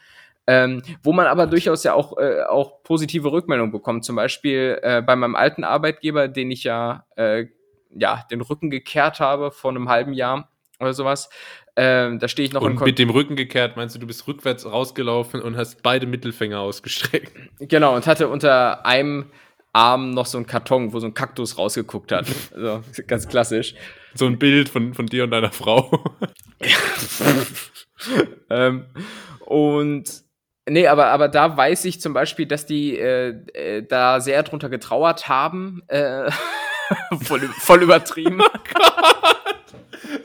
ähm, 0.46 0.82
wo 1.02 1.12
man 1.12 1.26
aber 1.26 1.46
durchaus 1.46 1.82
ja 1.84 1.94
auch, 1.94 2.16
äh, 2.18 2.42
auch 2.42 2.82
positive 2.82 3.32
Rückmeldungen 3.32 3.72
bekommt. 3.72 4.04
Zum 4.04 4.16
Beispiel 4.16 4.78
äh, 4.82 5.02
bei 5.02 5.16
meinem 5.16 5.34
alten 5.34 5.64
Arbeitgeber, 5.64 6.28
den 6.28 6.50
ich 6.50 6.64
ja, 6.64 7.04
äh, 7.16 7.46
ja 7.90 8.24
den 8.30 8.40
Rücken 8.40 8.70
gekehrt 8.70 9.20
habe 9.20 9.50
vor 9.50 9.70
einem 9.70 9.88
halben 9.88 10.12
Jahr 10.12 10.50
oder 10.78 10.94
sowas. 10.94 11.30
Ähm, 11.78 12.18
da 12.18 12.28
stehe 12.28 12.46
ich 12.46 12.54
noch 12.54 12.62
und 12.62 12.80
mit 12.80 12.98
dem 12.98 13.10
Rücken 13.10 13.36
gekehrt 13.36 13.76
meinst 13.76 13.94
du, 13.94 13.98
du 13.98 14.06
bist 14.06 14.26
rückwärts 14.26 14.64
rausgelaufen 14.64 15.42
und 15.42 15.56
hast 15.56 15.82
beide 15.82 16.06
Mittelfinger 16.06 16.60
ausgestreckt. 16.60 17.32
Genau, 17.58 17.94
und 17.94 18.06
hatte 18.06 18.28
unter 18.28 18.86
einem 18.86 19.26
Arm 19.74 20.12
noch 20.12 20.24
so 20.24 20.38
einen 20.38 20.46
Karton, 20.46 20.94
wo 20.94 21.00
so 21.00 21.06
ein 21.06 21.12
Kaktus 21.12 21.58
rausgeguckt 21.58 22.12
hat. 22.12 22.26
also, 22.54 22.82
ganz 23.06 23.28
klassisch. 23.28 23.74
So 24.14 24.26
ein 24.26 24.38
Bild 24.38 24.70
von, 24.70 24.94
von 24.94 25.04
dir 25.06 25.24
und 25.24 25.30
deiner 25.30 25.52
Frau. 25.52 26.02
ähm, 28.50 28.86
und 29.40 30.25
Nee, 30.68 30.88
aber, 30.88 31.06
aber 31.06 31.28
da 31.28 31.56
weiß 31.56 31.84
ich 31.84 32.00
zum 32.00 32.12
Beispiel, 32.12 32.46
dass 32.46 32.66
die 32.66 32.98
äh, 32.98 33.36
äh, 33.54 33.82
da 33.82 34.20
sehr 34.20 34.42
drunter 34.42 34.68
getrauert 34.68 35.28
haben. 35.28 35.82
Äh, 35.86 36.30
voll, 37.22 37.48
voll 37.60 37.82
übertrieben. 37.82 38.42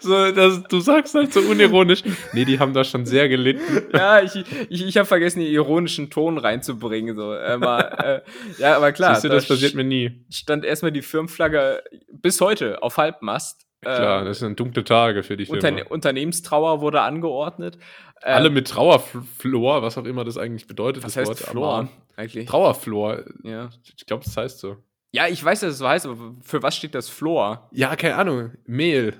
Oh 0.03 0.07
so, 0.07 0.31
das, 0.31 0.63
du 0.63 0.79
sagst 0.79 1.15
halt 1.15 1.33
so 1.33 1.41
unironisch. 1.41 2.03
Nee, 2.33 2.45
die 2.45 2.59
haben 2.59 2.73
da 2.73 2.83
schon 2.83 3.05
sehr 3.05 3.29
gelitten. 3.29 3.83
ja, 3.93 4.21
ich, 4.21 4.35
ich, 4.69 4.85
ich 4.85 4.97
habe 4.97 5.05
vergessen, 5.05 5.39
den 5.39 5.51
ironischen 5.51 6.09
Ton 6.09 6.37
reinzubringen. 6.37 7.15
So. 7.15 7.33
Aber, 7.33 7.99
äh, 7.99 8.21
ja, 8.57 8.77
aber 8.77 8.91
klar. 8.91 9.15
Siehst 9.15 9.25
du, 9.25 9.29
das 9.29 9.47
passiert 9.47 9.75
mir 9.75 9.83
nie. 9.83 10.23
Stand 10.29 10.65
erstmal 10.65 10.91
die 10.91 11.01
Firmenflagge 11.01 11.83
bis 12.11 12.41
heute 12.41 12.81
auf 12.81 12.97
Halbmast. 12.97 13.67
Klar, 13.81 14.25
das 14.25 14.39
sind 14.39 14.59
dunkle 14.59 14.83
Tage 14.83 15.23
für 15.23 15.35
Firma. 15.35 15.53
Unterne 15.53 15.85
Unternehmenstrauer 15.85 16.81
wurde 16.81 17.01
angeordnet. 17.01 17.77
Ähm, 18.23 18.35
Alle 18.35 18.49
mit 18.51 18.67
Trauerflor, 18.67 19.81
was 19.81 19.97
auch 19.97 20.05
immer 20.05 20.23
das 20.23 20.37
eigentlich 20.37 20.67
bedeutet. 20.67 21.03
Was 21.03 21.17
heißt 21.17 21.27
Wort, 21.27 21.39
Flor 21.39 21.89
eigentlich? 22.15 22.47
Trauerflor. 22.47 23.23
Ja. 23.43 23.69
Ich 23.97 24.05
glaube, 24.05 24.23
das 24.23 24.37
heißt 24.37 24.59
so. 24.59 24.77
Ja, 25.11 25.27
ich 25.27 25.43
weiß, 25.43 25.61
dass 25.61 25.71
es 25.71 25.77
so 25.79 25.87
heißt, 25.87 26.05
aber 26.05 26.35
für 26.41 26.61
was 26.61 26.75
steht 26.75 26.93
das 26.93 27.09
Flor? 27.09 27.67
Ja, 27.71 27.95
keine 27.95 28.15
Ahnung. 28.15 28.51
Mehl. 28.65 29.15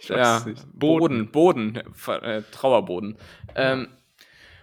Ich 0.00 0.10
weiß 0.10 0.16
ja, 0.16 0.42
nicht. 0.48 0.66
Boden, 0.72 1.30
Boden, 1.30 1.74
Boden 1.74 2.22
äh, 2.22 2.42
Trauerboden. 2.50 3.16
Ähm, 3.54 3.88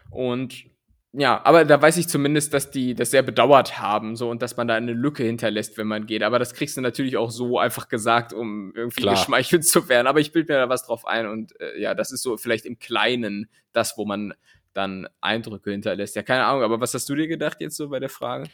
und 0.09 0.65
ja, 1.12 1.41
aber 1.43 1.66
da 1.66 1.82
weiß 1.82 1.97
ich 1.97 2.07
zumindest, 2.07 2.53
dass 2.53 2.70
die 2.70 2.93
das 2.93 3.10
sehr 3.10 3.24
bedauert 3.24 3.80
haben, 3.80 4.16
so 4.16 4.30
und 4.30 4.43
dass 4.43 4.57
man 4.57 4.68
da 4.68 4.76
eine 4.76 4.93
Lücke 4.93 5.24
hinterlässt, 5.24 5.78
wenn 5.78 5.88
man 5.88 6.05
geht. 6.05 6.22
Aber 6.22 6.38
das 6.38 6.53
kriegst 6.53 6.78
du 6.78 6.82
natürlich 6.82 7.18
auch 7.18 7.32
so 7.32 7.57
einfach 7.57 7.88
gesagt, 7.88 8.32
um 8.32 8.72
irgendwie 8.76 9.01
Klar. 9.01 9.16
geschmeichelt 9.16 9.66
zu 9.66 9.89
werden. 9.89 10.05
Aber 10.05 10.20
ich 10.20 10.32
bilde 10.32 10.53
mir 10.53 10.60
da 10.60 10.70
was 10.70 10.86
drauf 10.86 11.07
ein 11.07 11.28
und 11.28 11.60
äh, 11.60 11.82
ja, 11.82 11.95
das 11.95 12.12
ist 12.12 12.22
so 12.22 12.38
vielleicht 12.38 12.66
im 12.66 12.78
Kleinen 12.78 13.49
das, 13.72 13.97
wo 13.97 14.05
man 14.05 14.34
dann 14.74 15.07
Eindrücke 15.20 15.72
hinterlässt. 15.72 16.16
Ja, 16.16 16.22
keine 16.22 16.45
Ahnung, 16.45 16.62
aber 16.62 16.80
was 16.80 16.93
hast 16.93 17.10
du 17.10 17.16
dir 17.16 17.28
gedacht 17.28 17.57
jetzt 17.60 17.76
so 17.76 17.89
bei 17.89 17.99
der 17.99 18.10
Frage? 18.10 18.45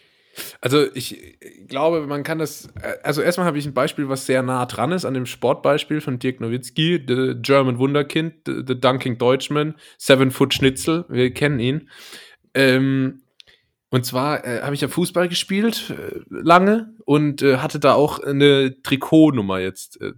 Also 0.61 0.85
ich 0.93 1.37
glaube, 1.67 2.07
man 2.07 2.23
kann 2.23 2.39
das, 2.39 2.69
also 3.03 3.21
erstmal 3.21 3.47
habe 3.47 3.57
ich 3.57 3.65
ein 3.65 3.73
Beispiel, 3.73 4.09
was 4.09 4.25
sehr 4.25 4.43
nah 4.43 4.65
dran 4.65 4.91
ist 4.91 5.05
an 5.05 5.13
dem 5.13 5.25
Sportbeispiel 5.25 6.01
von 6.01 6.19
Dirk 6.19 6.41
Nowitzki, 6.41 7.03
The 7.05 7.35
German 7.41 7.79
Wunderkind, 7.79 8.33
The, 8.45 8.63
the 8.67 8.79
Dunking 8.79 9.17
Deutschman, 9.17 9.75
Seven 9.97 10.31
Foot 10.31 10.53
Schnitzel, 10.53 11.05
wir 11.09 11.33
kennen 11.33 11.59
ihn. 11.59 11.89
Ähm, 12.55 13.21
und 13.89 14.05
zwar 14.05 14.45
äh, 14.45 14.61
habe 14.61 14.73
ich 14.73 14.81
ja 14.81 14.87
Fußball 14.87 15.29
gespielt 15.29 15.91
äh, 15.91 16.19
lange 16.29 16.93
und 17.05 17.41
äh, 17.41 17.57
hatte 17.57 17.79
da 17.79 17.93
auch 17.93 18.19
eine 18.19 18.81
Trikotnummer 18.81 19.59
jetzt 19.59 20.01
äh, 20.01 20.13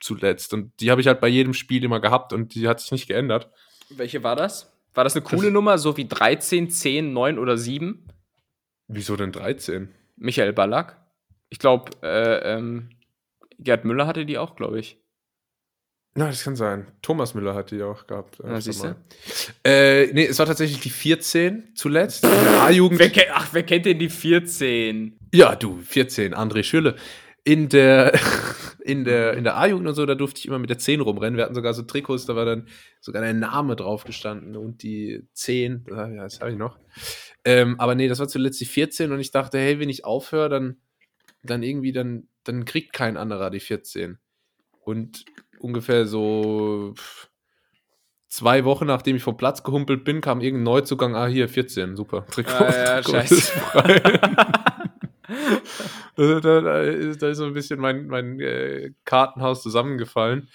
zuletzt. 0.00 0.54
Und 0.54 0.72
die 0.80 0.90
habe 0.90 1.00
ich 1.00 1.06
halt 1.06 1.20
bei 1.20 1.28
jedem 1.28 1.54
Spiel 1.54 1.82
immer 1.82 2.00
gehabt 2.00 2.32
und 2.32 2.54
die 2.54 2.68
hat 2.68 2.80
sich 2.80 2.92
nicht 2.92 3.08
geändert. 3.08 3.50
Welche 3.90 4.22
war 4.22 4.36
das? 4.36 4.72
War 4.94 5.04
das 5.04 5.16
eine 5.16 5.24
coole 5.24 5.46
das 5.48 5.52
Nummer, 5.52 5.78
so 5.78 5.96
wie 5.96 6.06
13, 6.06 6.70
10, 6.70 7.12
9 7.12 7.38
oder 7.38 7.56
7? 7.56 8.06
Wieso 8.88 9.16
denn 9.16 9.32
13? 9.32 9.88
Michael 10.16 10.52
Ballack. 10.52 11.00
Ich 11.48 11.58
glaube, 11.58 11.90
äh, 12.02 12.54
ähm, 12.54 12.90
Gerd 13.58 13.84
Müller 13.84 14.06
hatte 14.06 14.26
die 14.26 14.38
auch, 14.38 14.56
glaube 14.56 14.80
ich. 14.80 15.01
Na, 16.14 16.26
das 16.26 16.44
kann 16.44 16.56
sein. 16.56 16.86
Thomas 17.00 17.32
Müller 17.32 17.54
hat 17.54 17.70
die 17.70 17.82
auch 17.82 18.06
gehabt. 18.06 18.38
Ja, 18.44 18.60
siehst 18.60 18.84
du? 18.84 18.94
Äh, 19.64 20.12
nee, 20.12 20.26
es 20.26 20.38
war 20.38 20.44
tatsächlich 20.44 20.80
die 20.80 20.90
14 20.90 21.70
zuletzt. 21.74 22.24
A-Jugend. 22.26 23.00
Ach, 23.32 23.48
wer 23.52 23.62
kennt 23.62 23.86
denn 23.86 23.98
die 23.98 24.10
14? 24.10 25.18
Ja, 25.32 25.56
du, 25.56 25.80
14, 25.80 26.34
André 26.34 26.64
Schülle. 26.64 26.96
In 27.44 27.70
der, 27.70 28.12
in 28.84 29.04
der, 29.04 29.34
in 29.38 29.44
der 29.44 29.56
A-Jugend 29.56 29.88
und 29.88 29.94
so, 29.94 30.04
da 30.04 30.14
durfte 30.14 30.40
ich 30.40 30.46
immer 30.46 30.58
mit 30.58 30.68
der 30.68 30.78
10 30.78 31.00
rumrennen. 31.00 31.38
Wir 31.38 31.44
hatten 31.44 31.54
sogar 31.54 31.72
so 31.72 31.82
Trikots, 31.82 32.26
da 32.26 32.36
war 32.36 32.44
dann 32.44 32.68
sogar 33.00 33.22
dein 33.22 33.38
Name 33.38 33.74
drauf 33.74 34.04
gestanden 34.04 34.54
und 34.54 34.82
die 34.82 35.26
10, 35.32 35.86
ja, 35.88 36.08
das 36.08 36.40
habe 36.40 36.52
ich 36.52 36.58
noch. 36.58 36.78
Ähm, 37.46 37.80
aber 37.80 37.94
nee, 37.94 38.08
das 38.08 38.18
war 38.18 38.28
zuletzt 38.28 38.60
die 38.60 38.66
14 38.66 39.12
und 39.12 39.18
ich 39.18 39.30
dachte, 39.30 39.58
hey, 39.58 39.80
wenn 39.80 39.88
ich 39.88 40.04
aufhöre, 40.04 40.50
dann, 40.50 40.76
dann 41.42 41.62
irgendwie, 41.62 41.92
dann, 41.92 42.28
dann 42.44 42.66
kriegt 42.66 42.92
kein 42.92 43.16
anderer 43.16 43.48
die 43.50 43.60
14. 43.60 44.18
Und 44.84 45.24
ungefähr 45.62 46.06
so 46.06 46.94
zwei 48.32 48.64
Wochen 48.64 48.86
nachdem 48.86 49.16
ich 49.16 49.22
vom 49.22 49.36
Platz 49.36 49.62
gehumpelt 49.62 50.04
bin, 50.04 50.22
kam 50.22 50.40
irgendein 50.40 50.64
Neuzugang, 50.64 51.14
ah, 51.14 51.26
hier, 51.26 51.48
14, 51.48 51.96
super. 51.96 52.26
Trikot, 52.26 52.64
ah, 52.64 52.72
ja, 52.72 53.02
scheiße. 53.08 53.34
ist 53.34 53.50
frei. 53.50 53.98
da, 56.16 56.40
da, 56.40 56.60
da, 56.60 56.80
ist, 56.80 57.22
da, 57.22 57.28
ist, 57.28 57.38
so 57.38 57.44
ein 57.44 57.52
bisschen 57.52 57.78
mein, 57.78 58.06
mein 58.06 58.40
äh, 58.40 58.92
Kartenhaus 59.04 59.62
zusammengefallen. 59.62 60.48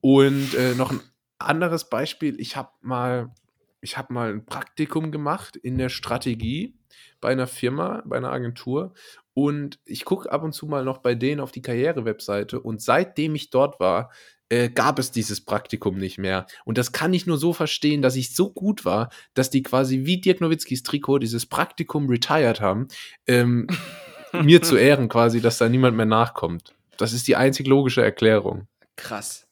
Und 0.00 0.54
äh, 0.54 0.76
noch 0.76 0.92
ein 0.92 1.00
anderes 1.40 1.88
Beispiel, 1.88 2.38
ich 2.40 2.56
habe 2.56 2.70
mal, 2.80 3.34
ich 3.80 3.98
habe 3.98 4.12
mal 4.12 4.30
ein 4.32 4.46
Praktikum 4.46 5.10
gemacht 5.10 5.56
in 5.56 5.78
der 5.78 5.88
Strategie 5.88 6.78
bei 7.20 7.30
einer 7.30 7.48
Firma, 7.48 8.04
bei 8.06 8.18
einer 8.18 8.30
Agentur. 8.30 8.94
Und 9.34 9.80
ich 9.84 10.04
gucke 10.04 10.30
ab 10.30 10.44
und 10.44 10.52
zu 10.52 10.66
mal 10.66 10.84
noch 10.84 10.98
bei 10.98 11.16
denen 11.16 11.40
auf 11.40 11.50
die 11.50 11.60
Karriere-Webseite. 11.60 12.60
Und 12.60 12.80
seitdem 12.80 13.34
ich 13.34 13.50
dort 13.50 13.80
war, 13.80 14.10
äh, 14.48 14.68
gab 14.68 14.98
es 14.98 15.10
dieses 15.10 15.40
Praktikum 15.40 15.98
nicht 15.98 16.18
mehr. 16.18 16.46
Und 16.64 16.78
das 16.78 16.92
kann 16.92 17.12
ich 17.12 17.26
nur 17.26 17.38
so 17.38 17.52
verstehen, 17.52 18.02
dass 18.02 18.16
ich 18.16 18.34
so 18.34 18.50
gut 18.50 18.84
war, 18.84 19.10
dass 19.34 19.50
die 19.50 19.62
quasi 19.62 20.04
wie 20.04 20.20
Dirk 20.20 20.40
Nowitzkis 20.40 20.82
Trikot 20.82 21.18
dieses 21.18 21.46
Praktikum 21.46 22.08
retired 22.08 22.60
haben, 22.60 22.88
ähm, 23.26 23.66
mir 24.32 24.62
zu 24.62 24.76
Ehren 24.76 25.08
quasi, 25.08 25.40
dass 25.40 25.58
da 25.58 25.68
niemand 25.68 25.96
mehr 25.96 26.06
nachkommt. 26.06 26.74
Das 26.96 27.12
ist 27.12 27.28
die 27.28 27.36
einzig 27.36 27.66
logische 27.66 28.02
Erklärung. 28.02 28.66
Krass. 28.96 29.46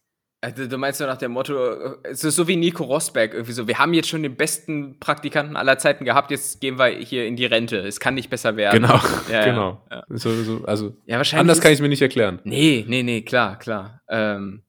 Also, 0.45 0.67
du 0.67 0.77
meinst 0.77 0.99
so 0.99 1.07
nach 1.07 1.17
dem 1.17 1.33
Motto, 1.33 1.57
es 2.03 2.23
ist 2.23 2.37
so 2.37 2.47
wie 2.47 2.57
Nico 2.57 2.85
Rosberg, 2.85 3.33
irgendwie 3.33 3.53
so, 3.53 3.67
wir 3.67 3.79
haben 3.79 3.95
jetzt 3.95 4.11
schon 4.11 4.23
den 4.23 4.37
besten 4.37 5.01
Praktikanten 5.01 5.57
aller 5.57 5.79
Zeiten 5.79 6.05
gehabt, 6.05 6.31
jetzt 6.31 6.61
gehen 6.61 6.79
wir 6.79 6.89
hier 6.89 7.25
in 7.25 7.37
die 7.37 7.47
Rente. 7.47 7.79
Es 7.79 7.99
kann 7.99 8.13
nicht 8.13 8.29
besser 8.29 8.55
werden. 8.55 8.83
Genau, 8.83 9.01
ja, 9.33 9.45
genau. 9.47 9.83
Ja. 9.91 10.05
So, 10.11 10.35
so, 10.43 10.65
also, 10.67 10.95
ja, 11.07 11.23
anders 11.33 11.63
kann 11.63 11.73
ich 11.73 11.79
es 11.79 11.81
mir 11.81 11.89
nicht 11.89 12.03
erklären. 12.03 12.41
Nee, 12.45 12.85
nee, 12.87 13.03
nee, 13.03 13.23
klar, 13.23 13.59
klar. 13.59 14.03
Ähm, 14.07 14.64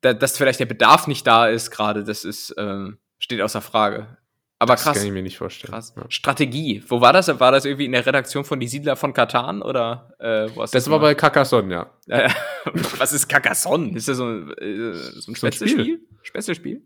da, 0.00 0.14
dass 0.14 0.36
vielleicht 0.36 0.60
der 0.60 0.66
Bedarf 0.66 1.06
nicht 1.06 1.26
da 1.26 1.48
ist 1.48 1.70
gerade, 1.70 2.04
das 2.04 2.24
ist, 2.24 2.54
ähm, 2.58 2.98
steht 3.18 3.40
außer 3.40 3.60
Frage. 3.60 4.18
Aber 4.60 4.74
das 4.74 4.82
krass. 4.82 4.96
kann 4.96 5.06
ich 5.06 5.12
mir 5.12 5.22
nicht 5.22 5.38
vorstellen. 5.38 5.72
Krass. 5.72 5.94
Ja. 5.96 6.04
Strategie. 6.08 6.82
Wo 6.88 7.00
war 7.00 7.12
das? 7.12 7.28
War 7.38 7.52
das 7.52 7.64
irgendwie 7.64 7.84
in 7.84 7.92
der 7.92 8.04
Redaktion 8.04 8.44
von 8.44 8.58
Die 8.58 8.66
Siedler 8.66 8.96
von 8.96 9.12
Katan 9.12 9.62
oder 9.62 10.14
äh, 10.18 10.48
wo 10.54 10.62
hast 10.62 10.74
Das, 10.74 10.84
das 10.84 10.90
war 10.90 10.98
bei 10.98 11.14
Carcassonne, 11.14 11.72
ja. 11.72 11.92
Was 12.98 13.12
ist 13.12 13.28
Carcassonne? 13.28 13.96
Ist 13.96 14.08
das 14.08 14.16
so 14.16 14.24
ein, 14.24 14.50
äh, 14.58 14.94
so 14.94 15.30
ein 15.30 15.36
Spätzlespiel? 15.36 16.00
Spätzlespiel? 16.22 16.82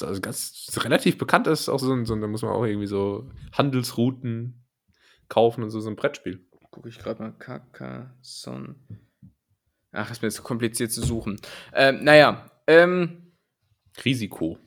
Also 0.00 0.20
ganz 0.20 0.66
relativ 0.78 1.18
bekannt 1.18 1.46
ist 1.46 1.68
auch 1.68 1.78
so 1.78 1.92
ein, 1.92 2.04
so 2.04 2.14
ein, 2.14 2.20
da 2.20 2.26
muss 2.26 2.42
man 2.42 2.50
auch 2.50 2.64
irgendwie 2.64 2.88
so 2.88 3.30
Handelsrouten 3.52 4.66
kaufen 5.28 5.62
und 5.62 5.70
so, 5.70 5.78
so 5.80 5.88
ein 5.88 5.94
Brettspiel. 5.94 6.44
Gucke 6.72 6.88
ich 6.88 6.98
gerade 6.98 7.22
mal. 7.22 7.32
Carcassonne. 7.38 8.74
Ach, 9.92 10.10
ist 10.10 10.22
mir 10.22 10.28
jetzt 10.28 10.42
kompliziert 10.42 10.92
zu 10.92 11.02
suchen. 11.02 11.40
Ähm, 11.74 12.04
naja, 12.04 12.50
ähm. 12.66 13.32
Risiko. 14.04 14.58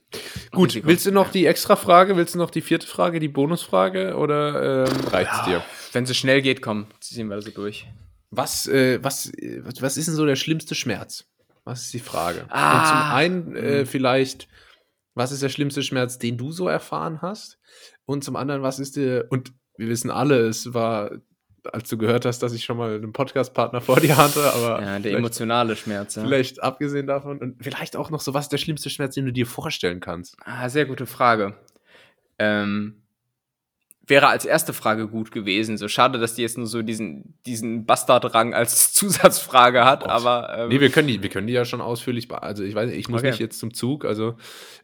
Gut, 0.52 0.70
Risiko. 0.70 0.88
willst 0.88 1.06
du 1.06 1.12
noch 1.12 1.32
die 1.32 1.46
extra 1.46 1.76
Frage? 1.76 2.18
Willst 2.18 2.36
du 2.36 2.40
noch 2.40 2.50
die 2.50 2.62
vierte 2.62 2.88
Frage, 2.88 3.20
die 3.20 3.30
Bonusfrage 3.30 4.16
oder 4.18 4.88
ähm, 4.88 5.08
reicht's 5.08 5.38
ja, 5.38 5.46
dir? 5.46 5.64
Wenn 5.94 6.04
es 6.04 6.18
schnell 6.18 6.42
geht, 6.42 6.62
komm, 6.62 6.88
ziehen 7.00 7.28
wir 7.30 7.42
so 7.42 7.52
durch. 7.52 7.88
Was, 8.30 8.68
äh, 8.68 9.04
was, 9.04 9.32
was 9.80 9.98
ist 9.98 10.08
denn 10.08 10.16
so 10.16 10.26
der 10.26 10.36
schlimmste 10.36 10.76
Schmerz? 10.76 11.26
Was 11.64 11.84
ist 11.84 11.94
die 11.94 12.00
Frage? 12.00 12.46
Ah. 12.50 12.80
Und 12.80 12.88
zum 12.88 12.98
einen 13.16 13.56
äh, 13.56 13.80
hm. 13.80 13.86
vielleicht, 13.86 14.48
was 15.14 15.32
ist 15.32 15.44
der 15.44 15.50
schlimmste 15.50 15.84
Schmerz, 15.84 16.18
den 16.18 16.38
du 16.38 16.52
so 16.52 16.68
erfahren 16.68 17.22
hast? 17.22 17.60
Und 18.06 18.24
zum 18.24 18.36
anderen, 18.36 18.64
was 18.64 18.80
ist 18.80 18.96
der, 18.96 19.32
und 19.32 19.54
wir 19.78 19.88
wissen 19.88 20.10
alle, 20.10 20.48
es 20.48 20.74
war 20.74 21.12
als 21.72 21.90
du 21.90 21.98
gehört 21.98 22.26
hast, 22.26 22.40
dass 22.40 22.54
ich 22.54 22.64
schon 22.64 22.78
mal 22.78 22.96
einen 22.96 23.14
Podcast-Partner 23.14 23.82
vor 23.82 24.00
dir 24.00 24.18
hatte, 24.18 24.54
aber. 24.54 24.82
Ja, 24.82 25.00
der 25.00 25.18
emotionale 25.18 25.76
Schmerz, 25.76 26.16
ja. 26.16 26.24
Vielleicht 26.24 26.62
abgesehen 26.62 27.08
davon 27.08 27.40
und 27.40 27.64
vielleicht 27.64 27.96
auch 27.96 28.10
noch 28.10 28.22
so, 28.22 28.34
was 28.34 28.50
der 28.50 28.58
schlimmste 28.58 28.90
Schmerz, 28.90 29.16
den 29.16 29.26
du 29.26 29.34
dir 29.34 29.46
vorstellen 29.46 30.00
kannst? 30.00 30.36
Ah, 30.44 30.70
sehr 30.70 30.86
gute 30.86 31.06
Frage. 31.06 31.56
Ähm, 32.40 33.02
wäre 34.08 34.28
als 34.28 34.46
erste 34.46 34.74
Frage 34.74 35.08
gut 35.08 35.32
gewesen. 35.32 35.78
So 35.78 35.88
schade, 35.88 36.20
dass 36.20 36.36
die 36.36 36.42
jetzt 36.42 36.58
nur 36.58 36.68
so 36.68 36.82
diesen, 36.82 37.36
diesen 37.46 37.86
Bastardrang 37.86 38.54
als 38.54 38.94
Zusatzfrage 38.94 39.86
hat, 39.86 40.04
oh. 40.04 40.10
aber. 40.10 40.56
Ähm, 40.58 40.70
nee, 40.70 40.80
wir 40.80 40.90
können 40.90 41.08
die, 41.08 41.22
wir 41.22 41.30
können 41.30 41.48
die 41.48 41.54
ja 41.54 41.66
schon 41.66 41.82
ausführlich, 41.82 42.32
also 42.32 42.64
ich 42.64 42.76
weiß 42.76 42.90
nicht, 42.90 43.00
ich 43.00 43.10
muss 43.10 43.22
okay. 43.22 43.32
nicht 43.32 43.40
jetzt 43.40 43.60
zum 43.60 43.74
Zug, 43.74 44.06
also. 44.06 44.36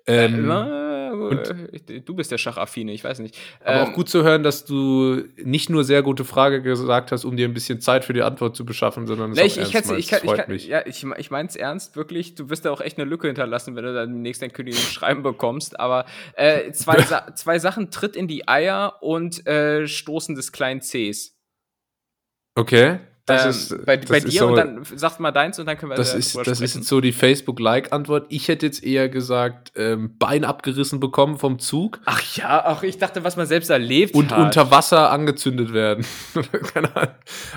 Ähm, 0.05 0.49
äh, 0.49 0.86
und, 1.25 2.07
du 2.07 2.15
bist 2.15 2.31
der 2.31 2.37
Schachaffine, 2.37 2.91
ich 2.91 3.03
weiß 3.03 3.19
nicht. 3.19 3.37
Aber 3.63 3.81
ähm, 3.81 3.87
auch 3.87 3.93
gut 3.93 4.09
zu 4.09 4.23
hören, 4.23 4.43
dass 4.43 4.65
du 4.65 5.23
nicht 5.43 5.69
nur 5.69 5.83
sehr 5.83 6.03
gute 6.03 6.25
Frage 6.25 6.61
gesagt 6.61 7.11
hast, 7.11 7.25
um 7.25 7.35
dir 7.35 7.47
ein 7.47 7.53
bisschen 7.53 7.81
Zeit 7.81 8.05
für 8.05 8.13
die 8.13 8.21
Antwort 8.21 8.55
zu 8.55 8.65
beschaffen, 8.65 9.07
sondern 9.07 9.31
es 9.31 9.39
ich, 9.39 9.57
ich, 9.57 9.73
ich, 9.73 9.91
ich, 9.91 10.07
kann, 10.07 10.19
freut 10.19 10.47
mich. 10.47 10.67
Ja, 10.67 10.85
ich, 10.85 11.05
ich 11.17 11.31
meine 11.31 11.49
es 11.49 11.55
ernst, 11.55 11.95
wirklich. 11.95 12.35
Du 12.35 12.49
wirst 12.49 12.65
da 12.65 12.71
auch 12.71 12.81
echt 12.81 12.97
eine 12.97 13.09
Lücke 13.09 13.27
hinterlassen, 13.27 13.75
wenn 13.75 13.83
du 13.83 13.93
dann 13.93 14.13
demnächst 14.13 14.41
dein 14.41 14.53
Kündigungsschreiben 14.53 15.23
bekommst. 15.23 15.79
Aber 15.79 16.05
äh, 16.33 16.71
zwei, 16.71 17.01
Sa 17.01 17.27
zwei 17.35 17.59
Sachen, 17.59 17.91
Tritt 17.91 18.15
in 18.15 18.27
die 18.27 18.47
Eier 18.47 18.97
und 19.01 19.45
äh, 19.47 19.87
Stoßen 19.87 20.35
des 20.35 20.51
kleinen 20.51 20.81
Cs. 20.81 21.35
Okay. 22.55 22.99
Das 23.27 23.43
ähm, 23.43 23.49
ist, 23.49 23.85
bei, 23.85 23.97
das 23.97 24.09
bei 24.09 24.19
dir 24.21 24.39
so, 24.39 24.47
und 24.47 24.55
dann 24.55 24.85
sagst 24.95 25.19
mal 25.19 25.31
deins 25.31 25.59
und 25.59 25.65
dann 25.65 25.77
können 25.77 25.91
wir 25.91 25.97
Das, 25.97 26.15
ist, 26.15 26.33
das 26.47 26.61
ist 26.61 26.75
jetzt 26.75 26.87
so 26.87 27.01
die 27.01 27.11
Facebook-Like-Antwort. 27.11 28.25
Ich 28.29 28.47
hätte 28.47 28.65
jetzt 28.65 28.81
eher 28.81 29.09
gesagt, 29.09 29.73
ähm, 29.75 30.17
Bein 30.17 30.45
abgerissen 30.45 31.01
bekommen 31.01 31.37
vom 31.37 31.59
Zug. 31.59 31.99
Ach 32.05 32.21
ja, 32.37 32.63
ach, 32.65 32.83
ich 32.83 32.97
dachte, 32.97 33.25
was 33.25 33.35
man 33.35 33.45
selbst 33.45 33.69
erlebt 33.69 34.15
und 34.15 34.31
hat. 34.31 34.37
Und 34.37 34.45
unter 34.45 34.71
Wasser 34.71 35.11
angezündet 35.11 35.73
werden. 35.73 36.05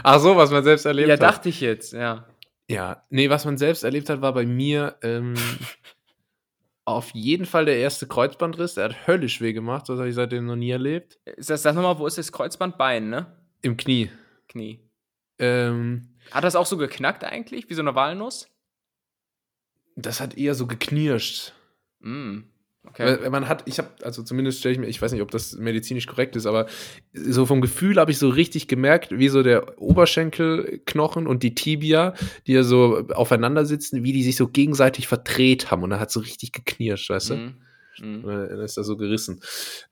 ach 0.02 0.18
so, 0.18 0.36
was 0.36 0.50
man 0.50 0.64
selbst 0.64 0.86
erlebt 0.86 1.06
ja, 1.06 1.14
hat. 1.14 1.20
Ja, 1.22 1.30
dachte 1.30 1.48
ich 1.48 1.60
jetzt, 1.60 1.92
ja. 1.92 2.26
Ja, 2.68 3.04
nee, 3.08 3.30
was 3.30 3.44
man 3.44 3.56
selbst 3.56 3.84
erlebt 3.84 4.10
hat, 4.10 4.22
war 4.22 4.34
bei 4.34 4.46
mir 4.46 4.96
ähm, 5.02 5.34
auf 6.84 7.10
jeden 7.14 7.46
Fall 7.46 7.64
der 7.64 7.76
erste 7.76 8.08
Kreuzbandriss. 8.08 8.74
Der 8.74 8.86
hat 8.86 9.06
höllisch 9.06 9.40
weh 9.40 9.52
gemacht. 9.52 9.88
Das 9.88 9.98
habe 9.98 10.08
ich 10.08 10.16
seitdem 10.16 10.46
noch 10.46 10.56
nie 10.56 10.70
erlebt. 10.70 11.20
Sag 11.36 11.76
nochmal, 11.76 12.00
wo 12.00 12.08
ist 12.08 12.18
das 12.18 12.32
Kreuzbandbein, 12.32 13.08
ne? 13.08 13.26
Im 13.62 13.76
Knie. 13.76 14.10
Knie. 14.48 14.80
Ähm, 15.41 16.09
hat 16.30 16.45
das 16.45 16.55
auch 16.55 16.66
so 16.66 16.76
geknackt 16.76 17.24
eigentlich, 17.24 17.68
wie 17.68 17.74
so 17.74 17.82
eine 17.82 17.95
Walnuss? 17.95 18.49
Das 19.97 20.20
hat 20.20 20.36
eher 20.36 20.55
so 20.55 20.66
geknirscht. 20.66 21.53
Mm, 22.01 22.41
okay. 22.86 23.28
Man 23.30 23.49
hat, 23.49 23.64
ich 23.66 23.78
habe, 23.78 23.88
also 24.03 24.22
zumindest 24.22 24.61
stelle 24.61 24.74
ich 24.74 24.78
mir, 24.78 24.86
ich 24.86 25.01
weiß 25.01 25.12
nicht, 25.12 25.22
ob 25.22 25.30
das 25.30 25.55
medizinisch 25.55 26.07
korrekt 26.07 26.36
ist, 26.36 26.47
aber 26.47 26.66
so 27.12 27.47
vom 27.47 27.61
Gefühl 27.61 27.97
habe 27.97 28.11
ich 28.11 28.18
so 28.18 28.28
richtig 28.28 28.68
gemerkt, 28.68 29.11
wie 29.18 29.28
so 29.28 29.43
der 29.43 29.80
Oberschenkelknochen 29.80 31.26
und 31.26 31.43
die 31.43 31.55
Tibia, 31.55 32.14
die 32.47 32.53
ja 32.53 32.62
so 32.62 33.09
aufeinander 33.09 33.64
sitzen, 33.64 34.05
wie 34.05 34.12
die 34.12 34.22
sich 34.22 34.36
so 34.36 34.47
gegenseitig 34.47 35.09
verdreht 35.09 35.70
haben 35.70 35.82
und 35.82 35.91
dann 35.91 36.01
hat 36.01 36.11
so 36.11 36.20
richtig 36.20 36.53
geknirscht, 36.53 37.11
weißt 37.11 37.30
du? 37.30 37.34
Mm, 37.36 37.57
mm. 37.99 38.22
Dann 38.22 38.61
ist 38.61 38.76
da 38.76 38.84
so 38.84 38.97
gerissen. 38.97 39.41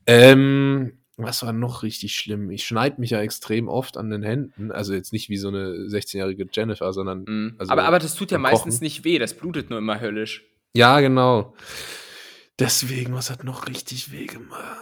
Ähm, 0.07 0.99
was 1.19 1.43
war 1.43 1.53
noch 1.53 1.83
richtig 1.83 2.14
schlimm? 2.14 2.51
Ich 2.51 2.64
schneide 2.64 3.01
mich 3.01 3.11
ja 3.11 3.21
extrem 3.21 3.69
oft 3.69 3.97
an 3.97 4.11
den 4.11 4.23
Händen. 4.23 4.71
Also 4.71 4.95
jetzt 4.95 5.12
nicht 5.12 5.29
wie 5.29 5.37
so 5.37 5.49
eine 5.49 5.89
16-jährige 5.89 6.47
Jennifer, 6.51 6.93
sondern. 6.93 7.25
Mhm. 7.27 7.57
Also 7.59 7.73
aber, 7.73 7.85
aber 7.85 7.99
das 7.99 8.14
tut 8.14 8.31
ja 8.31 8.39
meistens 8.39 8.77
Kochen. 8.77 8.85
nicht 8.85 9.05
weh, 9.05 9.19
das 9.19 9.35
blutet 9.35 9.69
nur 9.71 9.79
immer 9.79 10.01
höllisch. 10.01 10.45
Ja, 10.75 11.01
genau. 11.01 11.55
Deswegen, 12.59 13.14
was 13.14 13.31
hat 13.31 13.45
noch 13.45 13.69
richtig 13.69 14.12
weh 14.12 14.27
gemacht? 14.27 14.77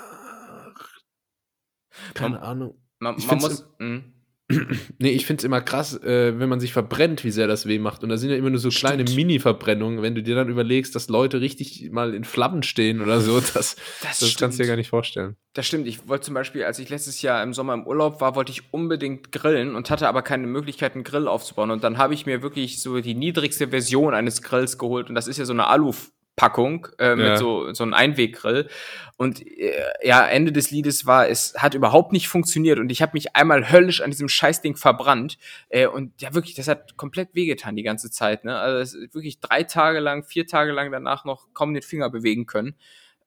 Keine 2.15 2.37
man, 2.37 2.43
Ahnung. 2.43 2.83
Man, 2.99 3.17
man 3.27 3.39
muss. 3.39 3.69
Mh. 3.79 4.03
Nee, 4.99 5.11
ich 5.11 5.27
finde 5.27 5.41
es 5.41 5.45
immer 5.45 5.61
krass, 5.61 6.01
äh, 6.03 6.39
wenn 6.39 6.49
man 6.49 6.61
sich 6.61 6.73
verbrennt, 6.73 7.25
wie 7.25 7.31
sehr 7.31 7.47
das 7.47 7.67
weh 7.67 7.79
macht. 7.79 8.03
Und 8.03 8.11
da 8.11 8.17
sind 8.17 8.31
ja 8.31 8.37
immer 8.37 8.51
nur 8.51 8.59
so 8.59 8.71
Stimmt. 8.71 8.95
kleine 8.95 9.11
Mini-Verbrennungen. 9.11 10.03
Wenn 10.03 10.15
du 10.15 10.23
dir 10.23 10.35
dann 10.35 10.49
überlegst, 10.49 10.95
dass 10.95 11.09
Leute 11.09 11.41
richtig 11.41 11.91
mal 11.91 12.15
in 12.15 12.25
Flammen 12.25 12.63
stehen 12.63 13.01
oder 13.01 13.21
so, 13.21 13.41
das, 13.41 13.77
das, 14.03 14.21
das 14.21 14.37
kannst 14.37 14.59
du 14.59 14.63
dir 14.63 14.69
gar 14.69 14.77
nicht 14.77 14.91
vorstellen. 14.91 15.37
Das 15.53 15.67
stimmt. 15.67 15.87
Ich 15.87 16.09
wollte 16.09 16.27
zum 16.27 16.35
Beispiel, 16.35 16.65
als 16.65 16.79
ich 16.79 16.89
letztes 16.89 17.23
Jahr 17.23 17.43
im 17.43 17.55
Sommer 17.55 17.75
im 17.75 17.87
Urlaub 17.87 18.21
war, 18.21 18.37
wollte 18.37 18.53
ich 18.53 18.73
unbedingt 18.73 19.33
grillen 19.33 19.75
und 19.75 19.91
hatte 19.91 20.09
aber 20.09 20.23
keine 20.23 20.47
Möglichkeit, 20.47 20.95
einen 20.95 21.05
Grill 21.05 21.29
aufzubauen. 21.29 21.71
Und 21.71 21.83
dann 21.83 21.99
habe 21.99 22.15
ich 22.15 22.27
mir 22.27 22.43
wirklich 22.43 22.81
so 22.81 23.01
die 23.01 23.15
niedrigste 23.15 23.69
Version 23.69 24.15
eines 24.15 24.43
Grills 24.43 24.79
geholt. 24.79 25.09
Und 25.09 25.15
das 25.15 25.27
ist 25.29 25.39
ja 25.39 25.45
so 25.45 25.53
eine 25.53 25.67
Alu 25.67 25.93
Packung 26.37 26.87
äh, 26.99 27.17
mit 27.17 27.27
ja. 27.27 27.37
so 27.39 27.73
so 27.73 27.83
einem 27.83 27.95
Einweggrill. 27.95 28.69
Und 29.17 29.45
äh, 29.47 29.73
ja 30.03 30.27
Ende 30.27 30.53
des 30.53 30.71
Liedes 30.71 31.07
war 31.07 31.29
es 31.29 31.55
hat 31.57 31.75
überhaupt 31.75 32.13
nicht 32.13 32.29
funktioniert. 32.29 32.79
Und 32.79 32.93
ich 32.93 33.01
habe 33.01 33.13
mich 33.15 33.35
einmal 33.35 33.73
höllisch 33.73 34.03
an 34.03 34.11
diesem 34.11 34.29
Scheißding 34.29 34.77
verbrannt. 34.77 35.39
Äh, 35.71 35.87
und 35.87 36.21
ja 36.21 36.35
wirklich 36.35 36.55
das 36.55 36.69
hat 36.69 36.97
komplett 36.97 37.35
wehgetan 37.35 37.75
die 37.75 37.83
ganze 37.83 38.11
Zeit 38.11 38.45
ne? 38.45 38.59
Also 38.59 38.99
wirklich 39.13 39.41
drei 39.41 39.63
Tage 39.63 39.99
lang 39.99 40.25
vier 40.25 40.47
Tage 40.47 40.73
lang 40.73 40.93
danach 40.93 41.25
noch 41.25 41.49
kaum 41.55 41.73
den 41.73 41.83
Finger 41.83 42.11
bewegen 42.11 42.47
können. 42.47 42.77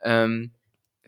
Ähm, 0.02 0.52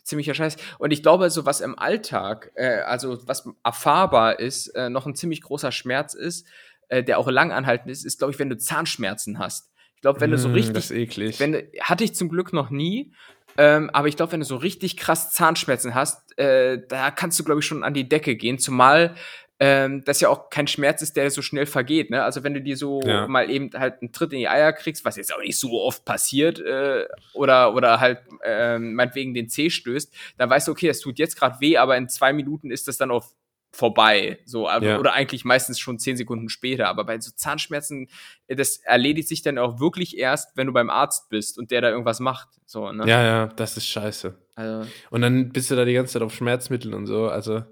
ziemlicher 0.03 0.33
Scheiß. 0.33 0.57
Und 0.79 0.91
ich 0.91 1.03
glaube 1.03 1.29
so 1.29 1.45
was 1.45 1.61
im 1.61 1.77
Alltag 1.77 2.51
äh, 2.55 2.79
also 2.79 3.27
was 3.27 3.47
erfahrbar 3.63 4.39
ist 4.39 4.69
äh, 4.69 4.89
noch 4.89 5.05
ein 5.05 5.15
ziemlich 5.15 5.41
großer 5.43 5.71
Schmerz 5.71 6.15
ist 6.15 6.47
äh, 6.89 7.03
der 7.03 7.19
auch 7.19 7.29
lang 7.29 7.51
anhaltend 7.51 7.91
ist 7.91 8.05
ist 8.05 8.17
glaube 8.17 8.33
ich 8.33 8.39
wenn 8.39 8.49
du 8.49 8.57
Zahnschmerzen 8.57 9.37
hast 9.37 9.70
ich 10.01 10.03
glaube, 10.03 10.19
wenn 10.19 10.31
du 10.31 10.37
so 10.39 10.49
mm, 10.49 10.53
richtig. 10.53 10.73
Das 10.73 10.85
ist 10.85 10.97
eklig. 10.97 11.39
Wenn, 11.39 11.61
hatte 11.79 12.03
ich 12.03 12.15
zum 12.15 12.27
Glück 12.27 12.53
noch 12.53 12.71
nie. 12.71 13.13
Ähm, 13.55 13.91
aber 13.93 14.07
ich 14.07 14.15
glaube, 14.15 14.31
wenn 14.31 14.39
du 14.39 14.47
so 14.47 14.55
richtig 14.55 14.97
krass 14.97 15.31
Zahnschmerzen 15.31 15.93
hast, 15.93 16.35
äh, 16.39 16.81
da 16.87 17.11
kannst 17.11 17.39
du, 17.39 17.43
glaube 17.43 17.59
ich, 17.59 17.67
schon 17.67 17.83
an 17.83 17.93
die 17.93 18.09
Decke 18.09 18.35
gehen. 18.35 18.57
Zumal 18.57 19.13
ähm, 19.59 20.03
das 20.05 20.19
ja 20.21 20.29
auch 20.29 20.49
kein 20.49 20.65
Schmerz 20.65 21.03
ist, 21.03 21.15
der 21.17 21.29
so 21.29 21.43
schnell 21.43 21.67
vergeht. 21.67 22.09
Ne? 22.09 22.23
Also 22.23 22.43
wenn 22.43 22.55
du 22.55 22.61
dir 22.61 22.75
so 22.75 22.99
ja. 23.05 23.27
mal 23.27 23.47
eben 23.51 23.69
halt 23.77 24.01
einen 24.01 24.11
Tritt 24.11 24.33
in 24.33 24.39
die 24.39 24.47
Eier 24.47 24.73
kriegst, 24.73 25.05
was 25.05 25.17
jetzt 25.17 25.31
auch 25.31 25.39
nicht 25.39 25.59
so 25.59 25.79
oft 25.79 26.03
passiert, 26.03 26.59
äh, 26.59 27.05
oder, 27.35 27.75
oder 27.75 27.99
halt 27.99 28.21
äh, 28.43 28.79
meinetwegen 28.79 29.35
den 29.35 29.49
Zeh 29.49 29.69
stößt, 29.69 30.11
dann 30.39 30.49
weißt 30.49 30.67
du, 30.67 30.71
okay, 30.71 30.87
das 30.87 30.99
tut 30.99 31.19
jetzt 31.19 31.37
gerade 31.37 31.59
weh, 31.59 31.77
aber 31.77 31.95
in 31.95 32.09
zwei 32.09 32.33
Minuten 32.33 32.71
ist 32.71 32.87
das 32.87 32.97
dann 32.97 33.11
auf 33.11 33.35
vorbei. 33.71 34.39
So, 34.45 34.67
ja. 34.67 34.99
oder 34.99 35.13
eigentlich 35.13 35.45
meistens 35.45 35.79
schon 35.79 35.97
zehn 35.97 36.17
Sekunden 36.17 36.49
später. 36.49 36.87
Aber 36.87 37.05
bei 37.05 37.19
so 37.19 37.31
Zahnschmerzen, 37.33 38.07
äh, 38.47 38.55
das 38.55 38.77
erledigt 38.77 39.27
sich 39.27 39.41
dann 39.41 39.57
auch 39.57 39.79
wirklich 39.79 40.17
erst, 40.17 40.55
wenn 40.57 40.67
du 40.67 40.73
beim 40.73 40.89
Arzt 40.89 41.29
bist 41.29 41.57
und 41.57 41.71
der 41.71 41.81
da 41.81 41.89
irgendwas 41.89 42.19
macht. 42.19 42.49
So, 42.65 42.91
ne? 42.91 43.07
Ja, 43.07 43.23
ja, 43.23 43.47
das 43.47 43.77
ist 43.77 43.87
scheiße. 43.87 44.35
Also, 44.55 44.89
und 45.09 45.21
dann 45.21 45.49
bist 45.49 45.71
du 45.71 45.75
da 45.75 45.85
die 45.85 45.93
ganze 45.93 46.13
Zeit 46.13 46.21
auf 46.21 46.35
Schmerzmitteln 46.35 46.93
und 46.93 47.07
so. 47.07 47.27
Also, 47.27 47.63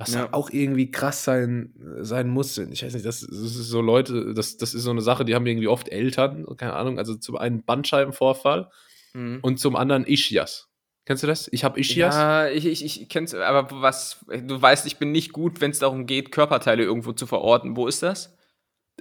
was 0.00 0.14
ja. 0.14 0.28
auch 0.32 0.50
irgendwie 0.50 0.90
krass 0.90 1.24
sein, 1.24 1.74
sein 2.00 2.28
muss. 2.28 2.56
Ich 2.56 2.82
weiß 2.82 2.94
nicht, 2.94 3.04
das, 3.04 3.20
das 3.20 3.38
ist 3.38 3.68
so 3.68 3.82
Leute, 3.82 4.32
das, 4.32 4.56
das 4.56 4.72
ist 4.72 4.84
so 4.84 4.90
eine 4.90 5.02
Sache, 5.02 5.26
die 5.26 5.34
haben 5.34 5.46
irgendwie 5.46 5.68
oft 5.68 5.90
Eltern, 5.90 6.46
keine 6.56 6.72
Ahnung, 6.72 6.98
also 6.98 7.16
zum 7.16 7.36
einen 7.36 7.64
Bandscheibenvorfall 7.64 8.70
mhm. 9.12 9.40
und 9.42 9.60
zum 9.60 9.76
anderen 9.76 10.06
Ischias. 10.06 10.69
Kennst 11.04 11.22
du 11.22 11.26
das? 11.26 11.48
Ich 11.52 11.64
habe 11.64 11.80
Ischias. 11.80 12.14
Ja, 12.14 12.48
ich, 12.48 12.66
ich, 12.66 12.84
ich 12.84 13.08
kenn's, 13.08 13.34
aber 13.34 13.68
was, 13.82 14.24
du 14.28 14.60
weißt, 14.60 14.86
ich 14.86 14.98
bin 14.98 15.12
nicht 15.12 15.32
gut, 15.32 15.60
wenn 15.60 15.70
es 15.70 15.78
darum 15.78 16.06
geht, 16.06 16.30
Körperteile 16.30 16.84
irgendwo 16.84 17.12
zu 17.12 17.26
verorten. 17.26 17.76
Wo 17.76 17.86
ist 17.86 18.02
das? 18.02 18.36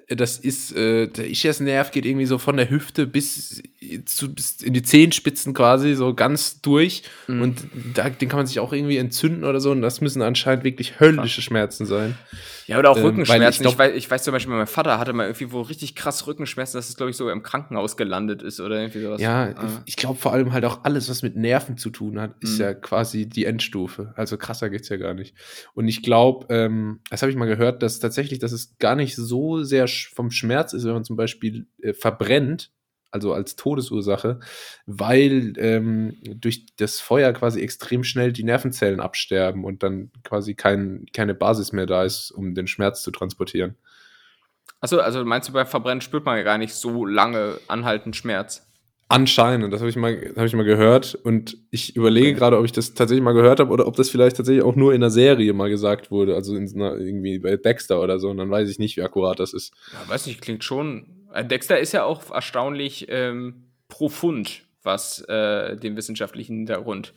Das 0.10 0.38
ist, 0.38 0.76
äh, 0.76 1.08
der 1.08 1.30
Ischias-Nerv 1.30 1.92
geht 1.92 2.06
irgendwie 2.06 2.26
so 2.26 2.40
von 2.40 2.58
der 2.58 2.70
Hüfte 2.70 3.06
bis, 3.06 3.62
zu, 4.06 4.34
bis 4.34 4.62
in 4.62 4.74
die 4.74 4.82
Zehenspitzen 4.82 5.54
quasi, 5.54 5.94
so 5.94 6.14
ganz 6.16 6.62
durch. 6.62 7.04
Mhm. 7.28 7.42
Und 7.42 7.62
da, 7.94 8.10
den 8.10 8.28
kann 8.28 8.40
man 8.40 8.48
sich 8.48 8.60
auch 8.60 8.74
irgendwie 8.74 8.98
entzünden 8.98 9.44
oder 9.44 9.60
so. 9.60 9.72
Und 9.72 9.82
das 9.82 10.02
müssen 10.02 10.22
anscheinend 10.22 10.64
wirklich 10.64 11.00
höllische 11.00 11.42
Schmerzen 11.42 11.86
sein. 11.86 12.18
Ja, 12.70 12.78
oder 12.78 12.92
auch 12.92 12.98
ähm, 12.98 13.06
Rückenschmerzen. 13.06 13.66
Ich, 13.66 13.72
ich, 13.72 13.80
weiß, 13.80 13.96
ich 13.96 14.12
weiß 14.12 14.24
zum 14.24 14.32
Beispiel, 14.32 14.54
mein 14.54 14.68
Vater 14.68 15.00
hatte 15.00 15.12
mal 15.14 15.26
irgendwie 15.26 15.52
wo 15.52 15.62
richtig 15.62 15.96
krass 15.96 16.28
Rückenschmerzen, 16.28 16.78
dass 16.78 16.88
es, 16.88 16.96
glaube 16.96 17.10
ich, 17.10 17.18
so 17.18 17.28
im 17.30 17.42
Krankenhaus 17.42 17.98
gelandet 17.98 18.44
ist 18.44 18.60
oder 18.60 18.80
irgendwie 18.80 19.02
sowas. 19.02 19.20
Ja, 19.20 19.54
ah. 19.56 19.82
ich 19.86 19.96
glaube 19.96 20.20
vor 20.20 20.34
allem 20.34 20.54
halt 20.54 20.66
auch 20.66 20.84
alles, 20.84 21.10
was 21.10 21.24
mit 21.24 21.36
Nerven 21.36 21.78
zu 21.78 21.90
tun 21.90 22.20
hat, 22.20 22.36
ist 22.42 22.60
mhm. 22.60 22.62
ja 22.62 22.74
quasi 22.76 23.28
die 23.28 23.46
Endstufe. 23.46 24.14
Also 24.16 24.38
krasser 24.38 24.70
geht's 24.70 24.88
ja 24.90 24.98
gar 24.98 25.16
nicht. 25.16 25.34
Und 25.74 25.88
ich 25.88 26.04
glaube, 26.04 26.46
ähm, 26.54 27.00
das 27.10 27.24
habe 27.24 27.32
ich 27.32 27.38
mal 27.38 27.48
gehört, 27.48 27.82
dass 27.82 27.98
tatsächlich, 28.00 28.38
dass 28.38 28.52
es 28.52 28.78
gar 28.78 28.96
nicht 28.96 29.16
so 29.16 29.64
sehr 29.64 29.88
vom 30.08 30.32
Schmerz 30.32 30.74
ist, 30.74 30.86
wenn 30.86 30.94
man 30.94 31.04
zum 31.04 31.16
Beispiel 31.16 31.68
äh, 31.82 31.94
verbrennt, 31.94 32.72
also 33.12 33.34
als 33.34 33.56
Todesursache, 33.56 34.40
weil 34.86 35.54
ähm, 35.58 36.18
durch 36.24 36.68
das 36.78 37.00
Feuer 37.00 37.34
quasi 37.34 37.62
extrem 37.62 38.04
schnell 38.04 38.32
die 38.32 38.44
Nervenzellen 38.44 39.00
absterben 39.00 39.66
und 39.66 39.84
dann 39.84 40.12
quasi 40.24 40.56
kein, 40.56 41.06
keine 41.14 41.34
Basis 41.34 41.72
mehr 41.72 41.86
da 41.86 42.04
ist, 42.04 42.32
um 42.32 42.54
den 42.54 42.68
Schmerz 42.68 43.02
zu 43.02 43.12
transportieren. 43.12 43.76
Achso, 44.82 45.00
also 45.00 45.26
meinst 45.26 45.50
du, 45.50 45.54
beim 45.54 45.68
Verbrennen 45.68 46.02
spürt 46.02 46.26
man 46.26 46.38
ja 46.38 46.44
gar 46.44 46.58
nicht 46.58 46.74
so 46.74 47.06
lange 47.06 47.60
anhaltend 47.68 48.16
Schmerz? 48.16 48.69
Anscheinend, 49.12 49.74
das 49.74 49.82
habe 49.82 49.90
ich, 49.90 49.96
mal, 49.96 50.34
hab 50.36 50.46
ich 50.46 50.54
mal 50.54 50.64
gehört 50.64 51.16
und 51.16 51.58
ich 51.72 51.96
überlege 51.96 52.28
okay. 52.28 52.38
gerade, 52.38 52.60
ob 52.60 52.66
ich 52.66 52.72
das 52.72 52.94
tatsächlich 52.94 53.24
mal 53.24 53.34
gehört 53.34 53.60
habe 53.60 53.72
oder 53.72 53.88
ob 53.88 53.96
das 53.96 54.12
vielleicht 54.12 54.38
tatsächlich 54.38 54.64
auch 54.64 54.76
nur 54.76 54.94
in 54.94 55.02
einer 55.02 55.10
Serie 55.10 55.52
mal 55.54 55.68
gesagt 55.68 56.12
wurde, 56.12 56.36
also 56.36 56.56
in 56.56 56.72
einer, 56.76 56.96
irgendwie 56.96 57.40
bei 57.40 57.58
Dexter 57.58 58.02
oder 58.02 58.20
so 58.20 58.30
und 58.30 58.38
dann 58.38 58.52
weiß 58.52 58.70
ich 58.70 58.78
nicht, 58.78 58.98
wie 58.98 59.02
akkurat 59.02 59.40
das 59.40 59.54
ist. 59.54 59.74
Ja, 59.94 60.08
weiß 60.08 60.28
nicht, 60.28 60.42
klingt 60.42 60.64
schon. 60.64 61.08
Äh, 61.34 61.44
Dexter 61.44 61.80
ist 61.80 61.92
ja 61.92 62.04
auch 62.04 62.30
erstaunlich 62.30 63.08
ähm, 63.10 63.72
profund, 63.88 64.68
was 64.84 65.22
äh, 65.28 65.76
den 65.76 65.98
wissenschaftlichen 65.98 66.58
Hintergrund 66.58 67.16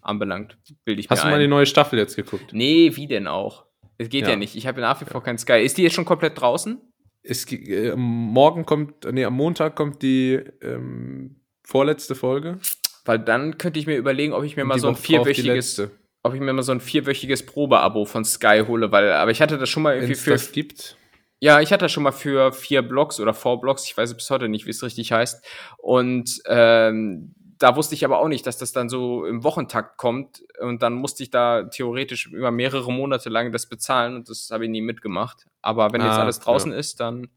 anbelangt, 0.00 0.58
bilde 0.84 1.00
ich 1.00 1.10
Hast 1.10 1.24
du 1.24 1.28
mal 1.28 1.40
die 1.40 1.48
neue 1.48 1.66
Staffel 1.66 1.98
jetzt 1.98 2.14
geguckt? 2.14 2.52
Nee, 2.52 2.92
wie 2.94 3.08
denn 3.08 3.26
auch? 3.26 3.64
Es 3.98 4.08
geht 4.08 4.22
ja, 4.22 4.30
ja 4.30 4.36
nicht. 4.36 4.54
Ich 4.54 4.68
habe 4.68 4.80
nach 4.80 5.00
wie 5.00 5.06
vor 5.06 5.22
kein 5.22 5.38
Sky. 5.38 5.60
Ist 5.60 5.76
die 5.76 5.82
jetzt 5.82 5.94
schon 5.94 6.04
komplett 6.04 6.40
draußen? 6.40 6.80
Es, 7.22 7.50
äh, 7.52 7.94
morgen 7.96 8.66
kommt, 8.66 9.04
nee, 9.10 9.24
am 9.24 9.34
Montag 9.34 9.76
kommt 9.76 10.02
die 10.02 10.40
ähm, 10.60 11.36
vorletzte 11.62 12.14
Folge. 12.14 12.58
Weil 13.04 13.18
dann 13.18 13.58
könnte 13.58 13.80
ich 13.80 13.86
mir 13.86 13.96
überlegen, 13.96 14.32
ob 14.32 14.44
ich 14.44 14.56
mir 14.56 14.64
mal 14.64 14.78
so 14.78 14.88
ein 14.88 14.96
vierwöchiges, 14.96 15.88
ob 16.22 16.34
ich 16.34 16.40
mir 16.40 16.52
mal 16.52 16.62
so 16.62 16.72
ein 16.72 16.80
vierwöchiges 16.80 17.44
Probeabo 17.44 18.04
von 18.04 18.24
Sky 18.24 18.62
hole, 18.66 18.92
weil, 18.92 19.10
aber 19.12 19.30
ich 19.32 19.42
hatte 19.42 19.58
das 19.58 19.68
schon 19.68 19.82
mal 19.82 19.94
irgendwie 19.94 20.10
Wenn's 20.10 20.22
für. 20.22 20.30
Das 20.30 20.52
gibt. 20.52 20.96
Ja, 21.40 21.60
ich 21.60 21.72
hatte 21.72 21.86
das 21.86 21.92
schon 21.92 22.04
mal 22.04 22.12
für 22.12 22.52
vier 22.52 22.82
Blogs 22.82 23.18
oder 23.18 23.34
four 23.34 23.60
Blogs, 23.60 23.84
ich 23.86 23.96
weiß 23.96 24.14
bis 24.14 24.30
heute 24.30 24.48
nicht, 24.48 24.66
wie 24.66 24.70
es 24.70 24.84
richtig 24.84 25.10
heißt. 25.10 25.44
Und 25.78 26.40
ähm, 26.46 27.34
da 27.58 27.74
wusste 27.74 27.96
ich 27.96 28.04
aber 28.04 28.20
auch 28.20 28.28
nicht, 28.28 28.46
dass 28.46 28.58
das 28.58 28.72
dann 28.72 28.88
so 28.88 29.24
im 29.24 29.42
Wochentakt 29.42 29.96
kommt 29.96 30.42
und 30.60 30.82
dann 30.82 30.94
musste 30.94 31.24
ich 31.24 31.30
da 31.30 31.64
theoretisch 31.64 32.26
über 32.26 32.52
mehrere 32.52 32.92
Monate 32.92 33.28
lang 33.28 33.50
das 33.50 33.68
bezahlen 33.68 34.14
und 34.14 34.28
das 34.28 34.50
habe 34.52 34.64
ich 34.64 34.70
nie 34.70 34.80
mitgemacht. 34.80 35.46
Aber 35.62 35.92
wenn 35.92 36.00
ah, 36.02 36.06
jetzt 36.06 36.18
alles 36.18 36.40
draußen 36.40 36.72
ja. 36.72 36.78
ist, 36.78 37.00
dann 37.00 37.28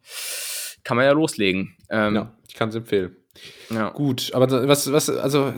kann 0.83 0.97
man 0.97 1.05
ja 1.05 1.11
loslegen. 1.11 1.77
Ähm, 1.89 2.15
ja, 2.15 2.31
ich 2.47 2.55
kann 2.55 2.69
es 2.69 2.75
empfehlen. 2.75 3.15
Ja. 3.69 3.89
Gut, 3.89 4.31
aber 4.33 4.67
was, 4.67 4.91
was, 4.91 5.09
also 5.09 5.53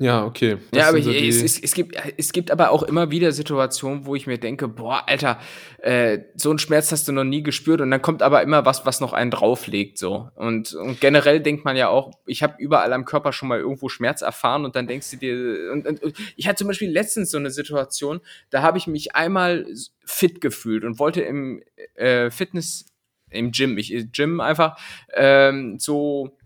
ja, 0.00 0.24
okay. 0.24 0.58
Das 0.70 0.78
ja, 0.78 0.88
aber 0.88 1.02
so 1.02 1.10
es, 1.10 1.42
es, 1.42 1.58
es, 1.60 1.74
gibt, 1.74 1.96
es 2.16 2.32
gibt 2.32 2.52
aber 2.52 2.70
auch 2.70 2.84
immer 2.84 3.10
wieder 3.10 3.32
Situationen, 3.32 4.06
wo 4.06 4.14
ich 4.14 4.28
mir 4.28 4.38
denke, 4.38 4.68
boah, 4.68 5.02
Alter, 5.08 5.40
äh, 5.78 6.20
so 6.36 6.50
einen 6.50 6.60
Schmerz 6.60 6.92
hast 6.92 7.08
du 7.08 7.12
noch 7.12 7.24
nie 7.24 7.42
gespürt 7.42 7.80
und 7.80 7.90
dann 7.90 8.00
kommt 8.00 8.22
aber 8.22 8.42
immer 8.42 8.64
was, 8.64 8.86
was 8.86 9.00
noch 9.00 9.12
einen 9.12 9.32
drauflegt, 9.32 9.98
so. 9.98 10.30
Und, 10.36 10.72
und 10.74 11.00
generell 11.00 11.40
denkt 11.40 11.64
man 11.64 11.76
ja 11.76 11.88
auch, 11.88 12.12
ich 12.26 12.44
habe 12.44 12.54
überall 12.58 12.92
am 12.92 13.04
Körper 13.06 13.32
schon 13.32 13.48
mal 13.48 13.58
irgendwo 13.58 13.88
Schmerz 13.88 14.22
erfahren 14.22 14.64
und 14.64 14.76
dann 14.76 14.86
denkst 14.86 15.10
du 15.10 15.16
dir, 15.16 15.72
und, 15.72 15.84
und, 15.84 16.00
und 16.00 16.14
ich 16.36 16.46
hatte 16.46 16.58
zum 16.58 16.68
Beispiel 16.68 16.90
letztens 16.90 17.32
so 17.32 17.38
eine 17.38 17.50
Situation, 17.50 18.20
da 18.50 18.62
habe 18.62 18.78
ich 18.78 18.86
mich 18.86 19.16
einmal 19.16 19.66
fit 20.04 20.40
gefühlt 20.40 20.84
und 20.84 21.00
wollte 21.00 21.22
im 21.22 21.62
äh, 21.94 22.30
Fitness, 22.30 22.86
im 23.30 23.50
Gym, 23.50 23.76
ich 23.76 24.12
Gym 24.12 24.40
einfach, 24.40 24.78
ähm, 25.12 25.78
so 25.80 26.37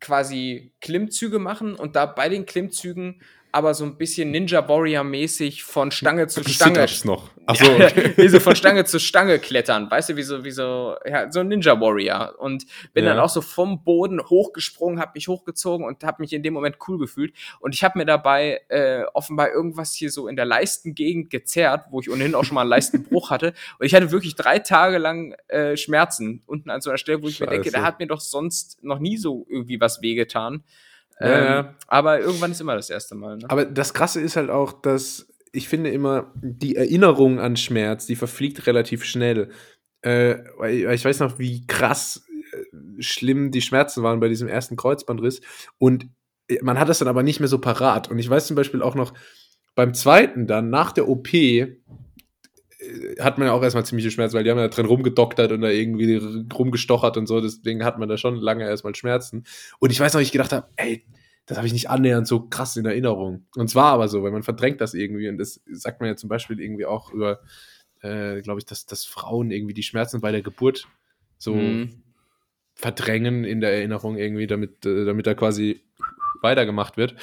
quasi 0.00 0.72
Klimmzüge 0.80 1.38
machen 1.38 1.74
und 1.74 1.96
da 1.96 2.06
bei 2.06 2.28
den 2.28 2.46
Klimmzügen 2.46 3.22
aber 3.52 3.74
so 3.74 3.84
ein 3.84 3.96
bisschen 3.96 4.30
Ninja 4.30 4.68
Warrior 4.68 5.04
mäßig 5.04 5.62
von 5.62 5.90
Stange 5.90 6.26
zu 6.26 6.42
Stange. 6.44 6.86
noch. 7.04 7.30
Ach 7.46 7.56
so, 7.56 7.64
okay. 7.64 8.12
wie 8.16 8.28
so 8.28 8.40
von 8.40 8.56
Stange 8.56 8.84
zu 8.84 8.98
Stange 8.98 9.38
klettern, 9.38 9.90
weißt 9.90 10.10
du, 10.10 10.16
wie 10.16 10.22
so 10.22 10.44
wie 10.44 10.50
so 10.50 10.96
ja, 11.04 11.30
so 11.30 11.40
ein 11.40 11.48
Ninja 11.48 11.80
Warrior 11.80 12.34
und 12.38 12.66
bin 12.92 13.04
ja. 13.04 13.10
dann 13.10 13.20
auch 13.20 13.28
so 13.28 13.40
vom 13.40 13.84
Boden 13.84 14.20
hochgesprungen, 14.20 15.00
habe 15.00 15.12
mich 15.14 15.28
hochgezogen 15.28 15.86
und 15.86 16.04
habe 16.04 16.22
mich 16.22 16.32
in 16.32 16.42
dem 16.42 16.54
Moment 16.54 16.76
cool 16.88 16.98
gefühlt 16.98 17.34
und 17.60 17.74
ich 17.74 17.84
habe 17.84 17.98
mir 17.98 18.04
dabei 18.04 18.60
äh, 18.68 19.04
offenbar 19.14 19.50
irgendwas 19.50 19.94
hier 19.94 20.10
so 20.10 20.28
in 20.28 20.36
der 20.36 20.44
Leistengegend 20.44 21.30
gezerrt, 21.30 21.86
wo 21.90 22.00
ich 22.00 22.10
ohnehin 22.10 22.34
auch 22.34 22.44
schon 22.44 22.56
mal 22.56 22.62
einen 22.62 22.70
Leistenbruch 22.70 23.30
hatte 23.30 23.54
und 23.78 23.86
ich 23.86 23.94
hatte 23.94 24.10
wirklich 24.10 24.34
drei 24.34 24.58
Tage 24.58 24.98
lang 24.98 25.34
äh, 25.48 25.76
Schmerzen 25.76 26.42
unten 26.46 26.70
an 26.70 26.80
so 26.80 26.90
einer 26.90 26.98
Stelle, 26.98 27.22
wo 27.22 27.28
ich 27.28 27.36
Scheiße. 27.36 27.50
mir 27.50 27.56
denke, 27.56 27.70
da 27.70 27.82
hat 27.82 28.00
mir 28.00 28.06
doch 28.06 28.20
sonst 28.20 28.82
noch 28.82 28.98
nie 28.98 29.16
so 29.16 29.46
irgendwie 29.48 29.80
was 29.80 30.02
wehgetan. 30.02 30.64
Ja, 31.20 31.60
ähm, 31.60 31.66
aber 31.86 32.20
irgendwann 32.20 32.50
ist 32.50 32.60
immer 32.60 32.74
das 32.74 32.90
erste 32.90 33.14
Mal. 33.14 33.38
Ne? 33.38 33.46
Aber 33.48 33.64
das 33.64 33.94
Krasse 33.94 34.20
ist 34.20 34.36
halt 34.36 34.50
auch, 34.50 34.72
dass 34.82 35.26
ich 35.52 35.68
finde 35.68 35.90
immer, 35.90 36.32
die 36.34 36.76
Erinnerung 36.76 37.40
an 37.40 37.56
Schmerz, 37.56 38.06
die 38.06 38.16
verfliegt 38.16 38.66
relativ 38.66 39.04
schnell. 39.04 39.50
Äh, 40.04 40.34
ich 40.94 41.04
weiß 41.04 41.20
noch, 41.20 41.38
wie 41.38 41.66
krass 41.66 42.26
äh, 42.52 43.02
schlimm 43.02 43.50
die 43.50 43.62
Schmerzen 43.62 44.02
waren 44.02 44.20
bei 44.20 44.28
diesem 44.28 44.48
ersten 44.48 44.76
Kreuzbandriss. 44.76 45.40
Und 45.78 46.08
äh, 46.48 46.58
man 46.62 46.78
hat 46.78 46.90
das 46.90 46.98
dann 46.98 47.08
aber 47.08 47.22
nicht 47.22 47.40
mehr 47.40 47.48
so 47.48 47.58
parat. 47.58 48.10
Und 48.10 48.18
ich 48.18 48.28
weiß 48.28 48.46
zum 48.46 48.56
Beispiel 48.56 48.82
auch 48.82 48.94
noch, 48.94 49.14
beim 49.74 49.94
zweiten 49.94 50.46
dann, 50.46 50.70
nach 50.70 50.92
der 50.92 51.08
OP, 51.08 51.28
hat 53.20 53.38
man 53.38 53.48
ja 53.48 53.52
auch 53.52 53.62
erstmal 53.62 53.84
ziemliche 53.84 54.10
Schmerzen, 54.10 54.36
weil 54.36 54.44
die 54.44 54.50
haben 54.50 54.58
ja 54.58 54.68
drin 54.68 54.86
rumgedoktert 54.86 55.52
und 55.52 55.60
da 55.60 55.68
irgendwie 55.68 56.20
rumgestochert 56.52 57.16
und 57.16 57.26
so. 57.26 57.40
Deswegen 57.40 57.84
hat 57.84 57.98
man 57.98 58.08
da 58.08 58.16
schon 58.16 58.36
lange 58.36 58.64
erstmal 58.64 58.94
Schmerzen. 58.94 59.44
Und 59.78 59.90
ich 59.90 60.00
weiß 60.00 60.14
noch, 60.14 60.20
ich 60.20 60.32
gedacht 60.32 60.52
habe, 60.52 60.68
ey, 60.76 61.04
das 61.46 61.58
habe 61.58 61.66
ich 61.66 61.72
nicht 61.72 61.88
annähernd 61.90 62.26
so 62.26 62.40
krass 62.48 62.76
in 62.76 62.84
Erinnerung. 62.84 63.46
Und 63.54 63.68
zwar 63.68 63.92
aber 63.92 64.08
so, 64.08 64.22
weil 64.22 64.32
man 64.32 64.42
verdrängt 64.42 64.80
das 64.80 64.94
irgendwie. 64.94 65.28
Und 65.28 65.38
das 65.38 65.60
sagt 65.70 66.00
man 66.00 66.08
ja 66.08 66.16
zum 66.16 66.28
Beispiel 66.28 66.60
irgendwie 66.60 66.86
auch 66.86 67.12
über, 67.12 67.40
äh, 68.02 68.40
glaube 68.42 68.58
ich, 68.58 68.66
dass, 68.66 68.86
dass 68.86 69.04
Frauen 69.04 69.50
irgendwie 69.50 69.74
die 69.74 69.84
Schmerzen 69.84 70.20
bei 70.20 70.32
der 70.32 70.42
Geburt 70.42 70.88
so 71.38 71.54
mhm. 71.54 72.02
verdrängen 72.74 73.44
in 73.44 73.60
der 73.60 73.72
Erinnerung 73.72 74.16
irgendwie, 74.16 74.48
damit, 74.48 74.84
äh, 74.84 75.04
damit 75.04 75.26
da 75.26 75.34
quasi 75.34 75.85
weitergemacht 76.42 76.96
wird. 76.96 77.14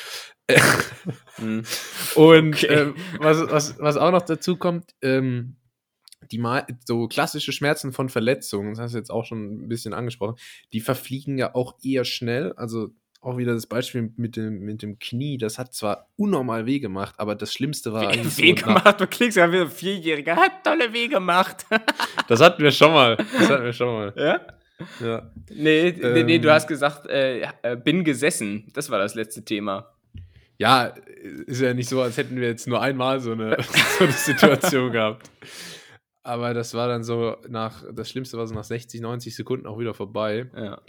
mhm. 1.37 1.63
Und 2.15 2.55
okay. 2.55 2.65
äh, 2.67 2.93
was, 3.19 3.49
was, 3.49 3.79
was 3.79 3.97
auch 3.97 4.11
noch 4.11 4.23
dazu 4.23 4.57
kommt, 4.57 4.91
ähm, 5.01 5.55
die 6.31 6.37
mal 6.37 6.65
so 6.85 7.07
klassische 7.07 7.51
Schmerzen 7.51 7.91
von 7.93 8.09
Verletzungen, 8.09 8.71
das 8.71 8.79
hast 8.79 8.93
du 8.93 8.97
jetzt 8.97 9.11
auch 9.11 9.25
schon 9.25 9.65
ein 9.65 9.69
bisschen 9.69 9.93
angesprochen, 9.93 10.35
die 10.71 10.79
verfliegen 10.79 11.37
ja 11.37 11.53
auch 11.55 11.75
eher 11.83 12.05
schnell. 12.05 12.53
Also 12.53 12.89
auch 13.23 13.37
wieder 13.37 13.53
das 13.53 13.67
Beispiel 13.67 14.11
mit 14.17 14.35
dem, 14.35 14.59
mit 14.59 14.81
dem 14.81 14.99
Knie, 14.99 15.37
das 15.37 15.57
hat 15.57 15.73
zwar 15.73 16.09
unnormal 16.17 16.65
weh 16.65 16.79
gemacht, 16.79 17.15
aber 17.17 17.35
das 17.35 17.53
Schlimmste 17.53 17.93
war 17.93 18.09
eigentlich. 18.09 18.37
Weh 18.37 18.55
so 18.57 18.65
gemacht, 18.65 18.99
du 18.99 19.07
klingst 19.07 19.37
ja 19.37 19.51
wie 19.51 19.59
ein 19.59 19.69
Vierjähriger, 19.69 20.35
hat 20.35 20.63
tolle 20.63 20.91
Weh 20.91 21.07
gemacht. 21.07 21.65
das 22.27 22.41
hatten 22.41 22.61
wir 22.61 22.71
schon 22.71 22.91
mal. 22.91 23.15
Das 23.15 23.49
hatten 23.49 23.63
wir 23.63 23.73
schon 23.73 23.87
mal. 23.87 24.13
Ja? 24.17 24.41
Ja. 24.99 25.31
Nee, 25.49 25.89
ähm, 25.89 26.25
nee, 26.25 26.39
du 26.39 26.47
ähm. 26.47 26.53
hast 26.53 26.67
gesagt, 26.67 27.07
äh, 27.07 27.41
äh, 27.61 27.75
bin 27.75 28.03
gesessen. 28.03 28.67
Das 28.73 28.89
war 28.89 28.99
das 28.99 29.15
letzte 29.15 29.45
Thema. 29.45 29.93
Ja, 30.57 30.93
ist 31.47 31.61
ja 31.61 31.73
nicht 31.73 31.89
so, 31.89 32.01
als 32.01 32.17
hätten 32.17 32.35
wir 32.35 32.47
jetzt 32.47 32.67
nur 32.67 32.81
einmal 32.81 33.19
so 33.19 33.31
eine, 33.31 33.57
so 33.97 34.03
eine 34.03 34.13
Situation 34.13 34.91
gehabt. 34.91 35.29
Aber 36.23 36.53
das 36.53 36.73
war 36.73 36.87
dann 36.87 37.03
so 37.03 37.35
nach, 37.49 37.83
das 37.93 38.09
Schlimmste 38.09 38.37
war 38.37 38.47
so 38.47 38.55
nach 38.55 38.63
60, 38.63 39.01
90 39.01 39.35
Sekunden 39.35 39.67
auch 39.67 39.77
wieder 39.77 39.93
vorbei. 39.93 40.49
Ja. 40.55 40.81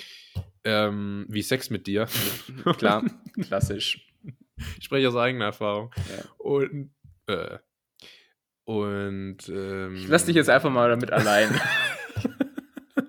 Ähm, 0.63 1.27
wie 1.29 1.43
Sex 1.43 1.71
mit 1.71 1.87
dir. 1.87 2.07
Klar, 2.79 3.05
klassisch. 3.43 4.07
Ich 4.79 4.85
spreche 4.85 5.09
aus 5.09 5.17
eigener 5.17 5.47
Erfahrung. 5.47 5.91
Ja. 5.97 6.25
Und, 6.39 6.93
äh, 7.27 7.59
und 8.63 9.39
ähm, 9.49 9.97
ich 9.97 10.07
lass 10.07 10.27
dich 10.27 10.37
jetzt 10.37 10.49
einfach 10.49 10.71
mal 10.71 10.89
damit 10.89 11.11
allein. 11.11 11.51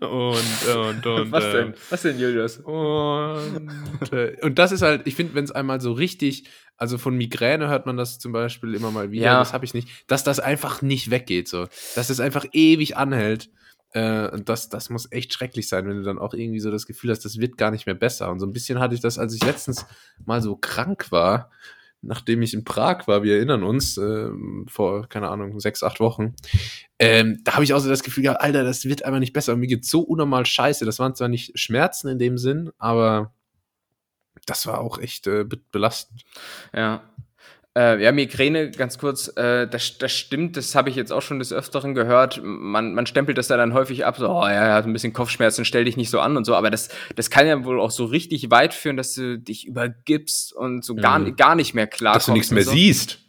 Und, 0.10 0.76
und, 0.76 1.06
und. 1.06 1.32
Was 1.32 1.52
denn? 1.52 1.74
Äh, 1.74 1.78
Was 1.90 2.02
denn, 2.02 2.20
Julius? 2.20 2.58
Und, 2.58 4.12
äh, 4.12 4.38
und 4.42 4.60
das 4.60 4.72
ist 4.72 4.82
halt, 4.82 5.06
ich 5.06 5.16
finde, 5.16 5.36
wenn 5.36 5.44
es 5.44 5.52
einmal 5.52 5.82
so 5.82 5.92
richtig, 5.94 6.46
also 6.78 6.98
von 6.98 7.16
Migräne 7.16 7.68
hört 7.68 7.86
man 7.86 7.98
das 7.98 8.20
zum 8.20 8.32
Beispiel 8.32 8.74
immer 8.76 8.92
mal 8.92 9.12
wieder, 9.12 9.26
ja. 9.26 9.40
das 9.40 9.54
habe 9.54 9.66
ich 9.66 9.74
nicht, 9.74 9.88
dass 10.08 10.24
das 10.24 10.40
einfach 10.40 10.82
nicht 10.82 11.12
weggeht, 11.12 11.48
so. 11.48 11.68
Dass 11.96 12.10
es 12.10 12.20
einfach 12.20 12.46
ewig 12.52 12.98
anhält. 12.98 13.50
Äh, 13.92 14.30
und 14.30 14.50
das, 14.50 14.68
das 14.68 14.90
muss 14.90 15.10
echt 15.12 15.34
schrecklich 15.34 15.70
sein, 15.70 15.88
wenn 15.88 15.98
du 15.98 16.04
dann 16.04 16.20
auch 16.20 16.34
irgendwie 16.34 16.60
so 16.60 16.70
das 16.70 16.86
Gefühl 16.86 17.12
hast, 17.12 17.24
das 17.24 17.40
wird 17.40 17.58
gar 17.58 17.72
nicht 17.72 17.86
mehr 17.86 17.96
besser. 17.96 18.30
Und 18.30 18.40
so 18.40 18.46
ein 18.46 18.52
bisschen 18.52 18.80
hatte 18.80 18.94
ich 18.94 19.02
das, 19.02 19.18
als 19.18 19.34
ich 19.34 19.44
letztens 19.44 19.86
mal 20.26 20.42
so 20.42 20.58
krank 20.58 21.12
war, 21.12 21.50
nachdem 22.06 22.42
ich 22.42 22.54
in 22.54 22.64
Prag 22.64 23.08
war, 23.08 23.24
wir 23.24 23.36
erinnern 23.36 23.64
uns, 23.64 23.98
äh, 23.98 24.30
vor, 24.68 25.08
keine 25.10 25.30
Ahnung, 25.30 25.60
sechs, 25.60 25.84
acht 25.84 26.00
Wochen, 26.00 26.36
ähm, 27.00 27.40
da 27.44 27.54
habe 27.54 27.64
ich 27.64 27.74
auch 27.74 27.80
so 27.80 27.90
das 27.90 28.04
Gefühl 28.04 28.24
gehabt, 28.24 28.42
Alter, 28.42 28.64
das 28.64 28.86
wird 28.86 29.04
einfach 29.04 29.20
nicht 29.20 29.34
besser. 29.34 29.54
Und 29.54 29.60
mir 29.60 29.68
geht 29.68 29.86
so 29.86 30.02
unnormal 30.02 30.46
scheiße. 30.46 30.86
Das 30.86 31.00
waren 31.00 31.16
zwar 31.16 31.28
nicht 31.28 31.58
Schmerzen 31.60 32.08
in 32.08 32.20
dem 32.20 32.38
Sinn, 32.38 32.72
aber 32.78 33.34
das 34.46 34.68
war 34.68 34.80
auch 34.80 35.00
echt 35.00 35.28
äh, 35.28 35.46
belastend. 35.72 36.24
Ja. 36.74 37.04
Äh, 37.78 38.02
ja, 38.02 38.14
Migräne, 38.14 38.72
ganz 38.72 38.98
kurz, 38.98 39.28
äh, 39.36 39.68
das, 39.68 39.98
das 39.98 40.14
stimmt, 40.14 40.56
das 40.56 40.76
habe 40.76 40.90
ich 40.90 40.96
jetzt 40.96 41.12
auch 41.12 41.22
schon 41.22 41.40
des 41.40 41.52
Öfteren 41.52 41.94
gehört. 41.94 42.40
Man, 42.42 42.94
man 42.94 43.06
stempelt 43.06 43.38
das 43.38 43.48
da 43.48 43.58
dann 43.58 43.74
häufig 43.74 44.06
ab, 44.06 44.16
so, 44.18 44.30
oh 44.30 44.44
ja, 44.44 44.68
er 44.68 44.74
hat 44.76 44.86
ein 44.86 44.94
bisschen 44.94 45.12
Kopfschmerzen, 45.12 45.66
stell 45.66 45.84
dich 45.84 45.98
nicht 45.98 46.10
so 46.10 46.22
an 46.22 46.38
und 46.38 46.46
so, 46.46 46.56
aber 46.56 46.72
das, 46.72 46.88
das 47.16 47.30
kann 47.30 47.48
ja 47.48 47.66
wohl 47.66 47.82
auch 47.82 47.92
so 47.92 48.06
richtig 48.06 48.50
weit 48.50 48.74
führen, 48.74 48.96
dass 48.96 49.14
du 49.14 49.38
dich 49.38 49.68
übergibst 49.68 50.54
und 50.54 50.86
so 50.86 50.96
gar, 50.96 51.20
mhm. 51.20 51.36
gar 51.36 51.56
nicht 51.56 51.74
mehr 51.74 51.88
klar 51.88 52.14
Dass 52.14 52.28
du 52.28 52.32
nichts 52.32 52.52
mehr 52.52 52.64
so. 52.64 52.72
siehst. 52.72 53.20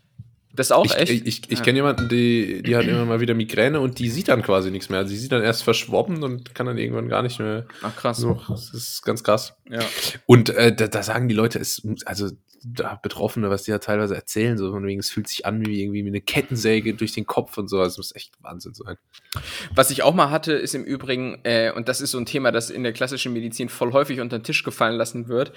Das 0.56 0.72
auch 0.72 0.86
ich, 0.86 0.96
echt? 0.96 1.12
Ich, 1.12 1.26
ich, 1.26 1.42
ich 1.50 1.58
ja. 1.58 1.64
kenne 1.64 1.78
jemanden, 1.78 2.08
die, 2.08 2.62
die 2.62 2.76
hat 2.76 2.86
immer 2.86 3.04
mal 3.04 3.20
wieder 3.20 3.34
Migräne 3.34 3.80
und 3.80 3.98
die 3.98 4.08
sieht 4.08 4.28
dann 4.28 4.42
quasi 4.42 4.70
nichts 4.70 4.88
mehr. 4.88 5.06
Sie 5.06 5.16
sieht 5.18 5.30
dann 5.32 5.42
erst 5.42 5.64
verschwommen 5.64 6.22
und 6.22 6.54
kann 6.54 6.66
dann 6.66 6.78
irgendwann 6.78 7.08
gar 7.08 7.22
nicht 7.22 7.38
mehr. 7.38 7.66
Ach 7.82 7.94
krass. 7.94 8.16
So, 8.16 8.40
das 8.48 8.72
ist 8.72 9.04
ganz 9.04 9.22
krass. 9.22 9.54
Ja. 9.68 9.80
Und 10.24 10.48
äh, 10.50 10.74
da, 10.74 10.88
da 10.88 11.02
sagen 11.02 11.28
die 11.28 11.34
Leute, 11.34 11.58
es, 11.58 11.82
also 12.06 12.30
da 12.64 12.94
Betroffene, 12.96 13.50
was 13.50 13.64
die 13.64 13.70
ja 13.70 13.78
teilweise 13.78 14.14
erzählen, 14.14 14.58
so 14.58 14.72
von 14.72 14.84
wegen, 14.84 15.00
es 15.00 15.10
fühlt 15.10 15.28
sich 15.28 15.46
an 15.46 15.64
wie 15.66 15.82
irgendwie 15.82 16.04
wie 16.04 16.08
eine 16.08 16.20
Kettensäge 16.20 16.94
durch 16.94 17.12
den 17.12 17.26
Kopf 17.26 17.58
und 17.58 17.68
so. 17.68 17.78
Also, 17.78 17.94
es 17.94 17.98
muss 17.98 18.14
echt 18.14 18.32
Wahnsinn 18.42 18.74
sein. 18.74 18.96
Was 19.74 19.90
ich 19.90 20.02
auch 20.02 20.14
mal 20.14 20.30
hatte, 20.30 20.52
ist 20.52 20.74
im 20.74 20.84
Übrigen, 20.84 21.40
äh, 21.44 21.72
und 21.74 21.88
das 21.88 22.00
ist 22.00 22.10
so 22.12 22.18
ein 22.18 22.26
Thema, 22.26 22.52
das 22.52 22.70
in 22.70 22.82
der 22.82 22.92
klassischen 22.92 23.32
Medizin 23.32 23.68
voll 23.68 23.92
häufig 23.92 24.20
unter 24.20 24.38
den 24.38 24.44
Tisch 24.44 24.62
gefallen 24.64 24.96
lassen 24.96 25.28
wird, 25.28 25.52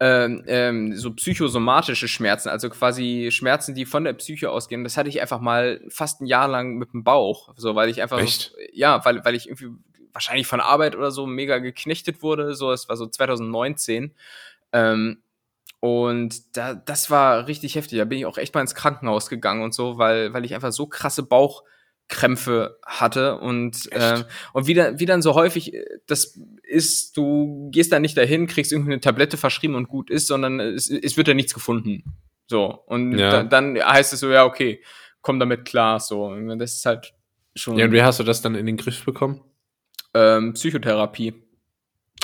ähm, 0.00 0.44
ähm, 0.46 0.96
so 0.96 1.12
psychosomatische 1.12 2.08
Schmerzen, 2.08 2.48
also 2.48 2.70
quasi 2.70 3.30
Schmerzen, 3.30 3.74
die 3.74 3.84
von 3.84 4.04
der 4.04 4.12
Psyche 4.14 4.50
ausgehen. 4.50 4.84
Das 4.84 4.96
hatte 4.96 5.08
ich 5.08 5.20
einfach 5.20 5.40
mal 5.40 5.80
fast 5.88 6.20
ein 6.20 6.26
Jahr 6.26 6.48
lang 6.48 6.76
mit 6.76 6.92
dem 6.92 7.04
Bauch, 7.04 7.52
so 7.56 7.74
weil 7.74 7.88
ich 7.88 8.02
einfach, 8.02 8.20
echt? 8.20 8.52
So, 8.52 8.56
ja, 8.72 9.04
weil 9.04 9.24
weil 9.24 9.34
ich 9.34 9.48
irgendwie 9.48 9.70
wahrscheinlich 10.14 10.46
von 10.46 10.60
Arbeit 10.60 10.96
oder 10.96 11.10
so 11.10 11.26
mega 11.26 11.58
geknechtet 11.58 12.22
wurde. 12.22 12.54
So, 12.54 12.72
es 12.72 12.88
war 12.88 12.96
so 12.96 13.06
2019. 13.06 14.14
Ähm, 14.72 15.18
und 15.84 16.56
da, 16.56 16.72
das 16.72 17.10
war 17.10 17.46
richtig 17.46 17.74
heftig. 17.74 17.98
Da 17.98 18.06
bin 18.06 18.16
ich 18.16 18.24
auch 18.24 18.38
echt 18.38 18.54
mal 18.54 18.62
ins 18.62 18.74
Krankenhaus 18.74 19.28
gegangen 19.28 19.62
und 19.62 19.74
so, 19.74 19.98
weil, 19.98 20.32
weil 20.32 20.42
ich 20.46 20.54
einfach 20.54 20.72
so 20.72 20.86
krasse 20.86 21.22
Bauchkrämpfe 21.22 22.78
hatte 22.86 23.36
und, 23.36 23.92
äh, 23.92 24.24
und 24.54 24.66
wie, 24.66 24.72
dann, 24.72 24.98
wie 24.98 25.04
dann 25.04 25.20
so 25.20 25.34
häufig 25.34 25.74
äh, 25.74 25.84
das 26.06 26.40
ist, 26.62 27.18
du 27.18 27.68
gehst 27.70 27.92
da 27.92 28.00
nicht 28.00 28.16
dahin, 28.16 28.46
kriegst 28.46 28.72
irgendwie 28.72 28.92
eine 28.92 29.02
Tablette 29.02 29.36
verschrieben 29.36 29.74
und 29.74 29.88
gut 29.88 30.08
ist, 30.08 30.26
sondern 30.26 30.58
es, 30.58 30.88
es 30.88 31.18
wird 31.18 31.28
da 31.28 31.34
nichts 31.34 31.52
gefunden. 31.52 32.16
So. 32.46 32.82
Und 32.86 33.18
ja. 33.18 33.30
da, 33.30 33.42
dann 33.42 33.76
heißt 33.76 34.14
es 34.14 34.20
so, 34.20 34.30
ja, 34.30 34.46
okay, 34.46 34.82
komm 35.20 35.38
damit 35.38 35.66
klar. 35.66 36.00
So. 36.00 36.34
Das 36.56 36.76
ist 36.76 36.86
halt 36.86 37.12
schon. 37.54 37.76
Ja, 37.76 37.84
und 37.84 37.92
wie 37.92 38.02
hast 38.02 38.18
du 38.18 38.24
das 38.24 38.40
dann 38.40 38.54
in 38.54 38.64
den 38.64 38.78
Griff 38.78 39.04
bekommen? 39.04 39.42
Ähm, 40.14 40.54
Psychotherapie. 40.54 41.34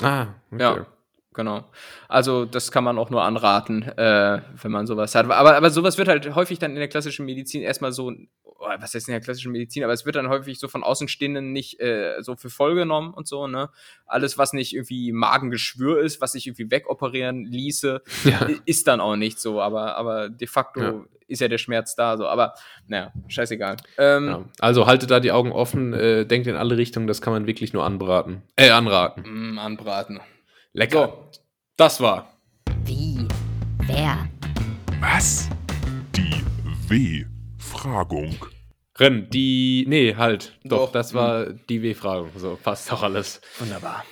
Ah, 0.01 0.29
okay. 0.51 0.63
Ja. 0.63 0.87
Genau. 1.33 1.63
Also 2.09 2.43
das 2.45 2.71
kann 2.71 2.83
man 2.83 2.97
auch 2.97 3.09
nur 3.09 3.23
anraten, 3.23 3.83
äh, 3.83 4.41
wenn 4.61 4.71
man 4.71 4.85
sowas 4.85 5.15
hat. 5.15 5.29
Aber, 5.29 5.55
aber 5.55 5.69
sowas 5.69 5.97
wird 5.97 6.09
halt 6.09 6.35
häufig 6.35 6.59
dann 6.59 6.71
in 6.71 6.77
der 6.77 6.89
klassischen 6.89 7.25
Medizin 7.25 7.61
erstmal 7.61 7.93
so, 7.93 8.11
oh, 8.43 8.67
was 8.79 8.93
heißt 8.93 9.07
in 9.07 9.13
der 9.13 9.21
klassischen 9.21 9.53
Medizin, 9.53 9.83
aber 9.85 9.93
es 9.93 10.05
wird 10.05 10.17
dann 10.17 10.27
häufig 10.27 10.59
so 10.59 10.67
von 10.67 10.83
Außenstehenden 10.83 11.53
nicht 11.53 11.79
äh, 11.79 12.17
so 12.19 12.35
für 12.35 12.49
voll 12.49 12.75
genommen 12.75 13.13
und 13.13 13.29
so, 13.29 13.47
ne? 13.47 13.69
Alles, 14.05 14.37
was 14.37 14.51
nicht 14.51 14.73
irgendwie 14.75 15.13
Magengeschwür 15.13 16.01
ist, 16.01 16.19
was 16.19 16.33
sich 16.33 16.47
irgendwie 16.47 16.69
wegoperieren 16.69 17.45
ließe, 17.45 18.01
ja. 18.25 18.49
ist 18.65 18.87
dann 18.87 18.99
auch 18.99 19.15
nicht 19.15 19.39
so. 19.39 19.61
Aber, 19.61 19.95
aber 19.95 20.27
de 20.27 20.47
facto 20.49 20.81
ja. 20.81 21.05
ist 21.27 21.39
ja 21.39 21.47
der 21.47 21.59
Schmerz 21.59 21.95
da 21.95 22.17
so. 22.17 22.27
Aber 22.27 22.55
naja, 22.87 23.13
scheißegal. 23.29 23.77
Ähm, 23.97 24.27
ja. 24.27 24.45
Also 24.59 24.85
haltet 24.85 25.11
da 25.11 25.21
die 25.21 25.31
Augen 25.31 25.53
offen, 25.53 25.93
äh, 25.93 26.25
denkt 26.25 26.47
in 26.47 26.57
alle 26.57 26.75
Richtungen, 26.75 27.07
das 27.07 27.21
kann 27.21 27.31
man 27.31 27.47
wirklich 27.47 27.71
nur 27.71 27.85
anbraten. 27.85 28.41
Äh, 28.57 28.71
anraten. 28.71 29.53
Mm, 29.53 29.59
anbraten. 29.59 30.19
Lecker. 30.73 31.07
So, 31.33 31.41
das 31.75 31.99
war. 31.99 32.33
Wie? 32.85 33.27
Wer? 33.87 34.29
Was? 35.01 35.49
Die 36.15 36.45
W-Fragung. 36.87 38.37
Renn, 38.97 39.29
die. 39.29 39.83
Nee, 39.89 40.15
halt. 40.15 40.57
Doch, 40.63 40.85
Doch. 40.85 40.91
das 40.93 41.13
war 41.13 41.51
die 41.51 41.81
W-Fragung. 41.81 42.29
So, 42.37 42.57
passt 42.63 42.89
doch 42.89 43.03
alles. 43.03 43.41
Wunderbar. 43.59 44.05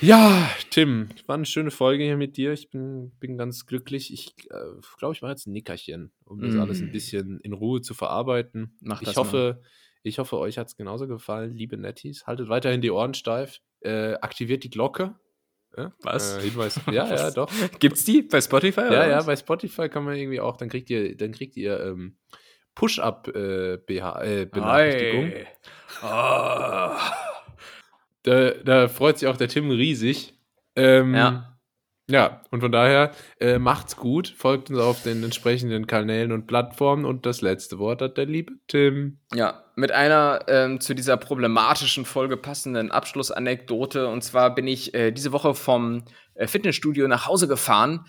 Ja, 0.00 0.48
Tim, 0.70 1.08
war 1.26 1.34
eine 1.34 1.46
schöne 1.46 1.72
Folge 1.72 2.04
hier 2.04 2.16
mit 2.16 2.36
dir. 2.36 2.52
Ich 2.52 2.70
bin, 2.70 3.10
bin 3.18 3.36
ganz 3.36 3.66
glücklich. 3.66 4.12
Ich 4.12 4.28
äh, 4.50 4.80
glaube, 4.98 5.16
ich 5.16 5.22
war 5.22 5.30
jetzt 5.30 5.48
ein 5.48 5.52
Nickerchen, 5.52 6.12
um 6.24 6.40
das 6.40 6.54
mm. 6.54 6.60
alles 6.60 6.80
ein 6.80 6.92
bisschen 6.92 7.40
in 7.40 7.52
Ruhe 7.52 7.80
zu 7.80 7.94
verarbeiten. 7.94 8.76
Mach 8.80 9.02
ich 9.02 9.16
hoffe, 9.16 9.58
mal. 9.60 9.68
ich 10.04 10.20
hoffe, 10.20 10.38
euch 10.38 10.58
hat 10.58 10.68
es 10.68 10.76
genauso 10.76 11.08
gefallen, 11.08 11.56
liebe 11.56 11.76
Netties. 11.76 12.28
Haltet 12.28 12.48
weiterhin 12.48 12.82
die 12.82 12.92
Ohren 12.92 13.14
steif. 13.14 13.58
Äh, 13.80 14.14
aktiviert 14.20 14.62
die 14.62 14.70
Glocke? 14.70 15.16
Was? 16.02 16.38
Äh, 16.38 16.42
Hinweis. 16.42 16.80
Ja, 16.90 17.08
ja, 17.14 17.30
doch. 17.30 17.50
Gibt's 17.78 18.04
die 18.04 18.22
bei 18.22 18.40
Spotify? 18.40 18.92
Ja, 18.92 19.06
ja, 19.06 19.22
bei 19.22 19.36
Spotify 19.36 19.88
kann 19.88 20.04
man 20.04 20.16
irgendwie 20.16 20.40
auch, 20.40 20.56
dann 20.56 20.68
kriegt 20.68 20.90
ihr, 20.90 21.16
dann 21.16 21.32
kriegt 21.32 21.56
ihr 21.56 21.80
ähm, 21.80 22.16
Push-Up 22.74 23.28
äh, 23.34 23.74
äh, 23.74 24.44
Benachrichtigung. 24.46 25.32
Oh. 26.02 26.96
Da, 28.22 28.50
da 28.64 28.88
freut 28.88 29.18
sich 29.18 29.28
auch 29.28 29.36
der 29.36 29.48
Tim 29.48 29.70
riesig. 29.70 30.34
Ähm, 30.76 31.14
ja. 31.14 31.57
Ja, 32.10 32.40
und 32.50 32.60
von 32.60 32.72
daher 32.72 33.12
äh, 33.38 33.58
macht's 33.58 33.96
gut, 33.96 34.28
folgt 34.28 34.70
uns 34.70 34.78
auf 34.78 35.02
den 35.02 35.22
entsprechenden 35.22 35.86
Kanälen 35.86 36.32
und 36.32 36.46
Plattformen 36.46 37.04
und 37.04 37.26
das 37.26 37.42
letzte 37.42 37.78
Wort 37.78 38.00
hat 38.00 38.16
der 38.16 38.24
liebe 38.24 38.54
Tim. 38.66 39.18
Ja, 39.34 39.62
mit 39.76 39.92
einer 39.92 40.40
ähm, 40.48 40.80
zu 40.80 40.94
dieser 40.94 41.18
problematischen 41.18 42.06
Folge 42.06 42.38
passenden 42.38 42.90
Abschlussanekdote. 42.90 44.08
Und 44.08 44.24
zwar 44.24 44.54
bin 44.54 44.66
ich 44.66 44.94
äh, 44.94 45.12
diese 45.12 45.32
Woche 45.32 45.54
vom 45.54 46.04
äh, 46.34 46.46
Fitnessstudio 46.46 47.08
nach 47.08 47.26
Hause 47.26 47.46
gefahren, 47.46 48.06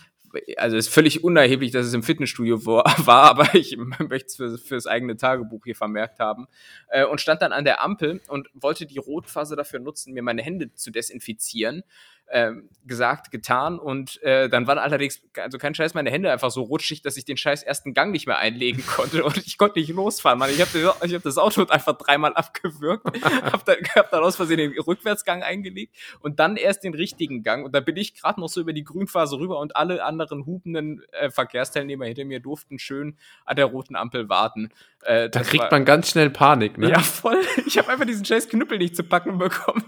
also 0.57 0.77
ist 0.77 0.89
völlig 0.89 1.23
unerheblich, 1.23 1.71
dass 1.71 1.85
es 1.85 1.93
im 1.93 2.03
Fitnessstudio 2.03 2.65
war, 2.65 3.23
aber 3.23 3.53
ich 3.55 3.77
möchte 3.99 4.27
es 4.27 4.35
für, 4.35 4.57
für 4.57 4.75
das 4.75 4.87
eigene 4.87 5.17
Tagebuch 5.17 5.63
hier 5.65 5.75
vermerkt 5.75 6.19
haben. 6.19 6.47
Äh, 6.89 7.05
und 7.05 7.21
stand 7.21 7.41
dann 7.41 7.51
an 7.51 7.65
der 7.65 7.83
Ampel 7.83 8.21
und 8.27 8.47
wollte 8.53 8.85
die 8.85 8.97
Rotphase 8.97 9.55
dafür 9.55 9.79
nutzen, 9.79 10.13
mir 10.13 10.23
meine 10.23 10.41
Hände 10.41 10.73
zu 10.73 10.91
desinfizieren 10.91 11.83
ähm, 12.31 12.69
gesagt, 12.85 13.31
getan 13.31 13.79
und 13.79 14.21
äh, 14.23 14.49
dann 14.49 14.67
waren 14.67 14.77
allerdings, 14.77 15.21
also 15.37 15.57
kein 15.57 15.75
Scheiß, 15.75 15.93
meine 15.93 16.11
Hände 16.11 16.31
einfach 16.31 16.51
so 16.51 16.63
rutschig, 16.63 17.01
dass 17.01 17.17
ich 17.17 17.25
den 17.25 17.37
scheiß 17.37 17.63
ersten 17.63 17.93
Gang 17.93 18.11
nicht 18.11 18.27
mehr 18.27 18.37
einlegen 18.37 18.83
konnte 18.95 19.23
und 19.23 19.37
ich 19.37 19.57
konnte 19.57 19.79
nicht 19.79 19.89
losfahren, 19.89 20.39
Mann. 20.39 20.49
Ich 20.49 20.59
habe 20.59 20.95
ich 21.05 21.13
hab 21.13 21.23
das 21.23 21.37
Auto 21.37 21.65
einfach 21.69 21.97
dreimal 21.97 22.33
abgewürgt, 22.33 23.05
habe 23.43 23.63
dann, 23.65 23.77
hab 23.95 24.11
dann 24.11 24.23
aus 24.23 24.35
Versehen 24.35 24.57
den 24.57 24.73
Rückwärtsgang 24.79 25.43
eingelegt 25.43 25.95
und 26.19 26.39
dann 26.39 26.57
erst 26.57 26.83
den 26.83 26.93
richtigen 26.93 27.43
Gang 27.43 27.65
und 27.65 27.73
da 27.73 27.79
bin 27.79 27.95
ich 27.95 28.15
gerade 28.15 28.39
noch 28.39 28.49
so 28.49 28.59
über 28.59 28.73
die 28.73 28.83
Grünphase 28.83 29.37
rüber 29.37 29.59
und 29.59 29.75
alle 29.75 30.03
anderen 30.03 30.45
hupenden 30.45 31.03
äh, 31.11 31.29
Verkehrsteilnehmer 31.29 32.05
hinter 32.05 32.25
mir 32.25 32.39
durften 32.39 32.79
schön 32.79 33.17
an 33.45 33.55
der 33.55 33.65
roten 33.65 33.95
Ampel 33.95 34.29
warten. 34.29 34.71
Äh, 35.03 35.29
da 35.29 35.41
kriegt 35.41 35.63
war, 35.63 35.71
man 35.71 35.85
ganz 35.85 36.09
schnell 36.09 36.29
Panik, 36.29 36.77
ne? 36.77 36.89
Ja, 36.89 36.99
voll. 36.99 37.39
Ich 37.65 37.77
habe 37.77 37.89
einfach 37.89 38.05
diesen 38.05 38.25
scheiß 38.25 38.49
Knüppel 38.49 38.77
nicht 38.77 38.95
zu 38.95 39.03
packen 39.03 39.37
bekommen. 39.37 39.85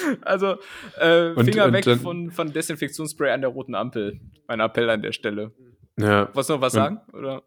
Also 0.22 0.56
äh, 0.98 1.34
Finger 1.44 1.66
und, 1.66 1.72
weg 1.72 1.86
und 1.86 2.00
von, 2.00 2.30
von 2.30 2.52
Desinfektionsspray 2.52 3.30
an 3.30 3.40
der 3.40 3.50
roten 3.50 3.74
Ampel. 3.74 4.20
Mein 4.46 4.60
Appell 4.60 4.88
an 4.90 5.02
der 5.02 5.12
Stelle. 5.12 5.52
Ja. 5.98 6.28
Wolltest 6.34 6.50
du 6.50 6.54
noch 6.54 6.60
was 6.60 6.72
sagen? 6.72 7.00
Oder? 7.12 7.42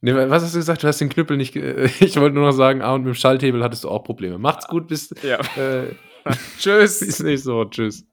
Nee, 0.00 0.14
was 0.14 0.42
hast 0.42 0.54
du 0.54 0.58
gesagt? 0.58 0.82
Du 0.82 0.86
hast 0.86 1.00
den 1.00 1.08
Knüppel 1.08 1.36
nicht. 1.36 1.56
ich 1.56 2.16
wollte 2.20 2.34
nur 2.34 2.46
noch 2.46 2.52
sagen, 2.52 2.82
ah, 2.82 2.94
und 2.94 3.04
mit 3.04 3.14
dem 3.14 3.18
Schalthebel 3.18 3.62
hattest 3.62 3.84
du 3.84 3.88
auch 3.88 4.04
Probleme. 4.04 4.38
Macht's 4.38 4.66
gut, 4.66 4.88
bis. 4.88 5.14
Ja. 5.22 5.38
Äh, 5.56 5.94
tschüss. 6.58 7.00
Bis 7.00 7.22
nächste 7.22 7.52
Woche. 7.52 7.70
Tschüss. 7.70 8.06